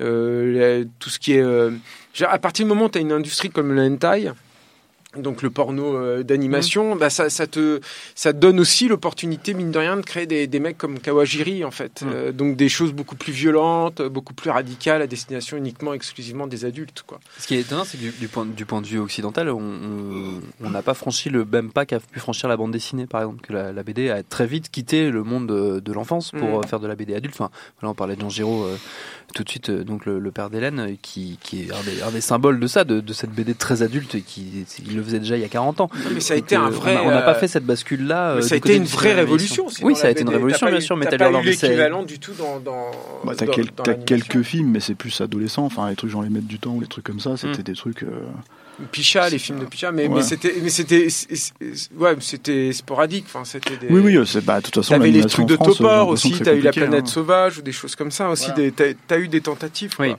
Euh, 0.01 0.85
tout 0.99 1.09
ce 1.11 1.19
qui 1.19 1.35
est... 1.35 1.41
euh, 1.43 1.71
à 2.27 2.39
partir 2.39 2.65
du 2.65 2.69
moment 2.69 2.87
où 2.87 2.89
tu 2.89 2.99
as 2.99 3.01
une 3.01 3.13
industrie 3.13 3.51
comme 3.51 3.73
le 3.73 3.83
hentai, 3.83 4.31
donc 5.17 5.43
le 5.43 5.51
porno 5.51 5.97
euh, 5.97 6.23
d'animation, 6.23 6.97
bah 6.97 7.11
ça, 7.11 7.31
ça 7.31 7.47
te 7.47 7.81
ça 8.15 8.33
te 8.33 8.39
donne 8.39 8.61
aussi 8.61 8.89
l'opportunité 8.89 9.55
mine 9.55 9.71
de 9.71 9.79
rien 9.79 9.97
de 9.97 10.03
créer 10.03 10.27
des, 10.27 10.47
des 10.47 10.61
mecs 10.61 10.79
comme 10.79 10.99
Kawajiri 10.99 11.65
en 11.65 11.71
fait, 11.71 12.03
Mm. 12.03 12.09
Euh, 12.13 12.33
donc 12.33 12.57
des 12.57 12.69
choses 12.69 12.93
beaucoup 12.93 13.17
plus 13.17 13.33
violentes, 13.33 14.03
beaucoup 14.03 14.35
plus 14.35 14.51
radicales 14.51 15.03
à 15.03 15.07
destination 15.07 15.57
uniquement 15.57 15.95
exclusivement 15.95 16.47
des 16.47 16.65
adultes 16.65 17.05
quoi. 17.07 17.21
Ce 17.39 17.47
qui 17.47 17.55
est 17.55 17.61
étonnant, 17.61 17.85
c'est 17.85 17.97
que 17.99 18.03
du, 18.03 18.11
du 18.11 18.29
point, 18.29 18.45
du 18.47 18.65
point 18.67 18.81
de 18.83 18.87
vue 18.87 18.99
occidental, 18.99 19.49
on- 19.51 20.41
n'a 20.61 20.83
pas 20.83 20.95
franchi 20.95 21.31
le 21.31 21.45
même 21.45 21.71
pas 21.71 21.87
qu'a 21.87 22.01
pu 22.01 22.19
franchir 22.19 22.49
la 22.49 22.57
bande 22.57 22.73
dessinée, 22.73 23.07
par 23.07 23.21
exemple, 23.23 23.41
que 23.47 23.53
la, 23.53 23.73
la 23.73 23.83
BD 23.85 24.11
a 24.11 24.23
très 24.25 24.47
vite 24.47 24.71
quitté 24.71 25.11
le 25.11 25.23
monde 25.23 25.47
de, 25.47 25.79
de 25.81 25.93
l'enfance 25.93 26.31
pour 26.33 26.41
Mm. 26.49 26.55
euh, 26.65 26.67
faire 26.67 26.81
de 26.81 26.87
la 26.89 26.97
BD 26.97 27.15
adulte. 27.15 27.35
Enfin, 27.35 27.51
voilà, 27.81 27.93
on 27.93 27.95
parlait 27.95 28.17
de 28.17 28.21
Jean 28.21 28.29
Giraud 28.31 28.65
euh, 28.65 28.77
tout 29.35 29.45
de 29.45 29.49
suite, 29.51 29.69
euh, 29.71 29.85
donc 29.85 30.07
le, 30.07 30.19
le 30.19 30.31
père 30.31 30.49
d'Hélène, 30.49 30.81
euh, 30.81 30.95
qui, 31.03 31.39
qui 31.43 31.63
est 31.63 31.73
un 31.73 31.83
des, 31.85 32.03
un 32.03 32.11
des 32.11 32.21
symboles 32.21 32.59
de 32.61 32.67
ça, 32.67 32.85
de, 32.85 33.01
de 33.01 33.13
cette 33.13 33.31
BD 33.31 33.55
très 33.55 33.83
adulte, 33.83 34.15
et 34.15 34.21
qui 34.23 34.65
il 34.87 34.97
le 34.97 35.03
faisait 35.03 35.19
déjà 35.19 35.37
il 35.37 35.43
y 35.43 35.45
a 35.45 35.49
40 35.49 35.81
ans. 35.83 35.91
Mais 36.15 36.21
ça 36.21 36.35
a 36.35 36.37
Donc, 36.37 36.47
été 36.47 36.57
un 36.57 36.67
euh, 36.67 36.71
vrai. 36.71 36.97
On 37.05 37.11
n'a 37.11 37.23
pas 37.23 37.35
fait 37.35 37.49
cette 37.49 37.65
bascule-là. 37.67 38.35
mais 38.37 38.39
euh, 38.41 38.43
ça 38.47 38.55
a 38.55 38.59
été 38.59 38.77
une 38.77 38.85
vraie 38.85 39.13
révolution. 39.13 39.67
Oui, 39.83 39.95
ça 39.97 40.07
a 40.07 40.11
été 40.11 40.23
une 40.23 40.29
révolution, 40.31 40.67
bien 40.69 40.81
sûr, 40.81 40.97
Metal 40.97 41.19
T'as 41.19 41.31
pas 41.31 41.39
mais 41.39 41.43
l'équivalent 41.51 42.03
du 42.05 42.19
tout 42.19 42.33
dans. 42.39 42.61
dans 42.61 42.91
Bah, 43.25 43.33
t'as 43.37 43.47
quel- 43.47 44.05
quelques 44.05 44.43
films, 44.43 44.71
mais 44.71 44.81
c'est 44.81 44.95
plus 44.95 45.21
adolescent. 45.21 45.65
Enfin, 45.65 45.91
les 45.91 45.97
trucs 45.97 46.11
genre 46.11 46.23
les 46.23 46.31
maîtres 46.31 46.47
du 46.47 46.59
temps 46.59 46.73
ou 46.75 46.81
les 46.81 46.87
trucs 46.87 47.05
comme 47.05 47.21
ça, 47.21 47.37
c'était 47.37 47.61
Mm. 47.61 47.65
des 47.65 47.75
trucs. 47.75 48.03
euh, 48.05 48.09
Picha, 48.91 49.29
les 49.29 49.39
films 49.39 49.61
de 49.61 49.65
Picha, 49.67 49.93
mais, 49.93 50.09
Ouais. 50.09 50.17
mais 50.17 50.23
c'était, 50.23 50.55
mais 50.63 50.71
ouais, 51.99 52.17
c'était 52.21 52.73
sporadique. 52.73 53.25
Enfin, 53.29 53.45
c'était 53.45 53.77
des. 53.77 53.87
Oui, 53.89 54.01
oui, 54.05 54.17
euh, 54.17 54.25
c'est 54.25 54.45
bah, 54.45 54.59
de 54.61 54.65
toute 54.65 54.75
façon. 54.75 54.95
T'avais 54.95 55.11
les 55.11 55.25
trucs 55.25 55.47
de 55.47 55.55
France, 55.57 55.77
Topor 55.79 55.91
l'impression 56.09 56.31
aussi, 56.31 56.43
t'as 56.43 56.55
eu 56.55 56.61
la 56.61 56.73
planète 56.73 57.05
hein. 57.05 57.07
sauvage 57.07 57.59
ou 57.59 57.63
des 57.63 57.73
choses 57.73 57.95
comme 57.95 58.11
ça 58.11 58.29
aussi. 58.31 58.47
Voilà. 58.47 58.63
des- 58.63 58.73
T'as, 58.73 58.93
t'as 59.07 59.19
eu 59.19 59.29
des 59.29 59.41
tentatives, 59.41 59.95
quoi. 59.97 60.07
Oui. 60.07 60.15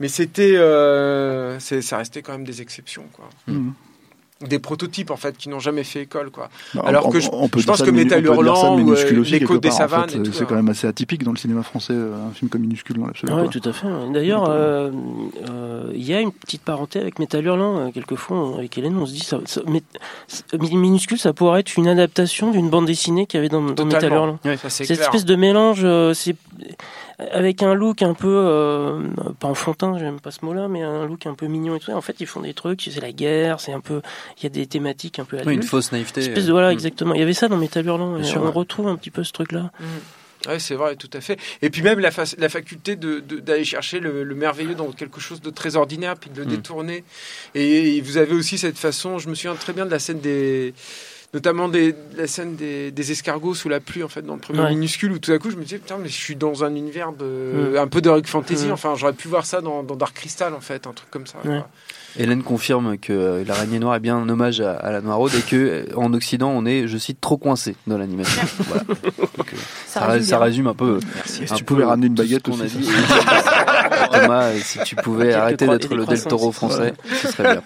Mais 0.00 0.08
c'était, 0.08 0.54
euh, 0.56 1.58
ça 1.58 1.98
restait 1.98 2.22
quand 2.22 2.32
même 2.32 2.44
des 2.44 2.62
exceptions, 2.62 3.04
quoi. 3.12 3.28
Mhm. 3.48 3.72
Des 4.40 4.60
prototypes 4.60 5.10
en 5.10 5.16
fait 5.16 5.36
qui 5.36 5.48
n'ont 5.48 5.58
jamais 5.58 5.82
fait 5.82 6.02
école, 6.02 6.30
quoi. 6.30 6.48
Bah, 6.72 6.84
Alors 6.86 7.08
on- 7.08 7.10
que 7.10 7.18
je- 7.18 7.28
on 7.32 7.48
peut 7.48 7.58
je 7.58 7.64
dire 7.64 7.72
pense 7.74 7.82
que 7.82 7.90
de 7.90 8.20
Hurlant 8.24 8.78
ou, 8.78 8.92
euh, 8.92 9.22
L'écho 9.24 9.58
des 9.58 9.68
en 9.68 9.72
savanes 9.72 10.08
fait, 10.08 10.18
C'est 10.32 10.42
hein. 10.42 10.46
quand 10.48 10.54
même 10.54 10.68
assez 10.68 10.86
atypique 10.86 11.24
dans 11.24 11.32
le 11.32 11.36
cinéma 11.36 11.64
français, 11.64 11.92
euh, 11.92 12.14
un 12.28 12.30
film 12.32 12.48
comme 12.48 12.60
Minuscule 12.60 12.98
dans 12.98 13.06
l'absolu. 13.06 13.32
Oui, 13.32 13.48
tout 13.48 13.60
à 13.68 13.72
fait. 13.72 13.88
D'ailleurs, 14.12 14.48
euh, 14.48 14.92
euh, 15.50 15.90
il 15.92 16.04
y 16.08 16.14
a 16.14 16.20
une 16.20 16.30
petite 16.30 16.62
parenté 16.62 17.00
avec 17.00 17.18
Metal 17.18 17.44
Hurlant. 17.44 17.90
Quelquefois, 17.90 18.54
avec 18.58 18.78
Hélène, 18.78 18.96
on 18.96 19.06
se 19.06 19.12
dit, 19.12 19.20
ça, 19.24 19.40
ça- 19.44 19.62
mais- 19.66 19.82
minuscule, 20.62 21.18
ça 21.18 21.32
pourrait 21.32 21.58
être 21.60 21.76
une 21.76 21.88
adaptation 21.88 22.52
d'une 22.52 22.70
bande 22.70 22.86
dessinée 22.86 23.26
qu'il 23.26 23.38
y 23.38 23.40
avait 23.40 23.48
dans, 23.48 23.60
dans 23.60 23.84
Metal 23.86 24.02
Totalement. 24.02 24.38
Hurlant. 24.44 24.56
Ça, 24.56 24.70
c'est 24.70 24.84
Cette 24.84 24.98
clair. 24.98 25.08
espèce 25.08 25.24
de 25.24 25.34
mélange, 25.34 25.80
euh, 25.82 26.14
c'est 26.14 26.36
avec 27.18 27.62
un 27.62 27.74
look 27.74 28.02
un 28.02 28.14
peu 28.14 28.28
euh, 28.32 29.02
pas 29.40 29.48
enfantin, 29.48 29.98
j'aime 29.98 30.20
pas 30.20 30.30
ce 30.30 30.44
mot-là, 30.44 30.68
mais 30.68 30.82
un 30.82 31.06
look 31.06 31.26
un 31.26 31.34
peu 31.34 31.46
mignon 31.46 31.74
et 31.76 31.80
tout. 31.80 31.90
En 31.90 32.00
fait, 32.00 32.16
ils 32.20 32.26
font 32.26 32.40
des 32.40 32.54
trucs, 32.54 32.82
c'est 32.82 33.00
la 33.00 33.12
guerre, 33.12 33.60
c'est 33.60 33.72
un 33.72 33.80
peu, 33.80 34.02
il 34.38 34.44
y 34.44 34.46
a 34.46 34.50
des 34.50 34.66
thématiques 34.66 35.18
un 35.18 35.24
peu 35.24 35.36
Oui, 35.36 35.42
adultes. 35.42 35.56
une 35.62 35.68
fausse 35.68 35.90
naïveté. 35.92 36.20
Espèce 36.20 36.46
de 36.46 36.52
voilà, 36.52 36.68
Mm. 36.68 36.72
exactement. 36.72 37.14
Il 37.14 37.20
y 37.20 37.22
avait 37.22 37.32
ça 37.32 37.48
dans 37.48 37.56
Metal 37.56 37.84
Hurlant. 37.84 38.16
Et 38.18 38.24
sûr, 38.24 38.40
on 38.42 38.46
ouais. 38.46 38.50
retrouve 38.52 38.86
un 38.88 38.96
petit 38.96 39.10
peu 39.10 39.24
ce 39.24 39.32
truc-là. 39.32 39.72
Oui, 40.48 40.60
c'est 40.60 40.76
vrai, 40.76 40.94
tout 40.94 41.10
à 41.14 41.20
fait. 41.20 41.36
Et 41.62 41.68
puis 41.70 41.82
même 41.82 41.98
la, 41.98 42.12
fa- 42.12 42.22
la 42.38 42.48
faculté 42.48 42.94
de- 42.94 43.18
de- 43.18 43.40
d'aller 43.40 43.64
chercher 43.64 43.98
le, 43.98 44.22
le 44.22 44.34
merveilleux 44.36 44.76
dans 44.76 44.92
quelque 44.92 45.20
chose 45.20 45.40
de 45.40 45.50
très 45.50 45.74
ordinaire, 45.74 46.14
puis 46.16 46.30
de 46.30 46.38
le 46.38 46.44
Mm. 46.46 46.48
détourner. 46.50 47.04
Et, 47.56 48.00
vous 48.02 48.18
avez 48.18 48.34
aussi 48.34 48.56
cette 48.58 48.78
façon, 48.78 49.18
je 49.18 49.28
me 49.28 49.34
souviens 49.34 49.56
très 49.56 49.72
bien 49.72 49.84
de 49.84 49.90
la 49.90 49.98
scène 49.98 50.20
des, 50.20 50.72
notamment 51.34 51.68
des, 51.68 51.94
la 52.16 52.26
scène 52.26 52.56
des, 52.56 52.90
des 52.90 53.12
escargots 53.12 53.54
sous 53.54 53.68
la 53.68 53.80
pluie 53.80 54.02
en 54.02 54.08
fait 54.08 54.22
dans 54.22 54.34
le 54.34 54.40
premier 54.40 54.60
Ouais. 54.60 54.70
minuscule 54.70 55.12
où 55.12 55.18
tout 55.18 55.30
à 55.32 55.38
coup 55.38 55.50
je 55.50 55.56
me 55.56 55.62
disais 55.62 55.78
putain 55.78 55.98
mais 55.98 56.08
je 56.08 56.14
suis 56.16 56.36
dans 56.36 56.64
un 56.64 56.74
univers 56.74 57.12
de 57.12 57.72
Mm. 57.74 57.76
un 57.76 57.86
peu 57.86 58.00
d'heroic 58.00 58.22
fantasy. 58.26 58.66
Mm. 58.68 58.72
Enfin 58.72 58.94
j'aurais 58.96 59.12
pu 59.12 59.28
voir 59.28 59.44
ça 59.46 59.60
dans, 59.60 59.82
dans 59.82 59.94
Dark 59.96 60.14
Crystal 60.14 60.54
en 60.54 60.60
fait, 60.60 60.86
un 60.86 60.92
truc 60.92 61.10
comme 61.10 61.26
ça. 61.26 61.38
Hélène 62.18 62.42
confirme 62.42 62.96
que 62.98 63.12
euh, 63.12 63.44
l'araignée 63.46 63.78
noire 63.78 63.94
est 63.94 64.00
bien 64.00 64.16
un 64.16 64.28
hommage 64.28 64.60
à, 64.60 64.72
à 64.74 64.90
la 64.90 65.00
Noiraude 65.02 65.32
et 65.34 65.42
que 65.42 65.56
euh, 65.56 65.84
en 65.96 66.12
Occident 66.14 66.50
on 66.50 66.64
est, 66.64 66.88
je 66.88 66.96
cite, 66.96 67.20
trop 67.20 67.36
coincé 67.36 67.76
dans 67.86 67.98
l'animation. 67.98 68.42
Voilà. 68.66 68.82
Euh, 68.88 69.56
ça, 69.86 70.06
résume 70.06 70.26
ça 70.28 70.38
résume 70.38 70.66
un 70.66 70.74
peu. 70.74 70.98
Merci. 71.14 71.42
un 71.44 71.46
Si 71.46 71.54
tu 71.54 71.64
peu 71.64 71.74
pouvais 71.74 71.84
ramener 71.84 72.06
une 72.08 72.14
baguette 72.14 72.48
aussi, 72.48 72.62
Thomas, 74.06 74.52
si 74.62 74.78
tu 74.80 74.96
pouvais 74.96 75.32
arrêter 75.32 75.66
d'être 75.66 75.94
le 75.94 76.06
Del 76.06 76.22
Toro 76.24 76.52
français, 76.52 76.94
ce 77.22 77.28
serait 77.28 77.54
bien. 77.54 77.62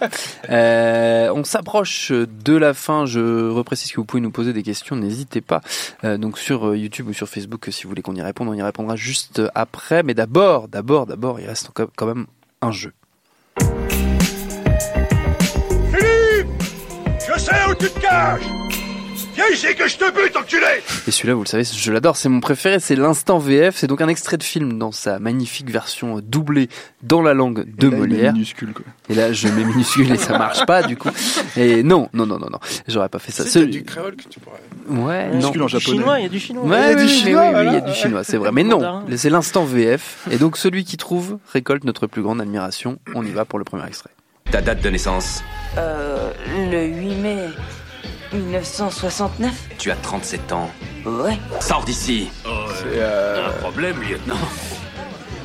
Euh, 0.51 1.33
on 1.35 1.45
s'approche 1.45 2.13
de 2.13 2.57
la 2.57 2.75
fin. 2.75 3.07
Je 3.07 3.51
reprécise 3.51 3.91
que 3.93 3.97
vous 3.97 4.05
pouvez 4.05 4.21
nous 4.21 4.31
poser 4.31 4.53
des 4.53 4.63
questions. 4.63 4.97
N'hésitez 4.97 5.41
pas. 5.41 5.61
Euh, 6.05 6.19
donc 6.19 6.39
sur 6.39 6.69
euh, 6.69 6.77
YouTube 6.77 7.09
ou 7.09 7.13
sur 7.13 7.29
Facebook, 7.29 7.69
si 7.71 7.85
vous 7.85 7.91
voulez 7.91 8.03
qu'on 8.03 8.15
y 8.15 8.23
réponde, 8.23 8.49
on 8.49 8.55
y 8.55 8.63
répondra 8.63 8.97
juste 8.97 9.43
après. 9.55 10.03
Mais 10.03 10.15
d'abord, 10.15 10.69
d'abord, 10.69 11.07
d'abord, 11.07 11.41
il 11.41 11.47
reste 11.47 11.71
quand 11.73 12.07
même 12.07 12.27
un 12.61 12.73
jeu. 12.73 12.93
Philippe 15.91 16.49
Je 17.19 17.39
sais 17.39 17.65
où 17.69 17.75
tu 17.75 17.89
te 17.91 18.01
caches 18.01 18.62
Viens 19.49 19.55
ici 19.57 19.75
que 19.75 19.89
je 19.89 19.97
te 19.97 20.11
bute, 20.13 20.37
enculé 20.37 20.67
Et 21.07 21.11
celui-là, 21.11 21.35
vous 21.35 21.43
le 21.43 21.47
savez, 21.49 21.65
je 21.65 21.93
l'adore, 21.93 22.17
c'est 22.17 22.29
mon 22.29 22.41
préféré, 22.41 22.79
c'est 22.81 22.95
l'instant 22.97 23.39
VF. 23.39 23.77
C'est 23.77 23.87
donc 23.87 24.01
un 24.01 24.09
extrait 24.09 24.37
de 24.37 24.43
film 24.43 24.79
dans 24.79 24.93
sa 24.93 25.19
magnifique 25.19 25.71
version 25.71 26.21
doublée 26.23 26.69
dans 27.03 27.23
la 27.23 27.35
langue 27.35 27.65
de 27.77 27.87
Et 27.87 27.91
là, 27.91 27.97
il 27.97 28.01
met 28.03 28.07
Molière. 28.09 28.33
minuscule, 28.35 28.73
quoi. 28.73 28.85
Et 29.09 29.15
là, 29.15 29.33
je 29.33 29.49
mets 29.49 29.65
minuscule 29.65 30.11
et 30.13 30.17
ça 30.17 30.39
marche 30.39 30.65
pas, 30.67 30.83
du 30.83 30.97
coup. 30.97 31.09
Et 31.57 31.83
non, 31.83 32.09
non, 32.13 32.27
non, 32.27 32.39
non, 32.39 32.49
non, 32.51 32.59
j'aurais 32.89 33.09
pas 33.09 33.19
fait 33.19 33.33
ça. 33.33 33.45
Celui- 33.45 33.71
du 33.73 33.85
créole 33.85 34.17
que 34.17 34.29
tu 34.29 34.39
pourrais. 34.41 34.61
Ouais, 34.89 35.27
non. 35.29 35.37
Minuscule 35.39 35.63
en 35.63 35.67
Du 35.67 35.73
japonais. 35.73 35.99
chinois, 35.99 36.19
il 36.21 36.23
y 36.23 36.27
a 36.27 36.29
du 36.29 36.39
chinois. 36.41 36.65
Ouais, 36.65 36.79
Il 36.79 36.91
y 36.91 36.93
a 36.93 36.97
oui, 36.97 37.03
du 37.07 37.09
chinois, 37.13 37.43
oui, 37.43 37.55
oui, 37.57 37.67
il 37.67 37.73
y 37.73 37.77
a 37.77 37.81
du 37.81 37.95
chinois, 37.95 38.25
c'est 38.25 38.37
vrai. 38.37 38.51
Mais 38.53 38.65
non, 38.65 39.05
c'est 39.17 39.31
l'instant 39.31 39.65
VF. 39.65 40.27
Et 40.31 40.37
donc, 40.39 40.57
celui 40.57 40.85
qui 40.85 40.97
trouve 40.97 41.39
récolte 41.53 41.85
notre 41.85 42.07
plus 42.07 42.23
grande 42.23 42.41
admiration. 42.41 42.99
On 43.15 43.25
y 43.25 43.31
va 43.31 43.45
pour 43.45 43.59
le 43.59 43.65
premier 43.65 43.87
extrait. 43.87 44.11
Ta 44.51 44.61
date 44.61 44.83
de 44.83 44.91
naissance 44.91 45.43
Euh, 45.79 46.31
le 46.71 46.85
8 46.85 47.15
mai 47.17 47.39
1969 48.33 49.69
Tu 49.79 49.91
as 49.91 49.97
37 49.97 50.53
ans. 50.53 50.71
Ouais. 51.05 51.39
Sors 51.61 51.85
d'ici 51.85 52.29
C'est 52.45 52.99
euh, 52.99 53.49
Un 53.49 53.53
problème, 53.61 54.01
lieutenant 54.03 54.37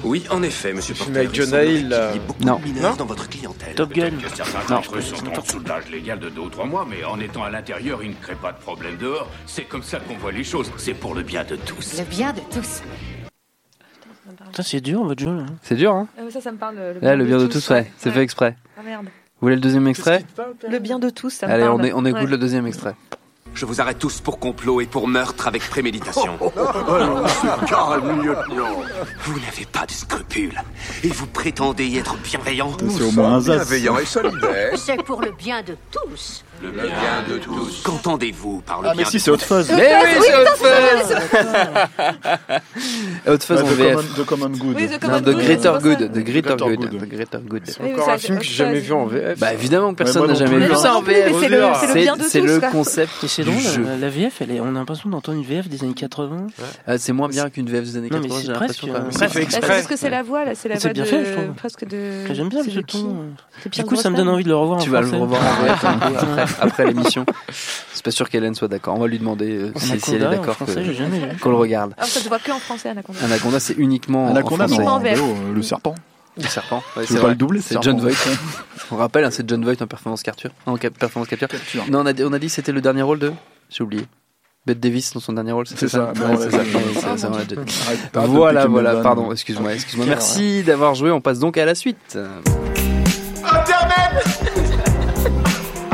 Oui, 0.03 0.23
en 0.29 0.41
effet, 0.43 0.73
monsieur 0.73 0.93
Porter. 0.95 1.17
avec 1.17 1.33
John 1.33 1.49
Hill, 1.53 1.95
Non. 2.41 2.59
de 2.59 2.63
mineurs 2.63 2.95
dans 2.97 3.05
votre 3.05 3.27
clientèle. 3.27 3.75
Top 3.75 3.91
Gun. 3.93 4.11
Que 4.11 4.29
certains 4.35 4.65
d'entre 4.73 4.97
eux 4.97 5.01
sont 5.01 5.15
en 5.27 5.41
dessous 5.41 5.59
de 5.59 5.67
l'âge 5.69 5.89
légal 5.91 6.19
de 6.19 6.29
deux 6.29 6.41
ou 6.41 6.49
trois 6.49 6.65
mois, 6.65 6.85
mais 6.89 7.03
en 7.03 7.19
étant 7.19 7.43
à 7.43 7.49
l'intérieur, 7.49 8.03
ils 8.03 8.09
ne 8.11 8.15
créent 8.15 8.35
pas 8.35 8.51
de 8.51 8.59
problème 8.59 8.97
dehors. 8.97 9.27
C'est 9.45 9.63
comme 9.65 9.83
ça 9.83 9.99
qu'on 9.99 10.15
voit 10.17 10.31
les 10.31 10.43
choses. 10.43 10.71
C'est 10.77 10.93
pour 10.93 11.13
le 11.15 11.23
bien 11.23 11.43
de 11.43 11.55
tous. 11.55 11.97
Le 11.97 12.03
bien 12.05 12.31
de 12.33 12.41
tous. 12.51 12.81
Putain, 14.45 14.63
c'est 14.63 14.81
dur 14.81 15.03
votre 15.03 15.21
jeu 15.23 15.35
là. 15.35 15.45
C'est 15.63 15.75
dur, 15.75 15.93
hein 15.93 16.07
Ah, 16.17 16.21
ça, 16.31 16.41
ça 16.41 16.51
me 16.51 16.57
parle. 16.57 16.75
Le, 16.75 16.99
Là, 17.01 17.15
le 17.15 17.25
bien 17.25 17.37
de 17.37 17.47
tous, 17.47 17.69
ouais, 17.69 17.91
c'est 17.97 18.11
fait 18.11 18.21
exprès. 18.21 18.55
Ah 18.77 18.81
merde. 18.83 19.07
Vous 19.39 19.45
voulez 19.45 19.55
le 19.55 19.61
deuxième 19.61 19.87
extrait 19.87 20.25
Le 20.69 20.79
bien 20.79 20.97
de 20.99 21.09
tous, 21.09 21.29
ça 21.29 21.47
me 21.47 21.51
Allez, 21.53 21.63
parle. 21.65 21.79
on, 21.81 21.83
est- 21.83 21.93
on 21.93 22.05
écoute 22.05 22.21
Ouais. 22.23 22.27
le 22.27 22.37
deuxième 22.37 22.65
extrait. 22.65 22.95
Je 23.53 23.65
vous 23.65 23.81
arrête 23.81 23.97
tous 23.97 24.19
pour 24.19 24.37
complot 24.39 24.81
et 24.81 24.85
pour 24.85 25.07
meurtre 25.07 25.47
avec 25.47 25.67
préméditation. 25.67 26.37
Calme, 27.67 28.21
lieutenant. 28.21 28.81
Vous 29.23 29.39
n'avez 29.39 29.65
pas 29.71 29.85
de 29.85 29.91
scrupules. 29.91 30.61
Et 31.03 31.07
vous 31.09 31.25
prétendez 31.27 31.85
y 31.87 31.97
être 31.97 32.15
bienveillant. 32.17 32.71
C'est 32.89 33.01
au 33.03 33.11
moins. 33.11 33.39
Bienveillant 33.39 33.97
et 33.97 34.05
solidaire. 34.05 34.73
C'est 34.77 35.01
pour 35.03 35.21
le 35.21 35.31
bien 35.31 35.61
de 35.63 35.75
tous. 35.91 36.43
Le 36.63 36.71
bien 36.71 36.85
de 37.29 37.37
tous. 37.37 37.81
Qu'entendez-vous 37.83 38.61
par 38.61 38.81
le 38.81 38.87
Ah, 38.89 38.91
mais 38.95 39.03
bien 39.03 39.09
si, 39.09 39.17
de 39.17 39.21
c'est 39.21 39.31
Hot 39.31 39.37
Fuzz. 39.37 39.71
Mais 39.75 39.91
oui, 40.03 40.09
c'est 40.21 40.35
Hot 40.35 40.55
Fuzz 40.55 41.15
Hot 43.27 43.37
Fuzz 43.39 43.61
en 43.61 43.65
VF. 43.65 44.15
The 44.15 44.25
Common 44.25 44.49
Good. 44.49 44.75
Oui, 44.75 44.87
The 44.87 44.91
Non, 44.93 44.99
Common 44.99 45.19
The 45.21 45.23
Good, 45.25 45.37
Greater 45.43 45.79
Good. 45.81 45.97
The 46.13 46.17
Greater 46.23 46.55
Good, 46.57 46.77
Good. 46.79 46.99
The 47.01 47.09
Greater 47.09 47.39
Good. 47.41 47.61
C'est 47.65 47.93
encore 47.93 48.09
un 48.09 48.17
film 48.17 48.37
que 48.39 48.43
j'ai 48.43 48.53
jamais 48.53 48.79
vu 48.79 48.93
en 48.93 49.05
VF. 49.05 49.39
Bah 49.39 49.53
évidemment 49.53 49.91
que 49.91 49.97
personne 49.97 50.27
n'a 50.27 50.33
jamais 50.33 50.57
vu 50.67 50.75
ça 50.75 50.95
en 50.95 51.01
mais 51.01 51.13
VF. 51.29 51.35
c'est 51.39 52.41
le- 52.41 52.47
le 52.47 52.59
le 52.59 52.71
concept 52.71 53.11
Et 53.23 53.27
c'est 53.27 53.43
du 53.43 53.49
drôle, 53.51 53.61
jeu. 53.61 53.85
la, 53.99 54.09
VF, 54.09 54.41
on 54.61 54.67
a 54.75 54.79
l'impression 54.79 55.09
d'entendre 55.09 55.37
une 55.37 55.43
VF 55.43 55.67
des 55.67 55.83
années 55.83 55.93
80. 55.93 56.47
Ah, 56.87 56.97
C'est 56.97 57.13
moins 57.13 57.27
bien 57.27 57.49
qu'une 57.49 57.69
VF 57.69 57.83
des 57.83 57.97
années 57.97 58.09
Non, 58.09 58.19
mais 58.21 58.27
80, 58.29 58.37
c'est 58.39 58.45
j'ai 58.45 58.51
l'impression. 58.53 58.87
euh, 58.95 58.99
C'est 59.11 59.27
fait 59.29 59.43
exprès. 59.43 59.67
parce 59.67 59.87
que 59.87 59.95
c'est 59.95 60.09
la 60.09 60.23
voix 60.23 60.45
là, 60.45 60.51
c'est 60.55 60.69
la 60.69 60.77
voix 60.77 60.89
bien 60.93 61.03
de 61.03 61.07
fait, 61.09 61.25
je 61.25 61.31
trouve. 61.33 61.53
presque 61.55 61.85
de. 61.87 62.25
J'aime 62.33 62.49
bien 62.49 62.63
qui 62.63 62.83
ton. 62.83 63.25
Du 63.71 63.83
coup, 63.83 63.95
ça 63.95 64.09
me 64.09 64.15
donne 64.17 64.29
envie 64.29 64.43
de 64.43 64.49
le 64.49 64.55
revoir 64.55 64.79
en 64.79 64.81
Tu 64.81 64.89
vas 64.89 65.01
le 65.01 65.09
revoir 65.09 65.41
en 65.41 65.63
VF 65.65 65.85
après, 65.85 66.46
après 66.61 66.85
l'émission. 66.85 67.25
C'est 67.93 68.03
pas 68.03 68.11
sûr 68.11 68.29
qu'Hélène 68.29 68.55
soit 68.55 68.67
d'accord. 68.67 68.95
On 68.95 68.99
va 68.99 69.07
lui 69.07 69.19
demander 69.19 69.57
euh, 69.57 69.71
si, 69.75 69.99
si 69.99 70.15
elle 70.15 70.23
est 70.23 70.29
d'accord 70.29 70.57
que- 70.57 71.39
qu'on 71.41 71.49
le 71.49 71.55
regarde. 71.55 71.93
Ah, 71.97 72.05
ça 72.05 72.19
se 72.19 72.27
voit 72.27 72.39
que 72.39 72.51
en 72.51 72.59
français, 72.59 72.89
Anaconda. 72.89 73.19
Anaconda, 73.23 73.59
c'est 73.59 73.73
uniquement 73.77 74.27
Anaconda, 74.29 74.65
en 74.65 74.67
français. 74.67 74.83
non, 74.83 74.89
en 74.91 75.03
euh, 75.05 75.53
le 75.53 75.61
serpent. 75.61 75.95
Le 76.37 76.43
serpent. 76.43 76.83
Ouais, 76.95 77.03
Tu 77.03 77.07
c'est 77.07 77.13
veux 77.15 77.19
pas 77.19 77.25
vrai. 77.25 77.31
le 77.31 77.37
doubler, 77.37 77.61
C'est 77.61 77.73
ce 77.75 77.81
John 77.81 77.99
Voight. 77.99 78.13
On 78.91 78.95
rappelle, 78.95 79.23
hein, 79.25 79.31
c'est 79.31 79.47
John 79.49 79.63
Voight 79.63 79.81
en 79.81 79.87
performance 79.87 80.21
capture. 80.21 80.51
En 80.67 80.77
cap- 80.77 80.93
performance 80.97 81.27
capture. 81.27 81.47
Capture. 81.47 81.83
Non, 81.89 82.01
on 82.01 82.05
a, 82.05 82.13
dit- 82.13 82.23
on 82.23 82.31
a 82.33 82.39
dit 82.39 82.45
que 82.47 82.53
c'était 82.53 82.71
le 82.71 82.81
dernier 82.81 83.01
rôle 83.01 83.19
de. 83.19 83.31
J'ai 83.69 83.83
oublié. 83.83 84.03
Bette 84.65 84.79
Davis 84.81 85.13
dans 85.13 85.19
son 85.21 85.31
dernier 85.33 85.53
rôle, 85.53 85.65
C'est 85.65 85.87
ça, 85.87 86.11
Voilà, 88.13 88.67
voilà, 88.67 88.95
pardon, 88.97 89.31
excuse-moi, 89.31 89.73
excuse-moi. 89.73 90.05
Merci 90.05 90.61
d'avoir 90.63 90.93
joué, 90.93 91.09
on 91.09 91.21
passe 91.21 91.39
donc 91.39 91.57
à 91.57 91.63
la 91.65 91.73
suite. 91.73 92.17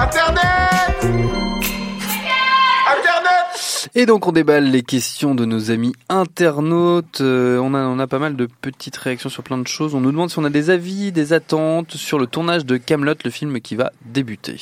Internet 0.04 1.00
Internet 2.92 3.90
Et 3.96 4.06
donc 4.06 4.28
on 4.28 4.34
déballe 4.34 4.66
les 4.70 4.84
questions 4.84 5.34
de 5.34 5.46
nos 5.46 5.72
amis 5.72 5.94
internautes. 6.10 7.22
Euh, 7.22 7.58
on, 7.60 7.74
a, 7.74 7.80
on 7.80 8.00
a 8.00 8.08
pas 8.08 8.20
mal 8.20 8.36
de 8.36 8.46
petites 8.46 8.98
réactions 8.98 9.30
sur 9.30 9.44
plein 9.44 9.58
de 9.58 9.66
choses. 9.66 9.96
On 9.96 10.02
nous 10.02 10.12
demande 10.12 10.30
si 10.30 10.38
on 10.40 10.44
a 10.44 10.50
des 10.50 10.70
avis, 10.70 11.14
des 11.14 11.32
attentes 11.32 11.94
sur 11.94 12.20
le 12.20 12.28
tournage 12.28 12.66
de 12.66 12.76
Camelot, 12.76 13.14
le 13.24 13.30
film 13.30 13.62
qui 13.62 13.78
va 13.78 13.94
débuter. 14.04 14.58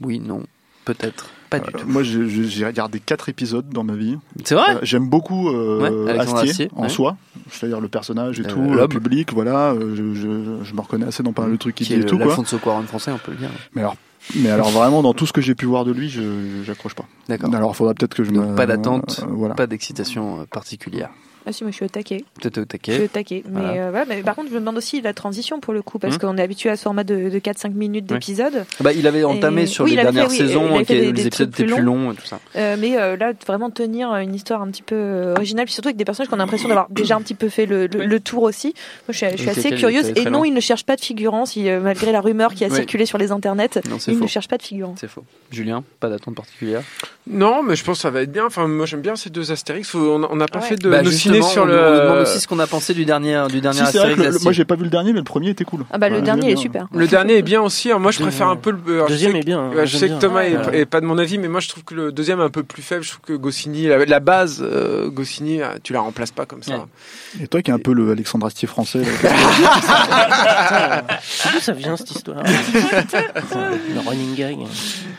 Oui, 0.00 0.18
non, 0.18 0.44
peut-être, 0.86 1.28
pas 1.50 1.58
du 1.58 1.72
tout. 1.72 1.86
Moi, 1.86 2.02
j'ai- 2.02 2.64
regardé 2.66 3.00
quatre 3.00 3.28
épisodes 3.28 3.68
dans 3.68 3.84
ma 3.84 3.94
vie. 3.94 4.16
C'est 4.44 4.54
vrai 4.54 4.76
Euh, 4.76 4.78
J'aime 4.82 5.08
beaucoup 5.08 5.48
euh, 5.48 6.04
Ouais, 6.06 6.18
Astier, 6.18 6.50
Astier, 6.50 6.70
en 6.76 6.84
ouais. 6.84 6.88
soi, 6.88 7.16
c'est-à-dire 7.50 7.80
le 7.80 7.88
personnage 7.88 8.38
et 8.40 8.44
Euh, 8.46 8.48
tout, 8.48 8.62
le 8.62 8.88
public, 8.88 9.32
voilà. 9.32 9.74
je, 9.78 10.14
je- 10.14 10.64
je 10.64 10.74
me 10.74 10.80
reconnais 10.80 11.06
assez 11.06 11.22
dans 11.22 11.32
pas 11.32 11.42
mal 11.42 11.52
de 11.52 11.56
trucs 11.56 11.74
qu'il 11.74 11.86
Qui 11.86 11.94
dit 11.96 12.00
et 12.02 12.06
tout, 12.06 12.16
quoi. 12.16 12.26
l'Alfonso 12.26 12.58
Cuarón 12.58 12.82
français, 12.84 13.10
on 13.12 13.18
peut 13.18 13.32
le 13.32 13.38
dire. 13.38 13.50
Mais 13.74 13.80
alors, 13.82 13.96
mais 14.36 14.50
alors 14.50 14.70
vraiment, 14.70 15.02
dans 15.02 15.12
tout 15.14 15.26
ce 15.26 15.32
que 15.32 15.40
j'ai 15.40 15.54
pu 15.54 15.66
voir 15.66 15.84
de 15.84 15.92
lui, 15.92 16.08
je 16.08 16.22
j'accroche 16.64 16.94
pas. 16.94 17.06
D'accord. 17.28 17.54
Alors, 17.54 17.72
il 17.72 17.76
faudra 17.76 17.94
peut-être 17.94 18.14
que 18.14 18.22
je 18.24 18.30
Donc 18.30 18.50
me. 18.50 18.54
pas 18.54 18.66
d'attente, 18.66 19.20
euh, 19.22 19.26
voilà. 19.30 19.54
pas 19.54 19.66
d'excitation 19.66 20.46
particulière. 20.50 21.10
Ah 21.50 21.52
si, 21.52 21.64
moi 21.64 21.70
je 21.72 21.76
suis 21.76 21.84
au 21.84 21.88
taquet. 21.88 22.24
Peut-être 22.40 22.58
au 22.58 22.64
Je 22.86 22.92
suis 22.92 23.02
au 23.02 23.06
taquet. 23.08 23.42
Mais, 23.48 23.60
Voilà. 23.60 23.72
euh, 23.86 23.90
voilà, 23.90 24.06
mais 24.08 24.22
par 24.22 24.36
contre, 24.36 24.48
je 24.50 24.54
me 24.54 24.60
demande 24.60 24.76
aussi 24.76 25.00
la 25.00 25.12
transition 25.12 25.58
pour 25.58 25.72
le 25.74 25.82
coup, 25.82 25.98
parce 25.98 26.14
Hum. 26.14 26.20
qu'on 26.20 26.36
est 26.38 26.42
habitué 26.42 26.70
à 26.70 26.76
ce 26.76 26.82
format 26.82 27.02
de, 27.02 27.28
de 27.28 27.38
4-5 27.40 27.72
minutes 27.74 28.06
d'épisode. 28.06 28.64
Bah, 28.80 28.92
il 28.92 29.06
avait 29.08 29.24
entamé 29.24 29.62
Et- 29.62 29.66
sur 29.66 29.84
oui, 29.84 29.90
les 29.96 30.02
dernières 30.02 30.24
fait, 30.30 30.30
oui, 30.30 30.36
saisons, 30.48 30.80
des- 30.82 30.94
les 31.00 31.12
des 31.12 31.26
épisodes 31.26 31.48
étaient 31.48 31.64
plus 31.64 31.82
longs. 31.82 32.12
et 32.12 32.14
tout 32.14 32.24
ça. 32.26 32.38
Euh, 32.56 32.76
mais 32.78 32.96
euh, 32.98 33.16
là, 33.16 33.32
vraiment 33.46 33.70
tenir 33.70 34.14
une 34.16 34.34
histoire 34.34 34.62
un 34.62 34.70
petit 34.70 34.82
peu 34.82 35.32
originale, 35.36 35.64
puis 35.64 35.74
surtout 35.74 35.88
avec 35.88 35.96
des 35.96 36.04
personnages 36.04 36.28
qu'on 36.30 36.36
a 36.36 36.38
l'impression 36.38 36.68
d'avoir 36.68 36.88
déjà 36.90 37.16
un 37.16 37.20
petit 37.20 37.34
peu 37.34 37.48
fait 37.48 37.66
le, 37.66 37.86
le- 37.88 38.06
le 38.06 38.20
tour 38.20 38.44
aussi. 38.44 38.68
Moi, 38.68 38.74
je 39.10 39.16
suis, 39.16 39.26
je 39.32 39.36
suis 39.36 39.46
Donc, 39.46 39.58
assez 39.58 39.70
curieuse. 39.72 40.12
Et 40.16 40.24
non, 40.30 40.44
il 40.44 40.52
ne 40.54 40.60
cherche 40.60 40.84
pas 40.84 40.94
de 40.96 41.00
figurant, 41.00 41.46
si, 41.46 41.68
euh, 41.68 41.80
malgré 41.80 42.12
la 42.12 42.20
rumeur 42.20 42.54
qui 42.54 42.64
a 42.64 42.68
Oui. 42.68 42.76
circulé 42.76 43.06
sur 43.06 43.18
les 43.18 43.32
internets. 43.32 43.68
Non, 43.88 43.98
c'est 43.98 44.12
Il 44.12 44.18
faux. 44.18 44.24
ne 44.24 44.28
cherche 44.28 44.48
pas 44.48 44.56
de 44.58 44.62
figurant. 44.62 44.94
C'est 44.98 45.08
faux. 45.08 45.24
Julien, 45.50 45.82
pas 45.98 46.08
d'attente 46.08 46.36
particulière? 46.36 46.82
Non, 47.26 47.62
mais 47.62 47.74
je 47.76 47.84
pense 47.84 47.98
que 47.98 48.02
ça 48.02 48.10
va 48.10 48.22
être 48.22 48.32
bien. 48.32 48.46
Enfin, 48.46 48.66
moi 48.66 48.86
j'aime 48.86 49.00
bien 49.00 49.16
ces 49.16 49.30
deux 49.30 49.50
Astérix. 49.52 49.94
On 49.94 50.18
n'a 50.36 50.46
pas 50.46 50.60
fait 50.60 50.76
de 50.76 50.88
Bah, 50.90 51.02
justement, 51.42 51.52
sur 51.52 51.62
on 51.62 51.66
le. 51.66 51.76
nous- 51.76 52.00
on 52.00 52.04
demande 52.04 52.18
aussi 52.20 52.40
ce 52.40 52.48
qu'on 52.48 52.58
a 52.58 52.66
pensé 52.66 52.94
du 52.94 53.04
dernier, 53.04 53.42
du 53.48 53.60
dernier 53.60 53.80
Si, 53.80 53.86
c'est 53.92 53.98
vrai 53.98 54.08
Astérix 54.10 54.34
que 54.34 54.38
le- 54.38 54.44
moi, 54.44 54.52
j'ai 54.52 54.64
pas 54.64 54.76
vu 54.76 54.84
le 54.84 54.90
dernier, 54.90 55.12
mais 55.12 55.18
le 55.18 55.24
premier 55.24 55.50
était 55.50 55.64
cool. 55.64 55.84
Ah 55.90 55.98
bah 55.98 56.08
le 56.08 56.22
dernier 56.22 56.50
est 56.50 56.54
bien. 56.54 56.62
super. 56.62 56.86
Le 56.94 57.06
dernier 57.06 57.36
est 57.38 57.42
bien 57.42 57.60
aussi. 57.62 57.90
hein. 57.90 57.98
Moi, 57.98 58.10
je 58.10 58.18
Deuxième, 58.18 58.30
préfère 58.30 58.48
un 58.48 58.56
peu 58.56 58.70
le. 58.70 59.06
Deuxième 59.08 59.32
sais 59.32 59.38
est 59.38 59.44
bien. 59.44 59.60
hein, 59.60 59.84
je 59.84 59.96
sais 59.96 60.08
que. 60.08 60.18
Thomas 60.20 60.42
est, 60.44 60.84
pas 60.86 61.00
de 61.00 61.06
mon 61.06 61.18
avis, 61.18 61.38
mais 61.38 61.48
moi 61.48 61.60
je 61.60 61.68
trouve 61.68 61.84
que 61.84 61.94
le 61.94 62.12
deuxième 62.12 62.40
est 62.40 62.44
un 62.44 62.50
peu 62.50 62.62
plus 62.62 62.82
faible. 62.82 63.02
Je 63.04 63.10
trouve 63.10 63.22
que 63.22 63.32
Goscinny, 63.34 63.86
la, 63.86 64.04
la 64.04 64.20
base, 64.20 64.60
euh, 64.62 65.08
Goscinny, 65.10 65.62
euh, 65.62 65.68
tu 65.82 65.92
la 65.92 66.00
remplaces 66.00 66.30
pas 66.32 66.46
comme 66.46 66.62
ça. 66.62 66.72
Ouais. 66.74 67.42
Et 67.42 67.46
toi, 67.48 67.62
qui 67.62 67.70
es 67.70 67.74
un 67.74 67.78
peu 67.78 67.92
le 67.92 68.10
Alexandre 68.10 68.46
Astier 68.46 68.68
français, 68.68 69.00
d'où 71.52 71.60
ça 71.60 71.72
vient 71.72 71.96
cette 71.96 72.10
histoire 72.10 72.42
Le 72.44 74.08
running 74.08 74.34
gag. 74.34 74.58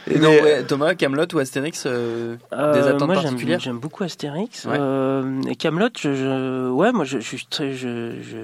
Et 0.10 0.20
non, 0.20 0.30
ouais, 0.30 0.64
Thomas, 0.64 0.96
Camelot 0.96 1.26
ou 1.34 1.40
Astérix 1.40 1.84
euh, 1.86 2.36
Euh, 2.54 2.74
Des 2.74 2.88
attentes 2.88 3.08
moi, 3.08 3.16
j'aime- 3.16 3.24
particulières 3.26 3.60
J'aime 3.60 3.80
beaucoup 3.80 4.04
Astérix. 4.04 4.66
Ouais. 4.66 4.78
Euh, 4.80 5.42
et 5.50 5.56
Camelot, 5.56 5.90
je, 6.02 6.16
je- 6.16 6.70
ouais, 6.70 6.91
moi, 6.91 7.06
je, 7.06 7.20
suis 7.20 7.45
très, 7.49 7.74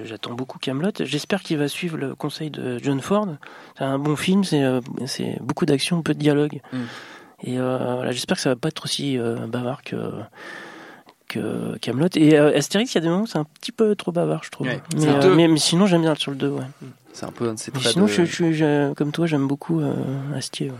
j'attends 0.05 0.33
beaucoup 0.33 0.59
Camelot. 0.59 0.91
J'espère 0.99 1.41
qu'il 1.41 1.57
va 1.57 1.67
suivre 1.67 1.97
le 1.97 2.13
conseil 2.15 2.51
de 2.51 2.77
John 2.83 3.01
Ford. 3.01 3.27
C'est 3.77 3.83
un 3.83 3.97
bon 3.99 4.15
film, 4.15 4.43
c'est, 4.43 4.63
euh, 4.63 4.79
c'est 5.05 5.37
beaucoup 5.41 5.65
d'action, 5.65 6.01
peu 6.03 6.13
de 6.13 6.19
dialogue. 6.19 6.61
Mm. 6.71 6.77
Et 7.43 7.59
euh, 7.59 7.95
voilà, 7.95 8.11
j'espère 8.11 8.37
que 8.37 8.41
ça 8.43 8.49
va 8.49 8.55
pas 8.55 8.67
être 8.69 8.83
aussi 8.85 9.17
euh, 9.17 9.47
bavard 9.47 9.83
que 9.83 9.95
que 11.27 11.77
Camelot. 11.79 12.07
Et 12.15 12.37
euh, 12.39 12.55
Astérix, 12.57 12.93
il 12.93 12.95
y 12.95 12.97
a 12.99 13.01
des 13.01 13.09
moments 13.09 13.23
où 13.23 13.27
c'est 13.27 13.37
un 13.37 13.43
petit 13.43 13.71
peu 13.73 13.95
trop 13.95 14.11
bavard, 14.11 14.43
je 14.43 14.49
trouve. 14.49 14.67
Ouais. 14.67 14.81
mais, 15.35 15.57
sinon, 15.57 15.85
j'aime 15.85 16.01
bien 16.01 16.15
sur 16.15 16.31
le 16.31 16.37
2, 16.37 16.47
ouais. 16.49 16.63
C'est 17.11 17.25
un 17.25 17.31
peu 17.31 17.49
un 17.49 17.53
de 17.55 17.59
ces 17.59 17.71
sinon, 17.91 18.05
de- 18.05 18.11
je, 18.11 18.23
je, 18.25 18.51
je- 18.53 18.93
comme 18.93 19.11
toi, 19.11 19.25
j'aime 19.27 19.47
beaucoup 19.47 19.81
Astier. 20.35 20.69
ouais. 20.69 20.75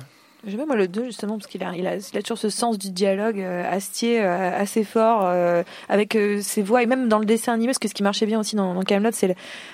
J'aime 0.46 0.58
bien 0.58 0.66
moi 0.68 0.76
le 0.76 0.88
2 0.88 1.06
justement 1.06 1.38
parce 1.38 1.48
qu'il 1.50 1.64
a, 1.64 1.72
il 1.76 1.88
a, 1.88 1.96
il 1.96 2.18
a 2.18 2.22
toujours 2.22 2.38
ce 2.38 2.50
sens 2.50 2.78
du 2.78 2.92
dialogue 2.92 3.40
euh, 3.40 3.64
Astier 3.70 4.22
euh, 4.22 4.52
assez 4.56 4.84
fort 4.84 5.22
euh, 5.24 5.64
avec 5.90 6.16
euh, 6.16 6.40
ses 6.42 6.62
voix 6.62 6.84
et 6.84 6.86
même 6.86 7.10
dans 7.10 7.18
le 7.18 7.26
dessin 7.26 7.54
animé 7.54 7.70
parce 7.70 7.80
que 7.80 7.88
ce 7.88 7.94
qui 7.96 8.04
marchait 8.04 8.28
bien 8.28 8.40
aussi 8.40 8.56
dans, 8.56 8.76
dans 8.76 8.84
Camelot 8.84 9.10
c'est 9.14 9.28
le- 9.30 9.34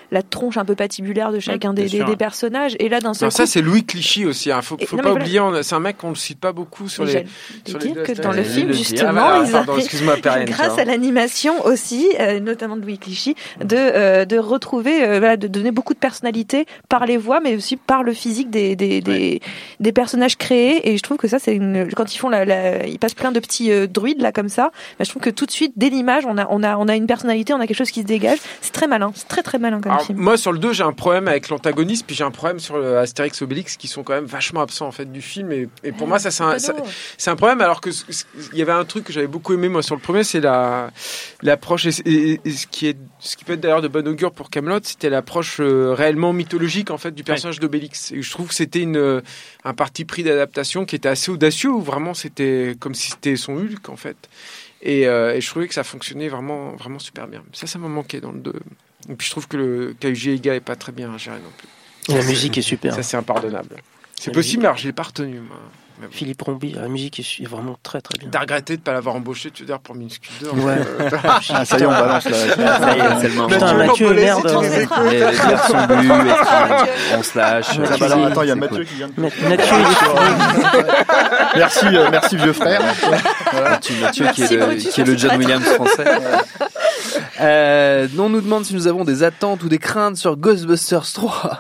la 0.09 0.22
tronche 0.24 0.57
un 0.57 0.64
peu 0.66 0.74
patibulaire 0.76 1.32
de 1.34 1.39
chacun 1.39 1.74
des, 1.74 1.86
bien 1.86 2.05
des, 2.05 2.11
des 2.11 2.16
personnages 2.16 2.76
et 2.80 2.88
là 2.88 3.01
d'un 3.01 3.14
seul 3.14 3.26
Alors 3.26 3.34
ça 3.34 3.45
c'est 3.45 3.61
Louis 3.61 3.84
Clichy 3.84 4.26
aussi. 4.26 4.51
Hein. 4.51 4.61
Faut, 4.61 4.78
faut 4.86 4.95
non, 4.95 5.03
pas 5.03 5.09
voilà. 5.11 5.26
oublier. 5.26 5.64
C'est 5.64 5.76
un 5.76 5.80
mec 5.82 5.97
qu'on 5.97 6.09
le 6.09 6.16
cite 6.16 6.39
pas 6.39 6.53
beaucoup 6.53 6.88
sur 6.88 7.03
les. 7.03 7.26
sur 7.68 7.78
les 7.80 7.91
que 7.93 8.22
dans 8.22 8.32
le 8.32 8.43
film 8.43 8.72
justement 8.74 9.22
Ah, 9.26 9.43
ils 9.45 9.51
pardon, 9.51 9.76
Perrine, 10.22 10.45
grâce 10.47 10.78
à 10.80 10.86
l'animation 10.86 11.66
aussi 11.66 12.07
euh, 12.20 12.39
notamment 12.39 12.78
de 12.78 12.82
Louis 12.84 12.99
Clichy 12.99 13.36
de 13.59 13.76
euh, 13.76 14.26
de 14.26 14.38
retrouver 14.38 15.03
euh, 15.03 15.20
voilà, 15.20 15.36
de 15.36 15.47
donner 15.47 15.72
beaucoup 15.72 15.93
de 15.93 15.99
personnalité 15.99 16.66
par 16.89 17.05
les 17.05 17.18
voix 17.18 17.41
mais 17.41 17.55
aussi 17.55 17.76
par 17.76 18.01
le 18.03 18.14
physique 18.14 18.49
des 18.49 18.76
des, 18.78 19.01
des, 19.01 19.41
des 19.80 19.91
personnages 19.91 20.38
créés 20.38 20.62
et 20.84 20.97
je 20.97 21.01
trouve 21.03 21.18
que 21.18 21.28
ça 21.28 21.39
c'est 21.39 21.55
une 21.55 21.89
quand 21.95 22.14
ils 22.14 22.18
font 22.18 22.30
la, 22.30 22.45
la 22.45 22.86
ils 22.86 22.99
passent 22.99 23.14
plein 23.14 23.32
de 23.32 23.39
petits 23.39 23.72
euh, 23.72 23.88
druides 23.88 24.22
là 24.22 24.32
comme 24.32 24.49
ça 24.49 24.72
bah, 24.99 25.05
je 25.05 25.09
trouve 25.09 25.22
que 25.22 25.30
tout 25.30 25.45
de 25.45 25.51
suite 25.51 25.74
dès 25.76 25.89
l'image 25.89 26.24
on 26.26 26.38
a 26.38 26.47
on 26.49 26.64
a 26.64 26.78
on 26.78 26.88
a 26.88 26.95
une 26.95 27.07
personnalité 27.07 27.53
on 27.53 27.59
a 27.59 27.68
quelque 27.68 27.78
chose 27.78 27.91
qui 27.91 28.01
se 28.01 28.05
dégage. 28.05 28.39
C'est 28.61 28.72
très 28.74 28.88
malin. 28.88 29.11
C'est 29.16 29.28
très 29.28 29.43
très 29.43 29.59
malin 29.59 29.82
comme 29.82 29.91
Alors, 29.91 30.05
film. 30.05 30.20
moi 30.20 30.38
sur 30.38 30.51
le 30.51 30.59
2 30.59 30.74
j'ai 30.74 30.84
un 30.84 30.93
problème 30.93 31.28
avec 31.28 31.49
l'antagoniste 31.49 32.05
puis 32.05 32.16
j'ai 32.16 32.24
un 32.24 32.32
problème 32.32 32.59
sur 32.59 32.78
le 32.78 32.97
Astérix 32.97 33.41
Obélix 33.41 33.78
qui 33.78 33.88
sont 33.88 34.03
quand 34.03 34.14
même 34.14 34.26
vachement 34.26 34.61
absents 34.61 34.88
en 34.88 34.91
fait 34.91 35.11
du 35.11 35.22
film. 35.22 35.51
Et, 35.51 35.68
et 35.84 35.91
pour 35.91 36.07
moi 36.07 36.20
ça 36.20 36.32
c'est 36.32 36.43
un, 36.43 36.57
c'est 37.18 37.30
un 37.32 37.36
problème 37.36 37.61
alors 37.61 37.82
que 37.82 37.89
il 38.53 38.57
y 38.59 38.61
avait 38.61 38.72
un 38.72 38.86
truc 38.86 39.03
que 39.05 39.14
j'avais 39.14 39.28
beaucoup 39.28 39.53
aimé 39.53 39.70
moi 39.70 39.82
sur 39.84 39.95
le 39.95 40.01
premier 40.01 40.24
c'est 40.24 40.39
la 40.41 40.91
l'approche 41.41 41.86
et, 41.86 41.91
et- 42.05 42.41
et 42.45 42.51
ce 42.51 42.68
qui 42.68 42.88
est 42.88 42.97
ce 43.20 43.36
qui 43.36 43.43
peut 43.45 43.53
être 43.53 43.61
d'ailleurs 43.61 43.82
de 43.82 43.88
bon 43.88 44.07
augure 44.07 44.32
pour 44.32 44.49
Camelot 44.49 44.80
c'était 44.84 45.09
l'approche 45.09 45.57
euh, 45.59 45.93
réellement 45.93 46.34
mythologique 46.34 46.91
en 46.91 46.97
fait 46.97 47.11
du 47.11 47.24
personnage 47.24 47.59
d'Obélix. 47.59 48.11
Et 48.11 48.22
je 48.22 48.32
trouve 48.32 48.47
que 48.49 48.53
c'était 48.53 48.82
une 48.82 48.97
euh, 48.97 49.22
un 49.64 49.74
parti 49.74 50.05
pris 50.05 50.24
d'adaptation 50.24 50.43
qui 50.86 50.96
était 50.96 51.10
assez 51.10 51.32
audacieux 51.32 51.70
où 51.70 51.82
vraiment 51.82 52.14
c'était 52.14 52.76
comme 52.80 52.96
si 52.96 53.12
c'était 53.12 53.36
son 53.36 53.56
Hulk 53.58 53.89
en 53.89 53.96
fait. 53.96 54.18
Et, 54.82 55.08
euh, 55.08 55.36
et 55.36 55.41
je 55.41 55.50
trouvais 55.50 55.68
que 55.68 55.74
ça 55.74 55.84
fonctionnait 55.84 56.28
vraiment 56.28 56.72
vraiment 56.76 57.00
super 57.00 57.28
bien. 57.28 57.44
Ça 57.54 57.68
ça 57.68 57.80
m'a 57.80 57.88
manqué 57.88 58.20
dans 58.20 58.32
le 58.32 58.39
2 58.39 58.54
et 59.10 59.16
puis 59.16 59.26
je 59.26 59.32
trouve 59.32 59.48
que 59.48 59.58
le 59.58 59.96
KUG 60.00 60.28
Ega 60.30 60.56
est 60.56 60.60
pas 60.60 60.76
très 60.76 60.91
bien 60.91 61.18
géré 61.18 61.38
non 61.38 61.52
plus. 61.58 62.16
La 62.16 62.24
musique 62.24 62.58
est 62.58 62.62
super. 62.62 62.94
ça 62.94 63.04
c'est 63.04 63.18
impardonnable. 63.18 63.78
C'est 64.20 64.32
possible 64.32 64.62
mais 64.64 64.68
alors 64.68 64.78
je 64.78 64.88
l'ai 64.88 64.94
pas 64.94 65.04
retenu 65.04 65.39
moi 65.39 65.60
bon. 66.00 66.08
Philippe 66.12 66.41
Rombi, 66.41 66.72
la 66.74 66.88
musique 66.88 67.20
est 67.20 67.46
vraiment 67.48 67.78
très 67.84 68.02
très 68.02 68.18
bien. 68.20 68.30
T'as 68.32 68.39
regretté 68.41 68.78
de 68.78 68.82
pas 68.82 68.94
l'avoir 68.94 69.16
embauché, 69.16 69.52
tu 69.52 69.64
veux 69.64 69.68
dire, 69.68 69.80
pour 69.80 69.96
Minuscule 69.96 70.32
2 70.41 70.50
en 70.50 70.58
Ouais. 70.58 70.76
fait. 70.78 71.18
Ah, 71.54 71.66
ça 71.66 71.78
y 71.78 71.82
est, 71.82 71.86
on 71.86 71.89
balance 71.91 72.26
là. 72.26 72.38
Ça 72.38 72.46
y 72.96 73.00
est, 73.00 73.20
c'est 73.22 73.28
le 73.30 73.34
moment. 73.36 73.48
Putain, 73.50 73.74
Mathieu, 73.74 74.14
merde. 74.14 74.46
Les, 75.10 75.20
les 75.20 75.24
on 77.18 77.24
se 77.24 77.38
lâche. 77.38 77.68
Ah, 77.78 77.98
bah 78.00 78.06
alors, 78.06 78.26
attends, 78.26 78.41
il 78.44 78.48
y 78.48 78.52
a 78.52 78.56
Mathieu 78.56 78.84
qui 78.84 78.96
vient 78.96 79.08
de. 79.08 79.14
Ma- 79.18 79.28
Mathieu, 79.28 79.76
il 80.74 80.80
est 80.80 80.84
Merci, 81.56 81.86
euh, 81.88 82.08
merci 82.12 82.36
vieux 82.38 82.54
frère. 82.54 82.82
Mathieu, 83.54 83.96
Mathieu 84.02 84.26
qui, 84.34 84.44
est 84.44 84.52
le, 84.52 84.66
Brutus, 84.66 84.89
qui 84.94 85.02
est 85.02 85.04
le 85.06 85.18
sur 85.18 85.30
John 85.30 85.38
Williams 85.39 85.64
français. 85.66 86.06
Euh, 87.41 88.08
on 88.18 88.30
nous 88.30 88.41
demande 88.41 88.66
si 88.66 88.74
nous 88.74 88.88
avons 88.88 89.04
des 89.04 89.24
attentes 89.24 89.64
ou 89.64 89.70
des 89.70 89.78
craintes 89.80 90.18
sur 90.18 90.36
Ghostbusters 90.38 91.12
3. 91.14 91.60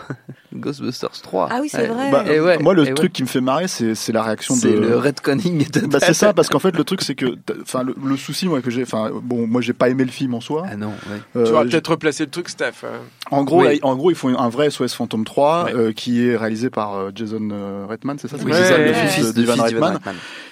Ghostbusters 0.55 1.21
3. 1.21 1.49
Ah 1.51 1.59
oui, 1.61 1.69
c'est 1.69 1.87
vrai. 1.87 2.11
Bah, 2.11 2.23
Et 2.31 2.39
ouais, 2.39 2.57
moi, 2.59 2.73
le 2.73 2.83
et 2.83 2.87
ouais. 2.89 2.93
truc 2.93 3.13
qui 3.13 3.23
me 3.23 3.27
fait 3.27 3.41
marrer, 3.41 3.67
c'est 3.67 4.11
la 4.11 4.23
réaction 4.23 4.55
de. 4.55 4.59
C'est 4.61 4.75
le 4.75 4.97
retconning. 4.97 5.65
Bah 5.89 5.99
c'est 6.01 6.13
ça 6.13 6.33
parce 6.33 6.49
qu'en 6.49 6.59
fait 6.59 6.75
le 6.75 6.83
truc 6.83 7.01
c'est 7.01 7.15
que 7.15 7.35
enfin 7.61 7.83
le, 7.83 7.95
le 8.03 8.17
souci 8.17 8.47
moi 8.47 8.61
que 8.61 8.69
j'ai 8.71 8.83
enfin 8.83 9.11
bon 9.23 9.47
moi 9.47 9.61
j'ai 9.61 9.73
pas 9.73 9.89
aimé 9.89 10.03
le 10.05 10.11
film 10.11 10.33
en 10.33 10.41
soi. 10.41 10.65
Ah 10.69 10.75
non, 10.75 10.87
ouais. 10.89 11.19
Euh, 11.35 11.45
Tu 11.45 11.51
vas 11.51 11.63
peut-être 11.63 11.87
replacer 11.91 12.23
le 12.25 12.29
truc, 12.31 12.49
Steph. 12.49 12.71
euh. 12.83 12.97
en 13.31 13.43
gros 13.43 13.61
Oui. 13.61 13.79
là, 13.81 13.87
en 13.87 13.95
gros 13.95 14.09
ils 14.11 14.15
font 14.15 14.35
un 14.37 14.49
vrai 14.49 14.69
SOS 14.69 14.93
Phantom 14.93 15.23
3 15.25 15.65
Ouais. 15.65 15.73
euh, 15.75 15.91
qui 15.93 16.27
est 16.27 16.35
réalisé 16.37 16.69
par 16.69 16.95
euh, 16.95 17.11
Jason 17.13 17.49
Reitman 17.89 18.17
c'est 18.19 18.27
ça 18.27 18.37
c'est 18.37 18.45
Oui, 18.45 18.53
ça, 18.53 18.77
le 18.77 18.93
fils 18.93 19.27
de 19.27 19.31
d'Ivan 19.33 19.61
Reitman. 19.61 19.99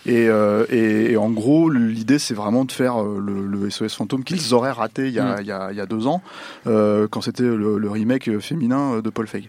et, 0.05 0.27
euh, 0.29 0.65
et, 0.69 1.11
et 1.13 1.17
en 1.17 1.29
gros 1.29 1.69
l'idée 1.69 2.19
c'est 2.19 2.33
vraiment 2.33 2.65
de 2.65 2.71
faire 2.71 3.01
le, 3.03 3.45
le 3.45 3.69
SOS 3.69 3.95
Phantom 3.95 4.23
qu'ils 4.23 4.53
auraient 4.53 4.71
raté 4.71 5.07
il 5.07 5.13
y 5.13 5.19
a, 5.19 5.37
Mm. 5.37 5.41
il 5.41 5.47
y 5.47 5.51
a, 5.51 5.69
il 5.71 5.77
y 5.77 5.81
a 5.81 5.85
deux 5.85 6.07
ans 6.07 6.21
euh, 6.67 7.07
quand 7.09 7.21
c'était 7.21 7.43
le, 7.43 7.77
le 7.77 7.89
remake 7.89 8.39
féminin 8.39 8.99
de 8.99 9.09
Paul 9.09 9.27
Feig 9.27 9.43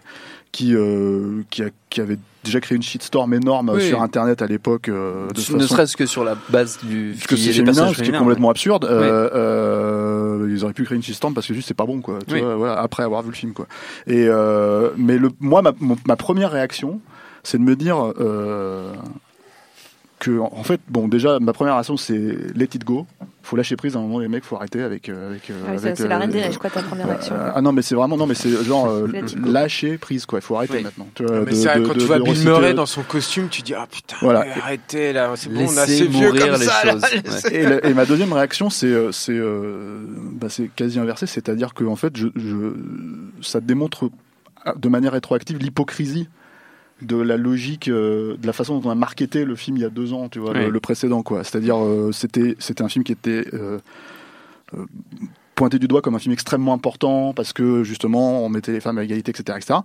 qui 0.53 0.73
euh, 0.75 1.41
qui, 1.49 1.63
a- 1.63 1.69
qui 1.89 1.99
avait 1.99 2.17
déjà 2.45 2.61
créé 2.61 2.75
une 2.75 2.83
shitstorm 2.83 3.33
énorme 3.33 3.69
euh, 3.69 3.75
Oui. 3.75 3.87
sur 3.89 4.01
internet 4.01 4.41
à 4.41 4.47
l'époque 4.47 4.87
euh, 4.87 5.27
ne 5.53 5.65
serait-ce 5.65 5.97
que 5.97 6.05
sur 6.05 6.23
la 6.23 6.37
base 6.49 6.77
du 6.83 7.13
parce 7.15 7.27
que 7.27 7.35
c'est 7.35 7.51
féminin, 7.53 7.91
ce 7.93 8.01
qui 8.01 8.09
est 8.11 8.17
complètement 8.17 8.49
absurde. 8.51 8.85
Oui. 8.89 8.95
Euh, 8.95 9.29
euh, 9.33 10.47
ils 10.49 10.63
auraient 10.63 10.73
pu 10.73 10.83
créer 10.83 10.95
une 10.95 11.03
shitstorm 11.03 11.33
parce 11.33 11.47
que 11.47 11.53
juste 11.53 11.67
c'est 11.67 11.73
pas 11.73 11.85
bon, 11.85 12.01
quoi. 12.01 12.19
Tu 12.27 12.35
Oui. 12.35 12.41
vois, 12.41 12.55
voilà, 12.55 12.79
après 12.79 13.03
avoir 13.03 13.21
vu 13.23 13.29
le 13.29 13.35
film, 13.35 13.53
quoi. 13.53 13.65
Et 14.07 14.27
euh, 14.27 14.89
mais 14.97 15.17
le, 15.17 15.29
moi, 15.39 15.61
ma, 15.61 15.71
ma 16.05 16.15
première 16.15 16.51
réaction, 16.51 16.99
c'est 17.43 17.57
de 17.57 17.63
me 17.63 17.75
dire 17.75 18.13
euh, 18.19 18.93
que, 20.23 20.39
en 20.39 20.63
fait, 20.63 20.79
bon, 20.89 21.07
déjà, 21.07 21.39
ma 21.39 21.51
première 21.53 21.73
réaction, 21.73 21.97
c'est 21.97 22.13
let 22.55 22.69
it 22.73 22.83
go. 22.85 23.05
Faut 23.41 23.57
lâcher 23.57 23.75
prise 23.75 23.95
à 23.97 23.99
un 23.99 24.01
moment, 24.03 24.19
les 24.19 24.29
mecs, 24.29 24.45
faut 24.45 24.55
arrêter 24.55 24.81
avec. 24.81 25.09
euh, 25.09 25.29
avec, 25.31 25.49
euh, 25.49 25.53
Ah 25.67 25.77
c'est- 25.77 26.07
la 26.07 26.15
euh, 26.15 26.19
reine 26.19 26.29
des 26.31 26.39
neiges 26.39 26.57
quoi 26.57 26.69
ta 26.69 26.81
première 26.81 27.09
action 27.09 27.35
euh, 27.35 27.51
ah 27.53 27.61
non 27.61 27.73
mais 27.73 27.81
c'est 27.81 27.93
vraiment 27.93 28.15
non 28.15 28.25
mais 28.25 28.35
c'est 28.35 28.63
genre 28.63 28.87
euh, 28.87 29.05
Let 29.11 29.19
it 29.19 29.37
go. 29.37 29.51
lâcher 29.51 29.97
prise 29.97 30.25
quoi 30.25 30.39
il 30.39 30.41
faut 30.41 30.55
arrêter 30.55 30.77
Oui. 30.77 30.83
maintenant 30.83 31.07
tu 31.13 31.25
vois, 31.25 31.41
Mais 31.41 31.51
de- 31.51 31.55
c'est 31.55 31.67
vrai, 31.67 31.79
de- 31.81 31.85
quand 31.85 31.93
de- 31.93 31.99
tu 31.99 32.05
vois 32.05 32.19
Bill 32.19 32.41
Murray 32.45 32.73
dans 32.73 32.85
son 32.85 33.01
costume, 33.03 33.49
tu 33.49 33.61
dis, 33.61 33.73
ah 33.73 33.85
putain, 33.91 34.15
Voilà. 34.21 34.45
arrêtez 34.61 35.11
là, 35.11 35.29
c'est 35.35 35.49
bon, 35.49 35.57
on 35.57 35.61
Laissez 35.63 35.77
assez 35.79 36.07
vieux 36.07 36.29
comme 36.31 36.51
les 36.51 36.57
ça. 36.65 36.85
là. 36.85 36.91
choses. 36.93 37.01
Ouais. 37.45 37.53
et, 37.53 37.63
la- 37.63 37.85
et 37.85 37.93
ma 37.93 38.05
deuxième 38.05 38.31
réaction, 38.31 38.69
c'est 38.69 38.87
euh, 38.87 39.11
c'est 39.11 39.37
euh, 39.37 40.05
bah, 40.31 40.47
c'est 40.49 40.69
quasi 40.73 40.97
inversé, 40.99 41.25
c'est-à-dire 41.27 41.73
que 41.73 41.83
en 41.83 41.97
fait, 41.97 42.15
je, 42.15 42.27
je, 42.35 42.73
ça 43.41 43.59
démontre 43.59 44.09
ah, 44.65 44.73
de 44.77 44.87
manière 44.87 45.11
rétroactive 45.11 45.57
l'hypocrisie 45.57 46.29
de 47.03 47.17
la 47.17 47.37
logique, 47.37 47.87
euh, 47.87 48.37
de 48.37 48.47
la 48.47 48.53
façon 48.53 48.79
dont 48.79 48.89
on 48.89 48.91
a 48.91 48.95
marketé 48.95 49.45
le 49.45 49.55
film 49.55 49.77
il 49.77 49.81
y 49.81 49.85
a 49.85 49.89
deux 49.89 50.13
ans, 50.13 50.29
tu 50.29 50.39
vois, 50.39 50.51
Oui. 50.51 50.59
le, 50.61 50.69
le 50.69 50.79
précédent, 50.79 51.23
quoi. 51.23 51.43
C'est-à-dire, 51.43 51.77
euh, 51.83 52.11
c'était 52.11 52.55
c'était 52.59 52.83
un 52.83 52.89
film 52.89 53.03
qui 53.03 53.11
était 53.11 53.45
euh, 53.53 53.79
pointé 55.55 55.77
du 55.77 55.87
doigt 55.87 56.01
comme 56.01 56.15
un 56.15 56.19
film 56.19 56.33
extrêmement 56.33 56.73
important 56.73 57.31
parce 57.31 57.53
que 57.53 57.83
justement 57.83 58.43
on 58.43 58.49
mettait 58.49 58.71
les 58.71 58.79
femmes 58.79 58.97
à 58.97 59.03
égalité, 59.03 59.29
etc., 59.29 59.55
etc. 59.59 59.79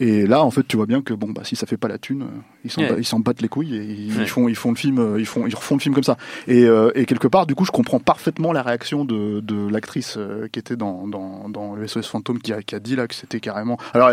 Et 0.00 0.26
là, 0.26 0.42
en 0.42 0.50
fait, 0.50 0.66
tu 0.66 0.76
vois 0.76 0.86
bien 0.86 1.02
que 1.02 1.14
bon, 1.14 1.30
bah 1.30 1.42
si 1.44 1.54
ça 1.54 1.66
fait 1.68 1.76
pas 1.76 1.86
la 1.86 1.98
thune, 1.98 2.26
ils 2.64 2.70
s'en 2.70 2.82
ils 2.82 3.22
battent 3.22 3.40
les 3.40 3.48
couilles 3.48 3.76
et 3.76 3.84
ils 3.84 4.26
font 4.26 4.48
ils 4.48 4.56
font 4.56 4.70
le 4.70 4.76
film, 4.76 5.14
ils 5.16 5.24
font 5.26 5.46
ils 5.46 5.54
refont 5.54 5.76
le 5.76 5.80
film 5.80 5.94
comme 5.94 6.02
ça. 6.02 6.16
Et, 6.48 6.64
et 6.96 7.04
quelque 7.06 7.28
part, 7.28 7.46
du 7.46 7.54
coup, 7.54 7.64
je 7.64 7.70
comprends 7.70 8.00
parfaitement 8.00 8.52
la 8.52 8.62
réaction 8.62 9.04
de, 9.04 9.38
de 9.38 9.68
l'actrice 9.68 10.18
qui 10.52 10.58
était 10.58 10.76
dans, 10.76 11.06
dans, 11.06 11.48
dans 11.48 11.76
le 11.76 11.86
SOS 11.86 12.08
Fantôme 12.08 12.40
qui 12.40 12.52
a, 12.52 12.60
qui 12.62 12.74
a 12.74 12.80
dit 12.80 12.96
là 12.96 13.06
que 13.06 13.14
c'était 13.14 13.38
carrément. 13.40 13.78
Alors, 13.92 14.10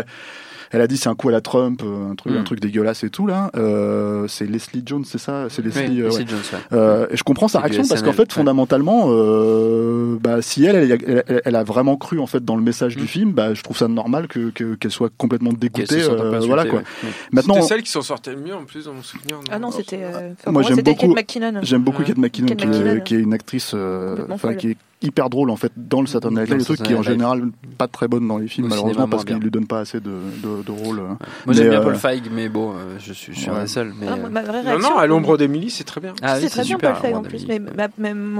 elle, 0.72 0.80
a 0.80 0.86
dit 0.86 0.96
c'est 0.96 1.08
un 1.08 1.14
coup 1.14 1.28
à 1.28 1.32
la 1.32 1.40
Trump, 1.40 1.82
euh, 1.84 2.10
un 2.10 2.14
truc, 2.14 2.34
un 2.36 2.42
truc 2.42 2.60
dégueulasse 2.60 3.04
et 3.04 3.10
tout 3.10 3.26
là. 3.26 3.50
Euh, 3.56 4.26
c'est 4.28 4.46
Leslie 4.46 4.82
Jones, 4.84 5.04
c'est 5.04 5.18
ça? 5.18 5.46
C'est 5.48 5.62
Leslie. 5.64 5.86
Oui, 5.88 6.00
euh, 6.02 6.04
Leslie 6.06 6.24
ouais. 6.24 6.28
Jones, 6.28 6.38
ouais. 6.52 6.76
Euh, 6.78 7.06
et 7.10 7.16
je 7.16 7.22
comprends 7.22 7.48
sa 7.48 7.60
réaction 7.60 7.84
parce 7.88 8.02
qu'en 8.02 8.12
fait, 8.12 8.22
ouais. 8.22 8.28
fondamentalement, 8.34 9.06
euh, 9.08 10.16
bah, 10.20 10.42
si 10.42 10.64
elle 10.64 10.76
elle, 10.76 10.92
elle, 11.06 11.24
elle- 11.28 11.42
elle 11.44 11.56
a 11.56 11.64
vraiment 11.64 11.96
cru 11.96 12.18
en 12.18 12.26
fait 12.26 12.44
dans 12.44 12.56
le 12.56 12.62
message 12.62 12.96
du 12.96 13.04
Mm. 13.04 13.06
film, 13.06 13.32
bah, 13.32 13.54
je 13.54 13.62
trouve 13.62 13.76
ça 13.76 13.88
normal 13.88 14.28
que 14.28 14.50
que- 14.50 14.74
qu'elle 14.74 14.90
soit 14.90 15.10
complètement 15.16 15.50
Qu'elle 15.50 15.58
dégoûtée. 15.58 16.00
se 16.00 16.10
euh, 16.10 16.40
voilà 16.40 16.64
quoi. 16.64 16.80
ouais. 16.80 16.84
Ouais. 17.04 17.10
Maintenant, 17.32 17.54
C'était 17.54 17.66
celle 17.66 17.82
qui 17.82 17.90
s'en 17.90 18.02
sortait 18.02 18.32
le 18.32 18.40
mieux 18.40 18.54
en 18.54 18.64
plus 18.64 18.84
dans 18.86 18.94
mon 18.94 19.02
souvenir. 19.02 19.36
non? 19.36 19.42
Ah 19.50 19.58
non 19.58 19.70
c'était 19.70 20.00
euh, 20.02 20.30
Moi, 20.46 20.52
moi, 20.52 20.62
j'aime 20.62 20.76
c'était 20.76 20.90
beaucoup- 20.92 21.14
Kate 21.14 21.16
McKinnon 21.16 21.60
J'aime 21.62 21.82
beaucoup 21.82 21.98
Ouais. 22.02 22.04
Kate 22.08 22.18
McKinnon, 22.18 22.48
Kate 22.48 22.58
qui, 22.58 22.66
McKinnon. 22.66 22.96
Est, 22.96 23.02
qui 23.04 23.14
est 23.14 23.20
une 23.20 23.34
actrice, 23.34 23.72
euh, 23.74 24.16
enfin 24.30 24.36
folle. 24.48 24.56
qui 24.56 24.70
est 24.70 24.76
hyper 25.02 25.30
drôle 25.30 25.50
en 25.50 25.56
fait 25.56 25.72
dans 25.76 26.00
le 26.00 26.06
Saturday 26.06 26.40
Night 26.40 26.48
Live, 26.48 26.58
le 26.58 26.64
truc 26.64 26.82
qui 26.82 26.92
est 26.92 26.96
en 26.96 27.02
général 27.02 27.50
pas 27.78 27.88
très 27.88 28.08
bonne 28.08 28.26
dans 28.26 28.38
les 28.38 28.48
films 28.48 28.66
Au 28.66 28.70
malheureusement 28.70 29.08
parce 29.08 29.24
qu'il 29.24 29.36
lui 29.36 29.50
donne 29.50 29.66
pas 29.66 29.80
assez 29.80 30.00
de, 30.00 30.10
de, 30.42 30.62
de 30.62 30.70
rôle. 30.70 31.02
Moi 31.46 31.54
j'aime 31.54 31.70
bien 31.70 31.80
euh, 31.80 31.84
Paul 31.84 31.96
Feig, 31.96 32.22
mais 32.30 32.48
bon, 32.48 32.72
euh, 32.72 32.96
je 32.98 33.12
suis, 33.12 33.34
je 33.34 33.40
suis 33.40 33.50
un 33.50 33.54
Ouais. 33.54 33.62
des 33.62 33.66
seuls. 33.68 33.92
Mais, 34.00 34.06
Ah, 34.08 34.14
euh, 34.14 34.28
ma 34.28 34.42
vraie 34.42 34.62
Non, 34.62 34.70
réaction 34.70 34.90
non, 34.90 34.98
à 34.98 35.06
l'ombre 35.06 35.36
d'Emily, 35.36 35.70
c'est 35.70 35.84
très 35.84 36.00
bien. 36.00 36.14
ah 36.22 36.34
oui, 36.36 36.42
c'est 36.42 36.50
très 36.50 36.64
bien. 36.64 36.78
Paul 36.78 36.94
Feig 36.96 37.14
en 37.14 37.22
plus, 37.22 37.46
mais 37.46 37.58
ma, 37.58 37.88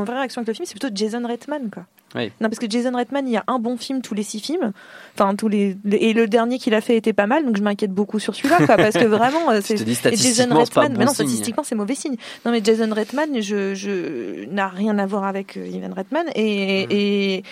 vraie 0.04 0.18
réaction 0.18 0.40
avec 0.40 0.48
le 0.48 0.54
film, 0.54 0.66
c'est 0.66 0.78
plutôt 0.78 0.94
Jason 0.94 1.26
Reitman, 1.26 1.70
quoi. 1.72 1.84
Oui. 2.14 2.30
Non, 2.40 2.48
parce 2.50 2.58
que 2.58 2.68
Jason 2.68 2.94
Reitman, 2.94 3.26
il 3.26 3.32
y 3.32 3.36
a 3.38 3.44
un 3.46 3.58
bon 3.58 3.78
film 3.78 4.02
tous 4.02 4.12
les 4.12 4.22
six 4.22 4.40
films, 4.40 4.72
enfin 5.14 5.34
tous 5.34 5.48
les, 5.48 5.78
et 5.90 6.12
le 6.12 6.26
dernier 6.26 6.58
qu'il 6.58 6.74
a 6.74 6.82
fait 6.82 6.96
était 6.96 7.14
pas 7.14 7.26
mal, 7.26 7.44
donc 7.46 7.56
je 7.56 7.62
m'inquiète 7.62 7.92
beaucoup 7.92 8.18
sur 8.18 8.34
celui-là, 8.34 8.58
quoi, 8.66 8.76
parce 8.76 8.98
que 8.98 9.06
vraiment, 9.06 9.50
euh, 9.50 9.60
c'est 9.64 9.78
Jason 9.78 10.54
Reitman, 10.54 10.92
bon 10.92 10.98
mais 10.98 11.04
non, 11.06 11.14
statistiquement, 11.14 11.62
c'est 11.62 11.74
mauvais 11.74 11.94
signe. 11.94 12.16
Non, 12.44 12.52
mais 12.52 12.60
Jason 12.62 12.92
Reitman, 12.92 13.40
je, 13.40 13.74
je, 13.74 14.44
n'a 14.50 14.68
rien 14.68 14.98
à 14.98 15.06
voir 15.06 15.24
avec 15.24 15.56
Ivan 15.56 15.94
Reitman, 15.94 16.26
et, 16.34 16.51
et, 16.52 16.86
et 17.38 17.42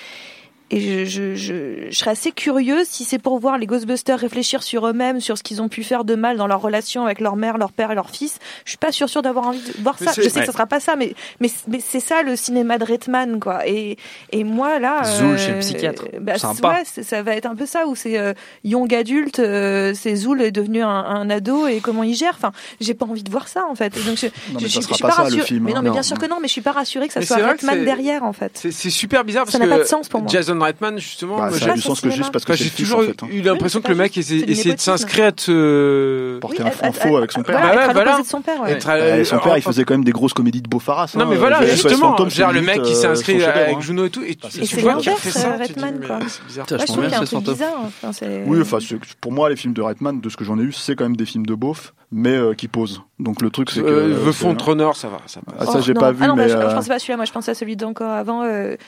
je, 0.78 1.04
je, 1.04 1.34
je, 1.34 1.90
je 1.90 1.96
serais 1.98 2.12
assez 2.12 2.30
curieuse 2.32 2.86
si 2.86 3.04
c'est 3.04 3.18
pour 3.18 3.38
voir 3.40 3.58
les 3.58 3.66
Ghostbusters 3.66 4.18
réfléchir 4.18 4.62
sur 4.62 4.86
eux-mêmes, 4.86 5.20
sur 5.20 5.36
ce 5.38 5.42
qu'ils 5.42 5.60
ont 5.62 5.68
pu 5.68 5.82
faire 5.82 6.04
de 6.04 6.14
mal 6.14 6.36
dans 6.36 6.46
leur 6.46 6.60
relation 6.60 7.04
avec 7.04 7.20
leur 7.20 7.34
mère, 7.36 7.58
leur 7.58 7.72
père 7.72 7.90
et 7.90 7.94
leur 7.94 8.10
fils. 8.10 8.38
Je 8.64 8.70
suis 8.70 8.78
pas 8.78 8.92
sûre 8.92 9.08
sûre 9.08 9.22
d'avoir 9.22 9.46
envie 9.48 9.60
de 9.60 9.82
voir 9.82 9.98
ça. 9.98 10.12
Je 10.16 10.22
sais 10.22 10.30
Ouais. 10.34 10.40
que 10.40 10.46
ça 10.46 10.52
sera 10.52 10.66
pas 10.66 10.78
ça, 10.80 10.94
mais 10.96 11.14
mais, 11.40 11.50
mais 11.68 11.80
c'est 11.84 12.00
ça 12.00 12.22
le 12.22 12.36
cinéma 12.36 12.78
de 12.78 12.84
Reitman, 12.84 13.40
quoi. 13.40 13.66
Et 13.66 13.96
et 14.32 14.44
moi 14.44 14.78
là, 14.78 15.02
Zool 15.04 15.38
chez 15.38 15.50
le 15.50 15.56
euh, 15.56 15.60
psychiatre. 15.60 16.04
bah, 16.20 16.38
Sympa. 16.38 16.68
ouais, 16.96 17.02
ça 17.02 17.22
va 17.22 17.34
être 17.34 17.46
un 17.46 17.56
peu 17.56 17.66
ça 17.66 17.86
où 17.86 17.94
c'est 17.96 18.16
euh, 18.18 18.32
young 18.64 18.94
adulte, 18.94 19.38
euh, 19.40 19.92
c'est 19.94 20.14
Zool 20.14 20.40
est 20.42 20.52
devenu 20.52 20.82
un, 20.82 20.88
un 20.88 21.28
ado 21.30 21.66
et 21.66 21.80
comment 21.80 22.02
il 22.04 22.14
gère. 22.14 22.34
Enfin, 22.36 22.52
j'ai 22.80 22.94
pas 22.94 23.06
envie 23.06 23.22
de 23.24 23.30
voir 23.30 23.48
ça 23.48 23.64
en 23.68 23.74
fait. 23.74 23.96
Et 23.96 24.00
donc 24.02 24.16
je, 24.18 24.26
Non, 24.26 24.32
je, 24.58 24.64
mais 24.64 24.68
je, 24.68 24.68
ça 24.68 24.80
je 24.80 24.84
sera 24.86 24.94
suis 24.94 25.02
pas 25.02 25.08
pas 25.08 25.14
ça, 25.14 25.22
le 25.22 25.24
rassurée. 25.28 25.46
film, 25.46 25.64
Mais 25.64 25.72
non, 25.72 25.78
hein. 25.78 25.82
mais 25.82 25.88
Non, 25.88 25.94
bien 25.94 26.02
sûr 26.02 26.18
que 26.18 26.26
non. 26.26 26.36
Mais 26.40 26.48
je 26.48 26.52
suis 26.52 26.60
pas 26.60 26.72
rassurée 26.72 27.06
que 27.08 27.12
ça 27.14 27.20
Mais 27.20 27.26
soit 27.26 27.38
que 27.54 27.66
c'est- 27.66 27.84
derrière 27.84 28.22
en 28.24 28.32
fait. 28.32 28.66
C'est 28.70 28.90
super 28.90 29.24
bizarre 29.24 29.44
parce 29.44 29.52
Ça 29.52 29.58
n'a 29.58 29.64
que 29.66 29.70
pas 29.70 29.78
de 29.78 29.84
sens 29.84 30.08
pour 30.08 30.20
moi. 30.20 30.28
Jason 30.30 30.59
Reitman, 30.62 30.98
justement. 30.98 31.38
Bah, 31.38 31.50
ça 31.50 31.72
a 31.72 31.74
du 31.74 31.80
sens 31.80 32.00
que 32.00 32.10
juste 32.10 32.32
parce 32.32 32.44
que 32.44 32.54
j'ai 32.54 32.70
toujours 32.70 33.02
eu 33.02 33.10
hein. 33.10 33.42
l'impression 33.44 33.80
que 33.80 33.88
le 33.88 33.94
mec 33.94 34.16
essayait 34.16 34.74
de 34.74 34.80
s'inscrire 34.80 35.26
à 35.26 35.32
ce. 35.36 36.38
Porter 36.38 36.62
un 36.62 36.92
faux 36.92 37.16
avec 37.16 37.32
son 37.32 37.42
père. 37.42 37.60
Voilà. 37.92 38.22
Son 38.24 38.40
père, 38.40 39.56
il 39.56 39.62
faisait 39.62 39.84
quand 39.84 39.94
même 39.94 40.04
des 40.04 40.12
grosses 40.12 40.34
comédies 40.34 40.62
de 40.62 40.68
Beaufaras. 40.68 41.12
Non, 41.14 41.22
hein, 41.22 41.26
mais 41.30 41.36
voilà, 41.36 41.62
euh, 41.62 41.66
justement. 41.66 42.16
Le 42.18 42.60
mec 42.60 42.78
euh, 42.78 42.82
qui 42.82 42.94
s'est 42.94 43.06
inscrit 43.06 43.42
avec 43.42 43.76
hein. 43.76 43.80
Juno 43.80 44.06
et 44.06 44.10
tout. 44.10 44.22
Et 44.22 44.36
tu 44.36 44.76
vois 44.80 44.96
qui 44.96 45.08
a 45.08 45.16
fait 45.16 45.30
ça. 45.30 45.52
Euh, 45.52 45.58
c'est 45.60 45.74
bizarre. 47.00 47.24
Je 47.24 47.36
bizarre. 47.38 47.90
Oui, 48.46 48.58
enfin, 48.60 48.78
pour 49.20 49.32
moi, 49.32 49.48
les 49.50 49.56
films 49.56 49.74
de 49.74 49.82
Reitman, 49.82 50.20
de 50.20 50.28
ce 50.28 50.36
que 50.36 50.44
j'en 50.44 50.58
ai 50.58 50.62
eu, 50.62 50.72
c'est 50.72 50.96
quand 50.96 51.04
même 51.04 51.16
des 51.16 51.26
films 51.26 51.46
de 51.46 51.54
beauf, 51.54 51.94
mais 52.12 52.38
qui 52.56 52.68
posent. 52.68 53.02
Donc 53.18 53.42
le 53.42 53.50
truc, 53.50 53.70
c'est 53.70 53.82
que. 53.82 53.86
Euh, 53.86 54.30
The 54.30 54.32
Font 54.32 54.56
Runner, 54.58 54.90
ça 54.94 55.08
va. 55.08 55.18
Ça, 55.26 55.40
ah, 55.58 55.66
ça 55.66 55.80
j'ai 55.80 55.92
oh, 55.96 56.00
pas 56.00 56.12
vu. 56.12 56.18
Ah 56.22 56.28
non, 56.28 56.36
bah, 56.36 56.44
mais 56.44 56.48
je, 56.48 56.56
je 56.56 56.74
pensais 56.74 56.88
pas 56.88 56.98
celui-là, 56.98 57.16
moi 57.16 57.24
je 57.26 57.32
pensais 57.32 57.50
à 57.50 57.54
celui 57.54 57.76
d'encore 57.76 58.10
avant. 58.10 58.44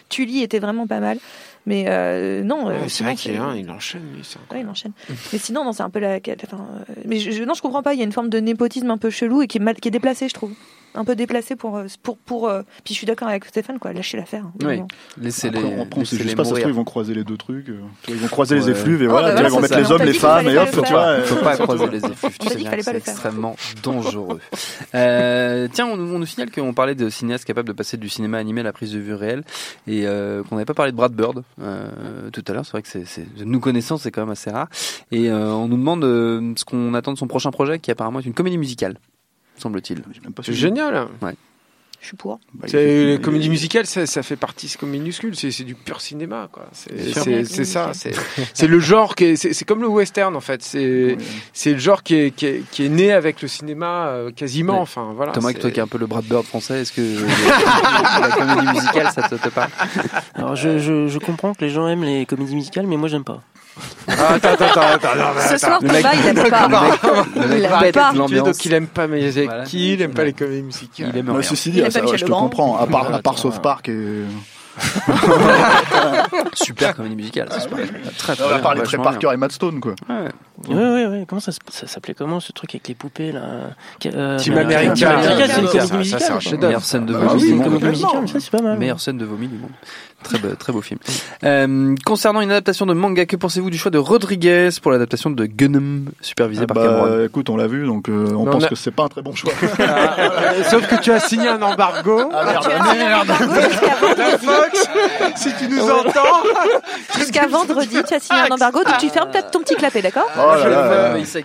Tully 0.09 0.43
était 0.43 0.59
vraiment 0.59 0.87
pas 0.87 1.01
mal. 1.01 1.19
Mais 1.67 1.85
euh, 1.89 2.43
non. 2.43 2.69
Euh, 2.69 2.81
ouais, 2.81 2.89
c'est 2.89 3.05
vrai 3.05 3.15
qu'il 3.15 3.33
il 3.33 3.71
enchaîne. 3.71 4.03
Ouais, 4.51 4.61
il 4.61 4.69
enchaîne. 4.69 4.93
mais 5.33 5.39
sinon, 5.39 5.65
non, 5.65 5.73
c'est 5.73 5.83
un 5.83 5.91
peu 5.91 6.01
la. 6.01 6.19
Enfin, 6.45 6.67
euh, 6.91 6.95
mais 7.05 7.19
je, 7.19 7.31
je, 7.31 7.45
non, 7.45 7.55
je 7.55 7.63
comprends 7.63 7.83
pas. 7.83 7.95
Il 7.95 7.99
y 7.99 8.03
a 8.03 8.05
une 8.05 8.13
forme 8.13 8.31
de 8.31 8.39
népotisme 8.39 8.91
un 8.91 8.99
peu 8.99 9.11
chelou 9.11 9.43
et 9.43 9.47
qui 9.47 9.59
est, 9.59 9.61
mal, 9.61 9.77
qui 9.77 9.89
est 9.89 9.93
déplacée, 9.93 10.29
je 10.29 10.35
trouve 10.35 10.53
un 10.95 11.05
peu 11.05 11.15
déplacé 11.15 11.57
pour. 11.57 11.77
Euh, 11.77 11.87
pour, 12.03 12.17
pour 12.19 12.49
euh, 12.49 12.63
puis 12.85 12.95
je 12.95 12.99
suis 12.99 13.07
d'accord 13.07 13.29
avec 13.29 13.45
Stéphane, 13.45 13.79
quoi, 13.79 13.93
lâcher 13.93 14.17
l'affaire. 14.17 14.45
Hein, 14.45 14.53
oui, 14.65 14.83
laissez 15.21 15.51
les. 15.51 15.63
On 15.63 15.87
prend, 15.87 16.05
c'est 16.05 16.17
juste 16.19 16.37
pas 16.37 16.45
ça, 16.45 16.61
ils 16.61 16.73
vont 16.73 16.85
croiser 16.85 17.15
les 17.15 17.25
deux 17.25 17.37
trucs. 17.37 17.69
Euh, 17.69 17.81
ils 18.09 18.17
vont 18.17 18.29
croiser 18.29 18.57
les 18.57 18.71
effluves 18.71 19.03
et 19.03 19.07
oh, 19.07 19.11
voilà, 19.11 19.33
oh, 19.33 19.35
bah, 19.35 19.43
ils 19.45 19.51
vont 19.51 19.61
mettre 19.61 19.79
les 19.79 19.91
hommes, 19.91 20.03
les 20.03 20.13
femmes 20.13 20.49
et 20.49 20.59
hop, 20.59 20.71
tu 20.71 20.93
vois. 20.93 21.07
Euh, 21.07 21.25
Faut 21.25 21.37
pas 21.37 21.57
croiser 21.59 21.89
les 21.89 22.05
effluves, 22.05 22.39
tu 22.39 22.49
sais 22.49 22.57
bien 22.57 22.71
c'est 22.81 22.97
extrêmement 22.97 23.57
dangereux. 23.83 24.41
Tiens, 24.93 25.87
on 25.87 25.97
nous 25.97 26.27
signale 26.27 26.51
qu'on 26.51 26.75
parlait 26.75 26.95
de 26.95 27.09
cinéastes 27.09 27.45
capables 27.45 27.69
de 27.69 27.73
passer 27.73 27.97
du 27.97 28.09
cinéma 28.09 28.39
animé 28.39 28.61
à 28.61 28.65
la 28.65 28.73
prise 28.73 28.93
de 28.93 28.99
vue 28.99 29.15
réelle 29.15 29.45
et 29.87 30.03
qu'on 30.05 30.57
n'avait 30.57 30.65
pas 30.65 30.75
parlé 30.75 30.93
de 30.93 30.97
Brad 30.97 31.13
Bird 31.13 31.43
tout 32.33 32.45
à 32.47 32.53
l'heure. 32.53 32.65
C'est 32.65 32.73
vrai 32.73 32.83
que 32.83 32.89
c'est 32.89 33.27
nous 33.45 33.61
connaissons, 33.61 33.97
c'est 33.97 34.11
quand 34.11 34.23
même 34.23 34.31
assez 34.31 34.51
rare. 34.51 34.69
Et 35.11 35.31
on 35.31 35.69
nous 35.69 35.77
demande 35.77 36.03
ce 36.57 36.65
qu'on 36.65 36.95
attend 36.95 37.13
de 37.13 37.19
son 37.19 37.27
prochain 37.27 37.51
projet 37.51 37.79
qui 37.79 37.91
apparemment 37.91 38.21
est 38.21 38.27
une 38.27 38.35
comédie 38.35 38.59
musicale 38.59 38.97
semble-t-il. 39.63 40.03
C'est 40.43 40.53
génial. 40.53 41.09
Je 42.03 42.09
suis 42.09 42.17
pour. 42.17 42.41
Bah, 42.55 42.67
c'est 42.69 43.07
les 43.07 43.21
comédies 43.21 43.49
musicales, 43.49 43.87
ça, 43.87 44.23
fait 44.25 44.35
partie, 44.35 44.67
c'est 44.67 44.77
comme 44.77 44.91
minuscule, 44.91 45.37
c'est 45.37 45.63
du 45.63 45.77
pur 45.77 46.01
cinéma. 46.01 46.49
C'est 46.73 47.65
ça, 47.65 47.93
c'est 47.93 48.67
le 48.67 48.81
genre 48.81 49.15
qui 49.15 49.27
est, 49.27 49.45
est 49.45 49.65
comme 49.65 49.81
le 49.81 49.87
western 49.87 50.35
en 50.35 50.41
fait. 50.41 50.63
C'est 50.63 51.17
le 51.73 51.79
genre 51.79 52.03
qui 52.03 52.17
est, 52.17 52.31
qui 52.35 52.47
est, 52.47 52.89
né 52.89 53.13
avec 53.13 53.41
le 53.41 53.47
cinéma 53.47 54.09
euh, 54.09 54.33
quasiment. 54.33 54.75
Ouais. 54.75 54.81
Enfin 54.81 55.13
voilà. 55.15 55.31
Thomas, 55.31 55.53
toi 55.53 55.71
qui 55.71 55.79
es 55.79 55.83
un 55.83 55.87
peu 55.87 55.99
le 55.99 56.07
Brad 56.07 56.25
Bird 56.25 56.45
français, 56.45 56.81
est-ce 56.81 56.93
que 56.93 57.01
la 58.21 58.31
comédie 58.31 58.73
musicale 58.73 59.13
ça 59.15 59.29
te, 59.29 59.37
te 59.37 59.49
parle? 59.49 59.71
Alors 60.35 60.57
je, 60.57 60.81
je, 60.81 61.07
je 61.07 61.19
comprends 61.21 61.55
que 61.55 61.65
les 61.65 61.71
gens 61.71 61.87
aiment 61.87 62.05
les 62.05 62.27
comédies 62.27 62.57
musicales, 62.57 62.89
mais 62.89 62.97
moi 62.97 63.09
j'aime 63.09 63.25
pas. 63.25 63.43
Ah, 64.07 64.35
attends, 64.35 64.49
attends, 64.51 64.65
attends, 64.67 65.09
attends, 65.09 65.49
Ce 65.49 65.59
soir, 65.59 65.79
le 65.81 65.89
mec, 65.89 66.07
il 66.15 66.27
aime 66.29 66.51
pas. 66.51 66.69
Il 67.35 67.65
aime 67.65 67.93
pas. 67.93 68.13
Donc 68.13 68.65
il 68.65 68.75
aime 68.75 68.87
pas 68.87 69.07
mes 69.07 69.39
équipes, 69.39 69.69
il 69.73 70.03
aime 70.03 70.13
pas 70.13 70.25
les 70.25 70.33
comédies 70.33 70.63
musicales. 70.63 71.11
Il 71.13 71.19
aime 71.19 71.31
rien. 71.31 71.43
Ceci 71.43 71.71
dit, 71.71 71.83
je 71.83 72.25
te 72.25 72.31
comprends. 72.31 72.77
À 72.77 72.87
part 72.87 73.39
Sauf 73.39 73.61
Park. 73.61 73.91
Super 76.55 76.95
comédie 76.95 77.17
musicale, 77.17 77.49
ça 77.51 77.61
se 77.61 77.69
passe. 77.69 77.81
Très, 78.19 78.37
très 78.37 78.45
On 78.45 78.49
va 78.49 78.59
parler 78.59 78.83
très 78.83 78.97
Parker 78.97 79.31
et 79.33 79.37
Matt 79.37 79.53
Stone, 79.53 79.81
quoi. 79.81 79.95
Ouais. 80.09 80.29
Ouais. 80.69 80.75
ouais, 80.75 80.91
ouais, 80.93 81.07
ouais. 81.07 81.25
Comment 81.29 81.41
ça, 81.41 81.53
ça 81.69 81.87
s'appelait 81.87 82.15
comment 82.15 82.41
ce 82.41 82.53
truc 82.53 82.75
avec 82.75 82.89
les 82.89 82.95
poupées 82.95 83.33
là 83.33 83.75
euh, 84.07 84.39
Team 84.39 84.57
America, 84.57 84.95
c'est 84.95 85.61
une 85.61 85.69
comédie 85.69 85.93
musicale. 85.97 86.21
Ça, 86.21 86.29
ça 86.29 86.39
c'est 86.41 86.55
un 86.55 86.59
Meilleure 86.59 86.85
scène 86.85 87.07
de 87.07 87.15
ah 87.15 87.19
vomi 87.19 87.43
du 87.43 87.55
monde. 87.55 88.29
c'est 88.29 88.51
pas 88.51 88.63
mal. 88.63 88.79
Meilleure 88.79 89.01
scène 89.01 89.19
de 89.19 89.25
vomi 89.25 89.49
du 89.49 89.57
monde. 89.57 89.71
Très 90.23 90.39
beau, 90.39 90.55
très 90.57 90.73
beau 90.73 90.81
film. 90.81 91.01
Euh, 91.43 91.95
concernant 92.05 92.41
une 92.41 92.51
adaptation 92.51 92.87
de 92.87 92.95
manga, 92.95 93.27
que 93.27 93.37
pensez-vous 93.37 93.71
du 93.71 93.79
choix 93.79 93.91
de 93.91 93.99
Rodriguez 93.99 94.71
pour 94.81 94.93
l'adaptation 94.93 95.31
de 95.31 95.47
Gunnum, 95.47 96.11
supervisé 96.21 96.63
ah 96.63 96.67
par 96.67 96.77
bah, 96.77 96.85
Cameron? 96.85 97.25
Écoute, 97.25 97.51
on 97.51 97.57
l'a 97.57 97.67
vu, 97.67 97.85
donc 97.87 98.09
euh, 98.09 98.29
on 98.31 98.45
non, 98.45 98.53
pense 98.53 98.63
on 98.63 98.67
a... 98.67 98.69
que 98.69 98.75
c'est 98.77 98.93
pas 98.93 99.05
un 99.05 99.09
très 99.09 99.23
bon 99.23 99.35
choix. 99.35 99.53
Sauf 100.71 100.87
que 100.87 101.01
tu 101.01 101.11
as 101.11 101.21
signé 101.21 101.49
un 101.49 101.61
embargo. 101.61 102.31
Ah 102.33 102.45
merde, 102.45 103.29
merde. 103.29 103.33
Si 105.37 105.55
tu 105.59 105.69
nous 105.69 105.89
entends. 105.89 106.43
Jusqu'à 107.17 107.47
vendredi, 107.47 107.97
tu 108.07 108.15
as 108.15 108.21
signé 108.21 108.41
un 108.41 108.55
embargo, 108.55 108.83
donc 108.85 108.99
tu 108.99 109.09
fermes 109.09 109.31
ta, 109.31 109.43
ton 109.43 109.61
petit 109.61 109.75
clapet, 109.75 110.03
d'accord 110.03 110.29
oh 110.37 110.53
Je, 110.57 110.63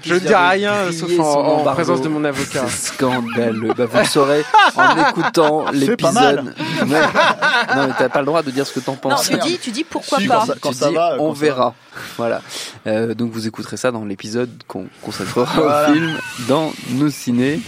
je 0.03 0.13
ne 0.13 0.19
dis 0.19 0.35
rien, 0.35 0.91
sauf 0.91 1.19
en, 1.19 1.63
présence 1.73 2.01
de 2.01 2.09
mon 2.09 2.23
avocat. 2.23 2.65
Scandaleux. 2.67 3.73
Bah, 3.77 3.85
vous 3.85 3.97
le 3.97 4.05
saurez 4.05 4.43
en 4.75 5.09
écoutant 5.09 5.65
l'épisode. 5.71 6.53
Non, 6.85 7.87
mais 7.87 7.93
t'as 7.97 8.09
pas 8.09 8.19
le 8.19 8.25
droit 8.25 8.41
de 8.41 8.51
dire 8.51 8.65
ce 8.65 8.73
que 8.73 8.79
t'en 8.79 8.95
penses. 8.95 9.29
Non, 9.31 9.37
tu 9.39 9.47
dis, 9.47 9.57
tu 9.57 9.71
dis 9.71 9.83
pourquoi 9.83 10.19
pas. 10.27 10.45
Quand 10.61 10.71
tu 10.71 10.75
ça 10.77 10.89
dis, 10.89 10.95
va, 10.95 11.15
on 11.19 11.31
verra. 11.31 11.73
Voilà. 12.17 12.41
Euh, 12.85 13.13
donc 13.13 13.31
vous 13.31 13.47
écouterez 13.47 13.77
ça 13.77 13.91
dans 13.91 14.05
l'épisode 14.05 14.49
qu'on 14.67 14.87
consacrera 15.01 15.43
au 15.43 15.93
film 15.93 16.17
dans 16.47 16.71
nos 16.91 17.09
ciné. 17.09 17.59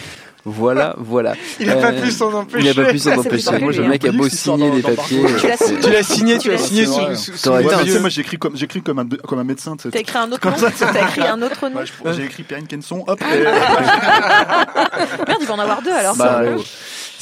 Voilà, 0.46 0.96
voilà. 1.00 1.34
Il 1.60 1.68
n'a 1.68 1.76
pas 1.76 1.92
euh, 1.92 2.02
pu 2.02 2.12
s'en 2.12 2.34
empêcher. 2.34 2.70
Il 2.70 2.76
n'a 2.76 2.84
pas 2.84 2.92
pu 2.92 3.00
s'en 3.00 3.18
empêcher. 3.20 3.60
Moi, 3.60 3.72
le 3.72 3.88
mec 3.88 4.06
a 4.06 4.12
beau 4.12 4.30
signer 4.30 4.72
les 4.72 4.82
papiers. 4.82 5.24
Tu 5.40 5.48
l'as 5.48 5.58
signé, 5.58 5.80
tu 5.80 5.90
l'as 5.92 6.04
signé, 6.04 6.38
tu 6.40 6.50
l'as 6.50 6.58
signé 6.58 6.86
sous. 6.86 8.00
Moi, 8.00 8.10
j'écris 8.10 8.38
comme, 8.38 8.56
j'écris 8.56 8.82
comme 8.82 9.00
un, 9.00 9.08
comme 9.08 9.40
un 9.40 9.44
médecin. 9.44 9.76
T'as 9.76 10.00
écrit 10.00 10.18
un 10.18 10.32
autre 10.32 10.50
nom. 10.50 10.56
T'as 10.78 11.08
écrit 11.08 11.28
un 11.28 11.42
autre 11.42 11.70
nom. 11.70 11.80
Euh. 11.80 12.14
J'ai 12.14 12.26
écrit 12.26 12.44
Perrine 12.44 12.68
Kenson. 12.68 13.04
Hop. 13.08 13.20
Merde, 13.22 13.40
il 15.42 15.48
va 15.48 15.54
en 15.54 15.60
avoir 15.60 15.82
deux 15.82 15.92
alors. 15.92 16.16
Bah, 16.16 16.42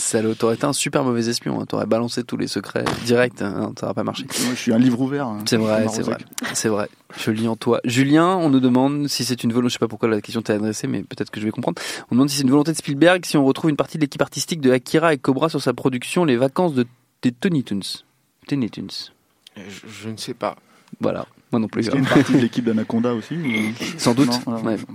ça 0.07 0.21
t'aurais 0.35 0.55
été 0.55 0.65
un 0.65 0.73
super 0.73 1.03
mauvais 1.03 1.27
espion. 1.27 1.59
Hein. 1.59 1.65
T'aurais 1.65 1.85
balancé 1.85 2.23
tous 2.23 2.37
les 2.37 2.47
secrets 2.47 2.85
direct. 3.05 3.41
Hein. 3.41 3.73
Ça 3.77 3.93
pas 3.93 4.03
marché. 4.03 4.23
Moi, 4.23 4.53
je 4.53 4.59
suis 4.59 4.73
un 4.73 4.79
livre 4.79 5.01
ouvert. 5.01 5.27
Hein. 5.27 5.39
C'est 5.45 5.57
vrai, 5.57 5.85
c'est 5.89 6.01
vrai. 6.01 6.17
C'est 6.53 6.69
vrai. 6.69 6.87
Je 7.17 7.31
lis 7.31 7.47
en 7.47 7.57
toi. 7.57 7.81
Julien, 7.83 8.37
on 8.37 8.49
nous 8.49 8.61
demande 8.61 9.07
si 9.07 9.25
c'est 9.25 9.43
une 9.43 9.51
volonté. 9.51 9.69
Je 9.69 9.73
sais 9.73 9.79
pas 9.79 9.89
pourquoi 9.89 10.07
la 10.07 10.21
question 10.21 10.41
t'est 10.41 10.53
adressée, 10.53 10.87
mais 10.87 11.03
peut-être 11.03 11.29
que 11.29 11.41
je 11.41 11.45
vais 11.45 11.51
comprendre. 11.51 11.81
On 12.09 12.15
demande 12.15 12.29
si 12.29 12.37
c'est 12.37 12.43
une 12.43 12.49
volonté 12.49 12.71
de 12.71 12.77
Spielberg 12.77 13.25
si 13.25 13.35
on 13.35 13.45
retrouve 13.45 13.69
une 13.69 13.75
partie 13.75 13.97
de 13.97 14.03
l'équipe 14.03 14.21
artistique 14.21 14.61
de 14.61 14.71
Akira 14.71 15.13
et 15.13 15.17
Cobra 15.17 15.49
sur 15.49 15.61
sa 15.61 15.73
production 15.73 16.23
Les 16.23 16.37
Vacances 16.37 16.73
de 16.73 16.85
des 17.21 17.31
Tony 17.31 17.63
Toons. 17.63 18.03
Tony 18.47 18.69
Toons. 18.69 19.11
Je 19.55 20.09
ne 20.09 20.17
sais 20.17 20.33
pas. 20.33 20.55
Voilà. 21.01 21.25
Moi 21.51 21.59
non 21.61 21.67
plus. 21.67 21.81
Est-ce 21.81 21.91
y 21.91 21.95
a 21.95 21.99
une 21.99 22.05
partie 22.05 22.33
de 22.33 22.39
l'équipe 22.39 22.65
d'Anaconda 22.65 23.13
aussi. 23.13 23.35
Sans 23.97 24.13
doute. 24.13 24.31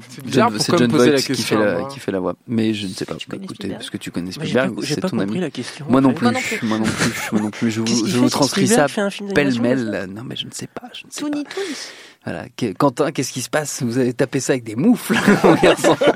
C'est 0.08 0.28
John, 0.28 0.58
John 0.78 1.18
qui, 1.18 1.34
fait 1.98 2.12
la, 2.12 2.20
voix. 2.20 2.34
Mais 2.46 2.74
je 2.74 2.86
ne 2.86 2.92
sais 2.92 3.04
pas. 3.04 3.14
Tu 3.14 3.28
Écoutez, 3.34 3.68
parce 3.68 3.90
que 3.90 3.96
tu 3.96 4.10
connais 4.10 4.32
Spielberg, 4.32 4.78
c'est 4.82 5.00
ton 5.00 5.18
ami. 5.18 5.40
Moi, 5.88 6.00
non 6.00 6.12
plus, 6.12 6.28
moi 6.62 6.78
non 6.78 6.84
plus. 6.84 7.32
Moi 7.32 7.40
non 7.40 7.50
plus. 7.50 7.70
Je 7.70 7.80
vous, 7.80 8.28
transcris 8.28 8.68
ça 8.68 8.86
pêle-mêle. 9.34 10.08
Non, 10.14 10.22
mais 10.24 10.36
je 10.36 10.46
ne 10.46 10.52
sais 10.52 10.68
pas. 10.68 10.88
Je 10.92 11.06
ne 11.06 11.10
sais 11.10 11.24
Voilà. 12.24 12.46
Quentin, 12.78 13.12
qu'est-ce 13.12 13.32
qui 13.32 13.40
se 13.40 13.50
passe? 13.50 13.82
Vous 13.82 13.98
avez 13.98 14.12
tapé 14.12 14.40
ça 14.40 14.52
avec 14.52 14.64
des 14.64 14.76
moufles, 14.76 15.14
mon 15.44 15.54
garçon. 15.54 15.96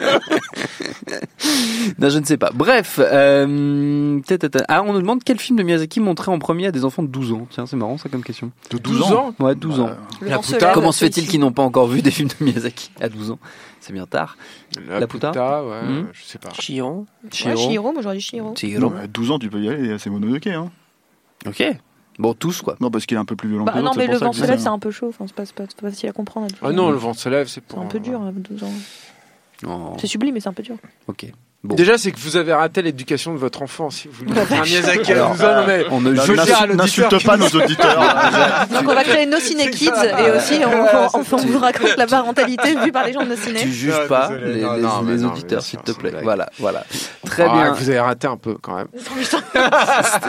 non, 1.99 2.09
je 2.09 2.19
ne 2.19 2.25
sais 2.25 2.37
pas. 2.37 2.51
Bref, 2.55 3.01
euh, 3.03 4.21
ah, 4.69 4.83
on 4.83 4.93
nous 4.93 5.01
demande 5.01 5.23
quel 5.25 5.39
film 5.39 5.59
de 5.59 5.63
Miyazaki 5.63 6.01
montrer 6.01 6.31
en 6.31 6.39
premier 6.39 6.67
à 6.67 6.73
des 6.73 6.85
enfants 6.85 7.03
de 7.03 7.09
12 7.09 7.33
ans. 7.33 7.47
Tiens, 7.51 7.67
c'est 7.67 7.77
marrant 7.77 7.99
ça 7.99 8.09
comme 8.09 8.23
question. 8.23 8.51
De 8.71 8.79
12, 8.79 8.99
12 8.99 9.13
ans 9.13 9.35
Ouais, 9.39 9.55
12 9.55 9.81
ans. 9.81 9.91
Euh, 10.23 10.71
Comment 10.75 10.93
se 10.93 11.05
fait-il 11.05 11.27
qu'ils 11.29 11.41
n'ont 11.41 11.53
pas 11.53 11.63
encore 11.63 11.87
vu 11.87 12.03
des 12.03 12.11
films 12.11 12.29
de 12.41 12.45
Miyazaki 12.45 12.91
à 13.01 13.09
12 13.09 13.33
ans? 13.33 13.39
C'est 13.81 13.93
bien 13.93 14.07
tard. 14.07 14.37
La, 14.89 15.01
La 15.01 15.07
putain, 15.07 15.31
ouais, 15.33 15.83
hmm 15.83 16.07
je 16.13 16.25
sais 16.25 16.39
pas. 16.39 16.51
Chiron. 16.51 17.07
Chiron. 17.31 17.55
Ouais, 17.55 17.69
Chiron, 17.69 17.95
aujourd'hui 17.97 18.21
Chiron. 18.21 18.55
Chiron. 18.55 18.93
À 18.97 19.07
12 19.07 19.31
ans, 19.31 19.39
tu 19.39 19.49
peux 19.49 19.61
y 19.61 19.69
aller, 19.69 19.97
c'est 19.99 20.11
Mononoke 20.11 20.47
hein. 20.49 20.71
OK. 21.47 21.63
Bon, 22.19 22.35
tous 22.35 22.63
quoi. 22.63 22.77
Non, 22.81 22.91
parce 22.91 23.07
qu'il 23.07 23.17
est 23.17 23.21
un 23.21 23.25
peu 23.25 23.37
plus 23.37 23.49
violent 23.49 23.65
bah, 23.65 23.73
que 23.73 23.79
Non, 23.81 23.93
mais 23.97 24.07
le 24.07 24.17
vent 24.17 24.33
se 24.33 24.45
lève, 24.45 24.59
c'est 24.59 24.69
un 24.69 24.79
peu 24.79 24.91
chaud. 24.91 25.09
Enfin, 25.09 25.27
c'est 25.27 25.37
pas, 25.37 25.45
pas 25.45 25.91
facile 25.91 26.09
à 26.09 26.13
comprendre. 26.13 26.49
Hein. 26.51 26.59
Ah 26.63 26.73
non, 26.73 26.91
le 26.91 26.97
vent 26.97 27.13
se 27.13 27.29
lève, 27.29 27.47
c'est 27.47 27.61
pour. 27.61 27.79
C'est 27.79 27.85
un 27.85 27.89
peu 27.89 28.01
dur 28.01 28.21
hein, 28.21 28.29
à 28.29 28.33
12 28.33 28.65
ans. 28.65 28.73
Oh. 29.67 29.97
C'est 29.99 30.07
sublime, 30.07 30.35
mais 30.35 30.41
c'est 30.41 30.49
un 30.49 30.55
peu 30.55 30.63
dur. 30.63 30.77
Ok. 31.07 31.27
Déjà, 31.65 31.99
c'est 31.99 32.13
que 32.13 32.19
vous 32.19 32.37
avez 32.37 32.53
raté 32.53 32.83
l'éducation 32.83 33.33
de 33.33 33.39
votre 33.39 33.63
enfant, 33.63 33.91
si 33.91 34.09
vous 34.09 34.25
voulez. 34.25 34.41
Un 34.41 34.63
Miyazaki, 34.63 35.13
Alors. 35.13 35.37
On 35.91 36.01
ne 36.01 36.13
n'insulte 36.75 37.25
pas 37.25 37.37
nos 37.37 37.49
auditeurs. 37.49 38.01
Hein. 38.01 38.67
Donc 38.73 38.89
on 38.89 38.95
va 38.95 39.05
créer 39.05 39.27
No 39.27 39.39
Ciné 39.39 39.71
Kids 39.71 39.91
et 39.91 40.31
aussi 40.31 40.61
on, 40.65 40.71
on, 40.71 41.21
on, 41.21 41.25
on 41.33 41.47
vous 41.47 41.59
raconte 41.59 41.97
la 41.97 42.07
parentalité 42.07 42.77
vue 42.85 42.93
par 42.93 43.07
les 43.07 43.13
gens 43.13 43.23
de 43.23 43.31
No 43.31 43.37
Ciné. 43.37 43.61
Tu 43.61 43.73
juges 43.73 43.95
non, 44.01 44.07
pas 44.07 44.29
désolé, 44.29 45.17
les, 45.17 45.25
auditeurs, 45.25 45.63
s'il 45.63 45.81
te 45.81 45.93
plaît. 45.93 46.13
Voilà, 46.23 46.51
voilà. 46.59 46.85
Très 47.25 47.45
ah, 47.45 47.53
bien. 47.53 47.73
Vous 47.73 47.91
avez 47.91 48.01
raté 48.01 48.27
un 48.27 48.37
peu 48.37 48.57
quand 48.61 48.77
même. 48.77 48.89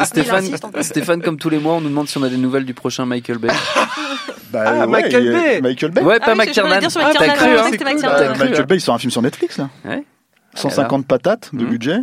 Stéphane, 0.82 1.22
comme 1.22 1.38
tous 1.38 1.50
les 1.50 1.60
mois, 1.60 1.76
on 1.76 1.82
nous 1.82 1.90
demande 1.90 2.08
si 2.08 2.18
on 2.18 2.24
a 2.24 2.30
des 2.30 2.38
nouvelles 2.38 2.66
du 2.66 2.74
prochain 2.74 3.06
Michael 3.06 3.38
Bay. 3.38 3.50
Bah, 4.50 4.64
ah, 4.66 4.88
Michael 4.88 5.34
Bay. 5.34 5.62
Michael 5.62 5.92
Bay. 5.92 6.02
Ouais, 6.04 6.20
pas 6.20 6.28
ah 6.32 6.36
McTiernan. 6.36 6.80
T'as 6.80 7.28
cru, 7.36 7.50
hein, 7.58 7.64
hein. 7.66 8.34
Michael 8.40 8.66
Bay, 8.66 8.76
il 8.76 8.82
sort 8.82 8.96
un 8.96 8.98
film 8.98 9.12
sur 9.12 9.22
Netflix 9.22 9.58
là. 9.58 9.70
Ouais. 9.84 10.06
150 10.58 11.06
patates 11.06 11.50
de 11.54 11.64
mmh. 11.64 11.70
budget 11.70 12.00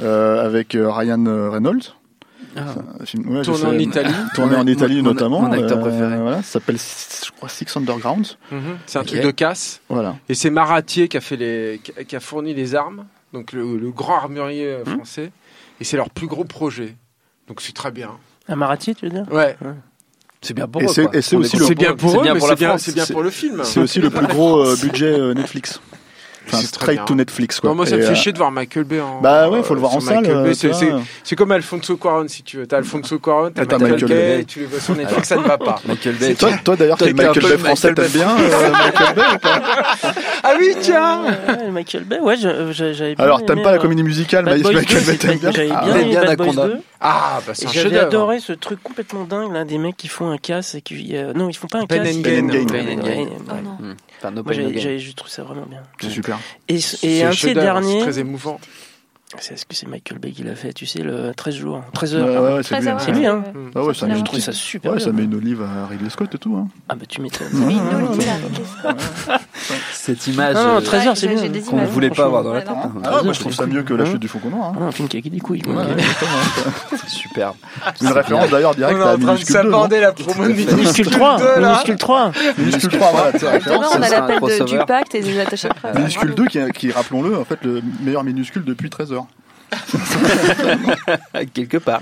euh, 0.00 0.44
avec 0.44 0.74
euh, 0.74 0.90
Ryan 0.90 1.24
euh, 1.26 1.50
Reynolds. 1.50 1.94
Ah. 2.56 2.74
Tourné 3.44 3.64
en 3.64 3.78
Italie. 3.78 4.14
Tourné 4.34 4.56
en 4.56 4.66
Italie 4.66 4.96
mon, 4.96 5.10
notamment. 5.10 5.40
Mon 5.40 5.52
acteur 5.52 5.80
préféré. 5.80 6.16
Ça 6.36 6.42
s'appelle, 6.42 6.78
je 6.78 7.30
crois, 7.30 7.48
Six 7.48 7.76
Underground. 7.76 8.26
Mmh. 8.50 8.58
C'est 8.86 8.98
un 8.98 9.04
truc 9.04 9.20
de 9.20 9.30
casse. 9.30 9.80
Voilà. 9.88 10.16
Et 10.28 10.34
c'est 10.34 10.50
Maratier 10.50 11.08
qui 11.08 11.16
a, 11.16 12.20
fourni 12.20 12.54
les 12.54 12.74
armes, 12.74 13.06
donc 13.32 13.52
le, 13.52 13.90
grand 13.90 14.16
armurier 14.16 14.78
mmh. 14.84 14.90
français. 14.90 15.32
Et 15.80 15.84
c'est 15.84 15.96
leur 15.96 16.10
plus 16.10 16.26
gros 16.26 16.44
projet. 16.44 16.96
Donc 17.48 17.60
c'est 17.60 17.74
très 17.74 17.90
bien. 17.90 18.10
Un 18.48 18.56
Maratier, 18.56 18.94
tu 18.94 19.06
veux 19.06 19.12
dire? 19.12 19.26
Ouais. 19.32 19.56
C'est 20.40 20.54
bien 20.54 20.68
pour 20.68 20.82
eux. 20.82 20.86
C'est 20.88 21.02
bien 21.74 21.94
pour 21.96 22.10
c'est 22.10 22.24
bien, 22.94 23.22
le 23.22 23.30
film. 23.30 23.62
C'est 23.64 23.80
aussi 23.80 24.00
le 24.00 24.10
plus 24.10 24.26
gros 24.26 24.64
budget 24.82 25.34
Netflix. 25.34 25.80
Enfin, 26.46 26.58
straight 26.62 27.04
to 27.06 27.14
Netflix, 27.14 27.60
quoi. 27.60 27.70
Non, 27.70 27.76
moi, 27.76 27.86
ça 27.86 27.96
Et, 27.96 27.98
me 27.98 28.02
fait 28.04 28.10
euh, 28.12 28.14
chier 28.14 28.32
de 28.32 28.38
voir 28.38 28.50
Michael 28.50 28.84
Bay 28.84 29.00
en. 29.00 29.20
Bah 29.20 29.48
ouais, 29.48 29.62
faut 29.62 29.74
le 29.74 29.80
voir 29.80 29.92
sur 29.92 29.98
en 30.02 30.04
salle, 30.04 30.24
euh, 30.26 30.52
C'est- 31.24 31.36
comme 31.36 31.52
Alfonso 31.52 31.96
Cuarón, 31.96 32.26
si 32.28 32.42
tu 32.42 32.58
veux. 32.58 32.66
T'as 32.66 32.78
Alfonso 32.78 33.18
Cuarón, 33.18 33.50
t'as 33.54 33.62
Ah, 33.62 33.66
t'as 33.66 33.78
Michael, 33.78 33.92
Michael 34.02 34.08
Bay, 34.08 34.36
Bay. 34.38 34.44
tu 34.44 34.60
les 34.60 34.66
vois 34.66 34.80
sur 34.80 34.94
Netflix, 34.96 35.28
ça 35.28 35.36
ne 35.36 35.42
va 35.42 35.58
pas. 35.58 35.80
Michael 35.86 36.14
Bay. 36.16 36.34
Toi, 36.34 36.50
toi 36.64 36.76
d'ailleurs, 36.76 36.98
t'es 36.98 37.12
Michael 37.12 37.42
Bay 37.42 37.58
français, 37.58 37.94
t'aimes 37.94 38.08
bien 38.08 38.28
euh, 38.38 38.70
Michael 38.70 39.14
Bay 39.14 39.22
ou 39.34 39.38
pas 39.38 39.62
Ah 40.42 40.52
oui, 40.58 40.74
tiens 40.80 41.22
Michael 41.72 42.04
Bay, 42.04 42.20
ouais, 42.20 42.36
j'avais 42.36 43.14
bien 43.14 43.24
Alors, 43.24 43.44
t'aimes 43.44 43.62
pas 43.62 43.70
la 43.72 43.78
euh, 43.78 43.80
comédie 43.80 44.02
musicale, 44.02 44.44
mais 44.44 44.58
Michael 44.58 44.84
2, 45.04 45.10
Bay, 45.10 45.16
t'aimes 45.16 45.38
bien 45.38 45.50
J'avais 45.50 45.70
Ah, 45.72 45.84
bien 46.04 46.22
Anaconda. 46.22 46.66
2. 46.68 46.76
Ah, 47.06 47.40
bah 47.46 47.52
c'est 47.54 47.66
un 47.66 47.70
J'avais 47.70 47.82
chef-d'œuvre. 47.90 48.06
adoré 48.06 48.40
ce 48.40 48.52
truc 48.54 48.82
complètement 48.82 49.24
dingue 49.24 49.52
là 49.52 49.64
des 49.64 49.76
mecs 49.76 49.96
qui 49.96 50.08
font 50.08 50.30
un 50.30 50.38
casse 50.38 50.74
et 50.74 50.80
qui 50.80 51.14
euh, 51.14 51.34
non 51.34 51.50
ils 51.50 51.54
font 51.54 51.66
pas 51.66 51.80
un 51.80 51.86
Pen 51.86 52.02
casse 52.02 52.14
and 52.14 52.18
ils- 52.20 52.22
Gain. 52.22 52.48
Enfin, 54.24 54.34
no 54.34 54.42
Moi 54.42 54.54
je 54.54 55.12
trouve 55.12 55.30
ça 55.30 55.42
vraiment 55.42 55.66
bien. 55.66 55.82
C'est 56.00 56.08
super. 56.08 56.38
Et, 56.68 56.78
et 57.02 57.24
un 57.24 57.28
de 57.28 57.34
ces 57.34 57.38
chef-d'œuvre, 57.38 57.80
derniers, 57.80 57.98
C'est 57.98 58.00
très 58.00 58.18
émouvant. 58.20 58.58
C'est 59.40 59.54
est-ce 59.54 59.66
que 59.66 59.74
c'est 59.74 59.86
Michael 59.88 60.18
Bay 60.18 60.30
qui 60.30 60.42
l'a 60.42 60.54
fait 60.54 60.72
Tu 60.72 60.86
sais 60.86 61.00
le 61.02 61.32
13 61.34 61.54
jours, 61.54 61.82
13 61.92 62.14
Ouais, 62.14 62.20
heures. 62.20 62.34
pardon. 62.42 62.56
ouais, 62.56 62.62
c'est 62.62 62.80
lui. 62.80 62.88
Hein. 62.88 62.96
C'est 62.98 63.12
lui, 63.12 63.26
hein. 63.26 63.44
Ah 63.74 63.82
ouais, 63.82 63.94
ça 63.94 64.06
met 64.06 64.18
une 64.18 64.26
ça 64.40 64.52
super 64.52 64.92
Ouais, 64.92 64.98
bien. 64.98 65.06
ça 65.06 65.12
met 65.12 65.24
une 65.24 65.34
olive 65.34 65.62
à 65.62 65.86
Ridley 65.86 66.08
Scott 66.10 66.34
et 66.34 66.38
tout. 66.38 66.56
Hein. 66.56 66.68
Ah 66.88 66.94
bah 66.94 67.04
tu 67.08 67.20
m'étonnes. 67.20 67.48
Ah. 68.84 69.38
Cette 69.92 70.26
image 70.26 70.54
Non, 70.54 70.64
non, 70.64 70.76
euh, 70.76 70.80
13 70.80 71.06
heures, 71.08 71.16
c'est 71.16 71.26
bien. 71.28 71.48
des 71.48 71.60
qu'on 71.60 71.76
images. 71.78 71.88
voulait 71.88 72.10
pas 72.10 72.24
avoir 72.24 72.42
dans 72.44 72.52
la 72.52 72.60
tête. 72.62 72.70
Hein. 72.70 72.92
Ah, 73.04 73.20
moi 73.24 73.32
je 73.32 73.40
trouve 73.40 73.52
ça 73.54 73.66
mieux 73.66 73.82
que 73.82 73.94
La 73.94 74.04
Hein 74.04 74.06
chute 74.06 74.20
du 74.20 74.28
faucon 74.28 74.50
noir. 74.50 74.72
Ah, 74.74 74.78
hein. 74.82 74.86
un 74.88 74.92
film 74.92 75.08
qui 75.08 75.16
a 75.16 75.20
des 75.20 75.40
couilles. 75.40 75.62
Hein. 75.68 75.86
C'est 76.96 77.08
superbe. 77.10 77.56
Une 78.02 78.08
référence 78.08 78.50
d'ailleurs 78.50 78.74
directe 78.74 78.98
On 78.98 79.00
est 79.00 79.02
à 79.02 79.14
en 79.14 79.18
train 79.18 79.18
de 79.18 79.24
Minuscule 79.24 79.54
2. 79.56 79.62
s'aborder 79.62 80.00
la 80.00 80.12
promo 80.12 80.44
de 80.48 80.52
Minuscule 80.52 81.06
3, 81.10 81.38
deux, 81.38 81.44
là. 81.60 81.68
Minuscule 81.68 81.96
3. 81.96 82.32
Minuscule 82.58 82.90
3, 82.90 83.10
voilà, 83.12 83.30
on 83.96 84.02
a 84.02 84.08
l'appel 84.08 84.64
du 84.66 84.78
pacte 84.86 85.14
et 85.14 85.20
des 85.22 85.40
attachés. 85.40 85.68
Minuscule 85.96 86.34
2 86.34 86.46
qui, 86.46 86.58
qui 86.74 86.92
rappelons-le, 86.92 87.36
en 87.38 87.44
fait, 87.44 87.58
le 87.64 87.82
meilleur 88.02 88.24
minuscule 88.24 88.64
depuis 88.64 88.90
13 88.90 89.12
heures. 89.12 89.23
quelque 91.54 91.76
part, 91.78 92.00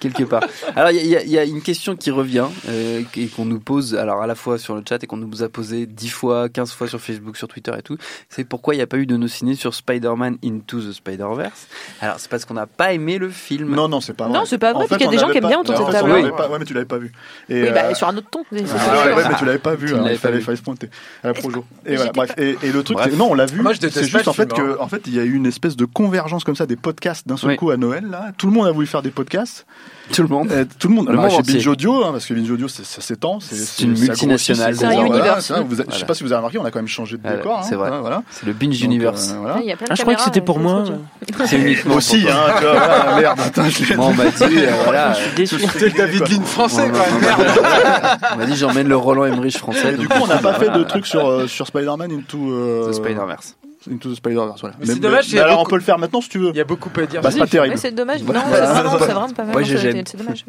quelque 0.00 0.24
part. 0.24 0.42
Alors 0.76 0.90
il 0.90 1.06
y, 1.06 1.16
a- 1.16 1.22
il 1.22 1.30
y 1.30 1.38
il 1.38 1.48
une 1.52 1.62
question 1.62 1.96
qui 1.96 2.10
revient 2.10 2.46
euh, 2.68 3.02
et 3.16 3.26
qu'on 3.26 3.44
nous 3.44 3.60
pose, 3.60 3.94
alors 3.94 4.22
à 4.22 4.26
la 4.26 4.34
fois 4.34 4.58
sur 4.58 4.74
le 4.74 4.82
chat 4.88 5.02
et 5.02 5.06
qu'on 5.06 5.16
nous 5.16 5.42
a 5.42 5.48
posé 5.48 5.86
10 5.86 6.08
fois, 6.08 6.48
15 6.48 6.72
fois 6.72 6.86
sur 6.88 7.00
Facebook, 7.00 7.36
sur 7.36 7.48
Twitter 7.48 7.72
et 7.78 7.82
tout. 7.82 7.96
C'est 8.28 8.44
pourquoi 8.44 8.74
il 8.74 8.78
n'y 8.78 8.82
a 8.82 8.86
pas 8.86 8.96
eu 8.98 9.06
de 9.06 9.16
nos 9.16 9.28
ciné 9.28 9.54
sur 9.54 9.74
Spider-Man 9.74 10.38
Into 10.44 10.80
the 10.80 10.92
Spider-Verse? 10.92 11.66
Alors 12.00 12.16
c'est 12.18 12.30
parce 12.30 12.44
qu'on 12.44 12.54
n'a 12.54 12.66
pas 12.66 12.92
aimé 12.92 13.18
le 13.18 13.28
film. 13.30 13.74
Non, 13.74 13.88
non, 13.88 14.00
c'est 14.00 14.12
pas 14.14 14.28
vrai. 14.28 14.38
Non, 14.38 14.44
c'est 14.44 14.58
pas 14.58 14.72
vrai, 14.72 14.84
En 14.84 14.88
parce 14.88 14.98
qu'il 14.98 15.06
y 15.06 15.08
a 15.08 15.12
des 15.12 15.18
gens 15.18 15.28
qui 15.28 15.38
aiment 15.38 15.46
bien 15.48 15.60
autour 15.60 15.74
de 15.78 15.92
cette 15.92 15.92
table. 15.92 16.32
pas- 16.36 16.48
Ouais, 16.48 16.58
mais 16.58 16.64
tu 16.64 16.74
l'avais 16.74 16.86
pas 16.86 16.98
vu. 16.98 17.12
Et, 17.48 17.62
Oui, 17.62 17.68
bah, 17.72 17.82
euh, 17.90 17.94
sur 17.94 18.08
un 18.08 18.16
autre 18.16 18.28
ton. 18.30 18.44
Ah 18.52 18.56
ouais, 18.56 19.14
ouais, 19.14 19.22
mais 19.28 19.34
tu 19.38 19.44
l'avais 19.44 19.58
pas 19.58 19.74
vu, 19.74 19.88
l'avais 19.88 20.12
il 20.12 20.18
fallait, 20.18 20.40
fallait 20.40 20.56
se 20.56 20.62
pointer 20.62 20.90
à 21.22 21.28
la 21.28 21.34
projo. 21.34 21.64
Et 21.86 21.96
voilà, 21.96 22.12
bref. 22.12 22.32
Et, 22.38 22.56
et 22.62 22.72
le 22.72 22.82
truc, 22.82 22.98
non, 23.16 23.30
on 23.30 23.34
l'a 23.34 23.46
vu. 23.46 23.60
C'est 23.90 24.04
juste 24.04 24.28
en 24.28 24.32
fait 24.32 24.52
que, 24.52 24.78
en 24.80 24.88
fait, 24.88 25.02
il 25.06 25.14
y 25.14 25.20
a 25.20 25.24
eu 25.24 25.34
une 25.34 25.46
espèce 25.46 25.76
de 25.76 25.84
convergence 25.84 26.44
comme 26.44 26.56
ça 26.56 26.66
des 26.66 26.76
podcasts 27.02 27.26
d'un 27.26 27.36
seul 27.36 27.50
Oui. 27.50 27.56
coup 27.56 27.70
à 27.70 27.76
Noël. 27.76 28.04
Là, 28.08 28.26
tout 28.38 28.46
le 28.46 28.52
monde 28.52 28.66
a 28.68 28.70
voulu 28.70 28.86
faire 28.86 29.02
des 29.02 29.10
podcasts. 29.10 29.66
Tout 30.12 30.22
le 30.22 30.28
monde. 30.28 30.48
Euh, 30.52 30.64
tout 30.78 30.86
le 30.88 30.94
monde. 30.94 31.06
Le 31.06 31.12
Alors, 31.12 31.22
monde 31.24 31.32
chez 31.32 31.38
entier. 31.38 31.54
Binge 31.54 31.66
Audio, 31.66 32.04
hein, 32.04 32.12
parce 32.12 32.26
que 32.26 32.34
Binge 32.34 32.50
Audio, 32.50 32.68
ça 32.68 32.82
s'étend. 33.00 33.40
C'est 33.40 33.82
une 33.84 33.98
multinationale. 33.98 34.76
c'est 34.76 34.84
un 34.84 34.90
voilà, 34.92 35.06
univers. 35.08 35.38
vous 35.66 35.76
Je 35.90 35.96
sais 35.96 36.04
pas 36.04 36.14
si 36.14 36.22
vous 36.22 36.30
avez 36.32 36.38
remarqué, 36.38 36.58
on 36.58 36.64
a 36.64 36.70
quand 36.70 36.78
même 36.78 36.86
changé 36.88 37.16
de 37.16 37.22
Voilà, 37.22 37.36
décor. 37.38 37.58
hein, 37.58 37.62
c'est 37.68 37.74
vrai. 37.74 37.90
Voilà. 38.00 38.22
C'est 38.30 38.46
le 38.46 38.52
binge 38.52 38.78
Donc, 38.78 38.84
universe. 38.84 39.30
euh, 39.32 39.38
voilà. 39.40 39.54
Ouais, 39.56 39.60
il 39.64 39.68
y 39.68 39.72
a 39.72 39.76
plein 39.76 39.86
de 39.86 39.92
Ah, 39.92 39.94
je 39.96 40.02
crois 40.02 40.14
que 40.14 40.20
c'était 40.22 40.40
pour 40.40 40.58
euh, 40.58 40.62
moi. 40.62 40.84
C'est 41.46 41.56
uniquement 41.58 41.88
Moi 41.90 41.96
aussi, 41.98 42.24
hein, 42.28 42.36
tu 42.58 42.62
vois, 42.64 42.72
voilà, 42.72 43.16
merde. 43.20 43.40
Attends, 43.40 43.68
je 43.68 43.94
on 43.98 44.12
m'a 44.14 44.24
dit, 44.26 44.42
euh, 44.58 44.70
voilà. 44.84 45.12
Je 45.14 45.18
suis 45.22 45.34
déçu. 45.34 45.56
Le 45.80 45.90
David 45.90 46.28
Lean 46.28 46.42
français, 46.42 46.82
On 46.88 46.90
quoi. 46.90 47.00
m'a- 47.10 47.26
Merde. 47.36 48.18
on 48.34 48.36
m'a 48.36 48.46
dit 48.46 48.56
j'emmène 48.56 48.88
le 48.88 48.96
Roland 48.96 49.24
Emmerich 49.24 49.56
français. 49.58 49.94
Du 49.96 50.08
coup, 50.08 50.18
on 50.22 50.26
n'a 50.28 50.38
pas 50.38 50.54
fait 50.54 50.66
de 50.66 50.70
voilà. 50.70 50.84
truc 50.84 51.06
sur, 51.06 51.26
euh, 51.28 51.46
sur 51.48 51.66
Spider-Man 51.66 52.12
into, 52.12 52.38
euh, 52.52 52.90
The 52.90 52.94
Spider-Verse. 52.94 53.56
Into 53.90 54.10
the 54.10 54.14
Spider-Verse. 54.16 54.60
Voilà. 54.60 54.76
Mais 54.78 54.86
c'est 54.86 55.00
dommage, 55.00 55.34
alors, 55.34 55.58
beaucoup- 55.58 55.66
on 55.66 55.70
peut 55.70 55.76
le 55.76 55.82
faire 55.82 55.98
maintenant 55.98 56.20
si 56.20 56.28
tu 56.28 56.38
veux. 56.38 56.50
Il 56.50 56.56
y 56.56 56.60
a 56.60 56.64
beaucoup 56.64 56.90
à 57.00 57.06
dire. 57.06 57.20
Bah, 57.22 57.30
c'est 57.30 57.38
pas 57.38 57.46
terrible. 57.46 57.78
C'est 57.78 57.92
dommage. 57.92 58.22
Voilà. 58.22 58.40
Non, 58.40 58.46
c'est 58.50 59.06
vraiment, 59.06 59.28
pas 59.30 59.44
mal. 59.44 59.56
Ouais, 59.56 59.64
c'est 59.64 60.16
dommage. 60.16 60.44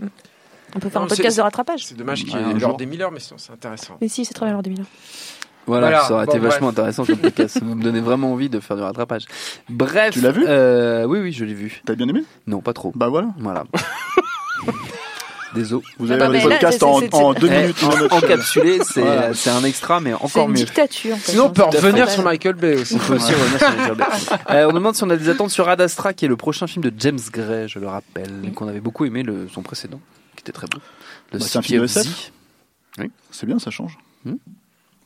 On 0.75 0.79
peut 0.79 0.89
faire 0.89 1.01
Non, 1.01 1.05
un 1.05 1.09
podcast 1.09 1.37
de 1.37 1.41
rattrapage. 1.43 1.85
C'est 1.85 1.95
dommage 1.97 2.23
qu'il 2.25 2.33
y 2.35 2.55
ait 2.55 2.59
jour. 2.59 2.75
des 2.77 2.85
Miller, 2.87 3.11
mais 3.11 3.19
sinon 3.19 3.37
c'est 3.37 3.51
intéressant. 3.53 3.97
Mais 4.01 4.07
si, 4.07 4.25
c'est 4.25 4.33
très 4.33 4.45
bien 4.45 4.53
l'heure 4.53 4.63
des 4.63 4.71
millions. 4.71 4.85
Voilà, 5.65 5.87
Voilà, 5.87 6.03
ça 6.03 6.13
aurait 6.15 6.25
été 6.25 6.39
vachement 6.39 6.69
intéressant 6.69 7.05
comme 7.05 7.17
podcast. 7.17 7.59
Ça 7.59 7.63
me 7.65 7.81
donnait 7.81 8.01
vraiment 8.01 8.33
envie 8.33 8.49
de 8.49 8.59
faire 8.59 8.75
du 8.75 8.81
rattrapage. 8.83 9.23
Bref. 9.69 10.13
Tu 10.13 10.19
l'as 10.19 10.31
vu 10.31 10.43
euh, 10.47 11.05
Oui, 11.05 11.19
oui, 11.19 11.31
je 11.31 11.45
l'ai 11.45 11.53
vu. 11.53 11.81
T'as 11.85 11.95
bien 11.95 12.07
aimé? 12.09 12.23
Non, 12.47 12.59
pas 12.59 12.73
trop. 12.73 12.91
Bah 12.95 13.07
voilà. 13.07 13.29
Voilà. 13.37 13.63
Désolé. 15.55 15.83
Vous 15.99 16.11
Ah 16.11 16.15
avez 16.15 16.39
bah, 16.39 16.49
là, 16.49 16.55
podcast 16.57 16.83
en, 16.83 16.99
en 17.11 17.33
deux 17.33 17.49
Eh, 17.51 17.61
minutes. 17.61 17.83
en- 17.83 17.91
une 17.93 17.99
note. 17.99 18.13
encapsulé, 18.13 18.79
c'est 18.83 19.01
Voilà. 19.01 19.31
un 19.57 19.63
extra, 19.63 19.99
mais 19.99 20.11
C'est 20.11 20.23
encore 20.23 20.45
une 20.47 20.51
mieux. 20.51 20.57
dictature. 20.65 21.13
en 21.15 21.17
fait, 21.17 21.31
Sinon, 21.31 21.45
on 21.45 21.49
peut 21.51 21.63
revenir 21.63 22.09
sur 22.09 22.23
Michael 22.23 22.55
Bay 22.55 22.75
aussi. 22.75 22.95
On 22.95 22.99
peut 22.99 23.15
aussi 23.15 23.33
revenir 23.33 23.59
sur 23.59 23.69
Michael 23.69 23.95
Bay. 23.95 24.03
Euh, 24.49 24.69
on 24.69 24.73
demande 24.73 24.95
si 24.95 25.03
on 25.03 25.09
a 25.09 25.15
des 25.17 25.29
attentes 25.29 25.51
sur 25.51 25.67
Ad 25.69 25.79
Astra, 25.81 26.13
qui 26.13 26.25
est 26.25 26.27
le 26.27 26.35
prochain 26.37 26.67
film 26.67 26.83
de 26.83 26.93
James 26.97 27.19
Gray, 27.31 27.67
je 27.67 27.79
le 27.79 27.87
rappelle, 27.87 28.51
qu'on 28.55 28.67
avait 28.67 28.81
beaucoup 28.81 29.05
aimé 29.05 29.23
le, 29.23 29.47
son 29.47 29.61
précédent, 29.61 29.99
qui 30.35 30.41
était 30.41 30.51
très 30.51 30.67
beau. 30.67 30.79
Le 31.31 31.39
Bah, 31.39 31.45
c'est 31.47 31.57
un 31.57 31.61
City 31.61 31.73
film 31.73 31.83
of 31.83 31.89
SF. 31.95 32.31
Z. 32.99 33.03
C'est 33.31 33.45
bien, 33.45 33.59
ça 33.59 33.71
change. 33.71 33.97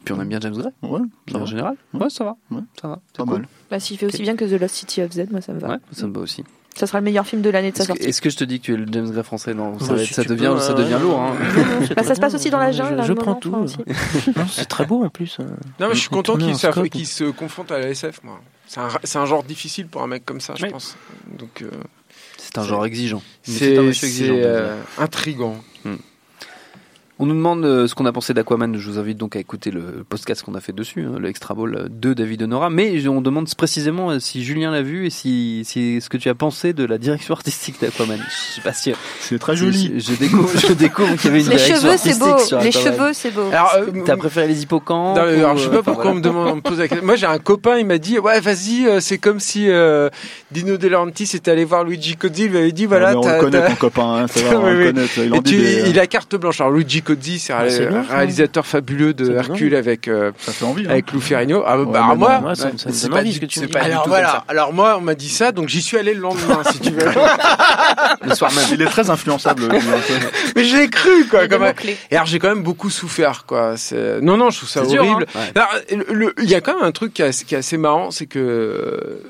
Puis 0.05 0.13
on 0.13 0.21
aime 0.21 0.29
bien 0.29 0.39
James 0.41 0.53
Gray, 0.55 0.71
Ouais, 0.83 1.01
ça 1.31 1.37
en 1.37 1.45
général. 1.45 1.75
Ouais. 1.93 2.03
Ouais, 2.03 2.09
ça 2.09 2.23
va. 2.23 2.35
Ouais. 2.51 2.61
Ça 2.81 2.87
va. 2.87 2.99
C'est 3.11 3.17
Pas 3.17 3.23
cool. 3.23 3.33
mal. 3.39 3.47
Bah, 3.69 3.79
s'il 3.79 3.97
fait 3.97 4.05
aussi 4.05 4.21
bien 4.21 4.35
que 4.37 4.45
The 4.45 4.59
Lost 4.61 4.75
City 4.75 5.01
of 5.01 5.11
Z, 5.11 5.25
moi 5.31 5.41
ça 5.41 5.51
me 5.53 5.59
va. 5.59 5.67
Ouais, 5.69 5.77
ça 5.91 6.07
me 6.07 6.13
va 6.13 6.21
aussi. 6.21 6.43
Ça 6.77 6.87
sera 6.87 6.99
le 6.99 7.03
meilleur 7.05 7.25
film 7.25 7.41
de 7.41 7.49
l'année 7.49 7.71
de 7.71 7.77
sa 7.77 7.85
sortie. 7.85 8.03
est-ce 8.03 8.21
que 8.21 8.29
je 8.29 8.37
te 8.37 8.43
dis 8.43 8.59
que 8.59 8.65
tu 8.65 8.73
es 8.73 8.77
le 8.77 8.85
James 8.91 9.09
Gray 9.11 9.23
français 9.23 9.53
Non, 9.53 9.79
ça, 9.79 9.93
va 9.93 9.97
si 9.99 10.05
être- 10.09 10.13
ça 10.15 10.21
tu 10.23 10.29
devient, 10.29 10.51
peux, 10.53 10.59
ça 10.59 10.71
euh, 10.71 10.75
devient 10.75 10.93
ouais, 10.93 10.99
lourd. 11.01 11.19
Hein. 11.19 11.35
Bah, 11.95 12.03
ça 12.03 12.13
se 12.15 12.19
passe 12.19 12.35
aussi 12.35 12.49
dans 12.49 12.59
la 12.59 12.71
jungle. 12.71 13.01
Je, 13.01 13.07
je 13.07 13.13
prends 13.13 13.35
tout. 13.35 13.49
Non, 14.35 14.47
c'est 14.49 14.65
très 14.65 14.85
beau 14.85 15.03
en 15.03 15.09
plus. 15.09 15.37
Non, 15.79 15.87
mais 15.89 15.95
je 15.95 15.99
suis 15.99 16.09
On 16.11 16.17
content 16.17 16.37
qu'il 16.37 17.07
se 17.07 17.23
confronte 17.31 17.71
à 17.71 17.79
la 17.79 17.89
SF, 17.89 18.21
moi. 18.23 18.39
C'est 18.67 18.79
un, 18.79 18.89
c'est 19.03 19.17
un 19.17 19.25
genre 19.25 19.43
difficile 19.43 19.87
pour 19.87 20.03
un 20.03 20.07
mec 20.07 20.25
comme 20.25 20.39
ça, 20.41 20.53
je 20.55 20.65
Oui. 20.65 20.71
pense. 20.71 20.97
Donc, 21.39 21.61
euh, 21.61 21.69
C'est 22.37 22.57
un 22.57 22.63
genre 22.63 22.85
exigeant. 22.85 23.21
C'est 23.43 23.77
monsieur 23.77 23.77
exigeant, 23.77 23.93
c'est, 23.93 24.25
James 24.25 24.35
Gray. 24.35 24.43
euh, 24.45 24.75
intrigant. 24.99 25.55
On 27.19 27.25
nous 27.25 27.33
demande 27.33 27.65
euh, 27.65 27.87
ce 27.87 27.95
qu'on 27.95 28.05
a 28.05 28.11
pensé 28.11 28.35
d'Aquaman. 28.35 28.77
Je 28.77 28.91
vous 28.91 28.99
invite 28.99 29.17
donc 29.17 29.35
à 29.35 29.39
écouter 29.39 29.71
le 29.71 30.05
podcast 30.07 30.43
qu'on 30.43 30.53
a 30.53 30.59
fait 30.61 30.71
dessus, 30.71 31.01
hein, 31.01 31.17
le 31.19 31.27
Extra 31.29 31.55
Ball 31.55 31.87
de 31.89 32.13
David 32.13 32.43
Honora. 32.43 32.69
Mais 32.69 33.07
on 33.07 33.21
demande 33.21 33.49
précisément 33.55 34.11
euh, 34.11 34.19
si 34.19 34.43
Julien 34.43 34.69
l'a 34.69 34.83
vu 34.83 35.07
et 35.07 35.09
si, 35.09 35.63
si 35.65 35.99
ce 35.99 36.09
que 36.09 36.17
tu 36.17 36.29
as 36.29 36.35
pensé 36.35 36.73
de 36.73 36.85
la 36.85 36.99
direction 36.99 37.33
artistique 37.33 37.81
d'Aquaman. 37.81 38.19
Je 38.19 38.55
sais 38.55 38.61
pas 38.61 38.71
si. 38.73 38.93
C'est 39.19 39.39
très 39.39 39.55
joli. 39.55 39.93
Je, 39.97 40.11
je 40.11 40.17
découvre, 40.19 40.49
je 40.59 40.73
découvre 40.73 41.15
qu'il 41.15 41.25
y 41.25 41.27
avait 41.29 41.39
une 41.43 41.49
Les 41.49 41.55
direction 41.55 41.75
cheveux, 41.77 41.97
c'est 41.97 42.09
artistique 42.21 42.23
beau. 42.23 42.37
sur 42.37 42.59
Les 42.59 42.67
Aquaman. 42.67 42.93
cheveux, 42.93 43.13
c'est 43.13 43.31
beau. 43.31 43.47
Alors, 43.51 43.73
euh, 43.79 44.03
T'as 44.05 44.15
préféré 44.17 44.47
les 44.47 44.61
hippocampes 44.61 45.17
Non, 45.17 45.23
mais 45.25 45.39
alors, 45.39 45.55
ou, 45.55 45.57
je 45.57 45.63
sais 45.63 45.69
euh, 45.69 45.71
pas 45.71 45.79
enfin, 45.79 45.91
pourquoi 45.93 46.11
on 46.11 46.15
me 46.15 46.21
demande, 46.21 46.47
on 46.49 46.55
me 46.57 46.61
pose 46.61 46.77
la 46.77 46.87
question. 46.87 47.03
Moi, 47.03 47.15
j'ai 47.15 47.25
un 47.25 47.39
copain, 47.39 47.77
il 47.79 47.87
m'a 47.87 47.97
dit, 47.97 48.19
ouais, 48.19 48.39
vas-y, 48.41 48.85
euh, 48.85 48.99
c'est 48.99 49.17
comme 49.17 49.39
si 49.39 49.67
euh, 49.71 50.09
Dino 50.51 50.77
De 50.77 50.87
Laurentiis 50.87 51.31
était 51.33 51.49
allé 51.49 51.65
voir 51.65 51.83
Luigi 51.83 52.15
Cozzi, 52.15 52.43
il 52.43 52.51
lui 52.51 52.59
avait 52.59 52.71
dit, 52.71 52.85
voilà, 52.85 53.15
Non, 53.15 53.21
mais 53.21 53.31
on 53.31 53.33
le 53.37 53.39
connaît, 53.41 53.67
ton 53.69 53.75
copain. 53.75 54.17
hein, 54.23 54.27
ça 54.27 54.39
va, 54.43 54.59
on 54.59 54.69
le 54.69 54.85
connaît. 54.91 55.07
Il 55.25 55.33
en 55.33 55.37
Et 55.37 55.41
dit 55.41 55.51
tu- 55.55 55.57
des- 55.57 55.89
il 55.89 55.99
a 55.99 56.05
carte 56.05 56.35
blanche. 56.35 56.61
Alors 56.61 56.71
Luigi 56.71 57.01
Cozzi, 57.15 57.39
c'est 57.39 57.53
un 57.53 57.69
ça. 57.69 57.83
réalisateur 58.15 58.65
fabuleux 58.65 59.13
de 59.13 59.33
Hercule 59.35 59.75
avec 59.75 60.07
euh, 60.07 60.31
Ça 60.39 60.51
fait 60.51 60.65
envie. 60.65 60.85
hein. 60.85 60.89
avec 60.91 61.11
Lou 61.13 61.21
Ferrigno. 61.21 61.63
Ah, 61.65 61.77
bah, 61.77 61.83
Ouais, 61.83 62.15
bah, 62.17 62.39
moi, 62.41 62.55
c'est 62.55 63.09
pas 63.09 63.23
ce 63.25 63.39
que 63.39 63.45
tu 63.45 63.59
c'est 63.59 63.61
me 63.61 63.67
dis. 63.67 63.73
pas 63.73 63.79
du 63.81 63.85
Alors, 63.91 64.03
tout 64.03 64.09
voilà. 64.09 64.25
comme 64.27 64.35
ça. 64.39 64.43
Alors 64.49 64.73
moi, 64.73 64.95
on 64.97 65.01
m'a 65.01 65.15
dit 65.15 65.29
ça, 65.29 65.51
donc 65.51 65.69
j'y 65.69 65.81
suis 65.81 65.97
allé 65.97 66.13
le 66.13 66.19
lendemain, 66.21 66.61
si 66.71 66.79
tu 66.79 66.91
veux. 66.91 67.05
Le 68.27 68.35
soir 68.35 68.51
même. 68.53 68.65
Il 68.73 68.81
est 68.81 68.85
très 68.85 69.09
influençable. 69.09 69.63
Mais 70.55 70.63
je 70.63 70.75
l'ai 70.77 70.89
cru, 70.89 71.25
quoi. 71.29 71.47
Comme... 71.47 71.63
Et 72.11 72.15
alors 72.15 72.25
j'ai 72.27 72.39
quand 72.39 72.49
même 72.49 72.63
beaucoup 72.63 72.89
souffert, 72.89 73.45
quoi. 73.45 73.75
Non, 74.21 74.37
non, 74.37 74.49
je 74.49 74.57
trouve 74.57 74.69
ça 74.69 74.83
horrible. 74.83 75.25
hein. 75.55 75.65
Il 76.41 76.49
y 76.49 76.55
a 76.55 76.61
quand 76.61 76.75
même 76.75 76.83
un 76.83 76.91
truc 76.91 77.13
qui 77.13 77.21
est 77.21 77.25
assez, 77.25 77.45
qui 77.45 77.55
est 77.55 77.59
assez 77.59 77.77
marrant, 77.77 78.11
c'est 78.11 78.25
que 78.25 78.39
euh, 78.39 79.23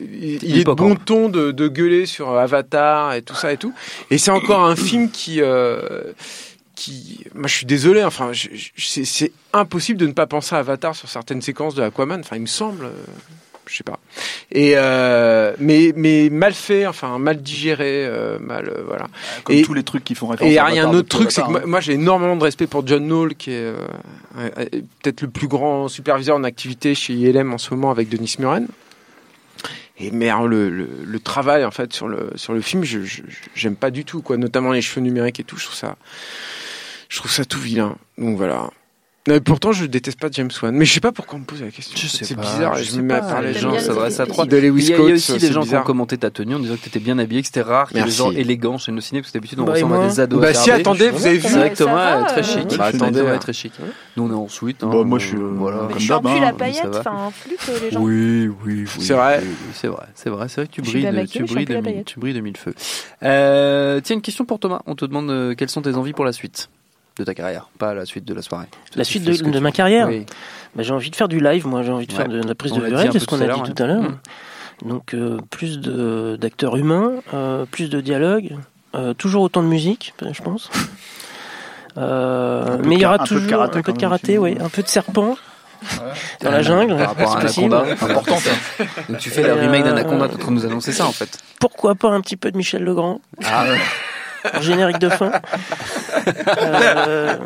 il, 0.00 0.38
il 0.44 0.58
est 0.58 0.64
de 0.64 0.72
bon 0.72 0.94
ton 0.94 1.28
de, 1.28 1.50
de 1.50 1.68
gueuler 1.68 2.06
sur 2.06 2.36
Avatar 2.38 3.14
et 3.14 3.22
tout 3.22 3.34
ça 3.34 3.52
et 3.52 3.56
tout. 3.56 3.72
Et 4.10 4.18
c'est 4.18 4.30
encore 4.30 4.64
un 4.64 4.76
film 4.76 5.10
qui, 5.10 5.40
euh, 5.40 5.80
qui, 6.78 7.24
moi 7.34 7.48
je 7.48 7.54
suis 7.54 7.66
désolé, 7.66 8.04
enfin, 8.04 8.30
c'est, 8.76 9.32
impossible 9.52 9.98
de 9.98 10.06
ne 10.06 10.12
pas 10.12 10.26
penser 10.26 10.54
à 10.54 10.58
Avatar 10.58 10.94
sur 10.94 11.08
certaines 11.08 11.42
séquences 11.42 11.74
de 11.74 11.82
Aquaman. 11.82 12.20
Enfin, 12.20 12.36
il 12.36 12.42
me 12.42 12.46
semble. 12.46 12.84
euh, 12.84 12.90
Je 13.66 13.76
sais 13.76 13.82
pas. 13.84 13.98
Et 14.52 14.72
euh, 14.76 15.54
mais 15.58 15.92
mais 15.96 16.30
mal 16.30 16.54
fait, 16.54 16.86
enfin 16.86 17.18
mal 17.18 17.42
digéré, 17.42 18.06
euh, 18.06 18.38
mal 18.38 18.68
euh, 18.68 18.82
voilà. 18.86 19.08
Comme 19.44 19.56
Et- 19.56 19.62
tous 19.62 19.74
les 19.74 19.82
trucs 19.82 20.04
qui 20.04 20.14
font 20.14 20.28
référence 20.28 20.48
Et 20.50 20.54
il 20.54 20.76
y 20.76 20.78
a 20.78 20.88
un 20.88 20.94
autre 20.94 21.08
truc, 21.08 21.30
c'est 21.32 21.42
que 21.42 21.48
hein. 21.48 21.62
moi, 21.66 21.80
j'ai 21.80 21.94
énormément 21.94 22.36
de 22.36 22.44
respect 22.44 22.66
pour 22.66 22.86
John 22.86 23.04
Knoll, 23.06 23.34
qui 23.34 23.50
est 23.50 23.72
peut-être 25.02 25.20
le 25.22 25.28
plus 25.28 25.48
grand 25.48 25.88
superviseur 25.88 26.36
en 26.36 26.44
activité 26.44 26.94
chez 26.94 27.12
ILM 27.14 27.52
en 27.52 27.58
ce 27.58 27.74
moment 27.74 27.90
avec 27.90 28.08
Denis 28.08 28.36
Muren. 28.38 28.66
Et 30.00 30.12
mais 30.12 30.28
alors, 30.30 30.46
le, 30.46 30.70
le, 30.70 30.88
le 31.04 31.18
travail 31.20 31.64
en 31.64 31.72
fait 31.72 31.92
sur 31.92 32.06
le 32.06 32.30
sur 32.36 32.52
le 32.52 32.60
film, 32.60 32.84
je- 32.84 33.00
j'aime 33.56 33.74
pas 33.74 33.90
du 33.90 34.04
tout 34.04 34.22
quoi, 34.22 34.36
notamment 34.36 34.70
les 34.72 34.80
cheveux 34.80 35.00
numériques 35.00 35.40
et 35.40 35.44
tout. 35.44 35.56
Je 35.58 35.64
trouve 35.64 35.76
ça, 35.76 35.96
je 37.08 37.18
trouve 37.18 37.30
ça 37.30 37.44
tout 37.44 37.58
vilain. 37.58 37.96
Donc 38.16 38.36
voilà. 38.36 38.70
Mais 39.28 39.40
pourtant, 39.40 39.72
je 39.72 39.84
déteste 39.84 40.18
pas 40.18 40.28
James 40.32 40.50
Wan. 40.62 40.74
Mais 40.74 40.86
je 40.86 40.94
sais 40.94 41.00
pas 41.00 41.12
pourquoi 41.12 41.36
on 41.36 41.40
me 41.40 41.44
pose 41.44 41.60
la 41.60 41.70
question. 41.70 42.08
C'est 42.08 42.34
bizarre. 42.34 42.76
je 42.76 42.84
Je, 42.84 42.90
sais 42.92 42.96
me 42.96 43.02
mets 43.02 43.14
à 43.14 43.20
pas, 43.20 43.26
parler 43.26 43.52
les 43.52 43.58
gens 43.58 43.78
s'adressent 43.78 44.20
à 44.20 44.26
toi. 44.26 44.46
Il 44.50 44.54
y 44.54 44.66
a, 44.66 44.72
aussi 44.72 45.36
des 45.36 45.52
gens 45.52 45.64
qui 45.64 45.76
ont 45.76 45.82
commenté 45.82 46.16
ta 46.16 46.30
tenue 46.30 46.54
en 46.54 46.58
disant 46.58 46.76
que 46.76 46.84
t'étais 46.84 46.98
bien 46.98 47.18
habillé, 47.18 47.42
que 47.42 47.46
c'était 47.46 47.60
rare, 47.60 47.88
qu'il 47.88 47.98
y 47.98 48.00
ait 48.00 48.04
des 48.04 48.06
Merci. 48.06 48.18
gens 48.18 48.30
élégants 48.30 48.78
chez 48.78 48.90
nos 48.90 49.02
ciné, 49.02 49.20
parce 49.20 49.30
que 49.30 49.36
d'habitude 49.36 49.60
on 49.60 49.64
Bah, 49.64 49.72
et 49.78 49.82
ressemble 49.82 50.02
à 50.02 50.08
des 50.08 50.20
ados. 50.20 50.40
Bah, 50.40 50.54
si, 50.54 50.70
attendez, 50.70 51.10
vous 51.10 51.26
avez 51.26 51.36
vu 51.36 51.42
C'est 51.46 51.56
vrai 51.56 51.70
que 51.70 51.76
Thomas 51.76 52.20
est 52.20 52.24
très 52.26 52.40
euh, 52.40 52.42
chic. 52.42 52.78
Bah, 52.78 52.84
attendez, 52.86 53.20
est 53.20 53.38
très 53.38 53.52
chic. 53.52 53.72
Nous 54.16 54.22
on 54.22 54.30
est 54.30 54.34
en 54.34 54.48
suite. 54.48 54.82
hein. 54.82 54.88
Bon, 54.88 55.04
moi, 55.04 55.18
je 55.18 55.26
suis, 55.26 55.36
euh, 55.36 55.50
Voilà. 55.56 55.88
Je 55.94 55.98
suis 55.98 56.12
en 56.12 56.20
d'hab, 56.20 56.32
pull 56.32 56.42
hein, 56.42 56.48
à 56.48 56.52
paillettes, 56.54 56.96
enfin 56.96 57.12
en 57.26 57.30
flûte, 57.30 57.60
les 57.82 57.90
gens. 57.90 58.00
Oui, 58.00 58.48
oui, 58.48 58.54
oui. 58.64 58.86
C'est 58.98 59.12
vrai. 59.12 59.42
C'est 59.74 59.88
vrai, 59.88 60.06
c'est 60.14 60.30
vrai, 60.30 60.48
c'est 60.48 60.62
vrai 60.62 60.68
que 60.68 60.72
tu 60.72 60.80
brilles, 60.80 61.26
tu 61.28 61.44
brilles 61.44 61.66
de 61.66 61.74
mille, 61.74 61.82
paillette. 61.82 62.06
tu 62.06 62.18
brilles 62.18 62.34
de 62.34 62.40
mille 62.40 62.56
feux. 62.56 62.74
Euh, 63.24 64.00
tiens, 64.02 64.16
une 64.16 64.22
question 64.22 64.46
pour 64.46 64.58
Thomas. 64.58 64.80
On 64.86 64.94
te 64.94 65.04
demande 65.04 65.28
euh, 65.30 65.54
quelles 65.54 65.68
sont 65.68 65.82
tes 65.82 65.96
envies 65.96 66.14
pour 66.14 66.24
la 66.24 66.32
suite? 66.32 66.70
De 67.18 67.24
ta 67.24 67.34
carrière, 67.34 67.68
pas 67.78 67.94
la 67.94 68.04
suite 68.06 68.24
de 68.24 68.34
la 68.34 68.42
soirée. 68.42 68.66
La 68.94 69.04
Tu 69.04 69.10
suite 69.12 69.24
de, 69.24 69.32
tu 69.34 69.60
ma 69.60 69.72
carrière 69.72 70.08
Oui. 70.08 70.24
Bah, 70.74 70.82
J'ai 70.82 70.92
envie 70.92 71.10
de 71.10 71.16
faire 71.16 71.28
du 71.28 71.40
live, 71.40 71.66
moi 71.66 71.82
j'ai 71.82 71.92
envie 71.92 72.06
de 72.06 72.12
Ouais. 72.12 72.18
faire 72.18 72.28
de, 72.28 72.42
la 72.42 72.54
prise 72.54 72.72
On 72.72 72.78
de 72.78 72.82
l'a 72.86 73.04
vue 73.04 73.08
c'est 73.12 73.18
ce 73.18 73.26
qu'on 73.26 73.40
a 73.40 73.46
dit 73.48 73.72
tout 73.74 73.82
à 73.82 73.86
l'heure. 73.86 74.04
Donc 74.84 75.14
euh, 75.14 75.38
plus 75.50 75.78
d'acteurs 75.80 76.76
humains, 76.76 77.12
euh, 77.34 77.64
plus 77.64 77.90
de 77.90 78.00
dialogue, 78.00 78.56
euh, 78.94 79.12
toujours 79.14 79.42
autant 79.42 79.62
de 79.62 79.68
musique, 79.68 80.14
je 80.30 80.42
pense. 80.42 80.70
Euh, 81.96 82.78
mais 82.84 82.94
il 82.94 83.00
y 83.00 83.06
aura 83.06 83.14
un 83.14 83.18
peu 83.18 83.24
de 83.24 83.28
toujours 83.28 83.48
karaté 83.50 83.78
un 83.78 83.82
peu 83.82 83.92
de 83.92 83.98
karaté, 83.98 84.38
oui, 84.38 84.56
un 84.60 84.68
peu 84.68 84.82
de 84.82 84.88
serpent 84.88 85.36
dans 86.42 86.50
la 86.52 86.62
jungle, 86.62 86.96
Par 86.96 87.08
rapport 87.08 87.36
à 87.36 87.40
c'est 87.40 87.46
possible. 87.46 87.74
Anaconda. 87.74 88.06
Important. 88.12 88.36
Donc 89.08 89.18
tu 89.18 89.30
fais 89.30 89.42
le 89.42 89.48
Et, 89.48 89.52
remake 89.52 89.80
euh, 89.82 89.88
d'Anaconda, 89.88 90.28
t'es 90.28 90.34
en 90.34 90.38
train 90.38 90.50
de 90.52 90.56
nous 90.56 90.66
annoncer 90.66 90.92
ça 90.92 91.06
en 91.06 91.12
fait. 91.12 91.38
Pourquoi 91.58 91.96
pas 91.96 92.10
un 92.10 92.20
petit 92.20 92.36
peu 92.36 92.52
de 92.52 92.56
Michel 92.56 92.84
Legrand 92.84 93.20
Ah 93.44 93.64
ouais. 93.64 93.78
en 94.54 94.60
générique 94.60 94.98
de 94.98 95.08
fin. 95.08 95.32
Euh, 96.58 97.36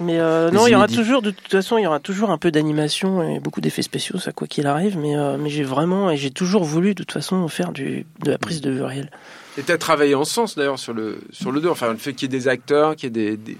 mais 0.00 0.18
euh, 0.18 0.50
non, 0.50 0.66
il 0.66 0.72
y 0.72 0.74
aura 0.74 0.88
toujours, 0.88 1.22
de 1.22 1.30
toute 1.30 1.50
façon, 1.50 1.78
il 1.78 1.82
y 1.84 1.86
aura 1.86 2.00
toujours 2.00 2.30
un 2.30 2.38
peu 2.38 2.50
d'animation 2.50 3.22
et 3.28 3.38
beaucoup 3.40 3.60
d'effets 3.60 3.82
spéciaux, 3.82 4.18
ça 4.18 4.32
quoi 4.32 4.46
qu'il 4.46 4.66
arrive. 4.66 4.98
Mais, 4.98 5.16
euh, 5.16 5.36
mais 5.38 5.48
j'ai 5.50 5.62
vraiment, 5.62 6.10
et 6.10 6.16
j'ai 6.16 6.30
toujours 6.30 6.64
voulu, 6.64 6.90
de 6.94 7.02
toute 7.02 7.12
façon, 7.12 7.46
faire 7.48 7.72
du, 7.72 8.06
de 8.24 8.30
la 8.30 8.38
prise 8.38 8.60
de 8.60 8.70
vue 8.70 8.82
réelle. 8.82 9.10
Et 9.58 9.62
t'as 9.62 9.78
travaillé 9.78 10.14
en 10.14 10.24
sens 10.24 10.54
d'ailleurs 10.56 10.78
sur 10.78 10.92
le 10.94 11.20
sur 11.32 11.52
le 11.52 11.60
2. 11.60 11.68
Enfin, 11.68 11.90
le 11.92 11.96
fait 11.98 12.12
qu'il 12.14 12.30
y 12.32 12.34
ait 12.34 12.38
des 12.38 12.48
acteurs, 12.48 12.96
qu'il 12.96 13.04
y 13.04 13.06
ait 13.08 13.30
des, 13.30 13.36
des, 13.36 13.56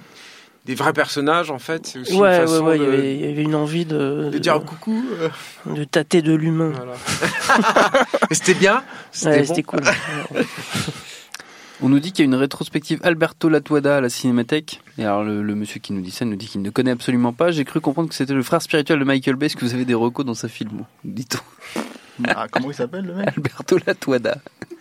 des 0.66 0.74
vrais 0.74 0.92
personnages, 0.92 1.50
en 1.50 1.58
fait, 1.58 1.86
c'est 1.86 1.98
aussi 2.00 2.14
Ouais, 2.14 2.34
une 2.36 2.40
ouais, 2.42 2.46
façon 2.46 2.64
ouais, 2.66 2.76
il 2.78 2.82
y 2.82 2.86
de, 2.86 2.92
avait- 2.92 3.14
il 3.16 3.26
y 3.26 3.32
avait 3.32 3.42
une 3.42 3.54
envie 3.54 3.84
de, 3.84 4.30
de 4.32 4.38
dire 4.38 4.60
coucou. 4.64 5.04
euh, 5.20 5.28
de 5.74 5.84
tâter 5.84 6.22
de 6.22 6.32
l'humain. 6.34 6.72
voilà. 6.74 6.92
C'était 8.30 8.54
bien. 8.54 8.82
C'était 9.12 9.30
Ouais, 9.30 9.38
bon. 9.42 9.46
c'était 9.46 9.62
cool. 9.62 9.80
On 11.82 11.88
nous 11.88 11.98
dit 11.98 12.12
qu'il 12.12 12.24
y 12.24 12.28
a 12.28 12.30
une 12.30 12.34
rétrospective 12.34 13.00
Alberto 13.02 13.48
Latuada 13.48 13.96
à 13.96 14.00
la 14.02 14.10
Cinémathèque. 14.10 14.82
Et 14.98 15.04
alors 15.04 15.24
le, 15.24 15.42
le 15.42 15.54
monsieur 15.54 15.80
qui 15.80 15.94
nous 15.94 16.02
dit 16.02 16.10
ça 16.10 16.26
nous 16.26 16.36
dit 16.36 16.46
qu'il 16.46 16.60
ne 16.60 16.68
connaît 16.68 16.90
absolument 16.90 17.32
pas. 17.32 17.50
J'ai 17.52 17.64
cru 17.64 17.80
comprendre 17.80 18.10
que 18.10 18.14
c'était 18.14 18.34
le 18.34 18.42
frère 18.42 18.60
spirituel 18.60 18.98
de 18.98 19.04
Michael 19.04 19.36
Bay. 19.36 19.46
Est-ce 19.46 19.56
que 19.56 19.64
vous 19.64 19.72
avez 19.74 19.86
des 19.86 19.94
recos 19.94 20.26
dans 20.26 20.34
sa 20.34 20.48
film 20.48 20.84
Dit-on. 21.04 21.38
Ah, 22.28 22.46
comment 22.50 22.70
il 22.70 22.74
s'appelle 22.74 23.06
le 23.06 23.14
mec? 23.14 23.28
Alberto 23.36 23.78
Latuada. 23.86 24.36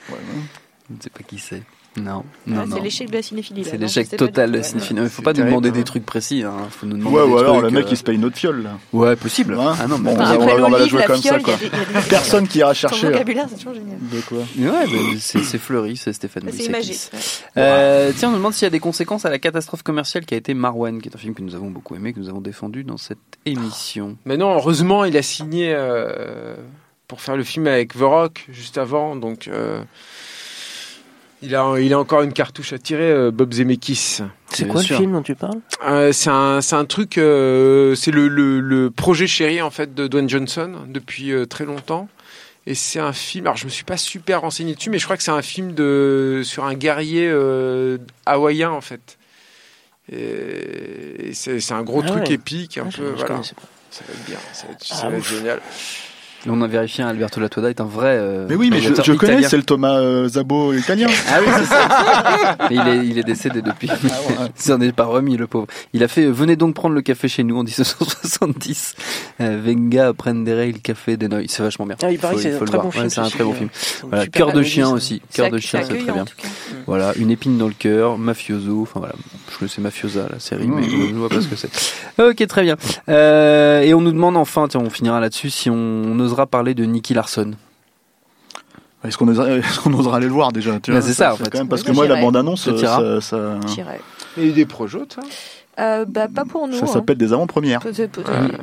Ouais, 0.10 0.16
ouais. 0.16 0.42
Je 0.90 0.96
ne 0.96 1.02
sais 1.02 1.10
pas 1.10 1.24
qui 1.24 1.40
c'est. 1.40 1.64
Non, 1.98 2.24
non, 2.46 2.62
Ah, 2.62 2.66
non. 2.68 2.76
c'est 2.76 2.82
l'échec 2.84 3.10
de 3.10 3.16
la 3.16 3.22
cinéphilie. 3.24 3.66
C'est 3.66 3.78
l'échec 3.78 4.08
total 4.16 4.52
de 4.52 4.58
la 4.58 4.62
ouais. 4.62 4.64
cinéphilie. 4.64 5.00
Il 5.02 5.10
faut 5.10 5.16
C'est 5.18 5.22
pas 5.24 5.34
nous 5.34 5.44
demander 5.44 5.70
hein. 5.70 5.72
des 5.74 5.84
trucs 5.84 6.06
précis. 6.06 6.44
Hein. 6.44 6.54
Faut 6.70 6.86
nous 6.86 6.96
demander 6.98 7.16
Ouais, 7.18 7.24
ou 7.24 7.38
alors 7.38 7.62
le 7.62 7.72
mec 7.72 7.86
euh, 7.86 7.90
il 7.92 7.98
se 7.98 8.04
paye 8.04 8.16
une 8.16 8.26
autre 8.26 8.38
fiole 8.38 8.62
là. 8.64 8.78
Ouais, 8.94 9.16
possible. 9.16 9.56
Ouais. 9.56 9.66
Ah 9.80 9.88
non, 9.88 9.98
mais 9.98 10.14
Bon, 10.16 10.22
Enfin, 10.22 10.36
on 10.36 10.38
va- 10.40 10.44
après 10.54 10.62
on 10.64 10.70
va 10.70 10.80
la 10.80 10.88
jouer 10.88 11.00
la 11.02 11.08
comme 11.08 11.22
fiole, 11.22 11.34
ça, 11.34 11.38
il 11.38 11.42
y 11.42 11.44
quoi. 11.44 11.54
a 11.54 11.58
des- 11.58 11.66
il 11.66 11.72
y 11.94 11.98
a 11.98 12.02
des- 12.02 12.10
Personne 12.10 12.48
qui 12.48 12.60
ira 12.60 12.74
Son 12.76 12.88
chercher. 12.88 13.08
euh, 13.08 13.12
vocabulaire, 13.12 13.46
c'est 13.50 13.56
toujours 13.58 13.74
génial. 13.74 13.98
De 14.00 14.22
quoi 14.22 14.38
Ouais, 14.38 14.86
bah, 14.86 15.18
c'est 15.20 15.44
c'est 15.44 15.58
Fleury, 15.58 15.98
c'est 15.98 16.14
Stéphane 16.14 16.44
C'est 16.52 16.70
Moïsakis. 16.70 16.70
imagé. 16.70 16.94
Euh, 17.58 18.12
tiens, 18.16 18.30
on 18.30 18.32
nous 18.32 18.38
demande 18.38 18.54
s'il 18.54 18.64
y 18.64 18.68
a 18.68 18.70
des 18.70 18.80
conséquences 18.80 19.26
à 19.26 19.30
la 19.32 19.40
catastrophe 19.40 19.84
commerciale 19.84 20.26
qui 20.26 20.36
a 20.36 20.38
été 20.38 20.54
Marwan, 20.54 21.02
qui 21.02 21.10
est 21.10 21.16
un 21.16 21.20
film 21.20 21.34
que 21.34 21.42
nous 21.42 21.56
avons 21.56 21.70
beaucoup 21.72 21.96
aimé, 21.96 22.14
que 22.14 22.20
nous 22.20 22.30
avons 22.30 22.42
défendu 22.42 22.84
dans 22.84 22.98
cette 22.98 23.18
émission. 23.46 24.16
Mais 24.26 24.38
non, 24.38 24.54
heureusement, 24.54 25.06
il 25.06 25.18
a 25.18 25.22
signé 25.24 25.74
euh, 25.74 26.56
pour 27.08 27.20
faire 27.22 27.36
le 27.36 27.44
film 27.44 27.66
avec 27.68 27.94
The 27.94 28.02
Rock 28.02 28.46
juste 28.50 28.78
avant, 28.78 29.16
donc 29.16 29.48
euh, 29.48 29.82
il 31.42 31.56
a 31.56 31.76
il 31.80 31.94
a 31.94 32.00
encore 32.00 32.22
une 32.22 32.34
cartouche 32.34 32.74
à 32.74 32.78
tirer, 32.78 33.10
euh, 33.12 33.32
Bob 33.32 33.54
Zemeckis. 33.54 34.20
C'est 34.52 34.68
quoi 34.68 34.82
sûr. 34.82 34.96
le 34.98 35.02
film 35.02 35.14
dont 35.14 35.22
tu 35.22 35.36
parles? 35.36 35.60
Euh, 35.88 36.12
c'est 36.12 36.30
un 36.30 36.62
c'est 36.62 36.76
un 36.76 36.86
truc, 36.86 37.18
euh, 37.18 37.96
c'est 37.96 38.12
le, 38.12 38.28
le 38.28 38.60
le 38.60 38.90
projet 38.92 39.28
chéri 39.28 39.62
en 39.62 39.70
fait 39.70 39.94
de 39.94 40.08
Dwayne 40.08 40.30
Johnson 40.30 40.72
depuis 40.88 41.32
euh, 41.32 41.46
très 41.46 41.66
longtemps. 41.66 42.08
Et 42.68 42.76
c'est 42.76 43.00
un 43.00 43.14
film. 43.14 43.46
Alors 43.48 43.58
je 43.58 43.66
me 43.66 43.70
suis 43.70 43.86
pas 43.86 43.98
super 43.98 44.42
renseigné 44.42 44.76
dessus, 44.76 44.90
mais 44.90 45.00
je 45.00 45.06
crois 45.06 45.18
que 45.18 45.24
c'est 45.24 45.32
un 45.32 45.42
film 45.42 45.74
de 45.74 46.42
sur 46.44 46.66
un 46.66 46.74
guerrier 46.76 47.28
euh, 47.28 47.98
hawaïen 48.26 48.70
en 48.72 48.82
fait. 48.82 49.18
Et, 50.12 51.30
et 51.30 51.34
c'est 51.34 51.60
c'est 51.60 51.74
un 51.74 51.84
gros 51.84 52.02
Ah 52.04 52.08
truc 52.08 52.24
ouais. 52.28 52.34
épique, 52.34 52.78
un 52.78 52.88
Ah, 52.90 52.96
peu 52.98 53.10
voilà. 53.16 53.42
Ça 53.92 54.04
va 54.08 54.14
être 54.14 54.26
bien, 54.26 54.38
ça 54.54 54.68
va 54.68 54.74
être, 54.74 54.86
Ah, 54.92 54.96
ça 54.96 55.10
va 55.10 55.16
être 55.16 55.22
ouf. 55.22 55.30
génial. 55.34 55.62
On 56.48 56.62
a 56.62 56.68
vérifié, 56.68 57.04
hein, 57.04 57.08
Alberto 57.10 57.42
Latuada 57.42 57.70
est 57.70 57.82
un 57.82 57.86
vrai. 57.86 58.16
euh, 58.18 58.46
Mais 58.50 58.56
oui, 58.56 58.70
mais 58.72 58.80
je, 58.80 58.94
je 59.04 59.14
connais, 59.14 59.44
c'est 59.44 59.58
le 59.58 59.64
Thomas 59.64 59.98
euh, 60.00 60.28
Zabo 60.30 60.74
italien. 60.74 61.08
Ah 61.30 61.40
oui, 61.42 61.48
c'est 61.60 61.66
ça. 61.66 62.58
Mais 62.70 62.76
il 62.78 62.88
est, 62.88 63.08
il 63.08 63.18
est 63.20 63.24
décédé 63.24 63.62
depuis. 63.62 63.90
Ah 63.92 63.96
ouais. 64.04 64.48
Il 64.58 64.62
s'en 64.62 64.80
est 64.80 64.92
pas 64.94 65.06
remis, 65.06 65.36
le 65.36 65.48
pauvre. 65.48 65.68
Il 65.94 66.04
a 66.04 66.08
fait 66.08 66.24
euh, 66.26 66.32
Venez 66.32 66.56
donc 66.56 66.76
prendre 66.76 66.96
le 66.96 67.02
café 67.02 67.28
chez 67.28 67.44
nous 67.44 67.58
en 67.58 67.64
1970. 67.64 68.96
Euh, 69.42 69.60
Venga 69.64 70.14
prendere 70.14 70.64
il 70.66 70.82
café 70.82 71.18
de 71.18 71.28
noi. 71.28 71.44
C'est 71.48 71.62
vachement 71.64 71.86
bien. 71.86 71.96
Ah, 72.02 72.12
il 72.12 72.20
paraît 72.20 72.36
que 72.36 72.42
c'est 72.42 72.54
un 72.56 72.60
le 72.60 72.66
très 72.66 72.78
voir. 72.78 72.84
bon 72.86 72.92
film. 72.92 73.04
Ouais, 73.06 73.10
c'est 73.10 73.20
un 73.22 73.30
très 73.30 73.44
bon 73.44 73.54
film. 73.54 73.70
Voilà, 74.04 74.28
cœur 74.28 74.54
de 74.54 74.64
chien 74.64 74.88
ça. 74.88 74.94
aussi. 74.94 75.22
Cœur 75.34 75.50
de 75.50 75.58
chien, 75.60 75.82
c'est 75.84 75.98
très 75.98 76.12
bien. 76.14 76.26
Voilà, 76.88 77.14
une 77.18 77.32
épine 77.32 77.58
dans 77.58 77.68
le 77.68 77.74
cœur, 77.78 78.18
mafioso. 78.18 78.82
Enfin 78.84 79.00
voilà, 79.00 79.16
je 79.52 79.58
connaissais 79.58 79.82
Mafiosa 79.82 80.28
la 80.32 80.40
série, 80.40 80.68
mais 80.68 80.84
je 80.90 80.96
ne 81.14 81.18
vois 81.20 81.30
pas 81.30 81.42
ce 81.42 81.48
que 81.48 81.56
c'est. 81.56 81.70
Ok, 82.24 82.46
très 82.48 82.64
bien. 82.64 82.78
Euh, 83.10 83.82
et 83.82 83.94
on 83.94 84.02
nous 84.02 84.12
demande 84.12 84.38
enfin, 84.38 84.68
tiens, 84.68 84.82
on 84.84 84.90
finira 84.90 85.20
là-dessus, 85.20 85.50
si 85.50 85.70
on, 85.70 85.74
on 85.76 86.20
osera 86.30 86.46
parler 86.48 86.74
de 86.74 86.86
Nicky 86.86 87.14
Larson. 87.14 87.52
Est-ce 89.04 89.18
qu'on 89.18 89.28
osera, 89.30 90.16
aller 90.18 90.28
le 90.28 90.32
voir 90.34 90.52
déjà 90.52 90.74
Bah, 90.88 91.02
c'est 91.02 91.14
ça, 91.14 91.34
en 91.34 91.38
fait. 91.38 91.50
quand 91.50 91.58
même, 91.60 91.70
parce 91.70 91.84
que 91.84 91.92
moi, 91.92 92.08
la 92.08 92.20
bande-annonce, 92.20 92.64
Ça 92.66 92.74
t'ira 92.74 92.98
ça, 93.00 93.22
ça. 93.22 93.60
Il 94.38 94.44
y 94.44 94.46
a 94.48 94.50
eu 94.50 94.54
des 94.54 94.66
projets, 94.66 95.00
ça? 95.14 95.22
Euh, 95.80 96.04
bah, 96.06 96.28
pas 96.34 96.44
pour 96.44 96.68
nous. 96.68 96.74
ça 96.76 96.84
hein. 96.84 96.88
s'appelle 96.88 97.18
des 97.18 97.32
avant-premières. 97.32 97.80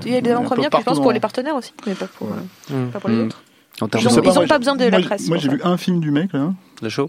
Il 0.04 0.12
y 0.12 0.16
a 0.16 0.20
des 0.20 0.30
avant-premières, 0.30 0.68
je 0.76 0.82
pense 0.82 1.00
pour 1.00 1.12
les 1.12 1.20
partenaires 1.20 1.56
aussi, 1.56 1.72
mais 1.86 1.94
pas 1.94 2.06
pour, 2.06 2.28
euh, 2.28 2.74
Mm. 2.86 2.90
pas 2.90 3.00
pour 3.00 3.08
les 3.10 3.16
Mm. 3.16 3.26
autres. 3.26 3.42
En 3.80 3.86
Ils 3.86 3.96
ont- 3.96 4.10
de 4.10 4.14
sais 4.14 4.22
pas, 4.22 4.32
moi, 4.34 4.58
besoin 4.58 4.76
de 4.76 4.84
la 4.84 5.00
presse. 5.00 5.28
Moi, 5.28 5.36
j'ai 5.38 5.48
vu 5.48 5.60
un 5.64 5.76
film 5.76 6.00
du 6.00 6.10
mec, 6.10 6.32
là. 6.34 6.52
la 6.82 6.88
show. 6.90 7.08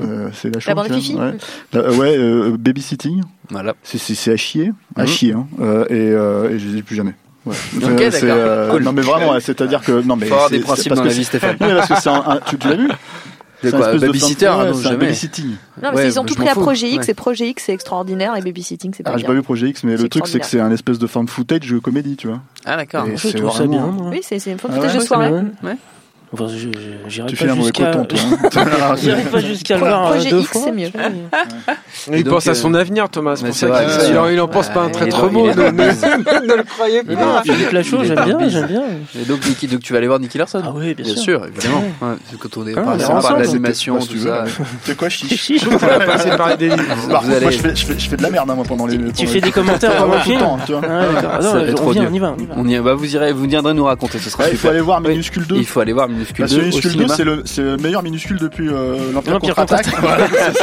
Euh, 0.00 0.30
c'est 0.32 0.48
la, 0.54 0.60
La 0.66 0.74
bande. 0.74 0.90
Fifi 0.90 1.14
Ouais, 1.16 1.34
euh, 1.74 2.52
euh, 2.52 2.56
Babysitting. 2.56 3.20
Voilà. 3.50 3.74
C'est- 3.82 3.98
à 4.32 4.36
chier. 4.38 4.72
À 4.96 5.02
Mhm. 5.02 5.06
chier. 5.08 5.32
Hein. 5.34 5.46
Euh, 5.60 5.84
et, 5.90 6.10
euh, 6.12 6.48
et 6.50 6.58
je 6.58 6.68
les 6.68 6.78
ai 6.78 6.82
plus 6.82 6.96
jamais. 6.96 7.14
Ouais. 7.44 7.54
Ok, 7.76 7.82
Euh, 8.00 8.10
euh, 8.24 8.70
Cool. 8.70 8.82
Non 8.84 8.92
mais 8.92 9.02
vraiment, 9.02 9.38
c'est-à-dire 9.40 9.80
que 9.80 10.00
non 10.02 10.16
mais 10.16 10.26
Faut 10.26 10.34
avoir 10.34 10.48
c'est- 10.48 10.54
des 10.56 10.60
c'est 10.60 10.66
principes 10.66 10.88
parce 10.90 10.98
dans 10.98 11.02
que 11.04 11.08
la 11.08 11.12
c'est- 11.14 11.18
vie, 11.20 11.24
Stéphane. 11.24 11.56
Oui, 11.60 11.66
parce 11.76 11.88
que 11.88 12.00
c'est 12.00 12.08
un, 12.08 12.22
un- 12.26 12.40
tu, 12.46 12.56
tu 12.58 12.68
l'as 12.68 12.76
vu 12.76 12.88
De 12.88 12.92
C'est 13.70 13.76
quoi 13.76 13.86
espèce 13.86 14.00
de 14.00 14.06
Babysitter 14.08 14.46
fin- 14.46 14.52
Ah 14.52 14.58
ouais, 14.58 14.64
non, 14.70 14.72
c'est 14.74 14.78
un 14.80 14.82
jamais. 14.90 14.96
babysitting. 15.06 15.46
Non, 15.50 15.56
parce 15.82 15.94
Ouais, 15.96 16.02
qu'ils 16.02 16.18
ont 16.18 16.22
bah, 16.24 16.28
tout 16.28 16.34
pris 16.34 16.48
à. 16.48 16.54
Projet 16.54 16.88
X, 16.90 16.98
Ouais. 17.06 17.10
et 17.10 17.14
Projet 17.14 17.48
X 17.48 17.62
c'est 17.66 17.72
extraordinaire, 17.72 18.36
et 18.36 18.40
Babysitting 18.42 18.92
c'est 18.96 19.02
pas 19.04 19.12
Ah, 19.14 19.18
j'ai 19.18 19.24
pas 19.24 19.32
vu 19.34 19.42
Projet 19.42 19.68
X, 19.68 19.84
mais 19.84 19.96
C'est 19.96 20.02
le 20.02 20.08
truc 20.08 20.26
c'est 20.26 20.40
que 20.40 20.46
c'est 20.46 20.58
un 20.60 20.70
espèce 20.72 20.98
de 20.98 21.06
fan 21.06 21.28
footage 21.28 21.72
comédie, 21.82 22.16
tu 22.16 22.26
vois. 22.26 22.40
Ah 22.64 22.76
d'accord. 22.76 23.06
C'est 23.16 23.30
ça 23.32 23.38
vraiment- 23.38 23.88
bien. 23.92 24.10
Oui, 24.10 24.20
c'est 24.22 24.38
c'est 24.40 24.50
une 24.50 24.56
Ah 24.64 24.72
footage 24.72 24.92
ouais, 24.94 24.98
de 25.00 25.04
soirée. 25.04 25.30
Ouais. 26.32 26.40
Enfin, 26.40 26.46
je- 26.56 26.68
je- 27.08 27.22
Tu 27.24 27.36
fais 27.36 27.48
un 27.50 27.54
mauvais 27.54 27.72
coton, 27.72 28.04
toi. 28.04 28.18
hein. 28.20 28.94
J'irai 29.00 29.22
pas 29.22 29.40
jusqu'à 29.40 29.74
le 29.74 29.80
voir 29.80 30.12
euh, 30.12 30.18
deux 30.30 30.40
X, 30.40 30.48
fois. 30.48 30.60
c'est 30.64 30.72
mieux. 30.72 30.88
mais- 30.94 32.18
Il 32.18 32.24
donc, 32.24 32.34
pense 32.34 32.46
à 32.48 32.54
son 32.54 32.72
euh, 32.74 32.78
avenir, 32.78 33.08
Thomas. 33.10 33.36
Pour 33.44 33.54
ça 33.54 33.66
vrai, 33.66 33.86
il 34.08 34.16
en, 34.18 34.28
il 34.28 34.40
en 34.40 34.48
pense 34.48 34.68
pas 34.70 34.80
un 34.80 34.86
Ouais, 34.86 34.92
très 34.92 35.08
trop 35.08 35.26
est 35.28 35.32
Ne, 35.56 36.56
le 36.56 36.62
croyez 36.64 37.02
pas. 37.02 37.14
dans- 37.14 37.42
Philippe 37.42 37.72
Lachaud, 37.72 38.04
j'aime 38.04 38.24
bien, 38.24 38.48
j'aime 38.48 38.66
bien. 38.66 38.82
Et 39.20 39.24
donc, 39.26 39.46
Nicky, 39.46 39.66
donc 39.68 39.80
tu 39.80 39.92
vas 39.92 39.98
aller 39.98 40.06
voir 40.06 40.20
Nicky 40.20 40.38
Larson 40.38 40.62
Ah 40.64 40.72
oui, 40.74 40.94
bien 40.94 41.04
Bien 41.04 41.14
sûr. 41.14 41.22
sûr, 41.22 41.46
évidemment. 41.46 41.84
Ouais, 42.00 42.08
c'est 42.30 42.38
quand 42.38 42.56
on 42.56 42.66
est 42.66 42.72
Ah, 42.76 42.80
par- 42.80 42.94
on 42.94 42.98
si 42.98 43.02
est 43.02 43.04
on 43.04 43.08
parle 43.08 43.18
ensemble. 43.24 43.42
d'animation, 43.42 44.00
Si 44.00 44.08
tout 44.08 44.18
ça. 44.18 44.42
ouais. 44.44 44.50
C'est 44.84 44.96
quoi, 44.96 45.08
chiche. 45.10 45.52
On 45.70 45.76
va 45.76 45.98
passer 46.00 46.30
par 46.30 46.56
des 46.56 46.68
livres. 46.70 46.82
Bah, 47.10 47.20
Moi, 47.24 47.50
je 47.50 47.84
fais, 48.06 48.16
de 48.16 48.22
la 48.22 48.30
merde, 48.30 48.50
hein, 48.50 48.54
moi, 48.54 48.64
pendant 48.66 48.86
les. 48.86 48.98
Tu 49.12 49.26
fais 49.26 49.40
des 49.40 49.50
commentaires 49.52 49.96
pendant 49.96 50.14
le 50.14 50.20
tout 50.22 50.30
le 50.30 50.36
film 50.36 50.40
temps, 50.40 50.58
tu 50.64 50.72
vois. 50.72 50.80
Ah, 50.88 51.38
non, 51.42 51.52
on 51.84 51.92
y 52.12 52.18
va, 52.18 52.34
on 52.56 52.66
y 52.66 52.74
va. 52.76 52.80
Va, 52.82 52.94
vous 52.94 53.14
irez, 53.14 53.32
vous 53.32 53.44
viendrez 53.44 53.74
nous 53.74 53.84
raconter, 53.84 54.18
ce 54.18 54.30
sera 54.30 54.44
Ouais, 54.44 54.50
il 54.52 54.56
faut 54.58 54.68
aller 54.68 54.80
voir. 54.80 55.00
Minuscule 55.02 55.46
2. 55.46 55.56
Il 55.56 55.66
faut 55.66 55.80
aller 55.80 55.92
voir 55.92 56.08
Minuscule 56.08 56.21
Parce 56.38 56.50
2 56.52 56.56
que 56.56 56.60
au 56.62 56.64
Minuscule 56.66 56.90
2, 56.90 56.90
cinéma. 56.98 57.14
c'est 57.16 57.24
le, 57.24 57.42
c'est 57.44 57.62
le 57.62 57.76
meilleur 57.76 58.02
minuscule 58.02 58.38
depuis 58.38 58.68
euh, 58.68 58.96
l'Empire 59.12 59.32
L'Empire 59.34 59.54
contre-attaque. 59.54 59.86
Voilà, 60.00 60.26
c'est 60.54 60.62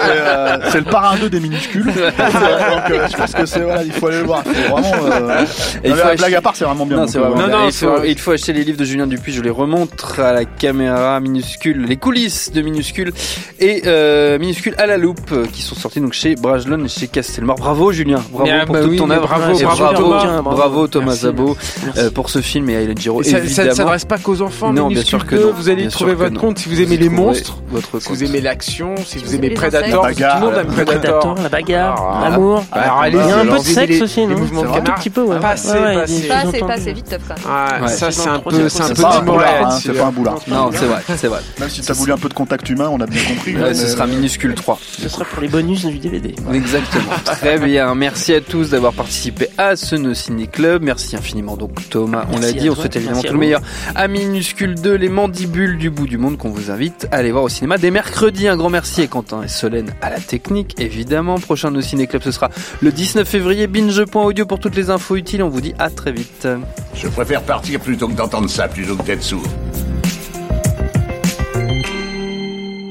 euh, 0.00 0.58
c'est 0.70 0.78
le 0.78 0.84
parrain 0.84 1.16
2 1.18 1.28
des 1.30 1.40
minuscules. 1.40 1.84
Donc, 1.86 1.94
euh, 1.94 3.06
je 3.10 3.16
pense 3.16 3.32
que 3.32 3.46
c'est, 3.46 3.60
voilà, 3.60 3.82
il 3.82 3.92
faut 3.92 4.06
aller 4.08 4.18
le 4.20 4.24
voir. 4.24 4.42
Vraiment, 4.44 4.92
euh... 5.12 5.44
Il 5.84 5.94
faut 5.94 6.08
la 6.08 6.14
blague 6.14 6.34
à 6.34 6.40
part, 6.40 6.56
c'est 6.56 6.64
vraiment 6.64 6.86
bien. 6.86 6.96
Non, 6.96 7.02
donc, 7.02 7.10
c'est 7.10 7.18
vraiment 7.18 7.36
Non, 7.36 7.46
bien. 7.48 7.58
non, 7.58 7.66
il, 7.66 7.72
faut, 7.72 7.86
vrai. 7.96 8.10
il 8.10 8.18
faut 8.18 8.32
acheter 8.32 8.52
les 8.52 8.64
livres 8.64 8.78
de 8.78 8.84
Julien 8.84 9.06
Dupuis. 9.06 9.32
Je 9.32 9.42
les 9.42 9.50
remontre 9.50 10.20
à 10.20 10.32
la 10.32 10.44
caméra 10.44 11.18
minuscule, 11.20 11.84
les 11.86 11.96
coulisses 11.96 12.52
de 12.52 12.62
minuscule 12.62 13.12
et 13.58 13.82
euh, 13.86 14.38
minuscule 14.38 14.74
à 14.78 14.86
la 14.86 14.96
loupe 14.96 15.48
qui 15.52 15.62
sont 15.62 15.74
sortis 15.74 16.00
donc 16.00 16.12
chez 16.12 16.34
Brajlon 16.36 16.84
et 16.84 16.88
chez 16.88 17.08
Castelmore. 17.08 17.56
Bravo 17.56 17.92
Julien, 17.92 18.22
bravo 18.32 18.50
Ah, 18.52 18.64
pour 18.66 18.74
bah 18.74 18.80
toute 18.82 18.90
oui, 18.90 18.96
ton 18.96 19.10
œuvre. 19.10 19.26
bravo, 19.26 19.58
bravo, 19.58 19.92
Thomas. 19.92 20.42
bravo, 20.42 20.56
Bravo. 20.56 20.86
Thomas 20.88 21.06
Merci, 21.06 21.20
Zabo 21.22 21.56
merci. 21.84 21.98
euh, 22.00 22.10
pour 22.10 22.30
ce 22.30 22.40
film 22.40 22.68
et 22.70 22.76
à 22.76 22.80
Et 22.82 22.94
ça- 23.24 23.64
ne 23.64 23.70
s'adresse 23.70 24.04
pas 24.04 24.18
qu'aux 24.18 24.42
enfants. 24.42 24.72
Non, 24.72 24.89
bien 24.94 25.04
sûr 25.04 25.26
que 25.26 25.36
non. 25.36 25.52
vous 25.52 25.68
allez 25.68 25.82
Bien 25.82 25.90
trouver 25.90 26.14
votre 26.14 26.32
non. 26.34 26.40
compte. 26.40 26.58
Si 26.58 26.68
vous 26.68 26.80
aimez 26.80 26.96
les 26.96 27.08
monstres, 27.08 27.58
votre 27.68 28.00
si 28.00 28.08
vous 28.08 28.24
aimez 28.24 28.40
l'action, 28.40 28.94
si 29.04 29.18
vous 29.18 29.26
vous 29.26 29.34
aimez 29.34 29.50
Predator, 29.50 30.06
tout 30.08 30.18
le 30.18 30.40
monde 30.40 30.54
aime 30.54 30.66
La 30.76 30.84
Predator. 30.84 31.18
Predator, 31.20 31.34
la 31.42 31.48
bagarre, 31.48 32.20
Ah, 32.24 32.28
l'amour. 32.30 32.64
Ah, 32.72 33.00
allez-y, 33.02 33.20
Il 33.20 33.28
y 33.28 33.32
a 33.32 33.38
un 33.38 33.46
peu 33.46 33.58
de 33.58 33.62
sexe 33.64 34.00
aussi, 34.02 34.26
non 34.26 34.36
Un 34.36 34.46
tout 34.46 34.72
caméra. 34.72 34.94
petit 34.96 35.10
peu, 35.10 35.22
ouais. 35.22 35.38
Pas 35.40 35.50
assez, 35.50 35.70
assez. 35.70 36.92
vite, 36.92 37.08
top 37.10 37.20
quand 37.28 37.34
même. 37.80 37.88
Ça 37.88 38.10
c'est 38.10 38.28
un 38.28 38.38
peu, 38.38 38.68
c'est 38.68 39.00
pas 39.00 39.18
un 39.18 39.22
boulard, 39.22 39.48
hein, 39.66 39.70
c'est 39.70 39.82
celui-là. 39.88 40.02
pas 40.02 40.08
un 40.08 40.12
boulard. 40.12 40.38
Non, 40.48 40.70
c'est 40.72 40.86
vrai, 40.86 41.02
c'est 41.16 41.28
vrai. 41.28 41.40
Même 41.58 41.68
si 41.68 41.80
t'as 41.82 41.92
voulu 41.94 42.12
un 42.12 42.18
peu 42.18 42.28
de 42.28 42.34
contact 42.34 42.68
humain, 42.68 42.88
on 42.92 43.00
a 43.00 43.06
bien 43.06 43.22
compris. 43.22 43.54
Hein, 43.56 43.74
ce 43.74 43.86
sera 43.88 44.06
minuscule 44.06 44.54
3. 44.54 44.78
Ce 44.80 45.08
sera 45.08 45.24
pour 45.24 45.42
les 45.42 45.48
bonus 45.48 45.84
du 45.84 45.98
DVD. 45.98 46.34
Exactement. 46.52 47.10
Très 47.24 47.58
bien. 47.58 47.94
Merci 47.94 48.34
à 48.34 48.40
tous 48.40 48.70
d'avoir 48.70 48.92
participé 48.92 49.48
à 49.58 49.76
ce 49.76 49.96
No 49.96 50.14
Ciné 50.14 50.46
Club. 50.46 50.82
Merci 50.82 51.16
infiniment 51.16 51.56
donc 51.56 51.88
Thomas. 51.90 52.24
On 52.32 52.38
l'a 52.38 52.52
dit, 52.52 52.68
on 52.70 52.74
souhaite 52.74 52.96
évidemment 52.96 53.22
tout 53.22 53.32
le 53.32 53.38
meilleur 53.38 53.60
à 53.94 54.08
Minuscule 54.08 54.69
2, 54.74 54.94
les 54.94 55.08
mandibules 55.08 55.78
du 55.78 55.90
bout 55.90 56.06
du 56.06 56.18
monde 56.18 56.38
qu'on 56.38 56.50
vous 56.50 56.70
invite 56.70 57.06
à 57.10 57.16
aller 57.16 57.32
voir 57.32 57.44
au 57.44 57.48
cinéma 57.48 57.78
dès 57.78 57.90
mercredi. 57.90 58.48
Un 58.48 58.56
grand 58.56 58.70
merci 58.70 59.02
à 59.02 59.06
Quentin 59.06 59.42
et 59.42 59.48
Solène 59.48 59.94
à 60.00 60.10
la 60.10 60.20
technique, 60.20 60.80
évidemment. 60.80 61.38
Prochain 61.38 61.70
No 61.70 61.80
Ciné 61.80 62.06
Club, 62.06 62.22
ce 62.22 62.32
sera 62.32 62.50
le 62.80 62.92
19 62.92 63.28
février. 63.28 63.66
Binge.audio 63.66 64.46
pour 64.46 64.58
toutes 64.58 64.76
les 64.76 64.90
infos 64.90 65.16
utiles. 65.16 65.42
On 65.42 65.48
vous 65.48 65.60
dit 65.60 65.74
à 65.78 65.90
très 65.90 66.12
vite. 66.12 66.48
Je 66.94 67.08
préfère 67.08 67.42
partir 67.42 67.80
plutôt 67.80 68.08
que 68.08 68.14
d'entendre 68.14 68.48
ça, 68.48 68.68
plutôt 68.68 68.96
que 68.96 69.02
d'être 69.02 69.22
sourd. 69.22 69.46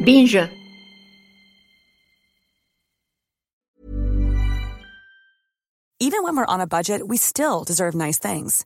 Binge. 0.06 0.40
Even 6.02 6.24
when 6.24 6.38
we're 6.38 6.46
on 6.48 6.62
a 6.62 6.66
budget, 6.66 7.08
we 7.08 7.18
still 7.18 7.66
deserve 7.66 7.94
nice 7.94 8.18
things. 8.18 8.66